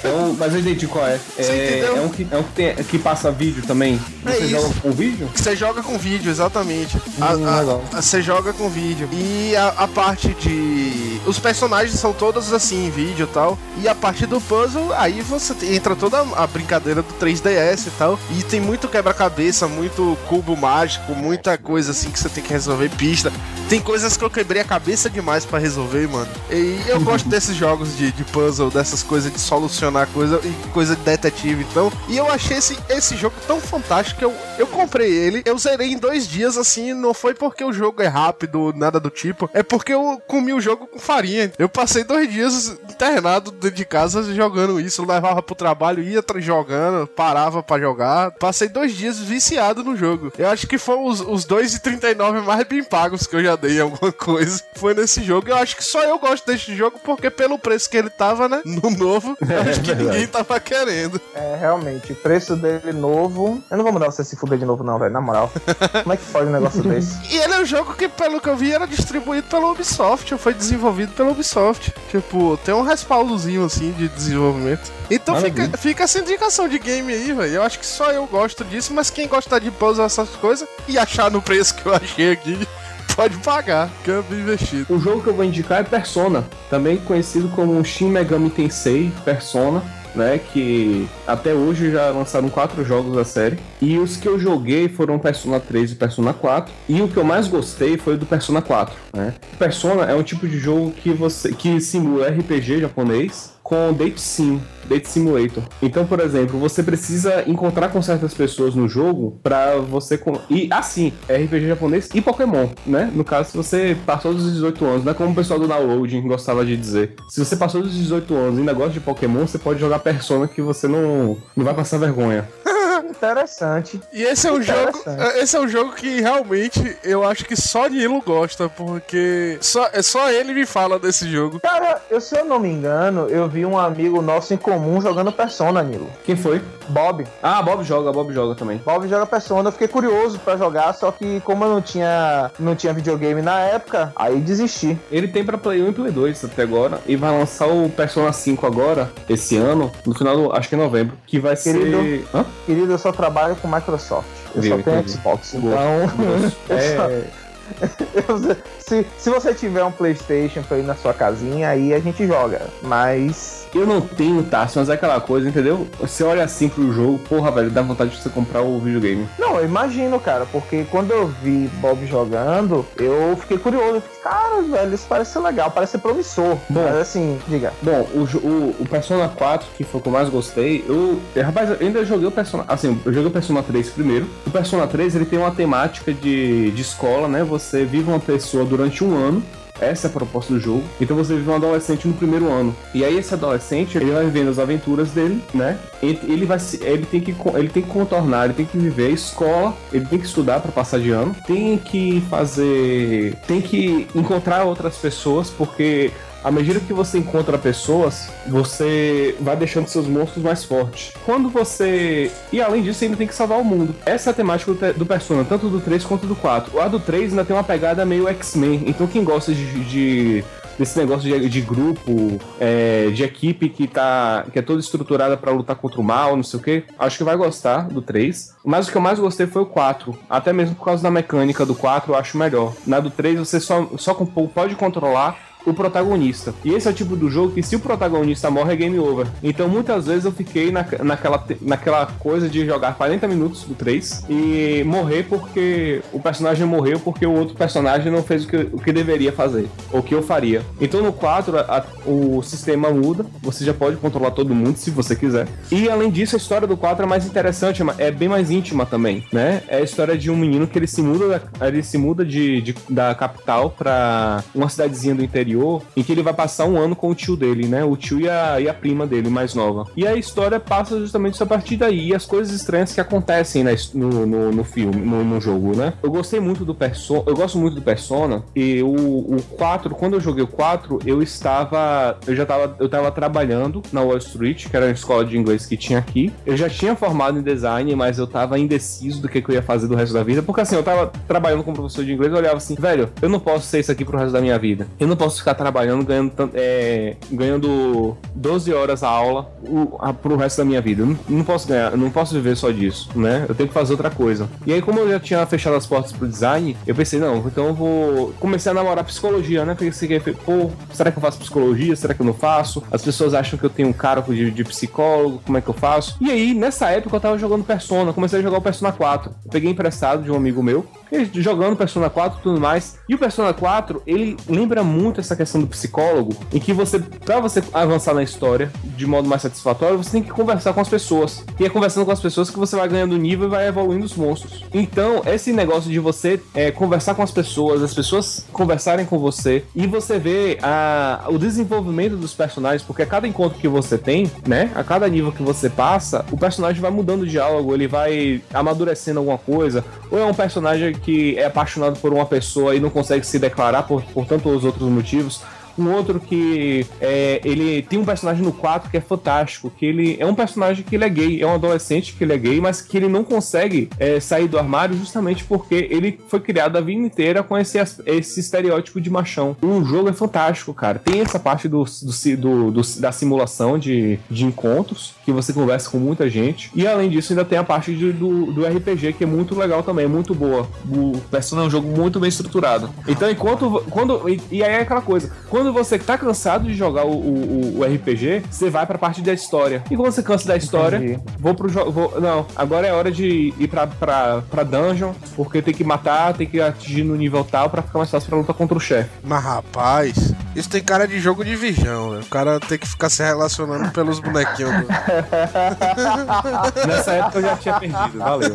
É 0.03 0.09
um- 0.17 0.35
mas 0.39 0.53
eu 0.55 0.61
entendi 0.61 0.87
qual 0.87 1.07
é. 1.07 1.21
É, 1.39 1.67
entendeu? 1.69 1.97
é 1.97 2.01
um, 2.01 2.09
que, 2.09 2.27
é 2.31 2.37
um 2.39 2.43
que, 2.43 2.53
tem- 2.53 2.75
que 2.77 2.99
passa 2.99 3.31
vídeo 3.31 3.63
também. 3.67 4.01
É 4.25 4.33
Você 4.33 4.39
isso. 4.45 4.49
joga 4.51 4.75
com 4.81 4.91
vídeo? 4.93 5.31
Você 5.35 5.57
joga 5.57 5.83
com 5.83 5.99
vídeo, 5.99 6.31
exatamente. 6.31 6.97
Hum, 6.97 7.01
a- 7.21 7.61
a- 7.61 7.82
Você 7.91 8.23
joga 8.23 8.53
com 8.53 8.69
vídeo. 8.69 9.09
E 9.13 9.55
a, 9.57 9.69
a 9.69 9.89
parte 9.89 10.35
de. 10.35 11.12
Os 11.27 11.39
personagens 11.39 11.99
são 11.99 12.13
todos 12.13 12.53
assim 12.53 12.87
em 12.87 12.91
vídeo 12.91 13.29
e 13.31 13.35
tal. 13.35 13.59
E 13.83 13.89
a 13.89 13.95
parte 13.95 14.27
do 14.27 14.41
puzzle, 14.41 14.93
aí 14.95 15.21
você 15.21 15.55
entra 15.75 15.95
toda 15.95 16.21
a 16.21 16.47
brincadeira 16.47 17.03
do 17.03 17.15
3DS 17.15 17.87
e 17.87 17.91
tal. 17.93 18.19
E 18.37 18.43
tem 18.43 18.61
muito 18.61 18.89
quebra-cabeça, 18.89 19.69
muito 19.69 20.17
cubo 20.29 20.57
mágico, 20.57 21.15
muita 21.15 21.57
coisa 21.57 21.93
assim 21.93 22.11
que 22.11 22.19
você 22.19 22.29
tem 22.29 22.43
que 22.43 22.53
resolver 22.53 22.89
pista. 22.91 23.33
Tem 23.69 23.81
coisas 23.81 24.17
que 24.17 24.25
eu 24.25 24.31
quebrei 24.31 24.61
a 24.61 24.65
cabeça 24.65 25.09
demais 25.09 25.45
pra 25.45 25.59
resolver, 25.59 26.09
mano. 26.09 26.29
E 26.51 26.83
eu 26.89 27.01
gosto 27.01 27.29
desses 27.29 27.57
jogos 27.57 27.97
de, 27.97 28.13
de 28.13 28.25
puzzle, 28.25 28.71
dessas 28.71 29.03
coisas 29.03 29.33
de 29.33 29.39
solucionar 29.39 30.07
coisa 30.09 30.41
e 30.45 30.69
coisa 30.71 30.95
de 30.97 31.03
detetive, 31.03 31.67
então. 31.71 31.91
E 32.09 32.17
eu 32.17 32.31
achei 32.31 32.59
esse, 32.59 32.77
esse 32.89 33.17
jogo 33.17 33.37
tão 33.47 33.61
fantástico 33.61 34.19
que 34.19 34.25
eu, 34.25 34.35
eu 34.59 34.67
comprei 34.67 35.11
ele. 35.11 35.43
Eu 35.45 35.57
zerei 35.57 35.93
em 35.93 35.99
dois 35.99 36.29
dias, 36.29 36.57
assim. 36.59 36.93
Não 36.93 37.15
foi 37.15 37.35
porque 37.35 37.65
o 37.65 37.73
jogo 37.73 38.03
é 38.03 38.09
rápido, 38.09 38.73
nada 38.77 39.01
do 39.01 39.09
tipo. 39.09 39.49
É 39.55 39.63
porque 39.63 39.93
eu 39.93 40.21
comi 40.27 40.53
o 40.53 40.61
jogo 40.61 40.87
com 40.87 40.99
farinha. 41.13 41.53
Eu 41.59 41.69
passei 41.69 42.05
dois 42.05 42.31
dias 42.31 42.77
internado 42.89 43.51
dentro 43.51 43.77
de 43.77 43.85
casa 43.85 44.23
jogando 44.35 44.81
isso. 44.81 45.03
Eu 45.03 45.07
levava 45.07 45.43
pro 45.43 45.55
trabalho, 45.55 46.03
ia 46.03 46.23
jogando, 46.37 47.07
parava 47.07 47.63
pra 47.63 47.79
jogar. 47.79 48.31
Passei 48.33 48.69
dois 48.69 48.95
dias 48.95 49.19
viciado 49.19 49.85
no 49.85 49.97
jogo. 49.97 50.33
Eu 50.39 50.49
acho 50.49 50.67
que 50.67 50.79
foram 50.79 51.05
os, 51.05 51.21
os 51.21 51.47
2,39 51.47 52.43
mais 52.43 52.67
bem 52.67 52.83
pagos 52.83 53.27
que 53.27 53.37
eu 53.37 53.43
já 53.43 53.57
dei 53.57 53.79
em 53.79 53.81
alguma 53.81 54.13
coisa. 54.13 54.63
Foi 54.77 54.95
nesse 54.95 55.23
jogo. 55.23 55.49
Eu 55.49 55.57
acho 55.57 55.77
que 55.77 55.85
só 55.85 56.03
eu 56.03 56.19
gosto 56.19 56.47
desse 56.47 56.75
jogo 56.75 56.99
porque 57.05 57.29
pelo 57.29 57.59
preço 57.59 57.91
que 57.91 57.97
ele 57.97 58.11
tava, 58.11 58.49
né? 58.49 58.63
No 58.65 58.91
novo, 58.91 59.37
eu 59.47 59.61
acho 59.61 59.81
que 59.81 59.89
verdade. 59.89 60.05
ninguém 60.05 60.27
tava 60.27 60.59
querendo. 60.61 61.21
É, 61.35 61.57
realmente, 61.59 62.13
o 62.13 62.17
preço 62.17 62.57
dele 62.57 62.93
novo. 62.93 63.63
Eu 63.71 63.77
não 63.77 63.85
vou 63.85 63.93
mandar 63.93 64.07
você 64.07 64.25
se 64.25 64.37
fuder 64.37 64.59
de 64.59 64.65
novo, 64.65 64.83
não, 64.83 64.99
velho, 64.99 65.13
na 65.13 65.21
moral. 65.21 65.53
Como 66.03 66.13
é 66.13 66.17
que 66.17 66.25
pode 66.27 66.47
um 66.49 66.53
negócio 66.53 66.83
desse? 66.83 67.19
E 67.31 67.37
ele 67.37 67.55
é 67.55 67.61
um 67.61 67.67
jogo 67.67 67.95
que, 67.95 68.09
pelo 68.09 68.41
que 68.41 68.49
eu 68.49 68.57
vi, 68.57 68.73
era 68.73 68.87
distribuído 68.87 69.49
pela 69.49 69.71
Ubisoft, 69.71 70.33
ou 70.33 70.39
foi 70.39 70.55
desenvolvido 70.55 71.02
pela 71.11 71.33
Ubisoft. 71.33 71.93
Tipo, 72.11 72.57
tem 72.65 72.73
um 72.75 72.83
respaldozinho 72.83 73.65
assim 73.65 73.93
de 73.93 74.09
desenvolvimento. 74.09 74.91
Então 75.11 75.35
Maravilha. 75.35 75.65
fica, 75.65 75.79
fica 75.79 76.05
essa 76.05 76.21
indicação 76.21 76.69
de 76.69 76.79
game 76.79 77.13
aí, 77.13 77.33
velho. 77.33 77.55
Eu 77.55 77.63
acho 77.63 77.79
que 77.79 77.87
só 77.87 78.11
eu 78.11 78.27
gosto 78.27 78.65
disso, 78.65 78.95
mas 78.95 79.11
quem 79.11 79.29
gosta 79.29 79.61
de 79.61 79.71
puzzle, 79.71 80.05
essas 80.05 80.31
coisas, 80.31 80.69
e 80.89 80.99
achar 80.99 81.31
no 81.31 81.43
preço 81.43 81.75
que 81.75 81.87
eu 81.87 81.95
achei 81.95 82.33
aqui, 82.33 82.67
pode 83.15 83.37
pagar, 83.39 83.91
que 84.05 84.11
é 84.11 84.23
investido. 84.31 84.87
O 84.95 84.99
jogo 84.99 85.23
que 85.23 85.29
eu 85.29 85.35
vou 85.35 85.45
indicar 85.45 85.81
é 85.81 85.85
Persona, 85.85 86.45
também 86.71 86.97
conhecido 86.99 87.49
como 87.51 87.85
Shin 87.85 88.09
Megami 88.09 88.51
Tensei 88.51 89.13
Persona, 89.25 89.83
né? 90.15 90.41
Que 90.53 91.09
até 91.27 91.55
hoje 91.55 91.91
já 91.91 92.11
lançaram 92.11 92.49
quatro 92.49 92.85
jogos 92.85 93.15
da 93.15 93.25
série. 93.25 93.59
E 93.81 93.99
os 93.99 94.17
que 94.17 94.29
eu 94.29 94.39
joguei 94.39 94.89
foram 94.89 95.19
Persona 95.19 95.61
3 95.61 95.93
e 95.93 95.95
Persona 95.95 96.33
4. 96.33 96.73
E 96.89 97.01
o 97.01 97.09
que 97.09 97.17
eu 97.17 97.25
mais 97.25 97.49
gostei 97.49 97.97
foi 97.97 98.17
do 98.17 98.27
Persona 98.27 98.63
4, 98.63 98.95
né? 99.13 99.35
Persona 99.59 100.05
é 100.05 100.15
um 100.15 100.23
tipo 100.23 100.47
de 100.47 100.59
jogo 100.59 100.91
que 100.91 101.11
você 101.11 101.53
que 101.53 101.81
simula 101.81 102.29
RPG 102.29 102.81
japonês 102.81 103.53
com 103.73 103.91
date 103.95 104.21
sim, 104.21 104.61
date 104.85 105.09
simulator. 105.09 105.63
Então, 105.81 106.05
por 106.05 106.21
exemplo, 106.21 106.59
você 106.59 106.83
precisa 106.83 107.43
encontrar 107.49 107.89
com 107.89 108.03
certas 108.03 108.35
pessoas 108.35 108.75
no 108.75 108.87
jogo 108.87 109.41
pra 109.43 109.77
você 109.77 110.21
e 110.51 110.69
assim, 110.71 111.11
é 111.27 111.39
RPG 111.39 111.69
japonês 111.69 112.11
e 112.13 112.21
Pokémon, 112.21 112.69
né? 112.87 113.11
No 113.15 113.25
caso, 113.25 113.51
se 113.51 113.57
você 113.57 113.97
passou 114.05 114.35
dos 114.35 114.53
18 114.53 114.85
anos, 114.85 115.05
não 115.05 115.13
é 115.13 115.15
como 115.15 115.31
o 115.31 115.35
pessoal 115.35 115.59
do 115.59 115.67
downloading 115.67 116.21
gostava 116.29 116.67
de 116.67 116.77
dizer. 116.77 117.15
Se 117.31 117.43
você 117.43 117.57
passou 117.57 117.81
dos 117.81 117.95
18 117.95 118.35
anos 118.35 118.57
e 118.57 118.61
ainda 118.61 118.75
gosta 118.75 118.93
de 118.93 119.01
Pokémon, 119.01 119.47
você 119.47 119.59
pode 119.59 119.81
jogar 119.81 120.01
Persona 120.01 120.47
que 120.47 120.61
você 120.61 120.87
não 120.87 121.39
não 121.57 121.65
vai 121.65 121.73
passar 121.73 121.97
vergonha. 121.97 122.47
Interessante. 123.01 124.01
E 124.13 124.23
esse 124.23 124.47
é 124.47 124.53
um 124.53 124.63
jogo. 124.63 124.99
Interessante. 124.99 125.39
Esse 125.39 125.57
é 125.57 125.61
um 125.61 125.69
jogo 125.69 125.93
que 125.93 126.21
realmente 126.21 126.97
eu 127.03 127.25
acho 127.25 127.45
que 127.45 127.57
só 127.57 127.87
Nilo 127.89 128.21
gosta, 128.25 128.69
porque 128.69 129.59
só, 129.61 129.89
é 129.93 130.03
só 130.03 130.31
ele 130.31 130.53
me 130.53 130.67
fala 130.67 130.99
desse 130.99 131.31
jogo. 131.31 131.61
Cara, 131.61 132.01
eu, 132.11 132.21
se 132.21 132.37
eu 132.39 132.45
não 132.45 132.59
me 132.59 132.69
engano, 132.69 133.29
eu 133.29 133.49
vi 133.49 133.65
um 133.65 133.79
amigo 133.79 134.21
nosso 134.23 134.53
em 134.55 134.57
comum 134.57 135.01
jogando 135.01 135.33
Persona, 135.33 135.83
Nilo. 135.83 136.11
Quem 136.25 136.37
foi? 136.37 136.61
Bob. 136.89 137.27
Ah, 137.43 137.63
Bob 137.63 137.83
joga, 137.85 138.13
Bob 138.13 138.33
joga 138.33 138.55
também. 138.55 138.81
Bob 138.85 139.09
joga 139.09 139.27
Persona, 139.27 139.69
eu 139.69 139.73
fiquei 139.73 139.89
curioso 139.89 140.39
pra 140.39 140.57
jogar, 140.57 140.93
só 140.95 141.11
que 141.11 141.41
como 141.41 141.65
eu 141.65 141.71
não 141.71 141.81
tinha, 141.83 142.51
não 142.59 142.75
tinha 142.75 142.93
videogame 142.93 143.41
na 143.43 143.61
época, 143.61 144.13
aí 144.17 144.41
desisti. 144.41 144.99
Ele 145.11 145.29
tem 145.29 145.45
pra 145.45 145.57
Play 145.59 145.83
1 145.83 145.89
e 145.89 145.93
Play 145.93 146.11
2 146.13 146.45
até 146.45 146.63
agora. 146.63 147.01
E 147.07 147.17
vai 147.17 147.31
lançar 147.31 147.67
o 147.69 147.89
Persona 147.89 148.33
5 148.33 148.67
agora, 148.67 149.11
esse 149.29 149.57
ano, 149.57 149.91
no 150.05 150.15
final 150.15 150.37
do. 150.37 150.53
acho 150.53 150.69
que 150.69 150.75
é 150.75 150.79
novembro. 150.79 151.17
Que 151.27 151.39
vai 151.39 151.57
Querido. 151.57 151.85
ser. 152.03 152.25
Hã? 152.35 152.45
Querido, 152.67 152.82
eu 152.91 152.99
só 152.99 153.13
trabalho 153.13 153.55
com 153.57 153.69
Microsoft. 153.69 154.27
Eu 154.55 154.63
Viu, 154.63 154.77
só 154.77 154.83
tenho 154.83 154.97
entendi. 154.99 155.13
Xbox, 155.13 155.55
então. 155.55 155.73
É, 156.69 156.97
eu- 156.97 157.42
se, 158.79 159.07
se 159.19 159.31
você 159.31 159.55
tiver 159.55 159.85
um 159.85 159.93
PlayStation 159.93 160.63
pra 160.63 160.79
ir 160.79 160.83
na 160.85 160.95
sua 160.95 161.13
casinha, 161.15 161.69
aí 161.69 161.93
a 161.95 161.99
gente 162.01 162.27
joga. 162.27 162.63
Mas. 162.83 163.67
Eu 163.75 163.87
não 163.87 164.01
tenho, 164.03 164.43
Tarso, 164.43 164.79
mas 164.79 164.89
é 164.91 164.93
aquela 164.95 165.21
coisa, 165.21 165.49
entendeu? 165.49 165.87
Você 165.99 166.23
olha 166.23 166.45
assim 166.45 166.69
pro 166.69 166.93
jogo, 166.93 167.19
porra, 167.21 167.51
velho, 167.51 167.71
dá 167.71 167.81
vontade 167.81 168.11
de 168.11 168.21
você 168.23 168.29
comprar 168.29 168.61
o 168.63 168.79
videogame. 168.79 169.27
Não, 169.39 169.57
eu 169.59 169.65
imagino, 169.65 170.21
cara, 170.21 170.45
porque 170.53 170.85
quando 170.91 171.11
eu 171.11 171.29
vi 171.43 171.69
Bob 171.81 172.05
jogando, 172.07 172.85
eu 172.99 173.37
fiquei 173.41 173.57
curioso. 173.59 173.95
Eu 173.97 174.01
fiquei, 174.03 174.21
cara, 174.23 174.61
velho, 174.63 174.95
isso 174.95 175.07
parece 175.09 175.33
ser 175.33 175.39
legal, 175.39 175.71
parece 175.71 175.93
ser 175.93 175.99
promissor. 175.99 176.57
Bom. 176.69 176.83
Mas 176.85 176.97
assim, 176.97 177.39
diga. 177.49 177.73
Bom, 177.81 178.07
o, 178.15 178.19
o, 178.47 178.77
o 178.81 178.87
Persona 178.89 179.29
4, 179.29 179.69
que 179.77 179.85
foi 179.85 180.01
o 180.01 180.03
que 180.03 180.09
eu 180.09 180.13
mais 180.13 180.29
gostei, 180.29 180.85
eu- 180.89 181.21
Rapaz, 181.43 181.71
eu 181.71 181.77
ainda 181.81 182.05
joguei 182.05 182.27
o 182.27 182.31
Persona. 182.31 182.65
Assim, 182.69 183.01
eu 183.05 183.13
joguei 183.13 183.29
o 183.29 183.33
Persona 183.33 183.63
3 183.63 183.89
primeiro. 183.91 184.27
O 184.47 184.51
Persona 184.51 184.87
3 184.87 185.17
ele 185.17 185.25
tem 185.25 185.39
uma 185.39 185.51
temática 185.51 186.13
de, 186.13 186.71
de 186.71 186.83
escola, 186.83 187.27
né? 187.27 187.43
Você 187.43 187.62
vive 187.85 188.09
uma 188.11 188.21
pessoa 188.21 188.65
durante 188.65 189.03
um 189.05 189.15
ano. 189.17 189.43
Essa 189.81 190.07
é 190.07 190.11
a 190.11 190.13
proposta 190.13 190.53
do 190.55 190.61
jogo. 190.61 190.85
Então 191.01 191.17
você 191.17 191.35
vive 191.35 191.51
um 191.51 191.55
adolescente 191.57 192.07
no 192.07 192.15
primeiro 192.15 192.49
ano. 192.49 192.77
E 192.95 193.05
aí 193.05 193.17
esse 193.19 193.35
adolescente, 193.35 193.97
ele 193.99 194.13
vai 194.13 194.25
vivendo 194.25 194.49
as 194.49 194.59
aventuras 194.61 195.11
dele, 195.11 195.43
né? 195.53 195.77
Ele 196.01 196.45
vai 196.45 196.59
se- 196.61 196.79
ele 196.85 197.05
tem 197.05 197.21
que 197.21 197.35
ele 197.57 197.69
tem 197.69 197.83
que 197.83 197.89
contornar, 197.89 198.45
ele 198.45 198.55
tem 198.55 198.67
que 198.67 198.79
viver 198.79 199.07
a 199.07 199.11
escola, 199.11 199.75
ele 199.93 200.05
tem 200.07 200.19
que 200.21 200.27
estudar 200.27 200.61
para 200.61 200.71
passar 200.71 201.01
de 201.01 201.11
ano, 201.11 201.35
tem 201.47 201.77
que 201.79 202.21
fazer, 202.31 203.35
tem 203.47 203.61
que 203.61 204.07
encontrar 204.15 204.65
outras 204.65 204.97
pessoas 204.99 205.51
porque 205.51 206.13
à 206.45 206.51
medida 206.51 206.81
que 206.81 206.93
você 206.93 207.19
encontra 207.19 207.57
pessoas, 207.59 208.29
você 208.47 209.37
vai 209.41 209.57
deixando 209.57 209.87
seus 209.89 210.07
monstros 210.07 210.43
mais 210.43 210.65
fortes. 210.65 211.13
Quando 211.25 211.49
você. 211.49 212.31
E 212.53 212.61
além 212.61 212.83
disso, 212.83 213.05
ainda 213.05 213.17
tem 213.17 213.27
que 213.27 213.35
salvar 213.35 213.59
o 213.61 213.65
mundo. 213.65 213.95
Essa 214.05 214.31
é 214.31 214.33
a 214.33 214.35
temática 214.35 214.73
do, 214.73 214.93
do 214.99 215.07
Persona, 215.07 215.45
tanto 215.45 215.69
do 215.69 215.81
3 215.81 216.05
quanto 216.05 216.27
do 216.27 216.35
4. 216.37 216.81
A 216.81 216.89
do 216.89 216.99
3 217.01 217.31
ainda 217.33 217.45
tem 217.45 217.55
uma 217.55 217.65
pegada 217.65 218.05
meio 218.05 218.29
X-Men. 218.29 218.85
Então 218.87 219.07
quem 219.07 219.25
gosta 219.25 219.53
de. 219.55 219.65
de- 219.85 220.45
Desse 220.79 220.99
negócio 220.99 221.29
de, 221.29 221.51
de 221.51 221.61
grupo, 221.61 222.41
é, 222.59 223.11
de 223.11 223.23
equipe 223.23 223.69
que 223.69 223.87
tá. 223.87 224.47
que 224.51 224.59
é 224.59 224.63
toda 224.63 224.81
estruturada 224.81 225.37
pra 225.37 225.53
lutar 225.53 225.77
contra 225.77 226.01
o 226.01 226.03
mal, 226.03 226.35
não 226.35 226.43
sei 226.43 226.59
o 226.59 226.63
que. 226.63 226.85
Acho 226.99 227.19
que 227.19 227.25
vai 227.25 227.37
gostar 227.37 227.89
do 227.89 228.01
3. 228.01 228.55
Mas 228.65 228.89
o 228.89 228.91
que 228.91 228.97
eu 228.97 229.03
mais 229.03 229.19
gostei 229.19 229.47
foi 229.47 229.63
o 229.63 229.67
4. 229.67 230.19
Até 230.31 230.51
mesmo 230.51 230.75
por 230.75 230.87
causa 230.87 231.03
da 231.03 231.11
mecânica 231.11 231.67
do 231.67 231.75
4, 231.75 232.13
eu 232.13 232.17
acho 232.17 232.39
melhor. 232.39 232.73
Na 232.87 233.01
do 233.01 233.11
3 233.11 233.39
você 233.39 233.61
só, 233.61 233.87
só 233.99 234.15
pode 234.15 234.75
controlar 234.75 235.37
o 235.67 235.73
protagonista. 235.75 236.55
E 236.65 236.73
esse 236.75 236.89
é 236.89 236.91
o 236.91 236.95
tipo 236.95 237.17
do 237.17 237.29
jogo 237.31 237.53
que 237.53 237.63
se 237.63 237.77
o 237.77 237.81
protagonista 237.81 238.51
morre 238.51 238.73
é 238.73 238.77
game 238.77 238.99
over. 238.99 239.27
Então 239.43 239.69
muitas 239.69 240.07
vezes 240.07 240.25
eu 240.25 240.33
fiquei 240.33 240.71
na, 240.71 240.85
naquela, 241.03 241.45
naquela 241.61 242.07
coisa 242.07 242.49
de 242.49 242.65
jogar 242.67 242.95
40 242.95 243.29
minutos 243.29 243.65
do 243.65 243.75
3 243.75 244.25
e 244.29 244.83
morrer 244.85 245.25
porque 245.29 246.01
o 246.13 246.21
personagem 246.21 246.67
morreu 246.67 246.99
porque 247.01 247.25
o 247.27 247.33
outro 247.33 247.55
personagem 247.57 248.11
não 248.11 248.23
fez 248.23 248.45
o 248.45 248.49
que, 248.49 248.57
o 248.73 248.79
que 248.79 248.93
deveria 248.93 249.33
fazer, 249.33 249.69
ou 249.93 250.01
o 250.01 250.03
que 250.03 250.15
eu 250.15 250.23
faria. 250.23 250.63
Então 250.81 251.03
no 251.03 251.13
4 251.13 251.59
a- 251.59 251.85
o 252.07 252.43
sistema 252.43 252.91
muda, 252.91 253.25
você 253.41 253.65
já 253.65 253.73
pode 253.75 253.97
controlar 253.97 254.33
todo 254.33 254.55
mundo 254.55 254.77
se 254.77 254.91
você 254.91 255.15
quiser. 255.15 255.47
E 255.71 255.89
além 255.89 256.11
disso, 256.11 256.37
a 256.37 256.39
história 256.39 256.67
do 256.67 256.77
4 256.77 257.05
é 257.05 257.09
mais 257.09 257.27
interessante, 257.27 257.83
é 257.99 258.11
bem 258.11 258.29
mais 258.29 258.51
íntima 258.51 258.85
também, 258.87 259.25
né? 259.33 259.63
É 259.69 259.77
a 259.77 259.81
história 259.83 260.17
de 260.17 260.31
um 260.31 260.37
menino 260.37 260.67
que 260.67 260.79
ele 260.79 260.87
se 260.87 261.03
muda, 261.03 261.41
da- 261.59 261.69
ele 261.69 261.83
se 261.83 261.97
muda 261.99 262.25
de, 262.25 262.61
de- 262.61 262.75
da 262.89 263.15
capital 263.15 263.71
pra 263.71 264.43
uma 264.55 264.69
cidadezinha 264.69 265.15
do 265.15 265.23
interior, 265.23 265.52
em 265.97 266.03
que 266.03 266.13
ele 266.13 266.23
vai 266.23 266.35
passar 266.35 266.67
um 266.67 266.79
ano 266.79 266.95
com 266.95 267.11
o 267.11 267.15
tio 267.15 267.37
dele, 267.37 267.67
né? 267.67 267.85
O 267.85 267.97
tio 267.97 268.21
e 268.21 268.29
a, 268.29 268.61
e 268.61 268.69
a 268.69 268.75
prima 268.75 269.07
dele, 269.07 269.29
mais 269.29 269.55
nova. 269.55 269.87
E 269.97 270.07
a 270.07 270.15
história 270.15 270.59
passa 270.61 270.99
justamente 270.99 271.43
a 271.43 271.47
partir 271.47 271.77
daí, 271.77 272.09
e 272.09 272.15
as 272.15 272.25
coisas 272.25 272.55
estranhas 272.55 272.93
que 272.93 273.01
acontecem 273.01 273.65
no, 273.95 274.27
no, 274.27 274.53
no 274.53 274.65
filme, 274.65 274.97
no, 274.97 275.25
no 275.25 275.41
jogo, 275.41 275.77
né? 275.77 275.93
Eu 276.03 276.11
gostei 276.11 276.41
muito 276.41 276.65
do 276.65 276.75
Persona, 276.75 277.23
eu 277.27 277.35
gosto 277.35 277.59
muito 277.59 277.75
do 277.75 277.83
Persona, 277.83 278.43
e 278.55 278.83
o, 278.83 279.37
o 279.37 279.43
4, 279.57 279.95
quando 279.95 280.15
eu 280.15 280.21
joguei 280.21 280.45
o 280.45 280.49
4, 280.49 281.01
eu 281.05 281.23
estava, 281.23 282.19
eu 282.27 282.35
já 282.35 282.47
tava, 282.47 282.77
eu 282.79 282.89
tava 282.89 283.11
trabalhando 283.11 283.83
na 283.93 284.01
Wall 284.01 284.19
Street, 284.19 284.69
que 284.69 284.77
era 284.77 284.87
a 284.87 284.91
escola 284.91 285.25
de 285.25 285.37
inglês 285.37 285.67
que 285.67 285.77
tinha 285.77 285.99
aqui. 285.99 286.33
Eu 286.45 286.57
já 286.57 286.69
tinha 286.69 286.95
formado 286.95 287.39
em 287.39 287.43
design, 287.43 287.95
mas 287.95 288.19
eu 288.19 288.27
tava 288.27 288.59
indeciso 288.59 289.21
do 289.21 289.29
que, 289.29 289.41
que 289.41 289.51
eu 289.51 289.55
ia 289.55 289.63
fazer 289.63 289.87
do 289.87 289.95
resto 289.95 290.15
da 290.15 290.23
vida, 290.23 290.43
porque 290.43 290.61
assim, 290.61 290.77
eu 290.77 290.83
tava 290.83 291.11
trabalhando 291.27 291.63
como 291.63 291.77
professor 291.77 292.05
de 292.05 292.13
inglês, 292.13 292.33
eu 292.33 292.39
olhava 292.39 292.57
assim, 292.57 292.75
velho, 292.75 293.11
eu 293.21 293.29
não 293.29 293.41
posso 293.41 293.67
ser 293.67 293.81
isso 293.81 293.93
aqui 293.93 294.05
pro 294.05 294.19
resto 294.19 294.33
da 294.33 294.41
minha 294.41 294.59
vida. 294.59 294.87
Eu 294.99 295.07
não 295.07 295.17
posso 295.17 295.42
ficar 295.43 295.55
trabalhando, 295.55 296.05
ganhando, 296.05 296.33
é, 296.55 297.17
ganhando 297.31 298.17
12 298.35 298.73
horas 298.73 299.03
a 299.03 299.09
aula 299.09 299.53
o, 299.63 299.97
a, 300.01 300.13
pro 300.13 300.37
resto 300.37 300.59
da 300.59 300.65
minha 300.65 300.81
vida. 300.81 301.05
Não, 301.05 301.19
não 301.29 301.45
posso 301.45 301.69
ganhar, 301.69 301.97
não 301.97 302.11
posso 302.11 302.35
viver 302.35 302.57
só 302.57 302.71
disso, 302.71 303.11
né? 303.15 303.45
Eu 303.49 303.55
tenho 303.55 303.69
que 303.69 303.75
fazer 303.75 303.93
outra 303.93 304.11
coisa. 304.11 304.49
E 304.67 304.73
aí, 304.73 304.81
como 304.81 305.01
eu 305.01 305.11
já 305.11 305.21
tinha 305.21 305.45
fechado 305.47 305.77
as 305.77 305.87
portas 305.87 306.13
pro 306.13 306.29
design, 306.29 306.77
eu 306.87 306.95
pensei, 306.95 307.19
não, 307.19 307.39
então 307.39 307.67
eu 307.67 307.75
vou. 307.75 308.33
Comecei 308.39 308.71
a 308.71 308.75
namorar 308.75 309.05
psicologia, 309.05 309.65
né? 309.65 309.75
Pensei, 309.75 310.21
pô, 310.21 310.71
será 310.93 311.11
que 311.11 311.19
eu 311.19 311.23
faço 311.23 311.39
psicologia? 311.39 311.95
Será 311.97 312.15
que 312.15 312.21
eu 312.21 312.27
não 312.27 312.35
faço? 312.35 312.83
As 312.91 313.03
pessoas 313.03 313.35
acham 313.35 313.59
que 313.59 313.65
eu 313.65 313.71
tenho 313.71 313.89
um 313.89 313.93
cara 313.93 314.21
de, 314.23 314.51
de 314.51 314.65
psicólogo, 314.65 315.41
como 315.45 315.59
é 315.59 315.61
que 315.61 315.69
eu 315.69 315.75
faço? 315.75 316.17
E 316.21 316.31
aí, 316.31 316.55
nessa 316.55 316.91
época, 316.91 317.17
eu 317.17 317.21
tava 317.21 317.39
jogando 317.39 317.65
Persona, 317.65 318.13
comecei 318.13 318.39
a 318.39 318.43
jogar 318.43 318.59
o 318.59 318.63
Persona 318.63 318.93
4. 318.93 319.31
Eu 319.45 319.51
peguei 319.51 319.71
emprestado 319.71 320.23
de 320.23 320.31
um 320.31 320.37
amigo 320.37 320.63
meu, 320.63 320.87
jogando 321.35 321.77
Persona 321.77 322.09
4 322.09 322.39
e 322.39 322.43
tudo 322.43 322.61
mais. 322.61 322.99
E 323.09 323.15
o 323.15 323.19
Persona 323.19 323.53
4, 323.53 324.03
ele 324.07 324.37
lembra 324.49 324.83
muito 324.83 325.21
essa 325.21 325.32
questão 325.37 325.61
do 325.61 325.67
psicólogo, 325.67 326.35
em 326.53 326.59
que 326.59 326.73
você, 326.73 326.99
pra 326.99 327.41
você 327.41 327.63
avançar 327.73 328.15
na 328.15 328.23
história 328.23 328.71
de 328.97 329.07
modo 329.07 329.29
mais 329.29 329.43
satisfatório, 329.43 329.97
você 329.97 330.11
tem 330.11 330.23
que 330.23 330.31
conversar 330.31 330.73
com 330.73 330.81
as 330.81 330.89
pessoas. 330.89 331.45
E 331.59 331.65
é 331.65 331.69
conversando 331.69 332.05
com 332.05 332.13
as 332.13 332.21
pessoas 332.21 332.51
que 332.51 332.59
você 332.59 332.77
vai 332.77 332.89
ganhando 332.89 333.17
nível 333.17 333.47
e 333.47 333.51
vai 333.51 333.69
evoluindo 333.69 334.05
os 334.05 334.15
monstros. 334.15 334.65
Então, 334.73 335.23
esse 335.27 335.53
negócio 335.53 335.91
de 335.91 335.99
você 335.99 336.41
é, 336.55 336.71
conversar 336.71 337.15
com 337.15 337.23
as 337.23 337.31
pessoas, 337.31 337.83
as 337.83 337.95
pessoas 337.95 338.47
conversarem 338.53 339.07
com 339.07 339.19
você, 339.19 339.65
e 339.75 339.87
você 339.87 340.19
vê 340.19 340.59
a, 340.63 341.25
o 341.29 341.39
desenvolvimento 341.39 342.17
dos 342.17 342.35
personagens, 342.35 342.83
porque 342.83 343.03
a 343.03 343.07
cada 343.07 343.27
encontro 343.27 343.59
que 343.59 343.69
você 343.69 343.99
tem, 343.99 344.31
né, 344.47 344.71
a 344.75 344.85
cada 344.85 345.09
nível 345.09 345.33
que 345.33 345.43
você 345.43 345.69
passa, 345.69 346.25
o 346.31 346.37
personagem 346.37 346.81
vai 346.81 346.91
mudando 346.91 347.23
o 347.23 347.27
diálogo, 347.27 347.75
ele 347.75 347.89
vai 347.89 348.43
amadurecendo 348.53 349.19
alguma 349.19 349.39
coisa, 349.39 349.85
ou 350.11 350.19
é 350.19 350.25
um 350.25 350.35
personagem 350.35 350.93
que 350.95 351.39
é 351.39 351.47
apaixonado 351.47 351.99
por 351.99 352.13
uma 352.13 352.27
pessoa 352.27 352.75
e 352.75 352.81
não 352.81 352.91
consegue 352.91 353.27
se 353.27 353.39
declarar 353.39 353.85
por, 353.85 354.03
por 354.03 354.27
tantos 354.27 354.65
outros 354.65 354.89
motivos. 354.89 355.22
motivos 355.23 355.62
Um 355.79 355.91
outro 355.93 356.21
que 356.21 356.87
é, 357.01 357.41
ele 357.45 357.83
tem 357.83 357.99
um 357.99 358.05
personagem 358.05 358.43
no 358.45 358.53
4 358.53 358.91
que 358.91 358.97
é 358.97 359.01
fantástico, 359.01 359.71
que 359.71 359.87
ele 359.87 360.17
é 360.19 360.27
um 360.27 360.35
personagem 360.35 360.85
que 360.85 360.95
ele 360.95 361.05
é 361.05 361.09
gay, 361.09 361.43
é 361.43 361.47
um 361.47 361.55
adolescente 361.55 362.15
que 362.15 362.25
ele 362.25 362.33
é 362.33 362.39
gay, 362.39 362.61
mas 362.61 362.81
que 362.81 362.97
ele 362.97 363.09
não 363.09 363.25
consegue 363.25 363.89
é, 363.99 364.21
sair 364.21 364.49
do 364.49 364.59
armário 364.59 364.97
justamente 364.97 365.45
porque 365.45 365.89
ele 365.91 366.19
foi 366.29 366.41
criado 366.41 366.77
a 366.77 366.81
vida 366.81 367.01
inteira 367.01 367.43
com 367.43 367.57
esse, 367.57 367.79
esse 368.07 368.41
estereótipo 368.41 369.01
de 369.01 369.11
machão. 369.11 369.57
O 369.63 369.85
jogo 369.85 370.09
é 370.09 370.13
fantástico, 370.13 370.73
cara. 370.75 370.99
Tem 370.99 371.21
essa 371.21 371.39
parte 371.39 371.69
do, 371.69 371.85
do, 371.85 372.37
do- 372.37 372.71
do- 372.71 373.01
da 373.01 373.13
simulação 373.13 373.79
de, 373.79 374.19
de 374.31 374.45
encontros, 374.45 375.15
que 375.25 375.33
você 375.33 375.53
conversa 375.53 375.89
com 375.91 375.99
muita 375.99 376.29
gente. 376.29 376.71
E 376.75 376.87
além 376.87 377.09
disso, 377.09 377.33
ainda 377.33 377.45
tem 377.45 377.59
a 377.59 377.65
parte 377.65 377.95
de- 377.95 378.13
do, 378.13 378.53
do 378.53 378.65
RPG, 378.67 379.13
que 379.15 379.25
é 379.25 379.27
muito 379.27 379.55
legal 379.59 379.83
também, 379.83 380.05
é 380.05 380.09
muito 380.09 380.35
boa. 380.35 380.69
O 380.91 381.19
Persona 381.31 381.63
é 381.63 381.67
um 381.67 381.71
jogo 381.71 381.89
muito 381.89 382.19
bem 382.19 382.29
estruturado. 382.29 382.91
Então, 383.07 383.31
enquanto. 383.31 383.85
Quando, 383.91 384.29
e, 384.29 384.41
e 384.51 384.63
aí 384.63 384.73
é 384.73 384.81
aquela 384.81 385.01
coisa: 385.03 385.33
quando 385.49 385.62
você 385.71 385.99
tá 385.99 386.17
cansado 386.17 386.65
de 386.65 386.75
jogar 386.75 387.05
o, 387.05 387.11
o- 387.13 387.79
o 387.81 387.85
RPG, 387.85 388.43
você 388.51 388.71
vai 388.71 388.87
pra 388.87 388.97
parte 388.97 389.21
da 389.21 389.33
história. 389.35 389.85
E 389.91 389.97
quando 389.97 390.11
você 390.13 390.23
cansa 390.23 390.49
da 390.49 390.57
história, 390.57 390.97
Entendi. 390.97 391.21
vou 391.39 391.55
pro 391.55 391.69
jogo. 391.69 392.19
Não, 392.21 392.47
agora 392.57 392.87
é 392.87 392.93
hora 392.93 393.11
de 393.13 393.53
ir 393.59 393.69
pra, 393.69 393.87
pra, 393.87 394.43
pra 394.51 394.63
dungeon, 394.63 395.13
porque 395.37 395.61
tem 395.61 395.75
que 395.75 395.85
matar, 395.85 396.33
tem 396.33 396.47
que 396.47 396.61
atingir 396.61 397.05
no 397.05 397.15
nível 397.15 397.45
tal 397.45 397.69
pra 397.69 397.83
ficar 397.83 397.99
mais 397.99 398.11
fácil 398.11 398.29
pra 398.31 398.39
lutar 398.39 398.57
contra 398.57 398.77
o 398.77 398.81
chefe. 398.81 399.11
Mas 399.23 399.45
rapaz, 399.45 400.33
isso 400.57 400.71
tem 400.71 400.83
cara 400.83 401.07
de 401.07 401.21
jogo 401.21 401.45
de 401.45 401.55
virgão, 401.55 402.11
velho. 402.11 402.23
O 402.23 402.27
cara 402.27 402.59
tem 402.59 402.79
que 402.79 402.89
ficar 402.89 403.11
se 403.11 403.23
relacionando 403.23 403.91
pelos 403.91 404.19
bonequinhos. 404.21 404.73
do- 404.81 404.87
Nessa 406.89 407.13
época 407.13 407.39
eu 407.39 407.43
já 407.43 407.57
tinha 407.57 407.75
perdido, 407.81 408.19
valeu. 408.19 408.55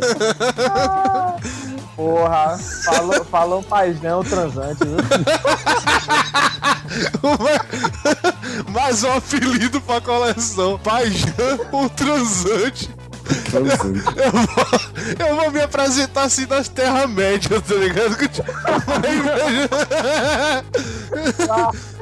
Porra, 1.96 2.58
falou, 2.86 3.26
falou 3.26 3.64
paizão 3.64 4.24
transante, 4.24 4.80
viu? 4.84 4.98
Mais 8.70 9.04
um 9.04 9.14
apelido 9.14 9.82
pra 9.82 10.02
coleção. 10.02 10.80
Paijan, 10.80 11.60
o 11.72 11.90
transante. 11.90 12.90
Eu 14.16 14.32
vou, 14.32 15.28
eu 15.28 15.36
vou 15.36 15.52
me 15.52 15.62
apresentar 15.62 16.24
assim 16.24 16.46
nas 16.46 16.70
Terra-média, 16.70 17.62
tá 17.62 17.76
ligado? 17.76 18.18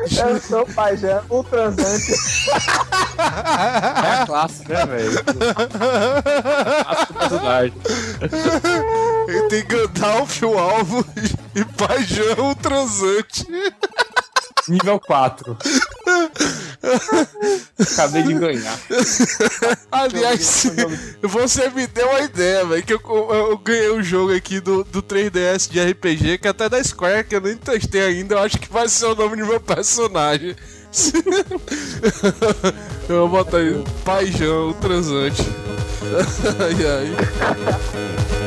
Eu 0.05 0.41
sou 0.41 0.61
o 0.61 0.73
paizão, 0.73 1.23
o 1.29 1.43
transante. 1.43 2.13
É 3.17 4.21
a 4.21 4.25
classe, 4.25 4.67
né, 4.67 4.85
velho? 4.85 5.23
Clássico. 7.29 7.79
Ele 9.27 9.47
tem 9.49 9.65
Gandalf, 9.65 10.43
o 10.43 10.57
alvo, 10.57 11.05
e 11.55 11.65
Paijan, 11.65 12.41
o 12.41 12.55
transante. 12.55 13.45
Nível 14.67 14.99
4. 14.99 15.57
Acabei 17.79 18.23
de 18.23 18.33
ganhar. 18.33 18.77
Aliás, 19.91 20.67
você 21.21 21.69
me 21.69 21.85
deu 21.87 22.09
uma 22.09 22.21
ideia, 22.21 22.65
velho, 22.65 22.83
que 22.83 22.93
eu, 22.93 22.99
eu 22.99 23.57
ganhei 23.57 23.91
um 23.91 24.03
jogo 24.03 24.35
aqui 24.35 24.59
do, 24.59 24.83
do 24.83 25.01
3DS 25.01 25.69
de 25.69 25.81
RPG, 25.81 26.39
que 26.39 26.47
é 26.47 26.51
até 26.51 26.67
da 26.69 26.83
Square, 26.83 27.25
que 27.25 27.35
eu 27.35 27.41
nem 27.41 27.57
testei 27.57 28.01
ainda, 28.01 28.35
eu 28.35 28.39
acho 28.39 28.59
que 28.59 28.71
vai 28.71 28.87
ser 28.87 29.05
o 29.05 29.15
nome 29.15 29.37
do 29.37 29.45
meu 29.45 29.59
personagem. 29.59 30.55
eu 33.09 33.27
vou 33.27 33.29
botar 33.29 33.57
aí, 33.57 33.83
Paijão, 34.03 34.69
o 34.69 34.73
transante. 34.75 35.41
ai, 36.59 36.75
ai. 36.85 38.44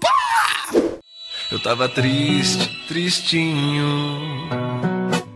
Pá! 0.00 0.10
Eu 1.50 1.58
tava 1.58 1.88
triste, 1.88 2.68
tristinho. 2.86 4.48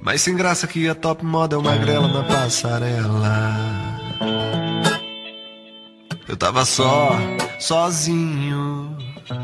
Mas 0.01 0.21
sem 0.21 0.37
graça 0.37 0.67
que 0.67 0.89
a 0.89 0.95
top 0.95 1.25
moda 1.25 1.57
é 1.57 1.59
uma 1.59 1.77
grela 1.77 2.09
na 2.09 2.23
passarela. 2.23 3.65
Eu 6.29 6.37
tava 6.37 6.65
só, 6.65 7.11
sozinho. 7.59 8.94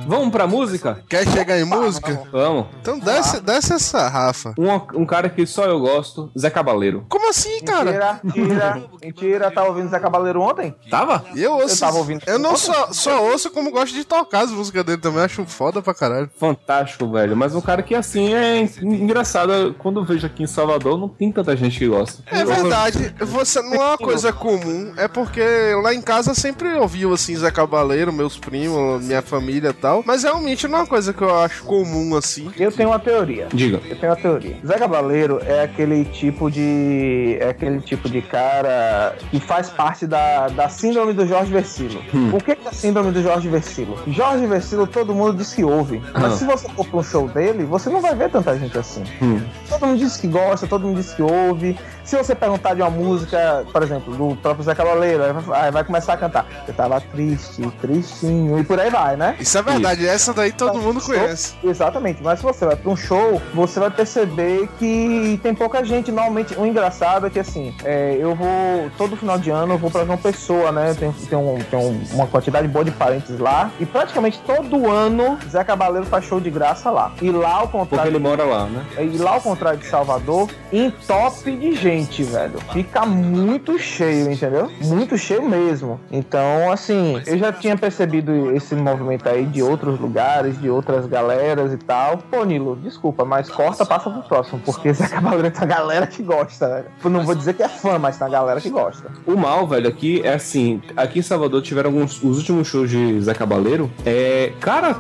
Vamos 0.07 0.31
pra 0.31 0.47
música? 0.47 1.03
Quer 1.09 1.27
chegar 1.29 1.59
em 1.59 1.65
música? 1.65 2.23
Vamos. 2.31 2.67
Então 2.81 2.99
desce, 2.99 3.41
desce 3.41 3.73
essa, 3.75 4.09
Rafa. 4.09 4.55
Um, 4.59 5.01
um 5.03 5.07
cara 5.07 5.29
que 5.29 5.47
só 5.47 5.65
eu 5.65 5.81
gosto, 5.81 6.31
Zé 6.39 6.51
Cabaleiro. 6.51 7.07
Como 7.09 7.31
assim, 7.31 7.61
cara? 7.61 7.91
Mentira, 7.91 8.21
mentira, 8.23 8.83
mentira. 9.03 9.51
Tava 9.51 9.69
ouvindo 9.69 9.89
Zé 9.89 9.99
Cabaleiro 9.99 10.41
ontem? 10.41 10.75
Tava? 10.91 11.25
Eu 11.35 11.53
ouço. 11.53 11.75
Eu 11.75 11.79
tava 11.79 11.99
ouvindo. 11.99 12.23
Eu 12.27 12.39
não 12.39 12.57
só, 12.57 12.93
só 12.93 13.25
ouço, 13.25 13.51
como 13.51 13.71
gosto 13.71 13.95
de 13.95 14.05
tocar 14.05 14.45
as 14.45 14.51
músicas 14.51 14.85
dele 14.85 15.01
também. 15.01 15.23
Acho 15.23 15.45
foda 15.45 15.83
pra 15.83 15.95
caralho. 15.95 16.31
Fantástico, 16.39 17.11
velho. 17.11 17.37
Mas 17.37 17.55
um 17.55 17.61
cara 17.61 17.83
que, 17.83 17.95
assim, 17.95 18.35
é 18.35 18.69
engraçado. 18.83 19.75
Quando 19.79 20.01
eu 20.01 20.05
vejo 20.05 20.27
aqui 20.27 20.43
em 20.43 20.47
Salvador, 20.47 20.99
não 20.99 21.09
tem 21.09 21.33
tanta 21.33 21.57
gente 21.57 21.79
que 21.79 21.87
gosta. 21.87 22.23
É 22.27 22.45
verdade, 22.45 23.15
você 23.21 23.61
não 23.63 23.75
é 23.75 23.87
uma 23.89 23.99
coisa 23.99 24.33
comum, 24.33 24.93
é 24.97 25.09
porque 25.09 25.43
lá 25.83 25.95
em 25.95 26.03
casa 26.03 26.35
sempre 26.35 26.73
ouviu 26.75 27.13
assim 27.13 27.37
Zé 27.37 27.51
Cabaleiro, 27.51 28.13
meus 28.13 28.39
primos, 28.39 29.03
minha 29.05 29.23
família 29.23 29.70
e 29.71 29.75
tal, 29.75 30.03
mas 30.07 30.23
realmente 30.23 30.67
não 30.69 30.79
é 30.79 30.81
uma 30.83 30.87
coisa 30.87 31.13
que 31.13 31.23
eu 31.23 31.35
acho 31.37 31.65
comum 31.65 32.17
assim. 32.17 32.51
Eu 32.59 32.71
tenho 32.73 32.89
uma 32.91 32.99
teoria. 32.99 33.49
Diga. 33.53 33.81
Eu 33.89 33.97
tenho 33.99 34.13
uma 34.13 34.19
teoria. 34.21 34.57
Zé 34.67 34.79
Cabaleiro 34.79 35.41
é 35.45 35.63
aquele 35.63 36.05
tipo 36.05 36.51
de. 36.51 37.37
É 37.41 37.49
aquele 37.51 37.81
tipo 37.81 38.09
de 38.09 38.21
cara 38.23 39.15
que 39.31 39.41
faz 39.41 39.71
parte 39.71 40.07
da, 40.07 40.49
da 40.49 40.69
síndrome 40.69 41.13
do 41.13 41.27
Jorge 41.27 41.53
Versilo. 41.53 42.03
Hum. 42.15 42.31
O 42.35 42.39
que 42.39 42.55
que 42.57 42.67
é 42.67 42.71
a 42.71 42.73
síndrome 42.73 43.11
do 43.13 43.23
Jorge 43.23 43.49
Versilo? 43.49 43.99
Jorge 44.07 44.47
Versilo 44.47 44.87
todo 44.87 45.15
mundo 45.15 45.35
diz 45.35 45.53
que 45.55 45.65
ouve. 45.65 46.01
Mas 46.13 46.25
Ah. 46.25 46.37
se 46.37 46.45
você 46.45 46.69
for 46.71 46.87
pra 46.87 46.99
um 47.01 47.03
show 47.03 47.29
dele, 47.29 47.65
você 47.65 47.89
não 47.91 48.01
vai 48.01 48.15
ver 48.15 48.31
tanta 48.31 48.57
gente 48.59 48.77
assim. 48.79 49.03
Hum. 49.23 49.41
Todo 49.69 49.87
mundo 49.87 49.99
diz 49.99 50.17
que 50.17 50.27
gosta, 50.29 50.67
todo 50.67 50.87
mundo 50.87 50.97
diz 51.01 51.13
que 51.15 51.23
ouve. 51.23 51.79
Se 52.11 52.17
você 52.17 52.35
perguntar 52.35 52.75
de 52.75 52.83
uma 52.83 52.91
música, 52.91 53.65
por 53.73 53.85
exemplo, 53.85 54.13
do 54.17 54.35
próprio 54.35 54.65
Zé 54.65 54.75
Cabaleiro, 54.75 55.23
aí 55.53 55.71
vai, 55.71 55.85
começar 55.85 56.15
a 56.15 56.17
cantar. 56.17 56.45
Eu 56.67 56.75
tava 56.75 57.01
triste, 57.01 57.63
tristinho, 57.81 58.59
e 58.59 58.65
por 58.65 58.81
aí 58.81 58.91
vai, 58.91 59.17
né? 59.17 59.37
Isso 59.39 59.57
é 59.57 59.63
verdade, 59.63 60.05
essa 60.09 60.33
daí 60.35 60.51
todo 60.51 60.81
mundo 60.81 61.01
conhece. 61.01 61.55
Exatamente, 61.63 62.21
mas 62.21 62.41
se 62.41 62.45
você 62.45 62.67
vai 62.67 62.75
pra 62.75 62.91
um 62.91 62.97
show, 62.97 63.41
você 63.55 63.79
vai 63.79 63.91
perceber 63.93 64.69
que 64.77 65.39
tem 65.41 65.55
pouca 65.55 65.85
gente. 65.85 66.11
Normalmente, 66.11 66.53
o 66.59 66.67
engraçado 66.67 67.29
é 67.29 67.31
que 67.31 67.39
assim, 67.39 67.73
é, 67.85 68.17
eu 68.19 68.35
vou, 68.35 68.91
todo 68.99 69.17
final 69.17 69.39
de 69.39 69.51
ano, 69.51 69.75
eu 69.75 69.79
vou 69.79 69.89
pra 69.89 70.05
João 70.05 70.19
Pessoa, 70.19 70.73
né? 70.73 70.93
Tem, 70.99 71.13
tem, 71.13 71.39
um- 71.39 71.59
tem 71.71 71.79
um- 71.79 72.03
uma 72.15 72.27
quantidade 72.27 72.67
boa 72.67 72.85
de 72.85 72.91
parentes 72.91 73.39
lá. 73.39 73.71
E 73.79 73.87
praticamente 73.87 74.41
todo 74.45 74.91
ano, 74.91 75.39
Zé 75.49 75.63
Cabaleiro 75.63 76.07
faz 76.07 76.25
show 76.25 76.41
de 76.41 76.51
graça 76.51 76.91
lá. 76.91 77.13
E 77.23 77.31
lá, 77.31 77.53
ao 77.53 77.69
Porque 77.69 77.79
contrário. 77.79 78.11
ele 78.11 78.19
mora 78.19 78.43
lá, 78.43 78.65
né? 78.65 78.85
E 78.99 79.17
lá, 79.17 79.35
ao 79.35 79.41
contrário 79.41 79.79
de 79.79 79.87
Salvador, 79.87 80.49
entope 80.73 81.53
de 81.57 81.77
gente, 81.77 82.00
velho. 82.05 82.59
Fica 82.73 83.05
muito 83.07 83.79
cheio, 83.79 84.31
entendeu? 84.31 84.71
Muito 84.83 85.17
cheio 85.19 85.49
mesmo. 85.49 86.01
Então, 86.11 86.71
assim, 86.73 87.21
eu 87.27 87.39
já 87.39 87.53
tinha 87.53 87.77
percebido 87.77 88.55
esse 88.55 88.75
movimento 88.75 89.29
aí 89.29 89.45
de 89.47 89.63
outros 89.63 89.99
lugares, 89.99 90.61
de 90.61 90.69
outras 90.71 91.07
galeras 91.07 91.73
e 91.73 91.77
tal. 91.77 92.19
Pô, 92.31 92.45
Nilo, 92.45 92.77
desculpa, 92.77 93.25
mas 93.25 93.49
corta, 93.51 93.85
passa 93.85 94.11
pro 94.11 94.23
próximo, 94.23 94.61
porque 94.65 94.93
Zé 94.95 95.09
Cabaleiro 95.09 95.51
tem 95.51 95.63
a 95.63 95.67
galera 95.67 96.07
que 96.07 96.23
gosta, 96.23 96.69
velho. 96.69 96.87
Não 97.05 97.25
vou 97.25 97.35
dizer 97.35 97.55
que 97.55 97.63
é 97.63 97.69
fã, 97.69 97.99
mas 97.99 98.17
tem 98.17 98.27
a 98.27 98.31
galera 98.31 98.61
que 98.61 98.71
gosta. 98.71 99.11
O 99.27 99.37
mal, 99.37 99.67
velho, 99.67 99.89
aqui 99.89 100.21
é 100.25 100.35
assim. 100.35 100.81
Aqui 100.97 101.19
em 101.19 101.23
Salvador 101.23 101.63
tiveram 101.63 101.91
alguns. 101.91 102.23
Os 102.23 102.39
últimos 102.39 102.69
shows 102.69 102.91
de 102.91 103.21
Zé 103.21 103.35
Cabaleiro. 103.35 103.91
É. 104.05 104.53
Cara, 104.61 104.97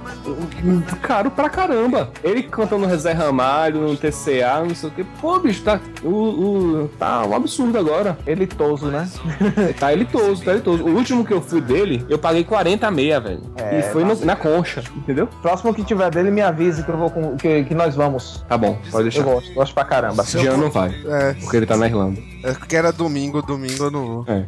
caro 1.02 1.30
pra 1.30 1.48
caramba. 1.48 2.10
Ele 2.22 2.42
cantando 2.42 2.88
Zé 2.96 3.12
Ramalho, 3.12 3.80
no 3.80 3.96
TCA, 3.96 4.62
não 4.66 4.74
sei 4.74 4.88
o 4.88 4.92
que. 4.92 5.04
Pô, 5.04 5.38
bicho, 5.38 5.62
tá. 5.62 5.80
O, 6.02 6.08
o- 6.08 6.89
tá 6.98 7.24
um 7.24 7.34
absurdo 7.34 7.78
agora. 7.78 8.18
Elitoso, 8.26 8.86
né? 8.86 9.08
Tá 9.78 9.92
elitoso, 9.92 10.44
tá 10.44 10.52
elitoso. 10.52 10.84
O 10.84 10.90
último 10.94 11.24
que 11.24 11.32
eu 11.32 11.40
fui 11.40 11.60
dele, 11.60 12.04
eu 12.08 12.18
paguei 12.18 12.44
40 12.44 12.86
a 12.86 12.90
meia, 12.90 13.20
velho. 13.20 13.42
É, 13.56 13.78
e 13.78 13.82
foi 13.84 14.04
no- 14.04 14.24
na 14.24 14.36
concha, 14.36 14.82
entendeu? 14.96 15.26
Próximo 15.42 15.72
que 15.74 15.82
tiver 15.84 16.10
dele, 16.10 16.30
me 16.30 16.40
avise 16.42 16.82
que, 16.82 16.88
eu 16.90 16.96
vou 16.96 17.10
com, 17.10 17.36
que, 17.36 17.64
que 17.64 17.74
nós 17.74 17.94
vamos. 17.94 18.44
Tá 18.48 18.56
bom, 18.58 18.76
pode 18.90 18.96
Eu 18.96 19.02
deixar. 19.04 19.22
gosto, 19.22 19.52
gosto 19.54 19.74
pra 19.74 19.84
caramba. 19.84 20.24
Jean 20.24 20.56
não 20.56 20.70
vai, 20.70 20.90
É, 21.06 21.34
porque 21.34 21.56
ele 21.56 21.66
tá 21.66 21.76
na 21.76 21.86
Irlanda. 21.86 22.20
É 22.42 22.52
porque 22.52 22.76
era 22.76 22.92
domingo, 22.92 23.42
domingo 23.42 23.84
eu 23.84 23.90
não 23.90 24.06
vou. 24.06 24.24
É. 24.26 24.46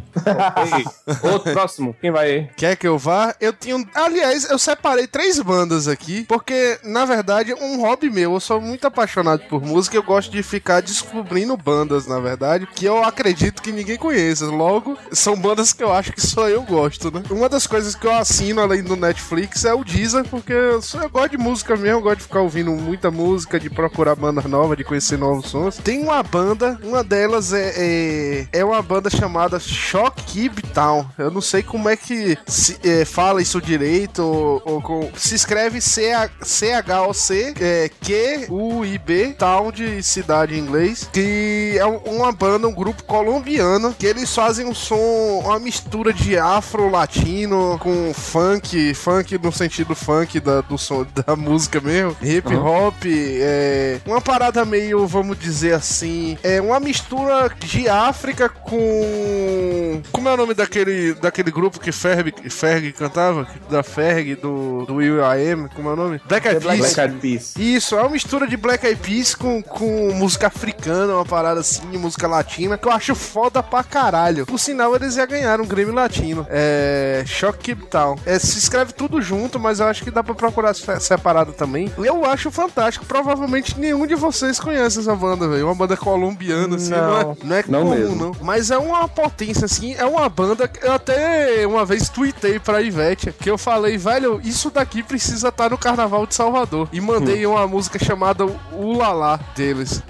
Outro 1.29 1.53
próximo, 1.53 1.95
quem 2.01 2.11
vai 2.11 2.31
aí? 2.31 2.49
Quer 2.57 2.77
que 2.77 2.87
eu 2.87 2.99
vá? 2.99 3.35
Eu 3.41 3.53
tinha. 3.53 3.85
Aliás, 3.95 4.49
eu 4.51 4.59
separei 4.59 5.07
três 5.07 5.39
bandas 5.41 5.89
aqui, 5.89 6.25
porque, 6.25 6.79
na 6.85 7.05
verdade, 7.05 7.53
é 7.53 7.55
um 7.55 7.81
hobby 7.81 8.11
meu. 8.11 8.35
Eu 8.35 8.41
sou 8.41 8.61
muito 8.61 8.87
apaixonado 8.87 9.43
por 9.49 9.63
música 9.63 9.97
e 9.97 9.99
eu 9.99 10.03
gosto 10.03 10.31
de 10.31 10.43
ficar 10.43 10.81
descobrindo 10.81 11.57
bandas, 11.57 12.07
na 12.07 12.19
verdade, 12.19 12.67
que 12.67 12.85
eu 12.85 13.03
acredito 13.03 13.63
que 13.63 13.73
ninguém 13.73 13.97
conheça. 13.97 14.47
Logo, 14.47 14.97
são 15.13 15.37
bandas 15.37 15.73
que 15.73 15.83
eu 15.83 15.93
acho 15.93 16.13
que 16.13 16.21
só 16.21 16.49
eu 16.49 16.63
gosto, 16.63 17.11
né? 17.11 17.23
Uma 17.31 17.49
das 17.49 17.67
coisas 17.67 17.95
que 17.95 18.07
eu 18.07 18.13
assino 18.13 18.61
além 18.61 18.83
do 18.83 18.97
Netflix 18.97 19.65
é 19.65 19.75
o 19.75 19.85
Deezer, 19.85 20.25
porque 20.25 20.53
eu, 20.53 20.81
eu 20.95 21.11
gosto 21.11 21.31
de 21.31 21.39
música 21.39 21.77
mesmo, 21.77 21.99
eu 21.99 22.03
gosto 22.03 22.19
de 22.19 22.25
ficar 22.25 22.41
ouvindo 22.41 22.71
muita 22.73 23.11
música, 23.11 23.61
de 23.61 23.69
procurar 23.69 24.15
bandas 24.15 24.45
novas, 24.45 24.77
de 24.77 24.85
conhecer 24.85 25.19
novos 25.19 25.51
sons. 25.51 25.77
Tem 25.77 26.03
uma 26.03 26.23
banda, 26.23 26.79
uma 26.83 27.03
delas 27.05 27.53
é, 27.53 27.82
é, 27.83 28.47
é 28.53 28.65
uma 28.65 28.81
banda 28.83 29.11
chamada 29.11 29.59
Shock 29.59 30.51
Town. 30.73 31.05
Eu 31.19 31.31
não 31.31 31.41
sei 31.41 31.63
como 31.63 31.89
é 31.89 31.97
que 31.97 32.37
se, 32.47 32.79
é, 32.85 33.05
fala 33.05 33.43
isso 33.43 33.61
direito, 33.61 34.23
ou, 34.23 34.63
ou 34.65 34.83
com- 34.83 35.11
se 35.17 35.35
escreve 35.35 35.81
C- 35.81 36.13
C-H-O-C, 36.43 37.55
é, 37.61 37.91
Q-U-I-B, 38.01 39.35
Town 39.39 39.71
de 39.73 40.03
cidade 40.03 40.55
em 40.55 40.59
inglês, 40.59 41.09
que 41.13 41.75
é 41.79 41.87
um- 41.87 41.99
uma 41.99 42.33
banda, 42.33 42.67
um 42.69 42.73
grupo 42.75 43.03
colombiano, 43.05 43.95
que 43.99 44.07
eles 44.07 44.35
fazem 44.35 44.67
um 44.67 44.75
som, 44.75 45.41
uma 45.45 45.59
mistura 45.59 46.13
de 46.13 46.37
afro-latino 46.39 47.79
com 47.81 48.13
funk, 48.15 48.95
funk 48.95 49.39
no 49.39 49.53
sentido 49.53 49.95
funk 49.95 50.41
da, 50.41 50.61
do 50.61 50.79
som, 50.79 51.05
da 51.27 51.37
música 51.37 51.81
mesmo, 51.81 52.17
hip 52.23 52.55
hop, 52.55 52.95
é 53.07 54.01
uma 54.07 54.21
parada 54.21 54.65
meio, 54.65 55.07
vamos 55.07 55.39
dizer 55.39 55.75
assim, 55.75 56.37
é 56.43 56.61
uma 56.61 56.79
mistura 56.81 57.51
de 57.73 57.89
África 57.89 58.49
com. 58.51 60.03
Como 60.13 60.29
é 60.29 60.35
o 60.35 60.37
nome 60.37 60.53
daquele, 60.55 61.15
daquele 61.15 61.51
grupo 61.51 61.81
que 61.81 61.91
Ferg, 61.91 62.33
Ferg 62.51 62.93
cantava? 62.93 63.47
Da 63.71 63.83
Ferg, 63.83 64.35
do, 64.37 64.85
do 64.87 64.97
Will 64.97 65.19
I 65.21 65.53
Am, 65.53 65.69
como 65.75 65.89
é 65.89 65.93
o 65.93 65.97
nome? 65.97 66.21
Black 66.29 66.47
Eyed 66.49 66.61
Peas. 66.61 66.79
Black 66.79 67.01
Eyed 67.01 67.15
Peas. 67.21 67.55
Isso, 67.57 67.97
é 67.97 68.01
uma 68.03 68.11
mistura 68.11 68.47
de 68.47 68.57
Black 68.57 68.85
Eyed 68.87 69.01
Peas 69.01 69.35
com, 69.35 69.63
com 69.63 70.11
música 70.15 70.49
africana, 70.49 71.15
uma 71.15 71.25
parada 71.25 71.61
assim, 71.61 71.87
música 71.97 72.27
latina, 72.27 72.77
que 72.77 72.87
eu 72.87 72.93
acho 72.93 73.15
foda 73.15 73.63
pra 73.63 73.83
caralho. 73.83 74.45
Por 74.45 74.59
sinal, 74.59 74.95
eles 74.95 75.15
já 75.15 75.25
ganharam 75.25 75.65
um 75.65 75.67
Grammy 75.67 75.93
Latino. 75.93 76.47
É. 76.51 77.23
Shock 77.27 77.75
Town. 77.91 78.17
É, 78.27 78.39
se 78.39 78.59
escreve 78.59 78.93
tudo 78.93 79.23
junto, 79.23 79.59
mas 79.59 79.81
eu 79.81 79.87
acho 79.87 80.05
que 80.05 80.11
dá 80.11 80.23
pra 80.23 80.35
procurar 80.35 80.75
se- 80.75 81.01
separado 81.01 81.53
também. 81.53 81.91
Eu 81.99 82.25
acho 82.27 82.51
fantástico. 82.51 83.07
Provavelmente 83.07 83.79
nenhum 83.79 84.07
de 84.07 84.15
vocês 84.15 84.61
conhece 84.61 84.99
essa 85.01 85.15
banda, 85.15 85.49
velho. 85.49 85.65
Uma 85.67 85.75
banda 85.75 85.97
colombiana, 85.97 86.77
assim, 86.77 86.91
não, 86.91 87.19
é, 87.21 87.37
não 87.45 87.57
é 87.57 87.62
Não 87.69 87.85
comum, 87.85 87.95
mesmo. 87.95 88.17
não. 88.17 88.37
Mas 88.41 88.71
é 88.71 88.79
uma 88.79 89.07
potência, 89.09 89.65
assim, 89.65 89.95
é 89.95 90.05
uma 90.05 90.29
banda 90.29 90.67
que 90.69 90.85
eu 90.85 90.93
até 90.93 91.67
uma 91.67 91.85
vez 91.85 92.09
tuitei 92.09 92.59
pra 92.59 92.81
Ivete, 92.83 93.33
que 93.33 93.51
eu 93.51 93.59
falei, 93.59 93.97
velho, 93.99 94.41
isso 94.43 94.71
daqui 94.71 95.03
precisa 95.03 95.49
estar 95.49 95.71
no 95.71 95.79
Carnaval 95.79 96.27
de 96.27 96.35
Salvador. 96.35 96.89
E 96.93 97.01
mandei 97.01 97.45
uma 97.47 97.67
música 97.67 97.99
chamada 98.03 98.45
Ulala 98.73 99.39
deles, 99.55 100.03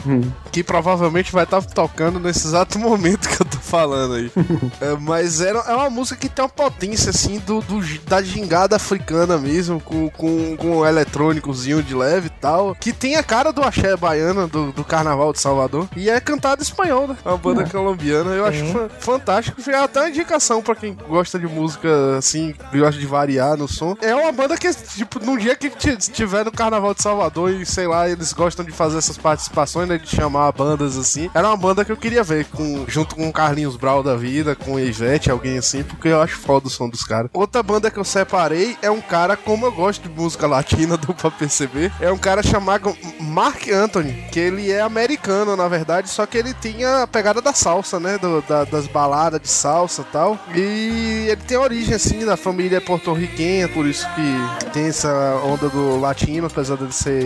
que 0.50 0.62
provavelmente 0.62 1.32
vai 1.32 1.44
estar 1.44 1.62
tocando 1.62 2.18
nesse 2.18 2.46
exato 2.46 2.78
momento 2.78 3.28
que 3.28 3.42
eu 3.42 3.46
falando 3.73 4.15
aí. 4.15 4.31
É, 4.81 4.97
mas 4.99 5.40
era, 5.40 5.59
é 5.61 5.74
uma 5.74 5.89
música 5.90 6.16
que 6.20 6.28
tem 6.28 6.44
uma 6.44 6.49
potência, 6.49 7.11
assim, 7.11 7.39
do, 7.40 7.61
do- 7.62 7.81
da 8.09 8.20
gingada 8.20 8.74
africana 8.77 9.39
mesmo, 9.39 9.81
com, 9.81 10.09
com, 10.11 10.57
com 10.57 10.78
um 10.78 10.86
eletrônicozinho 10.86 11.82
de 11.82 11.94
leve 11.94 12.27
e 12.27 12.31
tal, 12.31 12.74
que 12.74 12.93
tem 12.93 13.16
a 13.16 13.23
cara 13.23 13.53
do 13.53 13.62
axé 13.62 13.97
baiana, 13.97 14.47
do, 14.49 14.73
do 14.73 14.85
Carnaval 14.85 15.32
de 15.32 15.40
Salvador, 15.40 15.89
e 15.97 16.11
é 16.11 16.19
cantado 16.20 16.61
em 16.62 16.65
espanhol, 16.65 17.07
né? 17.09 17.16
É 17.24 17.28
uma 17.28 17.39
banda 17.39 17.65
colombiana, 17.65 18.31
eu 18.32 18.44
acho 18.44 18.65
fa- 18.66 18.89
fantástico. 18.99 19.61
É 19.70 19.77
até 19.77 20.01
uma 20.01 20.09
indicação 20.09 20.61
pra 20.62 20.74
quem 20.74 20.94
gosta 21.09 21.39
de 21.39 21.47
música, 21.47 22.16
assim, 22.19 22.55
gosta 22.74 22.99
de 23.01 23.07
variar 23.07 23.57
no 23.57 23.69
som. 23.69 23.97
É 24.01 24.15
uma 24.15 24.32
banda 24.32 24.57
que, 24.57 24.73
tipo, 24.74 25.24
num 25.24 25.36
dia 25.36 25.55
que 25.55 25.70
tiver 25.97 26.44
no 26.44 26.51
Carnaval 26.53 26.93
de 26.94 27.03
Salvador 27.03 27.51
e, 27.53 27.65
sei 27.65 27.86
lá, 27.86 28.09
eles 28.09 28.32
gostam 28.32 28.65
de 28.65 28.73
fazer 28.73 28.99
essas 28.99 29.16
participações, 29.19 29.89
né, 29.89 29.97
de 29.99 30.09
chamar 30.09 30.51
bandas 30.53 30.97
assim, 30.99 31.31
era 31.35 31.47
uma 31.47 31.57
banda 31.57 31.85
que 31.85 31.93
eu 31.93 31.97
queria 31.97 32.24
ver, 32.24 32.47
com, 32.47 32.85
junto 32.89 33.15
com 33.15 33.28
o 33.28 33.32
Carlinhos 33.32 33.61
Brau 33.76 34.02
da 34.02 34.16
vida, 34.16 34.55
com 34.55 34.78
Ivete, 34.78 35.30
alguém 35.30 35.59
assim, 35.59 35.82
porque 35.82 36.09
eu 36.09 36.20
acho 36.20 36.36
foda 36.39 36.66
o 36.66 36.70
som 36.70 36.89
dos 36.89 37.05
caras. 37.05 37.30
Outra 37.32 37.62
banda 37.62 37.90
que 37.90 37.98
eu 37.98 38.05
separei 38.05 38.76
é 38.82 38.90
um 38.90 39.01
cara, 39.01 39.36
como 39.36 39.66
eu 39.66 39.72
gosto 39.72 40.09
de 40.09 40.14
música 40.20 40.47
latina, 40.47 40.97
deu 40.98 41.14
pra 41.14 41.30
perceber, 41.30 41.93
é 42.01 42.10
um 42.12 42.18
cara 42.18 42.43
chamado 42.43 42.94
Mark 43.20 43.68
Anthony, 43.68 44.12
que 44.32 44.39
ele 44.40 44.70
é 44.70 44.80
americano, 44.80 45.56
na 45.56 45.68
verdade, 45.68 46.09
só 46.09 46.26
que 46.26 46.36
ele 46.39 46.52
tem 46.55 46.84
a 46.84 47.06
pegada 47.06 47.40
da 47.40 47.52
salsa, 47.52 47.98
né, 47.98 48.18
do- 48.18 48.43
da- 48.43 48.64
das 48.64 48.86
baladas 48.86 49.40
de 49.40 49.48
salsa 49.48 50.02
e 50.02 50.12
tal, 50.12 50.39
e 50.55 51.26
ele 51.28 51.36
tem 51.47 51.56
origem, 51.56 51.94
assim, 51.94 52.24
da 52.24 52.36
família 52.36 52.80
porto-riquenha, 52.80 53.68
por 53.68 53.86
isso 53.86 54.06
que 54.14 54.70
tem 54.70 54.86
essa 54.86 55.09
onda 55.44 55.68
do 55.68 55.98
latino, 56.01 56.47
apesar 56.47 56.76
dele 56.76 56.93
ser 56.93 57.24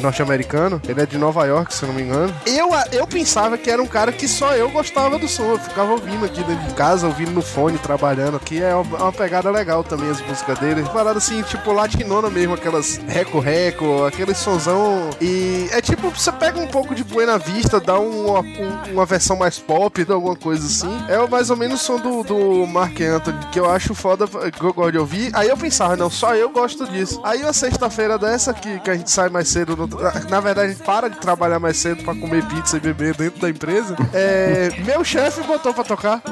norte-americano, 0.00 0.80
ele 0.88 1.00
é 1.00 1.06
de 1.06 1.18
Nova 1.18 1.44
York, 1.46 1.74
se 1.74 1.84
não 1.84 1.94
me 1.94 2.02
engano. 2.02 2.32
Eu, 2.46 2.68
eu 2.92 3.06
pensava 3.06 3.56
que 3.58 3.70
era 3.70 3.82
um 3.82 3.86
cara 3.86 4.12
que 4.12 4.28
só 4.28 4.54
eu 4.54 4.70
gostava 4.70 5.18
do 5.18 5.28
som, 5.28 5.58
ficava 5.74 5.90
ouvindo 5.90 6.24
aqui 6.24 6.40
dentro 6.44 6.64
de 6.68 6.74
casa, 6.74 7.08
ouvindo 7.08 7.32
no 7.32 7.42
fone, 7.42 7.76
trabalhando, 7.78 8.38
que 8.38 8.62
é 8.62 8.72
uma, 8.76 8.96
uma 8.98 9.12
pegada 9.12 9.50
legal 9.50 9.82
também 9.82 10.08
as 10.08 10.20
músicas 10.20 10.56
dele. 10.60 10.84
Parada 10.92 11.18
assim, 11.18 11.42
tipo 11.42 11.72
latinona 11.72 12.30
mesmo, 12.30 12.54
aquelas 12.54 13.00
reco-reco, 13.08 14.04
aquele 14.04 14.34
sonzão. 14.34 15.10
E 15.20 15.68
é 15.72 15.80
tipo, 15.80 16.10
você 16.10 16.30
pega 16.30 16.60
um 16.60 16.68
pouco 16.68 16.94
de 16.94 17.02
Buena 17.02 17.36
Vista, 17.38 17.80
dá 17.80 17.98
um- 17.98 18.28
uma, 18.28 18.40
um- 18.40 18.92
uma 18.92 19.04
versão 19.04 19.36
mais 19.36 19.58
pop, 19.58 20.06
alguma 20.08 20.36
coisa 20.36 20.64
assim. 20.64 21.04
É 21.08 21.26
mais 21.28 21.50
ou 21.50 21.56
menos 21.56 21.80
o 21.82 21.84
som 21.84 21.96
do, 21.98 22.22
do 22.22 22.66
Mark 22.68 23.00
Anthony, 23.00 23.38
que 23.50 23.58
eu 23.58 23.68
acho 23.68 23.94
foda, 23.96 24.28
que 24.28 24.62
eu 24.64 24.72
gosto 24.72 24.92
de 24.92 24.98
ouvir. 24.98 25.30
Aí 25.34 25.48
eu 25.48 25.56
pensava, 25.56 25.96
não, 25.96 26.08
só 26.08 26.36
eu 26.36 26.50
gosto 26.50 26.86
disso. 26.86 27.20
Aí 27.24 27.42
uma 27.42 27.52
sexta-feira 27.52 28.16
dessa, 28.16 28.54
que, 28.54 28.78
que 28.78 28.90
a 28.90 28.94
gente 28.94 29.10
sai 29.10 29.28
mais 29.28 29.48
cedo, 29.48 29.76
no- 29.76 29.88
na 30.30 30.38
verdade 30.38 30.68
a 30.68 30.72
gente 30.72 30.84
para 30.84 31.08
de 31.10 31.18
trabalhar 31.18 31.58
mais 31.58 31.76
cedo 31.78 32.04
pra 32.04 32.14
comer 32.14 32.44
pizza 32.46 32.76
e 32.76 32.80
beber 32.80 33.16
dentro 33.16 33.40
da 33.40 33.50
empresa, 33.50 33.96
é, 34.12 34.70
meu 34.86 35.02
chefe 35.02 35.42
botou 35.42 35.63
pra 35.72 35.84
tocar. 35.84 36.22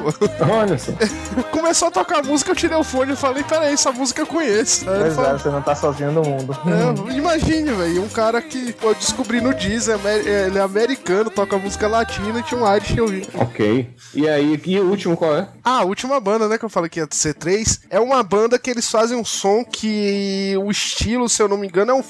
Olha 0.41 0.77
só. 0.79 0.93
Começou 1.51 1.89
a 1.89 1.91
tocar 1.91 2.23
música, 2.25 2.51
eu 2.51 2.57
tirei 2.57 2.77
o 2.77 2.85
fone 2.85 3.13
e 3.13 3.17
falei, 3.17 3.43
peraí, 3.45 3.73
essa 3.73 3.93
música 3.93 4.23
eu 4.23 4.27
conheço. 4.27 4.89
Aí 4.91 4.99
Pois 5.15 5.19
é, 5.19 5.33
você 5.33 5.49
não 5.49 5.63
tá 5.63 5.75
sozinho 5.75 6.13
no 6.13 6.23
mundo. 6.23 6.57
é, 6.67 7.13
imagine, 7.17 7.73
velho, 7.73 8.03
um 8.03 8.09
cara 8.09 8.43
que 8.43 8.75
eu 8.83 8.95
descobri 8.95 9.41
no 9.41 9.55
Deezer, 9.55 9.95
amer- 9.95 10.27
ele 10.27 10.59
é 10.59 10.63
americano, 10.63 11.31
toca 11.31 11.57
música 11.59 11.87
latina 11.89 12.41
e 12.41 12.43
tinha 12.43 12.61
um 12.61 12.77
Irish 12.77 12.97
eu 12.97 13.07
vi. 13.07 13.27
Ok. 13.35 13.89
E 14.15 14.29
aí, 14.29 14.61
e 14.67 14.79
o 14.81 14.89
último 14.91 15.17
qual 15.17 15.37
é? 15.37 15.49
Ah, 15.65 15.79
a 15.79 15.85
última 15.85 16.19
banda, 16.21 16.49
né, 16.49 16.59
que 16.59 16.65
eu 16.65 16.69
falei 16.69 16.91
que 16.91 17.01
ia 17.01 17.09
ser 17.11 17.35
três, 17.35 17.81
é 17.89 17.99
uma 18.01 18.23
banda 18.23 18.59
que 18.59 18.71
eles 18.71 18.91
fazem 18.91 19.17
um 19.17 19.25
som 19.25 19.65
que 19.65 20.55
o 20.63 20.71
estilo, 20.71 21.29
se 21.29 21.43
eu 21.43 21.49
não 21.49 21.57
me 21.57 21.67
engano, 21.67 21.93
é 21.93 21.95
um 21.95 22.03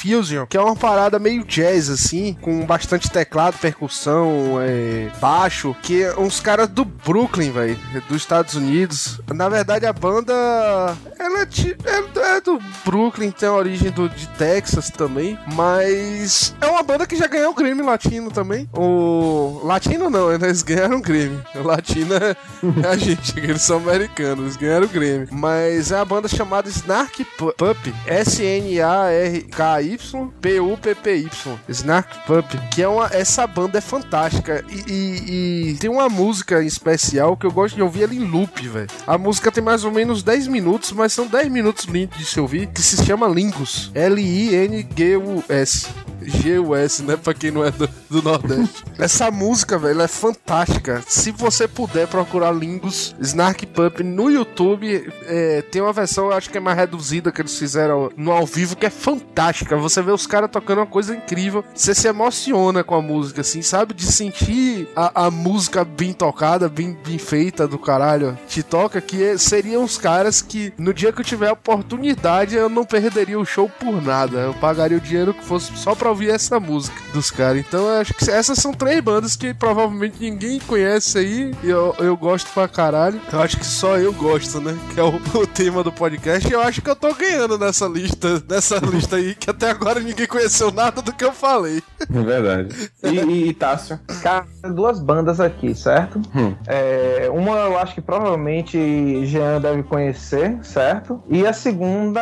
fusion, 0.00 0.46
que 0.46 0.56
é 0.56 0.60
uma 0.60 0.76
parada 0.76 1.18
meio 1.18 1.44
jazz, 1.44 1.88
assim, 1.90 2.36
com 2.40 2.64
bastante 2.64 3.10
teclado, 3.10 3.58
percussão, 3.58 4.58
é, 4.60 5.08
baixo, 5.20 5.74
que 5.82 6.02
é 6.02 6.18
uns 6.18 6.40
caras 6.40 6.68
do 6.68 6.84
Brooklyn, 6.84 7.50
velho, 7.52 7.78
dos 8.08 8.18
Estados 8.18 8.54
Unidos. 8.54 9.20
Na 9.34 9.48
verdade, 9.48 9.86
a 9.86 9.92
banda, 9.92 10.32
ela 11.18 11.40
é, 11.40 11.42
é- 11.44 12.36
é 12.36 12.40
do 12.40 12.58
Brooklyn, 12.84 13.30
tem 13.30 13.48
a 13.48 13.52
origem 13.52 13.90
do, 13.90 14.08
de 14.08 14.26
Texas 14.28 14.88
também, 14.90 15.38
mas 15.54 16.54
é 16.60 16.66
uma 16.66 16.82
banda 16.82 17.06
que 17.06 17.16
já 17.16 17.26
ganhou 17.26 17.50
o 17.50 17.54
Grammy 17.54 17.82
Latino 17.82 18.30
também. 18.30 18.68
O 18.72 19.60
latino 19.64 20.08
não, 20.08 20.32
eles 20.32 20.62
ganharam 20.62 20.96
o 20.98 21.02
Grammy. 21.02 21.40
O 21.54 21.62
latino 21.66 22.14
é, 22.14 22.36
a 22.88 22.96
gente, 22.96 23.38
eles 23.38 23.62
são 23.62 23.78
americanos, 23.78 24.44
eles 24.44 24.56
ganharam 24.56 24.86
o 24.86 24.88
Grammy. 24.88 25.26
Mas 25.30 25.92
é 25.92 25.98
a 25.98 26.04
banda 26.04 26.28
chamada 26.28 26.68
Snark 26.68 27.24
Pu- 29.98 30.32
Puppy, 30.40 31.28
Snark 31.68 32.26
Puppy, 32.26 32.58
que 32.72 32.82
é 32.82 32.88
uma, 32.88 33.06
essa 33.12 33.46
banda 33.46 33.78
é 33.78 33.80
fantástica 33.80 34.64
e, 34.68 34.92
e- 34.92 35.70
e 35.70 35.74
tem 35.78 35.90
uma 35.90 36.08
música 36.08 36.62
em 36.62 36.66
especial 36.66 37.36
que 37.36 37.46
eu 37.46 37.50
gosto 37.52 37.74
de 37.76 37.82
ouvir 37.82 38.02
ela 38.04 38.14
em 38.14 38.24
loop, 38.24 38.66
velho. 38.68 38.88
A 39.06 39.16
música 39.18 39.50
tem 39.52 39.62
mais 39.62 39.84
ou 39.84 39.90
menos 39.92 40.22
10 40.22 40.46
minutos, 40.46 40.92
mas 40.92 41.12
são 41.12 41.26
10 41.26 41.48
minutos 41.50 41.84
lindos 41.86 42.18
de 42.18 42.24
se 42.24 42.38
ouvir, 42.40 42.66
que 42.68 42.82
se 42.82 43.04
chama 43.04 43.26
Lingus, 43.28 43.90
L-I-N-G-U-S. 43.94 45.88
G-U-S, 46.22 47.02
né? 47.02 47.16
Pra 47.16 47.32
quem 47.32 47.50
não 47.50 47.64
é 47.64 47.70
do, 47.70 47.88
do 48.10 48.20
Nordeste. 48.22 48.84
Essa 48.98 49.30
música, 49.30 49.78
velho, 49.78 50.02
é 50.02 50.08
fantástica. 50.08 51.02
Se 51.08 51.30
você 51.30 51.66
puder 51.66 52.06
procurar 52.08 52.52
Lingus 52.52 53.14
Snark 53.20 53.64
Pup 53.68 54.00
no 54.02 54.30
YouTube, 54.30 55.10
é, 55.22 55.62
tem 55.62 55.80
uma 55.80 55.94
versão, 55.94 56.26
eu 56.26 56.32
acho 56.34 56.50
que 56.50 56.58
é 56.58 56.60
mais 56.60 56.76
reduzida 56.76 57.32
que 57.32 57.40
eles 57.40 57.58
fizeram 57.58 58.10
no 58.18 58.32
ao 58.32 58.44
vivo, 58.44 58.76
que 58.76 58.84
é 58.84 58.90
fantástica. 58.90 59.76
Você 59.80 60.02
vê 60.02 60.10
os 60.12 60.26
caras 60.26 60.50
tocando 60.50 60.78
uma 60.78 60.86
coisa 60.86 61.14
incrível. 61.14 61.64
Você 61.74 61.94
se 61.94 62.08
emociona 62.08 62.82
com 62.84 62.94
a 62.94 63.02
música, 63.02 63.40
assim, 63.40 63.62
sabe? 63.62 63.94
De 63.94 64.04
sentir 64.06 64.88
a, 64.94 65.26
a 65.26 65.30
música 65.30 65.84
bem 65.84 66.12
tocada, 66.12 66.68
bem, 66.68 66.96
bem 67.06 67.18
feita 67.18 67.66
do 67.66 67.78
caralho. 67.78 68.38
Te 68.48 68.62
toca 68.62 69.00
que 69.00 69.22
é- 69.22 69.38
seriam 69.38 69.82
os 69.84 69.96
caras 69.98 70.40
que 70.42 70.72
no 70.78 70.92
dia 70.94 71.12
que 71.12 71.20
eu 71.20 71.24
tiver 71.24 71.48
a 71.48 71.52
oportunidade 71.52 72.54
eu 72.54 72.68
não 72.68 72.84
perderia 72.84 73.38
o 73.38 73.44
show 73.44 73.68
por 73.68 74.00
nada. 74.02 74.38
Eu 74.38 74.54
pagaria 74.54 74.96
o 74.96 75.00
dinheiro 75.00 75.34
que 75.34 75.44
fosse 75.44 75.72
só 75.76 75.94
pra 75.94 76.08
ouvir 76.10 76.30
essa 76.30 76.60
música 76.60 76.96
dos 77.12 77.30
caras. 77.30 77.60
Então 77.66 77.86
eu 77.88 78.00
acho 78.00 78.14
que 78.14 78.30
essas 78.30 78.58
são 78.58 78.72
três 78.72 79.00
bandas 79.00 79.36
que 79.36 79.52
provavelmente 79.54 80.16
ninguém 80.20 80.58
conhece 80.60 81.18
aí. 81.18 81.54
E 81.62 81.68
eu, 81.68 81.94
eu 81.98 82.16
gosto 82.16 82.52
pra 82.52 82.68
caralho. 82.68 83.20
Eu 83.32 83.40
acho 83.40 83.56
que 83.56 83.66
só 83.66 83.96
eu 83.98 84.12
gosto, 84.12 84.60
né? 84.60 84.76
Que 84.94 85.00
é 85.00 85.02
o, 85.02 85.14
o 85.34 85.46
tema 85.46 85.82
do 85.82 85.92
podcast. 85.92 86.48
E 86.48 86.52
eu 86.52 86.60
acho 86.60 86.80
que 86.82 86.90
eu 86.90 86.96
tô 86.96 87.12
ganhando 87.14 87.58
nessa 87.58 87.86
lista, 87.86 88.42
nessa 88.48 88.76
lista 88.78 89.16
aí, 89.16 89.34
que 89.34 89.50
até 89.50 89.69
agora 89.70 90.00
ninguém 90.00 90.26
conheceu 90.26 90.70
nada 90.70 91.00
do 91.00 91.12
que 91.12 91.24
eu 91.24 91.32
falei. 91.32 91.82
É 92.00 92.22
verdade. 92.22 92.90
E, 93.02 93.08
e, 93.08 93.48
e 93.48 93.54
Tássio? 93.54 93.98
Cara, 94.22 94.46
duas 94.74 95.00
bandas 95.00 95.40
aqui, 95.40 95.74
certo? 95.74 96.20
Hum. 96.34 96.54
É, 96.66 97.28
uma 97.32 97.56
eu 97.60 97.78
acho 97.78 97.94
que 97.94 98.00
provavelmente 98.00 99.26
Jean 99.26 99.60
deve 99.60 99.82
conhecer, 99.82 100.58
certo? 100.62 101.22
E 101.28 101.46
a 101.46 101.52
segunda, 101.52 102.20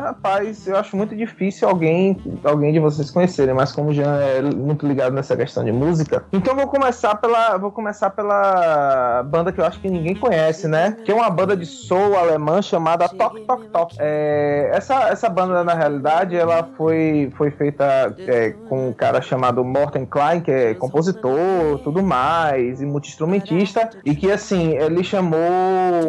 rapaz, 0.00 0.66
eu 0.66 0.76
acho 0.76 0.96
muito 0.96 1.14
difícil 1.14 1.68
alguém, 1.68 2.16
alguém 2.44 2.72
de 2.72 2.80
vocês 2.80 3.10
conhecerem, 3.10 3.54
mas 3.54 3.72
como 3.72 3.90
o 3.90 3.94
Jean 3.94 4.18
é 4.20 4.42
muito 4.42 4.86
ligado 4.86 5.12
nessa 5.12 5.36
questão 5.36 5.64
de 5.64 5.72
música, 5.72 6.24
então 6.32 6.54
eu 6.54 6.60
vou 6.60 6.68
começar 6.68 7.14
pela, 7.16 7.56
vou 7.56 7.70
começar 7.70 8.10
pela 8.10 9.22
banda 9.24 9.52
que 9.52 9.60
eu 9.60 9.64
acho 9.64 9.80
que 9.80 9.88
ninguém 9.88 10.14
conhece, 10.14 10.66
né? 10.68 10.96
Que 11.04 11.12
é 11.12 11.14
uma 11.14 11.30
banda 11.30 11.56
de 11.56 11.66
soul 11.66 12.16
alemã 12.16 12.62
chamada 12.62 13.08
Tok 13.08 13.40
Tok 13.42 13.68
Tok. 13.68 13.96
É, 13.98 14.70
essa, 14.72 15.08
essa 15.08 15.28
banda, 15.28 15.62
na 15.64 15.74
realidade, 15.74 16.36
ela 16.36 16.55
foi, 16.62 17.32
foi 17.36 17.50
feita 17.50 18.14
é, 18.18 18.50
com 18.68 18.88
um 18.88 18.92
cara 18.92 19.20
chamado 19.20 19.64
Morten 19.64 20.06
Klein, 20.06 20.40
que 20.40 20.50
é 20.50 20.74
compositor, 20.74 21.78
tudo 21.82 22.02
mais, 22.02 22.80
e 22.80 22.86
multi-instrumentista, 22.86 23.90
e 24.04 24.14
que, 24.14 24.30
assim, 24.30 24.76
ele 24.76 25.02
chamou 25.02 25.38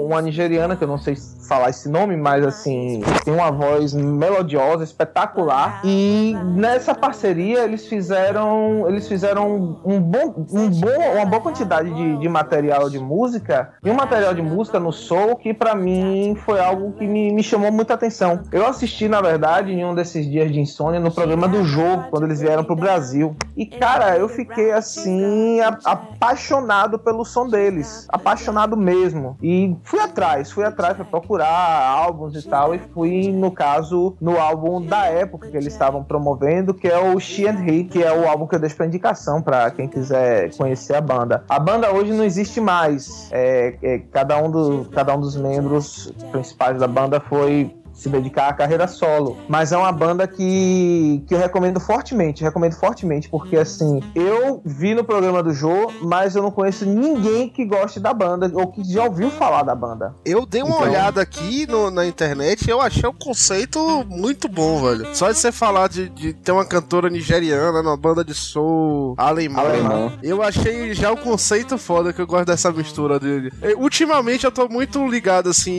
uma 0.05 0.21
nigeriana, 0.21 0.75
que 0.75 0.83
eu 0.83 0.87
não 0.87 0.97
sei 0.97 1.15
falar 1.47 1.69
esse 1.69 1.89
nome, 1.89 2.17
mas, 2.17 2.45
assim, 2.45 3.01
tem 3.23 3.33
uma 3.33 3.51
voz 3.51 3.93
melodiosa, 3.93 4.83
espetacular, 4.83 5.81
e 5.83 6.35
nessa 6.55 6.93
parceria 6.93 7.63
eles 7.63 7.87
fizeram, 7.87 8.85
eles 8.87 9.07
fizeram 9.07 9.79
um 9.85 9.99
bom, 9.99 10.45
um 10.51 10.69
bom, 10.69 11.15
uma 11.15 11.25
boa 11.25 11.41
quantidade 11.41 11.93
de, 11.93 12.17
de 12.17 12.29
material 12.29 12.89
de 12.89 12.99
música, 12.99 13.73
e 13.83 13.89
um 13.89 13.93
material 13.93 14.33
de 14.33 14.41
música 14.41 14.79
no 14.79 14.91
soul 14.91 15.35
que, 15.35 15.53
pra 15.53 15.73
mim, 15.73 16.35
foi 16.45 16.59
algo 16.59 16.93
que 16.93 17.07
me, 17.07 17.31
me 17.31 17.43
chamou 17.43 17.71
muita 17.71 17.93
atenção. 17.93 18.43
Eu 18.51 18.65
assisti, 18.65 19.07
na 19.07 19.21
verdade, 19.21 19.71
em 19.71 19.85
um 19.85 19.95
desses 19.95 20.29
dias 20.29 20.36
de 20.45 20.59
insônia, 20.59 20.99
no 20.99 21.11
programa 21.11 21.47
do 21.47 21.63
jogo, 21.63 22.05
quando 22.09 22.23
eles 22.23 22.39
vieram 22.39 22.63
pro 22.63 22.75
Brasil. 22.75 23.35
E, 23.55 23.65
cara, 23.65 24.17
eu 24.17 24.29
fiquei 24.29 24.71
assim, 24.71 25.59
apaixonado 25.61 26.99
pelo 26.99 27.25
som 27.25 27.47
deles. 27.47 28.07
Apaixonado 28.09 28.77
mesmo. 28.77 29.37
E 29.41 29.75
fui 29.83 29.99
atrás, 29.99 30.51
fui 30.51 30.63
atrás 30.63 30.95
pra 30.95 31.05
procurar 31.05 31.47
álbuns 31.47 32.35
e 32.35 32.47
tal. 32.47 32.75
E 32.75 32.79
fui, 32.93 33.31
no 33.31 33.51
caso, 33.51 34.15
no 34.21 34.39
álbum 34.39 34.81
da 34.81 35.05
época 35.05 35.49
que 35.49 35.57
eles 35.57 35.73
estavam 35.73 36.03
promovendo, 36.03 36.73
que 36.73 36.87
é 36.87 36.99
o 36.99 37.19
She 37.19 37.47
and 37.47 37.65
He, 37.65 37.83
que 37.83 38.03
é 38.03 38.13
o 38.13 38.27
álbum 38.27 38.47
que 38.47 38.55
eu 38.55 38.59
deixo 38.59 38.75
pra 38.75 38.85
indicação 38.85 39.41
pra 39.41 39.71
quem 39.71 39.87
quiser 39.87 40.55
conhecer 40.55 40.95
a 40.95 41.01
banda. 41.01 41.43
A 41.49 41.59
banda 41.59 41.91
hoje 41.91 42.13
não 42.13 42.23
existe 42.23 42.59
mais. 42.59 43.29
É, 43.31 43.75
é, 43.81 43.99
cada, 44.11 44.37
um 44.41 44.49
do, 44.49 44.89
cada 44.91 45.15
um 45.15 45.19
dos 45.19 45.35
membros 45.35 46.13
principais 46.31 46.77
da 46.79 46.87
banda 46.87 47.19
foi 47.19 47.75
se 47.97 48.09
dedicar 48.09 48.47
à 48.49 48.53
carreira 48.53 48.87
solo. 48.87 49.37
Mas 49.49 49.71
é 49.71 49.77
uma 49.77 49.91
banda 49.91 50.27
que, 50.27 51.23
que 51.27 51.33
eu 51.33 51.37
recomendo 51.39 51.79
fortemente, 51.79 52.43
recomendo 52.43 52.73
fortemente, 52.75 53.27
porque 53.27 53.57
assim, 53.57 53.99
eu 54.13 54.61
vi 54.63 54.93
no 54.93 55.03
programa 55.03 55.41
do 55.41 55.51
Jô, 55.51 55.91
mas 56.01 56.35
eu 56.35 56.43
não 56.43 56.51
conheço 56.51 56.85
ninguém 56.85 57.49
que 57.49 57.65
goste 57.65 57.99
da 57.99 58.13
banda 58.13 58.51
ou 58.53 58.67
que 58.67 58.83
já 58.83 59.03
ouviu 59.05 59.29
falar 59.31 59.63
da 59.63 59.73
banda. 59.73 60.13
Eu 60.23 60.45
dei 60.45 60.61
uma 60.61 60.75
Então- 60.75 60.87
olhada 60.89 61.21
aqui 61.21 61.65
no- 61.67 61.89
na 61.89 62.05
internet 62.05 62.67
e 62.67 62.69
eu 62.69 62.79
achei 62.79 63.09
o 63.09 63.13
conceito 63.13 63.79
muito 64.07 64.47
bom, 64.47 64.81
velho. 64.83 65.07
Só 65.15 65.31
de 65.31 65.37
você 65.37 65.51
falar 65.51 65.89
de, 65.89 66.07
de 66.09 66.33
ter 66.33 66.51
uma 66.51 66.65
cantora 66.65 67.09
nigeriana 67.09 67.81
numa 67.81 67.97
banda 67.97 68.23
de 68.23 68.33
soul 68.33 69.15
alemã, 69.17 69.59
Alemã. 69.61 70.11
eu 70.21 70.43
achei 70.43 70.93
já 70.93 71.11
o 71.11 71.17
conceito 71.17 71.77
foda 71.77 72.13
que 72.13 72.21
eu 72.21 72.27
gosto 72.27 72.45
dessa 72.45 72.71
mistura 72.71 73.19
dele. 73.19 73.51
Ultimamente 73.77 74.45
eu 74.45 74.51
tô 74.51 74.67
muito 74.67 75.05
ligado, 75.07 75.49
assim, 75.49 75.71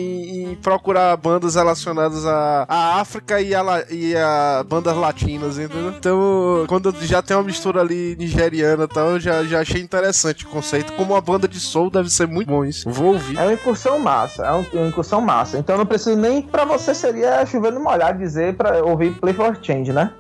em 0.51 0.55
procurar 0.57 1.17
bandas 1.17 1.55
relacionadas 1.55 2.08
à, 2.27 2.65
à 2.69 3.01
África 3.01 3.41
e 3.41 3.55
a, 3.55 3.63
e 3.91 4.17
a 4.17 4.65
bandas 4.69 4.97
latinas, 4.97 5.59
entendeu? 5.59 5.91
Então, 5.91 6.65
quando 6.69 6.95
já 7.03 7.23
tem 7.23 7.37
uma 7.37 7.43
mistura 7.43 7.81
ali 7.81 8.17
nigeriana 8.19 8.85
e 8.85 8.89
tal, 8.89 9.11
eu 9.11 9.21
já, 9.21 9.43
já 9.45 9.61
achei 9.61 9.81
interessante 9.81 10.45
o 10.45 10.49
conceito. 10.49 10.93
Como 10.95 11.13
uma 11.15 11.21
banda 11.21 11.47
de 11.49 11.59
soul 11.61 11.91
deve 11.91 12.11
ser 12.11 12.27
muito 12.27 12.49
bom 12.49 12.65
isso. 12.65 12.89
Vou 12.91 13.13
ouvir. 13.15 13.39
É 13.39 13.43
uma 13.43 13.53
incursão 13.53 13.99
massa, 13.99 14.45
é 14.47 14.53
um- 14.53 14.67
uma 14.73 14.87
incursão 14.89 15.21
massa. 15.21 15.59
Então 15.59 15.77
não 15.77 15.87
preciso 15.87 16.17
nem 16.17 16.43
pra 16.43 16.65
você 16.65 16.95
seria 16.95 17.45
chover 17.47 17.73
no 17.73 17.81
molhado 17.81 18.19
dizer 18.19 18.55
pra 18.57 18.83
ouvir 18.85 19.13
Play 19.21 19.35
for 19.35 19.57
Change, 19.63 19.93
né? 19.93 20.13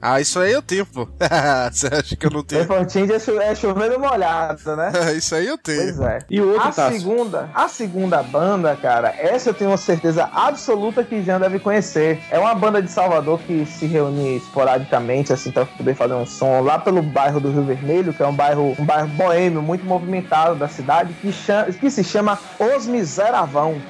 Ah, 0.00 0.20
isso 0.20 0.38
aí 0.38 0.52
eu 0.52 0.62
tenho, 0.62 0.86
pô. 0.86 1.08
Você 1.72 1.86
acha 1.88 2.16
que 2.16 2.26
eu 2.26 2.30
não 2.30 2.42
Play 2.42 2.64
tenho? 2.64 2.66
for 2.66 2.90
Change 2.90 3.12
é, 3.12 3.18
cho- 3.18 3.40
é 3.40 3.54
chover 3.54 3.90
no 3.90 3.98
molhado, 3.98 4.76
né? 4.76 4.92
isso 5.16 5.34
aí 5.34 5.46
eu 5.46 5.58
tenho. 5.58 5.82
Pois 5.94 6.00
é. 6.00 6.18
E 6.30 6.40
o 6.40 6.48
outro, 6.52 6.68
a 6.68 6.72
segunda, 6.72 7.50
a 7.54 7.68
segunda 7.68 8.22
banda, 8.22 8.76
cara, 8.76 9.14
essa 9.18 9.50
eu 9.50 9.54
tenho 9.54 9.70
uma 9.70 9.76
certeza 9.76 10.28
absoluta 10.32 11.02
que 11.04 11.22
já 11.22 11.33
Deve 11.38 11.58
conhecer. 11.58 12.20
É 12.30 12.38
uma 12.38 12.54
banda 12.54 12.82
de 12.82 12.90
Salvador 12.90 13.40
que 13.40 13.66
se 13.66 13.86
reúne 13.86 14.36
esporadicamente, 14.36 15.32
assim, 15.32 15.50
pra 15.50 15.64
poder 15.64 15.94
fazer 15.94 16.14
um 16.14 16.26
som 16.26 16.60
lá 16.60 16.78
pelo 16.78 17.02
bairro 17.02 17.40
do 17.40 17.50
Rio 17.50 17.62
Vermelho, 17.62 18.12
que 18.12 18.22
é 18.22 18.26
um 18.26 18.34
bairro, 18.34 18.74
um 18.78 18.84
bairro 18.84 19.08
boêmio, 19.08 19.62
muito 19.62 19.84
movimentado 19.84 20.54
da 20.54 20.68
cidade, 20.68 21.12
que, 21.20 21.32
chama, 21.32 21.64
que 21.72 21.90
se 21.90 22.04
chama 22.04 22.38
Os 22.58 22.86
Miseravão. 22.86 23.80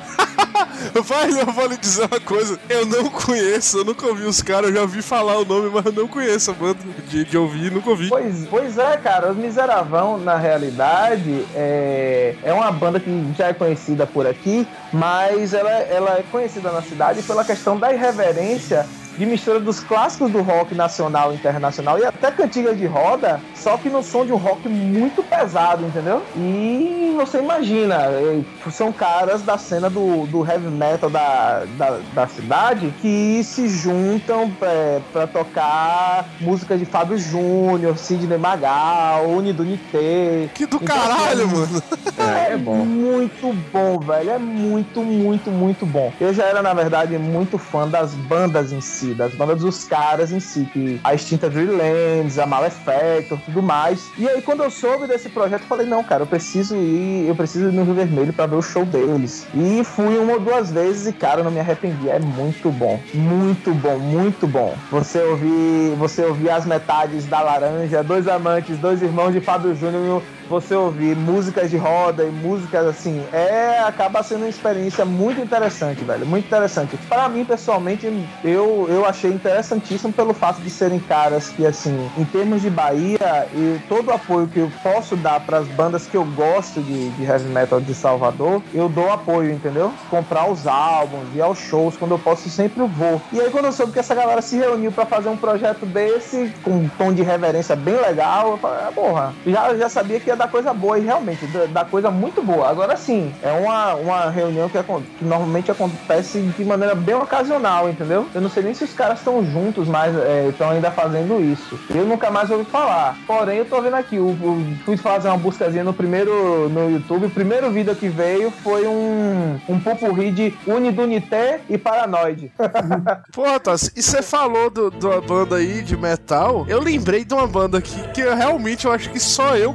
Vai, 1.04 1.30
eu 1.40 1.46
vou 1.46 1.66
lhe 1.66 1.76
dizer 1.76 2.06
uma 2.10 2.20
coisa. 2.20 2.58
Eu 2.68 2.86
não 2.86 3.10
conheço, 3.10 3.78
eu 3.78 3.84
nunca 3.84 4.06
ouvi 4.06 4.24
os 4.24 4.42
caras, 4.42 4.70
eu 4.70 4.76
já 4.76 4.82
ouvi 4.82 5.02
falar 5.02 5.38
o 5.38 5.44
nome, 5.44 5.70
mas 5.72 5.84
eu 5.86 5.92
não 5.92 6.08
conheço 6.08 6.50
a 6.50 6.54
banda 6.54 6.78
de, 7.08 7.24
de 7.24 7.38
ouvir, 7.38 7.70
nunca 7.70 7.90
ouvi. 7.90 8.08
Pois, 8.08 8.46
pois 8.48 8.78
é, 8.78 8.96
cara, 8.96 9.30
Os 9.30 9.36
Miseravão, 9.36 10.18
na 10.18 10.36
realidade, 10.36 11.44
é, 11.54 12.34
é 12.42 12.52
uma 12.52 12.70
banda 12.70 13.00
que 13.00 13.32
já 13.36 13.48
é 13.48 13.52
conhecida 13.52 14.06
por 14.06 14.26
aqui, 14.26 14.66
mas 14.92 15.54
ela, 15.54 15.70
ela 15.70 16.18
é 16.18 16.24
conhecida 16.30 16.70
na 16.70 16.82
cidade 16.82 17.22
pela 17.34 17.44
questão 17.44 17.76
da 17.76 17.92
irreverência 17.92 18.86
de 19.18 19.26
mistura 19.26 19.58
dos 19.58 19.80
clássicos 19.80 20.30
do 20.30 20.40
rock 20.40 20.72
nacional 20.72 21.32
e 21.32 21.34
internacional 21.34 21.98
e 21.98 22.04
até 22.04 22.30
cantigas 22.30 22.78
de 22.78 22.86
roda, 22.86 23.40
só 23.56 23.76
que 23.76 23.90
no 23.90 24.04
som 24.04 24.24
de 24.24 24.32
um 24.32 24.36
rock 24.36 24.68
muito 24.68 25.20
pesado, 25.24 25.84
entendeu? 25.84 26.22
E 26.36 27.03
você 27.14 27.38
imagina, 27.38 27.96
eh, 28.10 28.44
são 28.70 28.92
caras 28.92 29.42
da 29.42 29.58
cena 29.58 29.88
do, 29.88 30.26
do 30.26 30.44
heavy 30.44 30.70
metal 30.70 31.10
da, 31.10 31.64
da, 31.64 31.98
da 32.12 32.26
cidade 32.26 32.94
que 33.00 33.42
se 33.44 33.68
juntam 33.68 34.56
é, 34.60 35.00
pra 35.12 35.26
tocar 35.26 36.34
músicas 36.40 36.78
de 36.78 36.86
Fábio 36.86 37.18
Júnior, 37.18 37.98
Sidney 37.98 38.38
Magal, 38.38 39.28
Unidunité. 39.28 40.50
Que 40.54 40.66
do 40.66 40.80
caralho, 40.80 41.48
mano! 41.48 41.82
É, 42.16 42.56
bom. 42.56 42.84
muito 42.84 43.52
bom, 43.52 43.98
velho. 43.98 44.30
É 44.30 44.38
muito, 44.38 45.02
muito, 45.02 45.50
muito 45.50 45.86
bom. 45.86 46.12
Eu 46.20 46.32
já 46.32 46.44
era, 46.44 46.62
na 46.62 46.72
verdade, 46.72 47.18
muito 47.18 47.58
fã 47.58 47.88
das 47.88 48.14
bandas 48.14 48.72
em 48.72 48.80
si, 48.80 49.14
das 49.14 49.34
bandas 49.34 49.60
dos 49.60 49.84
caras 49.84 50.32
em 50.32 50.40
si, 50.40 50.68
que 50.72 51.00
a 51.02 51.14
extinta 51.14 51.50
Dreamlands, 51.50 52.38
a 52.38 52.46
Malefactor, 52.46 53.38
tudo 53.44 53.62
mais. 53.62 54.00
E 54.18 54.28
aí, 54.28 54.40
quando 54.42 54.62
eu 54.62 54.70
soube 54.70 55.06
desse 55.06 55.28
projeto, 55.28 55.62
eu 55.62 55.68
falei, 55.68 55.86
não, 55.86 56.02
cara, 56.02 56.22
eu 56.22 56.26
preciso 56.26 56.76
ir, 56.76 57.03
eu 57.26 57.34
preciso 57.34 57.68
ir 57.68 57.72
no 57.72 57.84
Rio 57.84 57.94
Vermelho 57.94 58.32
pra 58.32 58.46
ver 58.46 58.56
o 58.56 58.62
show 58.62 58.84
deles. 58.84 59.46
E 59.54 59.82
fui 59.84 60.18
uma 60.18 60.34
ou 60.34 60.40
duas 60.40 60.70
vezes 60.70 61.06
e, 61.06 61.12
cara, 61.12 61.42
não 61.42 61.50
me 61.50 61.60
arrependi. 61.60 62.08
É 62.08 62.18
muito 62.18 62.70
bom. 62.70 63.00
Muito 63.14 63.74
bom, 63.74 63.98
muito 63.98 64.46
bom. 64.46 64.74
Você 64.90 65.18
ouvir, 65.22 65.94
você 65.96 66.24
ouvir 66.24 66.50
as 66.50 66.66
metades 66.66 67.26
da 67.26 67.40
laranja, 67.40 68.02
dois 68.02 68.28
amantes, 68.28 68.78
dois 68.78 69.02
irmãos 69.02 69.32
de 69.32 69.40
Fábio 69.40 69.74
Júnior 69.74 70.22
você 70.48 70.74
ouvir 70.74 71.16
músicas 71.16 71.70
de 71.70 71.76
roda 71.76 72.24
e 72.24 72.30
músicas 72.30 72.86
assim, 72.86 73.24
é 73.32 73.78
acaba 73.80 74.22
sendo 74.22 74.42
uma 74.42 74.48
experiência 74.48 75.04
muito 75.04 75.40
interessante, 75.40 76.04
velho, 76.04 76.26
muito 76.26 76.46
interessante. 76.46 76.96
Para 77.08 77.28
mim, 77.28 77.44
pessoalmente, 77.44 78.06
eu, 78.42 78.86
eu 78.88 79.06
achei 79.06 79.30
interessantíssimo 79.30 80.12
pelo 80.12 80.34
fato 80.34 80.60
de 80.60 80.70
serem 80.70 81.00
caras 81.00 81.50
que, 81.50 81.66
assim, 81.66 82.10
em 82.16 82.24
termos 82.24 82.60
de 82.60 82.70
Bahia 82.70 83.48
e 83.54 83.78
todo 83.88 84.08
o 84.08 84.12
apoio 84.12 84.48
que 84.48 84.60
eu 84.60 84.70
posso 84.82 85.16
dar 85.16 85.40
para 85.40 85.58
as 85.58 85.68
bandas 85.68 86.06
que 86.06 86.16
eu 86.16 86.24
gosto 86.24 86.82
de, 86.82 87.10
de 87.10 87.22
heavy 87.24 87.48
metal 87.48 87.80
de 87.80 87.94
Salvador, 87.94 88.62
eu 88.72 88.88
dou 88.88 89.10
apoio, 89.10 89.52
entendeu? 89.52 89.94
Comprar 90.08 90.50
os 90.50 90.66
álbuns, 90.66 91.34
ir 91.34 91.40
aos 91.40 91.58
shows, 91.58 91.96
quando 91.96 92.12
eu 92.12 92.18
posso, 92.18 92.50
sempre 92.50 92.84
vou. 92.86 93.20
E 93.32 93.40
aí, 93.40 93.50
quando 93.50 93.66
eu 93.66 93.72
soube 93.72 93.92
que 93.92 93.98
essa 93.98 94.14
galera 94.14 94.42
se 94.42 94.56
reuniu 94.56 94.92
para 94.92 95.06
fazer 95.06 95.28
um 95.28 95.36
projeto 95.36 95.86
desse, 95.86 96.52
com 96.62 96.72
um 96.72 96.88
tom 96.88 97.12
de 97.12 97.22
reverência 97.22 97.76
bem 97.76 97.96
legal, 97.96 98.52
eu 98.52 98.58
falei, 98.58 98.84
ah, 98.86 98.92
porra, 98.92 99.36
já, 99.46 99.76
já 99.76 99.88
sabia 99.88 100.20
que 100.20 100.33
ia 100.34 100.36
dar 100.36 100.48
coisa 100.48 100.74
boa, 100.74 100.98
e 100.98 101.02
realmente, 101.02 101.46
da 101.72 101.84
coisa 101.84 102.10
muito 102.10 102.42
boa. 102.42 102.68
Agora 102.68 102.96
sim, 102.96 103.32
é 103.42 103.52
uma, 103.52 103.94
uma 103.94 104.30
reunião 104.30 104.68
que, 104.68 104.78
que 105.18 105.24
normalmente 105.24 105.70
acontece 105.70 106.40
de 106.40 106.64
maneira 106.64 106.94
bem 106.94 107.14
ocasional, 107.14 107.88
entendeu? 107.88 108.26
Eu 108.34 108.40
não 108.40 108.50
sei 108.50 108.62
nem 108.62 108.74
se 108.74 108.84
os 108.84 108.92
caras 108.92 109.18
estão 109.18 109.44
juntos, 109.44 109.88
mas 109.88 110.14
estão 110.48 110.70
é, 110.70 110.74
ainda 110.74 110.90
fazendo 110.90 111.40
isso. 111.40 111.78
Eu 111.90 112.04
nunca 112.04 112.30
mais 112.30 112.50
ouvi 112.50 112.64
falar. 112.64 113.16
Porém, 113.26 113.58
eu 113.58 113.64
tô 113.64 113.80
vendo 113.80 113.94
aqui, 113.94 114.18
o, 114.18 114.28
o, 114.28 114.76
fui 114.84 114.96
fazer 114.96 115.28
uma 115.28 115.38
buscazinha 115.38 115.84
no 115.84 115.94
primeiro 115.94 116.68
no 116.68 116.90
YouTube. 116.90 117.26
O 117.26 117.30
primeiro 117.30 117.70
vídeo 117.70 117.94
que 117.94 118.08
veio 118.08 118.50
foi 118.50 118.86
um, 118.86 119.58
um 119.68 119.80
pupurri 119.80 120.30
de 120.30 120.54
Unidunité 120.66 121.60
e 121.68 121.78
Paranoide. 121.78 122.50
Pô, 123.32 123.58
Tassi, 123.60 123.92
e 123.96 124.02
você 124.02 124.22
falou 124.22 124.70
do, 124.70 124.90
da 124.90 125.20
banda 125.20 125.56
aí 125.56 125.82
de 125.82 125.96
metal? 125.96 126.64
Eu 126.68 126.80
lembrei 126.80 127.24
de 127.24 127.34
uma 127.34 127.46
banda 127.46 127.78
aqui 127.78 128.00
que 128.12 128.20
eu, 128.20 128.34
realmente 128.34 128.84
eu 128.84 128.92
acho 128.92 129.10
que 129.10 129.20
só 129.20 129.56
eu 129.56 129.72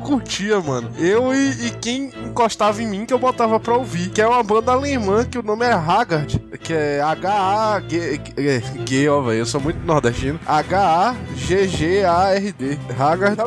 mano. 0.58 0.90
Eu 0.98 1.34
e, 1.34 1.68
e, 1.68 1.72
quem 1.72 2.14
encostava 2.26 2.82
em 2.82 2.88
mim 2.88 3.06
que 3.06 3.14
eu 3.14 3.20
botava 3.20 3.60
pra 3.60 3.76
ouvir, 3.76 4.10
que 4.10 4.22
é 4.22 4.28
uma 4.28 4.42
banda 4.42 4.72
alemã 4.72 5.26
que 5.26 5.38
o 5.38 5.44
nome 5.44 5.66
é 5.66 5.74
Haggard, 5.74 6.40
que 6.64 6.74
é 6.74 7.02
H-A-G, 7.02 9.10
ó, 9.10 9.22
velho, 9.22 9.40
eu 9.40 9.46
sou 9.46 9.62
muito 9.62 9.86
nordestino. 9.86 10.40
H-A-G-G-A-R-D. 10.46 12.80
Haggard. 12.98 13.38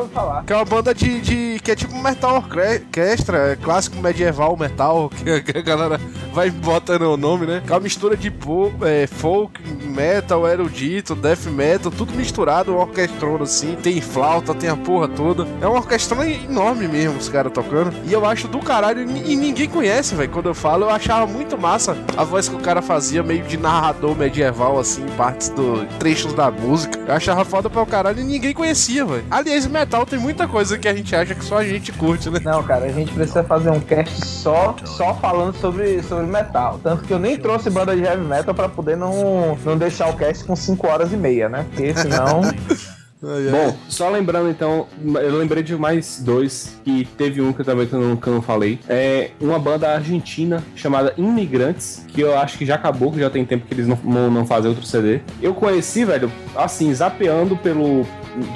Que 0.45 0.53
é 0.53 0.55
uma 0.55 0.65
banda 0.65 0.93
de, 0.93 1.19
de. 1.21 1.59
que 1.61 1.71
é 1.71 1.75
tipo 1.75 1.95
metal 1.95 2.35
orquestra, 2.37 3.51
é 3.51 3.55
clássico 3.55 3.97
medieval 3.97 4.55
metal, 4.57 5.09
que, 5.45 5.57
a 5.57 5.61
galera 5.61 5.99
vai 6.33 6.49
botando 6.49 7.03
o 7.03 7.17
nome, 7.17 7.45
né? 7.45 7.61
Que 7.65 7.71
é 7.71 7.75
uma 7.75 7.81
mistura 7.81 8.17
de 8.17 8.31
po, 8.31 8.73
é, 8.81 9.07
folk, 9.07 9.61
metal, 9.85 10.47
erudito, 10.47 11.15
death 11.15 11.45
metal, 11.45 11.91
tudo 11.91 12.13
misturado, 12.13 12.71
uma 12.71 12.81
orquestrona 12.81 13.43
assim. 13.43 13.75
Tem 13.75 14.01
flauta, 14.01 14.53
tem 14.53 14.69
a 14.69 14.75
porra 14.75 15.07
toda. 15.07 15.47
É 15.61 15.67
uma 15.67 15.77
orquestrona 15.77 16.27
enorme 16.27 16.87
mesmo, 16.93 17.17
os 17.17 17.27
caras 17.27 17.51
tocando. 17.51 17.91
E 18.05 18.13
eu 18.13 18.23
acho 18.23 18.47
do 18.47 18.59
caralho, 18.59 19.01
e 19.01 19.35
ninguém 19.35 19.67
conhece, 19.67 20.13
velho. 20.13 20.29
Quando 20.29 20.45
eu 20.45 20.53
falo, 20.53 20.85
eu 20.85 20.89
achava 20.91 21.25
muito 21.25 21.57
massa 21.57 21.97
a 22.15 22.23
voz 22.23 22.47
que 22.47 22.55
o 22.55 22.59
cara 22.59 22.81
fazia, 22.81 23.23
meio 23.23 23.43
de 23.43 23.57
narrador 23.57 24.15
medieval, 24.15 24.77
assim, 24.77 25.03
partes 25.17 25.49
do 25.49 25.85
trechos 25.97 26.33
da 26.33 26.51
música. 26.51 26.99
Eu 27.07 27.13
achava 27.13 27.43
foda 27.43 27.69
pra 27.69 27.81
o 27.81 27.85
caralho 27.85 28.19
e 28.19 28.23
ninguém 28.23 28.53
conhecia, 28.53 29.03
velho. 29.03 29.25
Aliás, 29.31 29.65
metal 29.65 30.05
tem 30.05 30.19
muita 30.19 30.47
coisa 30.47 30.77
que 30.77 30.87
a 30.87 30.93
gente 30.93 31.15
acha 31.15 31.33
que 31.33 31.43
só 31.43 31.57
a 31.57 31.63
gente 31.63 31.91
curte, 31.91 32.29
né? 32.29 32.39
Não, 32.43 32.61
cara, 32.61 32.85
a 32.85 32.91
gente 32.91 33.11
precisa 33.11 33.43
fazer 33.43 33.71
um 33.71 33.79
cast 33.79 34.25
só, 34.25 34.75
só 34.85 35.15
falando 35.15 35.55
sobre, 35.55 36.03
sobre 36.03 36.27
metal. 36.27 36.79
Tanto 36.83 37.03
que 37.03 37.13
eu 37.13 37.19
nem 37.19 37.37
trouxe 37.37 37.69
banda 37.69 37.95
de 37.95 38.03
heavy 38.03 38.23
metal 38.23 38.53
pra 38.53 38.69
poder 38.69 38.95
não, 38.95 39.57
não 39.65 39.77
deixar 39.77 40.09
o 40.09 40.15
cast 40.15 40.43
com 40.43 40.55
5 40.55 40.87
horas 40.87 41.11
e 41.11 41.17
meia, 41.17 41.49
né? 41.49 41.65
Porque 41.69 41.93
senão. 41.95 42.41
Ai. 43.25 43.49
Bom, 43.49 43.77
só 43.87 44.09
lembrando 44.09 44.49
então, 44.49 44.87
eu 45.03 45.37
lembrei 45.37 45.63
de 45.63 45.75
mais 45.75 46.21
dois, 46.21 46.77
que 46.83 47.05
teve 47.17 47.41
um 47.41 47.53
que 47.53 47.63
também 47.63 47.87
que 47.87 47.93
eu 47.93 48.01
não, 48.01 48.15
que 48.17 48.27
eu 48.27 48.33
não 48.33 48.41
falei. 48.41 48.79
É 48.89 49.31
uma 49.39 49.57
banda 49.57 49.89
argentina 49.89 50.61
chamada 50.75 51.13
Imigrantes, 51.17 52.05
que 52.07 52.21
eu 52.21 52.37
acho 52.37 52.57
que 52.57 52.65
já 52.65 52.75
acabou, 52.75 53.11
que 53.11 53.19
já 53.19 53.29
tem 53.29 53.45
tempo 53.45 53.65
que 53.65 53.73
eles 53.73 53.87
não, 53.87 54.29
não 54.29 54.45
fazem 54.45 54.69
outro 54.69 54.85
CD. 54.85 55.21
Eu 55.41 55.53
conheci, 55.53 56.03
velho, 56.03 56.31
assim, 56.55 56.93
zapeando 56.93 57.55
pelo, 57.55 58.05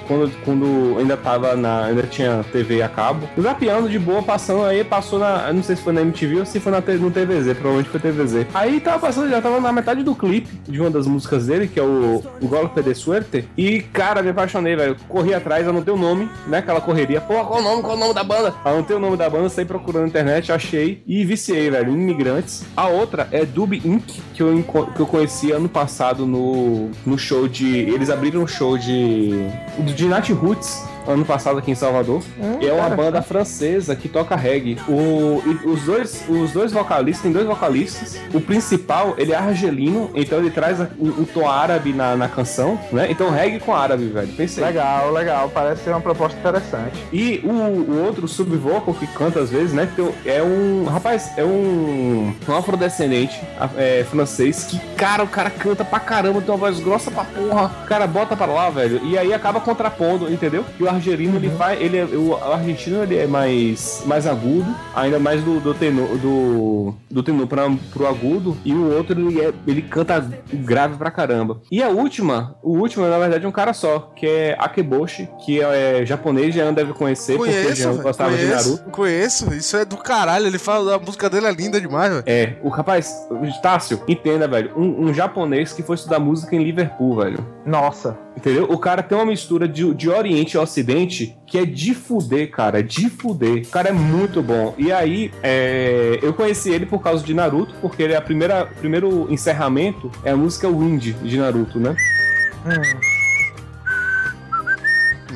quando, 0.08 0.32
quando 0.44 0.95
ainda 0.99 1.18
tava 1.18 1.56
na. 1.56 1.86
ainda 1.86 2.04
tinha 2.04 2.44
TV 2.52 2.82
a 2.82 2.90
cabo. 2.90 3.28
Zapeando 3.40 3.90
de 3.90 3.99
boa, 3.99 4.22
passando 4.24 4.64
aí, 4.64 4.84
passou 4.84 5.20
na. 5.20 5.52
Não 5.54 5.64
sei 5.64 5.76
se 5.76 5.82
foi 5.82 5.94
na 5.94 6.02
MTV 6.02 6.40
ou 6.40 6.45
se 6.45 6.60
foi 6.60 6.72
na, 6.72 6.80
no 6.80 7.12
TVZ, 7.12 7.54
provavelmente 7.54 7.90
foi 7.90 7.99
TVZ. 7.99 8.48
Aí 8.54 8.80
tava 8.80 8.99
passando, 8.99 9.30
já 9.30 9.41
tava 9.41 9.60
na 9.60 9.72
metade 9.72 10.04
do 10.04 10.16
clipe 10.16 10.49
de 10.68 10.80
uma 10.80 10.90
das 10.90 11.08
músicas 11.08 11.48
dele, 11.48 11.68
que 11.68 11.80
é 11.80 11.84
o, 11.84 12.24
Golpe 12.41 12.82
de 12.82 12.95
Suerte. 12.95 13.48
E, 13.58 13.82
cara, 13.82 14.22
me 14.22 14.30
apaixonei, 14.30 14.76
velho. 14.76 14.95
Corri 15.08 15.34
atrás, 15.34 15.68
anotei 15.68 15.94
o 15.94 15.98
nome, 15.98 16.30
né? 16.48 16.60
Aquela 16.60 16.82
correria. 16.82 17.22
Pô, 17.22 17.34
qual 17.45 17.60
o 17.60 17.64
nome? 17.64 17.82
Qual 17.82 17.95
o 17.95 17.99
nome 17.99 18.14
da 18.14 18.24
banda? 18.24 18.54
Anotei 18.64 18.95
o 18.95 18.99
nome 18.99 19.18
da 19.18 19.30
banda, 19.30 19.49
saí 19.49 19.66
procurando 19.66 20.04
na 20.04 20.08
internet, 20.08 20.52
achei 20.52 21.04
e 21.06 21.24
viciei, 21.26 21.70
velho. 21.70 21.91
Imigrantes. 21.91 22.66
A 22.76 22.88
outra 22.88 23.28
é 23.32 23.45
Dub 23.45 23.74
Inc., 23.74 24.22
que 24.34 24.41
eu, 24.41 24.64
que 24.95 24.99
eu 24.99 25.06
conheci 25.06 25.52
ano 25.52 25.70
passado 25.70 26.26
no, 26.26 26.90
no 27.06 27.18
show 27.18 27.48
de. 27.48 27.68
Eles 27.68 28.10
abriram 28.10 28.41
um 28.41 28.48
show 28.48 28.78
de 28.78 29.48
de 29.80 30.06
Nat 30.06 30.23
Roots 30.41 30.84
ano 31.07 31.25
passado 31.25 31.59
aqui 31.59 31.71
em 31.71 31.75
Salvador. 31.75 32.21
Hum, 32.39 32.59
é 32.61 32.71
uma 32.71 32.84
cara, 32.84 32.95
banda 32.95 33.21
francesa 33.21 33.95
que 33.95 34.09
toca 34.09 34.35
reggae. 34.35 34.77
O, 34.88 35.41
e 35.45 35.67
os, 35.67 35.84
dois, 35.84 36.23
os 36.27 36.51
dois 36.51 36.71
vocalistas, 36.71 37.23
tem 37.23 37.31
dois 37.31 37.45
vocalistas. 37.45 38.19
O 38.34 38.41
principal, 38.41 39.15
ele 39.17 39.31
é 39.31 39.35
argelino, 39.35 40.09
então 40.13 40.39
ele 40.39 40.51
traz 40.51 40.79
o, 40.79 41.05
o 41.05 41.27
tom 41.31 41.49
árabe 41.49 41.93
na, 41.93 42.15
na 42.15 42.27
canção, 42.27 42.79
né? 42.91 43.07
Então 43.09 43.29
reggae 43.29 43.59
com 43.59 43.73
árabe, 43.73 44.05
velho. 44.05 44.34
Pensei. 44.34 44.63
Legal, 44.63 45.11
legal. 45.11 45.49
Parece 45.53 45.84
ser 45.84 45.91
uma 45.91 46.01
proposta 46.01 46.38
interessante. 46.38 47.03
E 47.11 47.41
o, 47.43 47.49
o 47.49 48.05
outro 48.05 48.27
subvocal 48.27 48.93
que 48.93 49.07
canta 49.07 49.39
às 49.39 49.49
vezes, 49.49 49.73
né? 49.73 49.88
É 50.25 50.41
um. 50.41 50.85
Rapaz, 50.85 51.31
é 51.38 51.43
um. 51.43 52.34
Um 52.47 52.55
afrodescendente 52.55 53.39
é, 53.77 54.05
francês 54.09 54.63
que, 54.63 54.79
cara, 54.95 55.23
o 55.23 55.27
cara 55.27 55.49
canta 55.49 55.84
pra 55.84 55.99
caramba, 55.99 56.41
tem 56.41 56.49
uma 56.49 56.57
voz 56.57 56.79
grossa 56.79 57.11
pra 57.11 57.23
porra. 57.23 57.71
O 57.84 57.88
cara 57.88 58.07
bota 58.07 58.35
pra 58.35 58.45
lá, 58.45 58.69
velho. 58.69 59.01
E 59.03 59.17
aí 59.17 59.34
acaba 59.34 59.59
contrapondo, 59.59 60.31
entendeu? 60.31 60.65
E 60.79 60.84
o 60.84 60.89
argelino 60.98 61.38
ele 61.38 61.48
vai. 61.49 61.82
Ele 61.82 61.98
é, 61.98 62.06
o 62.06 62.36
argentino 62.36 63.02
ele 63.03 63.18
é 63.18 63.26
mais, 63.28 64.03
mais 64.06 64.28
agudo, 64.28 64.65
ainda 64.95 65.18
mais 65.19 65.41
do, 65.44 65.60
do 65.60 65.74
tenor 65.74 66.18
do, 66.18 66.94
do 67.10 67.24
tenor 67.24 67.48
pra, 67.48 67.69
pro 67.91 68.07
agudo, 68.07 68.57
e 68.65 68.74
o 68.74 68.95
outro 68.95 69.19
ele, 69.19 69.40
é- 69.41 69.53
ele 69.65 69.82
canta 69.82 70.26
grave 70.53 70.98
pra 70.98 71.10
caramba. 71.11 71.61
E 71.72 71.82
a 71.82 71.90
última, 71.90 72.56
o 72.61 72.78
último, 72.78 73.07
na 73.07 73.18
verdade, 73.18 73.45
é 73.45 73.48
um 73.48 73.52
cara 73.52 73.74
só, 73.74 74.11
que 74.15 74.26
é 74.28 74.56
Akeboshi, 74.60 75.30
que 75.45 75.61
é, 75.61 76.06
japonês, 76.06 76.53
já 76.53 76.69
deve 76.72 76.94
conhecer, 76.94 77.38
porque 77.38 77.52
Conheço, 77.52 77.76
já 77.82 77.91
velho, 77.91 78.03
gostava 78.03 78.32
de 78.36 78.45
conheço, 78.45 78.69
Naruto. 78.72 78.90
conheço. 78.91 79.53
Isso 79.53 79.78
é 79.78 79.86
do 79.86 79.98
caralho. 79.98 80.48
Ele 80.48 80.57
fala, 80.60 80.95
a 80.95 80.99
música 80.99 81.30
dele 81.30 81.48
é 81.48 81.52
linda 81.52 81.80
demais, 81.80 82.11
velho. 82.11 82.24
É, 82.26 82.53
o 82.64 82.69
rapaz, 82.69 83.14
o 83.30 83.61
Tássio, 83.61 84.02
entenda, 84.07 84.48
velho. 84.48 84.72
Um, 84.76 85.07
um 85.07 85.14
japonês 85.14 85.74
que 85.74 85.84
foi 85.84 85.95
estudar 85.95 86.19
música 86.19 86.56
em 86.56 86.64
Liverpool, 86.64 87.15
velho. 87.18 87.45
Nossa. 87.65 88.18
Entendeu? 88.38 88.65
O 88.69 88.77
cara 88.77 89.01
tem 89.01 89.18
uma 89.18 89.26
mistura 89.26 89.68
de, 89.68 89.91
de 89.95 90.09
Oriente 90.09 90.53
e 90.53 90.57
Ocidente 90.59 91.35
que 91.47 91.57
é 91.57 91.65
de 91.65 91.95
fuder, 91.95 92.51
cara. 92.51 92.84
De 92.84 93.09
fuder. 93.09 93.64
O 93.64 93.69
cara 93.69 93.89
é 93.89 93.91
muito 93.91 94.43
bom. 94.43 94.76
E 94.77 94.91
aí, 94.91 95.31
é, 95.41 96.19
eu 96.22 96.31
conheci 96.35 96.69
ele 96.69 96.85
por 96.85 97.01
causa 97.01 97.26
de 97.26 97.34
Naruto, 97.34 97.73
porque 97.81 98.03
ele 98.03 98.14
é 98.14 98.15
a 98.15 98.22
primeira 98.22 98.64
primeiro 98.65 99.26
encerramento 99.31 100.11
é 100.23 100.30
a 100.30 100.38
música 100.38 100.69
Wind 100.69 101.15
de 101.23 101.38
Naruto, 101.38 101.80
né? 101.80 101.95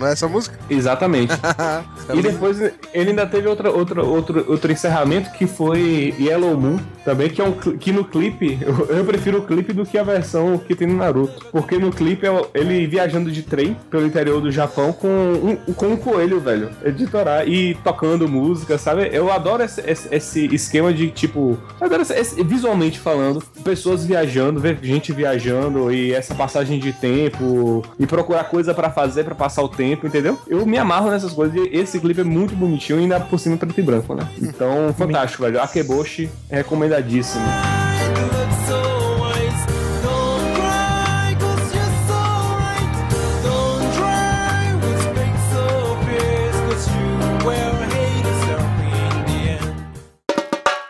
Não 0.01 0.07
é 0.07 0.13
essa 0.13 0.27
música? 0.27 0.57
Exatamente. 0.69 1.31
e 2.13 2.21
depois 2.21 2.59
ele 2.59 3.09
ainda 3.11 3.25
teve 3.27 3.47
outra, 3.47 3.69
outra, 3.71 4.03
outro, 4.03 4.43
outro 4.49 4.71
encerramento 4.71 5.31
que 5.31 5.45
foi 5.45 6.13
Yellow 6.19 6.57
Moon, 6.59 6.79
também, 7.05 7.29
que 7.29 7.39
é 7.41 7.43
um 7.45 7.51
que 7.51 7.91
no 7.91 8.03
clipe, 8.03 8.57
eu, 8.61 8.87
eu 8.97 9.05
prefiro 9.05 9.39
o 9.39 9.41
clipe 9.45 9.73
do 9.73 9.85
que 9.85 9.97
a 9.97 10.03
versão 10.03 10.57
que 10.57 10.75
tem 10.75 10.87
no 10.87 10.97
Naruto. 10.97 11.45
Porque 11.51 11.77
no 11.77 11.91
clipe 11.91 12.25
é 12.25 12.41
ele 12.53 12.87
viajando 12.87 13.31
de 13.31 13.43
trem 13.43 13.77
pelo 13.89 14.05
interior 14.05 14.41
do 14.41 14.51
Japão 14.51 14.91
com 14.91 15.07
um, 15.07 15.73
com 15.73 15.87
um 15.89 15.97
coelho, 15.97 16.39
velho. 16.39 16.69
Editorar 16.83 17.47
e 17.47 17.75
tocando 17.83 18.27
música, 18.27 18.77
sabe? 18.77 19.09
Eu 19.13 19.31
adoro 19.31 19.61
esse, 19.63 19.81
esse, 19.81 20.07
esse 20.11 20.45
esquema 20.55 20.91
de 20.93 21.09
tipo. 21.09 21.57
Adoro 21.79 22.01
esse- 22.01 22.13
esse- 22.13 22.43
visualmente 22.43 22.99
falando, 22.99 23.41
pessoas 23.63 24.03
viajando, 24.05 24.59
ver 24.59 24.79
gente 24.81 25.11
viajando 25.11 25.91
e 25.93 26.13
essa 26.13 26.33
passagem 26.33 26.79
de 26.79 26.91
tempo 26.93 27.83
e 27.99 28.05
procurar 28.07 28.45
coisa 28.45 28.73
pra 28.73 28.89
fazer 28.89 29.23
pra 29.23 29.35
passar 29.35 29.61
o 29.63 29.69
tempo, 29.69 29.90
entendeu? 29.93 30.39
Eu 30.47 30.65
me 30.65 30.77
amarro 30.77 31.09
nessas 31.09 31.33
coisas 31.33 31.55
e 31.55 31.69
esse 31.75 31.99
clipe 31.99 32.21
é 32.21 32.23
muito 32.23 32.55
bonitinho 32.55 32.99
e 32.99 33.03
ainda 33.03 33.19
por 33.19 33.39
cima 33.39 33.57
preto 33.57 33.79
e 33.79 33.83
branco, 33.83 34.15
né? 34.15 34.27
Então, 34.41 34.93
fantástico, 34.97 35.43
velho. 35.43 35.61
Akeboshi, 35.61 36.29
recomendadíssimo. 36.49 37.45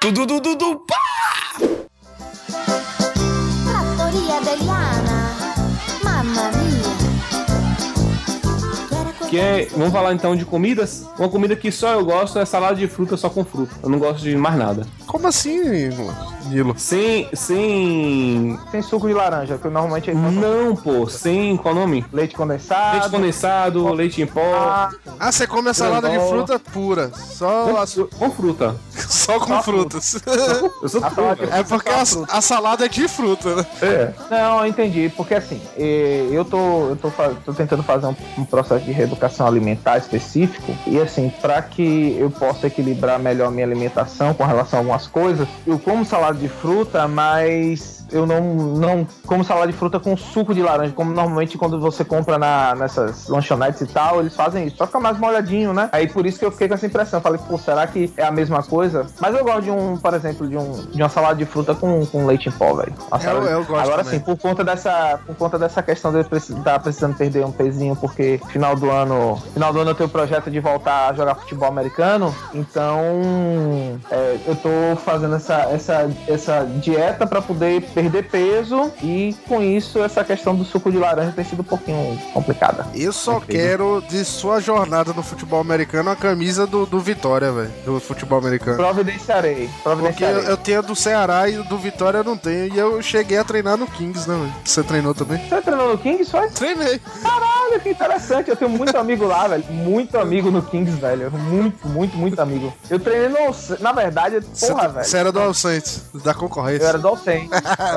Tudo, 0.02 0.26
tudo, 0.28 0.58
tudo, 0.58 0.80
pá! 0.88 1.11
Que 9.32 9.40
é, 9.40 9.66
vamos 9.72 9.94
falar 9.94 10.14
então 10.14 10.36
de 10.36 10.44
comidas. 10.44 11.06
Uma 11.18 11.30
comida 11.30 11.56
que 11.56 11.72
só 11.72 11.94
eu 11.94 12.04
gosto 12.04 12.38
é 12.38 12.44
salada 12.44 12.76
de 12.76 12.86
fruta 12.86 13.16
só 13.16 13.30
com 13.30 13.46
fruta. 13.46 13.74
Eu 13.82 13.88
não 13.90 13.98
gosto 13.98 14.20
de 14.22 14.36
mais 14.36 14.58
nada. 14.58 14.86
Como 15.08 15.26
assim, 15.26 15.88
Nilo? 16.48 16.78
Sem. 16.78 17.30
Sem. 17.34 18.60
Tem 18.74 18.82
suco 18.82 19.08
de 19.08 19.14
laranja, 19.14 19.58
que 19.58 19.70
normalmente 19.70 20.10
ele 20.10 20.20
Não, 20.20 20.76
pô. 20.76 21.08
Sem. 21.08 21.56
Qual 21.56 21.74
o 21.74 21.78
nome? 21.80 22.06
Leite 22.12 22.36
condensado. 22.36 22.98
Leite 23.00 23.10
condensado, 23.10 23.94
leite 23.94 24.22
em 24.22 24.26
pó. 24.28 24.42
Ah, 25.18 25.32
você 25.32 25.48
come 25.48 25.70
a 25.70 25.74
salada 25.74 26.10
de 26.10 26.20
fruta 26.20 26.60
pura. 26.60 27.10
Só, 27.16 27.82
a- 27.82 27.86
Com 28.20 28.32
fruta. 28.32 28.76
só 28.94 29.40
com 29.40 29.62
frutas. 29.64 30.16
Eu 30.84 30.90
sou 30.90 31.00
truta. 31.00 31.46
É 31.56 31.64
porque 31.64 31.88
a, 31.90 32.02
a 32.02 32.42
salada 32.42 32.84
é 32.86 32.90
de 32.90 33.08
fruta, 33.08 33.56
né? 33.56 33.66
É. 33.82 34.12
Não, 34.30 34.60
eu 34.60 34.66
entendi, 34.66 35.10
porque 35.16 35.36
assim, 35.36 35.62
eu 35.78 36.44
tô, 36.44 36.90
eu 36.90 36.96
tô, 36.98 37.10
tô 37.46 37.54
tentando 37.54 37.82
fazer 37.84 38.08
um, 38.08 38.16
um 38.38 38.44
processo 38.44 38.84
de 38.84 38.92
reeducação 38.92 39.21
alimentar 39.48 39.98
específico, 39.98 40.76
e 40.88 41.00
assim, 41.00 41.32
para 41.42 41.62
que 41.62 42.16
eu 42.20 42.30
possa 42.30 42.68
equilibrar 42.68 43.20
melhor 43.20 43.52
minha 43.52 43.66
alimentação 43.66 44.34
com 44.34 44.44
relação 44.44 44.80
a 44.80 44.82
algumas 44.82 45.08
coisas, 45.08 45.48
eu 45.66 45.78
como 45.80 46.06
salada 46.06 46.38
de 46.38 46.48
fruta, 46.48 47.08
mas 47.08 48.01
eu 48.12 48.26
não, 48.26 48.42
não 48.42 49.08
como 49.26 49.44
salada 49.44 49.68
de 49.72 49.74
fruta 49.78 50.00
com 50.00 50.16
suco 50.18 50.54
de 50.54 50.62
laranja, 50.62 50.94
como 50.94 51.12
normalmente 51.14 51.58
quando 51.58 51.80
você 51.80 52.04
compra 52.04 52.38
na, 52.38 52.76
nessas 52.76 53.28
lanchonetes 53.28 53.82
e 53.82 53.88
tal, 53.88 54.20
eles 54.20 54.36
fazem 54.36 54.66
isso, 54.68 54.78
pra 54.78 54.88
ficar 54.88 55.00
mais 55.00 55.18
molhadinho, 55.18 55.74
né? 55.74 55.90
Aí 55.92 56.08
por 56.08 56.26
isso 56.26 56.40
que 56.40 56.46
eu 56.46 56.52
fiquei 56.52 56.68
com 56.68 56.74
essa 56.74 56.86
impressão, 56.86 57.22
falei, 57.22 57.40
pô, 57.48 57.58
será 57.58 57.86
que 57.88 58.12
é 58.18 58.24
a 58.26 58.32
mesma 58.32 58.62
coisa? 58.64 59.06
Mas 59.20 59.36
eu 59.36 59.44
gosto 59.44 59.62
de 59.64 59.72
um, 59.72 59.98
por 59.98 60.14
exemplo, 60.14 60.48
de, 60.48 60.58
um, 60.58 60.72
de 60.92 61.02
uma 61.02 61.10
salada 61.10 61.36
de 61.36 61.46
fruta 61.46 61.74
com, 61.76 62.06
com 62.06 62.26
leite 62.26 62.50
em 62.50 62.52
pó, 62.52 62.74
velho. 62.74 62.94
Salada- 63.20 63.50
eu 63.50 63.64
gosto 63.66 63.82
Agora 63.82 64.04
também. 64.04 64.20
sim, 64.20 64.26
por 64.26 64.38
conta 64.38 64.64
dessa, 64.64 65.20
por 65.26 65.36
conta 65.36 65.58
dessa 65.60 65.82
questão 65.82 66.12
de 66.12 66.18
eu 66.18 66.38
estar 66.38 66.80
precisando 66.80 67.16
perder 67.16 67.46
um 67.46 67.52
pezinho, 67.52 67.96
porque 67.96 68.40
final 68.50 68.76
do 68.76 68.90
ano, 68.90 69.42
final 69.54 69.72
do 69.74 69.80
ano 69.80 69.92
eu 69.92 69.96
tenho 69.96 70.08
o 70.08 70.12
projeto 70.12 70.50
de 70.52 70.60
voltar 70.60 71.10
a 71.10 71.14
jogar 71.14 71.36
futebol 71.36 71.68
americano, 71.70 72.34
então 72.54 73.00
é, 74.10 74.38
eu 74.48 74.56
tô 74.56 74.70
fazendo 75.04 75.36
essa, 75.36 75.56
essa, 75.72 76.10
essa 76.28 76.66
dieta 76.82 77.26
para 77.26 77.42
poder 77.42 77.82
perder 77.94 78.01
peso 78.10 78.92
e 79.02 79.36
com 79.48 79.62
isso 79.62 80.00
essa 80.00 80.24
questão 80.24 80.56
do 80.56 80.64
suco 80.64 80.92
de 80.92 80.98
laranja 80.98 81.32
tem 81.36 81.44
sido 81.46 81.62
um 81.62 81.66
pouquinho 81.66 82.18
complicada. 82.34 82.88
Eu 82.94 83.12
só 83.14 83.40
quero 83.40 84.02
de 84.08 84.24
sua 84.26 84.60
jornada 84.60 85.14
no 85.14 85.24
futebol 85.24 85.60
americano 85.60 86.10
a 86.10 86.16
camisa 86.16 86.66
do, 86.66 86.86
do 86.86 87.00
Vitória, 87.00 87.52
velho. 87.52 87.72
Do 87.86 88.00
futebol 88.00 88.38
americano. 88.40 88.78
Providenciarei, 88.78 89.68
Porque 89.68 89.84
providenciarei. 89.84 90.38
eu, 90.40 90.44
eu 90.50 90.58
tenho 90.58 90.80
a 90.80 90.82
do 90.82 90.96
Ceará 90.96 91.50
e 91.50 91.58
o 91.58 91.64
do 91.64 91.78
Vitória 91.78 92.20
eu 92.20 92.24
não 92.24 92.38
tenho. 92.38 92.74
E 92.74 92.78
eu 92.78 93.02
cheguei 93.02 93.38
a 93.38 93.44
treinar 93.44 93.78
no 93.78 93.88
Kings, 93.88 94.28
né, 94.30 94.36
velho? 94.36 94.54
Você 94.64 94.84
treinou 94.84 95.14
também? 95.14 95.38
Você 95.48 95.62
treinou 95.62 95.92
no 95.92 95.98
Kings, 95.98 96.30
foi? 96.32 96.50
Treinei. 96.50 97.00
Caralho, 97.22 97.80
que 97.82 97.90
interessante. 97.90 98.50
Eu 98.50 98.56
tenho 98.56 98.72
muito 98.72 98.96
amigo 98.98 99.26
lá, 99.26 99.48
velho. 99.48 99.64
Muito 99.70 100.18
amigo 100.18 100.50
no 100.52 100.62
Kings, 100.62 101.00
velho. 101.00 101.32
Muito, 101.32 101.88
muito, 101.88 102.18
muito 102.18 102.40
amigo. 102.42 102.74
Eu 102.90 103.00
treinei 103.00 103.30
no. 103.30 103.56
Na 103.80 103.92
verdade, 103.92 104.42
porra, 104.60 104.88
velho. 104.88 105.06
Você 105.06 105.18
era 105.18 105.32
do 105.32 105.40
Alcentes, 105.40 106.04
da 106.24 106.34
concorrência. 106.34 106.84
Eu 106.84 106.90
era 106.90 106.98
do 106.98 107.08
Alcem. 107.08 107.50
Eu 107.52 107.62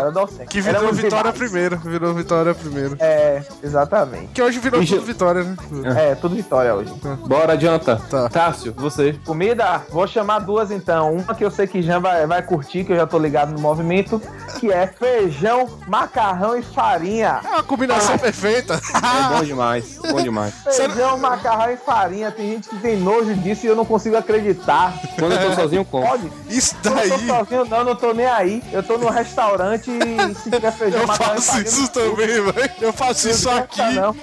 Que 0.48 0.60
virou 0.60 0.80
Éramos 0.80 0.96
Vitória 0.96 1.30
rivais. 1.30 1.38
primeiro. 1.38 1.76
Virou 1.78 2.14
Vitória 2.14 2.54
primeiro. 2.54 2.96
É, 3.00 3.42
exatamente. 3.62 4.28
Que 4.28 4.42
hoje 4.42 4.58
virou 4.58 4.84
tudo 4.84 5.02
Vitória, 5.02 5.44
né? 5.44 5.56
É, 6.10 6.14
tudo 6.14 6.34
vitória 6.34 6.74
hoje. 6.74 6.92
Bora, 7.26 7.52
adianta. 7.54 8.00
Tá. 8.10 8.28
Tássio, 8.28 8.72
você. 8.76 9.14
Comida, 9.24 9.82
vou 9.90 10.06
chamar 10.06 10.40
duas 10.40 10.70
então. 10.70 11.12
Uma 11.14 11.34
que 11.34 11.44
eu 11.44 11.50
sei 11.50 11.66
que 11.66 11.82
Jean 11.82 12.00
vai, 12.00 12.26
vai 12.26 12.42
curtir, 12.42 12.84
que 12.84 12.92
eu 12.92 12.96
já 12.96 13.06
tô 13.06 13.18
ligado 13.18 13.52
no 13.52 13.60
movimento, 13.60 14.20
que 14.58 14.70
é 14.72 14.86
feijão, 14.86 15.68
macarrão 15.86 16.56
e 16.56 16.62
farinha. 16.62 17.40
É 17.44 17.48
uma 17.48 17.62
combinação 17.62 18.18
perfeita. 18.18 18.74
É 18.74 19.34
bom 19.38 19.44
demais. 19.44 19.98
Bom 20.10 20.22
demais. 20.22 20.54
Feijão, 20.74 21.18
macarrão 21.18 21.72
e 21.72 21.76
farinha. 21.76 22.30
Tem 22.30 22.52
gente 22.52 22.68
que 22.68 22.76
tem 22.78 22.96
nojo 22.96 23.34
disso 23.34 23.66
e 23.66 23.68
eu 23.68 23.76
não 23.76 23.84
consigo 23.84 24.16
acreditar. 24.16 24.94
Quando 25.18 25.32
eu 25.32 25.48
tô 25.50 25.54
sozinho, 25.54 25.84
como. 25.84 26.06
Pode? 26.06 26.30
Isso 26.48 26.74
Eu 26.84 26.94
daí. 26.94 27.10
tô 27.10 27.18
sozinho, 27.18 27.64
não, 27.66 27.84
não 27.84 27.94
tô 27.96 28.12
nem 28.12 28.26
aí. 28.26 28.62
Eu 28.72 28.82
tô 28.82 28.98
no 28.98 29.08
restaurante 29.08 29.83
e 29.90 30.34
se 30.34 30.50
tiver 30.50 30.72
feijão, 30.72 31.00
Eu 31.02 31.08
faço 31.08 31.60
isso 31.60 31.88
também, 31.88 32.26
velho. 32.26 32.70
Eu 32.80 32.92
faço 32.92 33.28
isso 33.28 33.48
aqui. 33.50 33.76
tá, 33.76 33.90
não. 33.92 34.16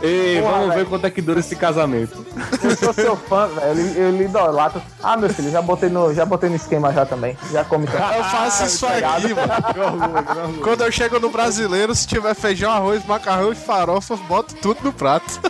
Ei, 0.00 0.40
Porra, 0.40 0.52
vamos 0.52 0.68
ver 0.68 0.74
velho. 0.76 0.86
quanto 0.86 1.06
é 1.08 1.10
que 1.10 1.20
dura 1.20 1.40
esse 1.40 1.56
casamento. 1.56 2.24
Eu 2.62 2.76
sou 2.76 2.92
seu 2.92 3.16
fã, 3.16 3.48
velho. 3.48 3.66
Eu, 3.66 3.74
lhe- 3.74 3.98
eu 3.98 4.10
lhe 4.12 4.24
idolatro. 4.26 4.80
Ah, 5.02 5.16
meu 5.16 5.28
filho, 5.28 5.50
já 5.50 5.60
botei 5.60 5.88
no, 5.88 6.14
já 6.14 6.24
botei 6.24 6.48
no 6.48 6.54
esquema 6.54 6.92
já 6.92 7.04
também. 7.04 7.36
Já 7.50 7.64
come 7.64 7.84
também. 7.88 8.16
Eu 8.16 8.22
faço 8.22 8.64
isso 8.64 8.86
Obrigado. 8.86 9.24
aqui, 9.24 9.34
mano. 9.34 10.58
Quando 10.62 10.84
eu 10.84 10.92
chego 10.92 11.18
no 11.18 11.30
brasileiro, 11.30 11.92
se 11.96 12.06
tiver 12.06 12.32
feijão, 12.36 12.70
arroz, 12.70 13.04
macarrão 13.04 13.50
e 13.50 13.56
farofa, 13.56 14.14
eu 14.14 14.18
boto 14.18 14.54
tudo 14.54 14.78
no 14.84 14.92
prato. 14.92 15.40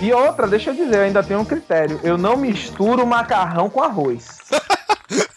E 0.00 0.12
outra, 0.12 0.48
deixa 0.48 0.70
eu 0.70 0.74
dizer, 0.74 0.96
eu 0.96 1.02
ainda 1.04 1.22
tenho 1.22 1.38
um 1.38 1.44
critério. 1.44 2.00
Eu 2.02 2.18
não 2.18 2.36
misturo 2.36 3.06
macarrão 3.06 3.70
com 3.70 3.80
arroz. 3.84 4.38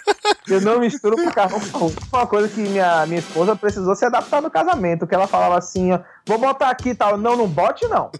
Eu 0.47 0.61
não 0.61 0.79
misturo 0.79 1.15
macarrão 1.23 1.59
com 1.59 1.77
arroz. 1.77 1.95
Foi 2.09 2.19
uma 2.19 2.27
coisa 2.27 2.47
que 2.49 2.59
minha, 2.61 3.05
minha 3.05 3.19
esposa 3.19 3.55
precisou 3.55 3.95
se 3.95 4.05
adaptar 4.05 4.41
no 4.41 4.49
casamento, 4.51 5.07
que 5.07 5.15
ela 5.15 5.27
falava 5.27 5.57
assim, 5.57 5.91
ó, 5.93 5.99
vou 6.25 6.37
botar 6.37 6.69
aqui 6.69 6.89
e 6.89 6.95
tal. 6.95 7.17
Não, 7.17 7.35
não 7.37 7.47
bote 7.47 7.87
não. 7.87 8.11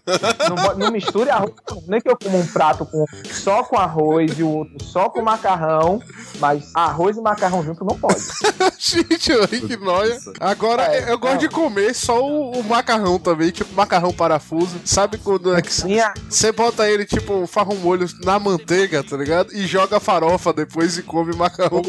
Não, 0.48 0.56
bo- 0.56 0.74
não 0.78 0.90
misture 0.90 1.28
arroz. 1.30 1.52
não. 1.70 1.82
Nem 1.86 2.00
que 2.00 2.08
eu 2.08 2.16
como 2.16 2.38
um 2.38 2.46
prato 2.46 2.86
com, 2.86 3.04
só 3.30 3.62
com 3.64 3.78
arroz 3.78 4.38
e 4.38 4.42
o 4.42 4.48
outro 4.48 4.82
só 4.82 5.08
com 5.08 5.20
macarrão, 5.22 6.00
mas 6.38 6.70
arroz 6.74 7.16
e 7.16 7.20
macarrão 7.20 7.62
junto 7.62 7.84
não 7.84 7.98
pode. 7.98 8.20
Gente, 8.78 9.32
aí 9.32 9.60
que 9.60 9.76
nóia. 9.76 10.18
Agora, 10.40 10.82
É, 10.84 11.10
eu 11.12 11.18
gosto 11.18 11.32
não. 11.34 11.38
de 11.40 11.48
comer 11.48 11.94
só 11.94 12.20
o, 12.22 12.52
o 12.60 12.64
macarrão 12.64 13.18
também, 13.18 13.50
tipo 13.50 13.74
macarrão 13.74 14.12
parafuso. 14.12 14.80
Sabe 14.84 15.18
quando 15.18 15.54
é 15.54 15.60
que 15.62 15.70
você 16.28 16.52
bota 16.52 16.88
ele, 16.88 17.04
tipo, 17.04 17.46
farra 17.46 17.72
um 17.72 17.76
molho 17.76 18.06
na 18.24 18.38
manteiga, 18.38 19.02
tá 19.02 19.16
ligado? 19.16 19.52
E 19.54 19.66
joga 19.66 19.98
farofa 20.00 20.52
depois 20.52 20.96
e 20.98 21.02
come 21.02 21.34
macarrão. 21.34 21.82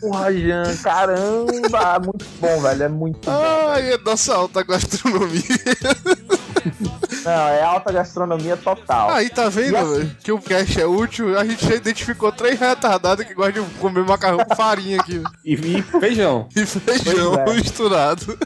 Porra, 0.00 0.32
Jean, 0.32 0.76
caramba, 0.82 1.98
muito 2.00 2.26
bom, 2.40 2.60
velho, 2.60 2.82
é 2.82 2.88
muito 2.88 3.26
bom. 3.26 3.32
Ai, 3.32 3.92
é 3.92 3.98
nossa 3.98 4.34
alta 4.34 4.62
gastronomia. 4.62 5.42
Não, 7.24 7.30
é 7.48 7.62
alta 7.62 7.92
gastronomia 7.92 8.56
total. 8.56 9.10
Aí 9.10 9.28
tá 9.30 9.48
vendo 9.48 9.76
assim- 9.76 9.92
velho, 9.98 10.16
que 10.22 10.32
o 10.32 10.38
cast 10.40 10.80
é 10.80 10.86
útil? 10.86 11.38
A 11.38 11.44
gente 11.44 11.66
já 11.68 11.74
identificou 11.74 12.30
três 12.32 12.58
retardados 12.58 13.24
que 13.26 13.34
gostam 13.34 13.64
de 13.64 13.70
comer 13.74 14.04
macarrão 14.04 14.38
com 14.38 14.54
farinha 14.54 15.00
aqui. 15.00 15.22
E, 15.44 15.54
e 15.54 15.82
feijão. 15.82 16.48
E 16.56 16.64
feijão 16.66 17.34
é. 17.34 17.54
misturado. 17.54 18.38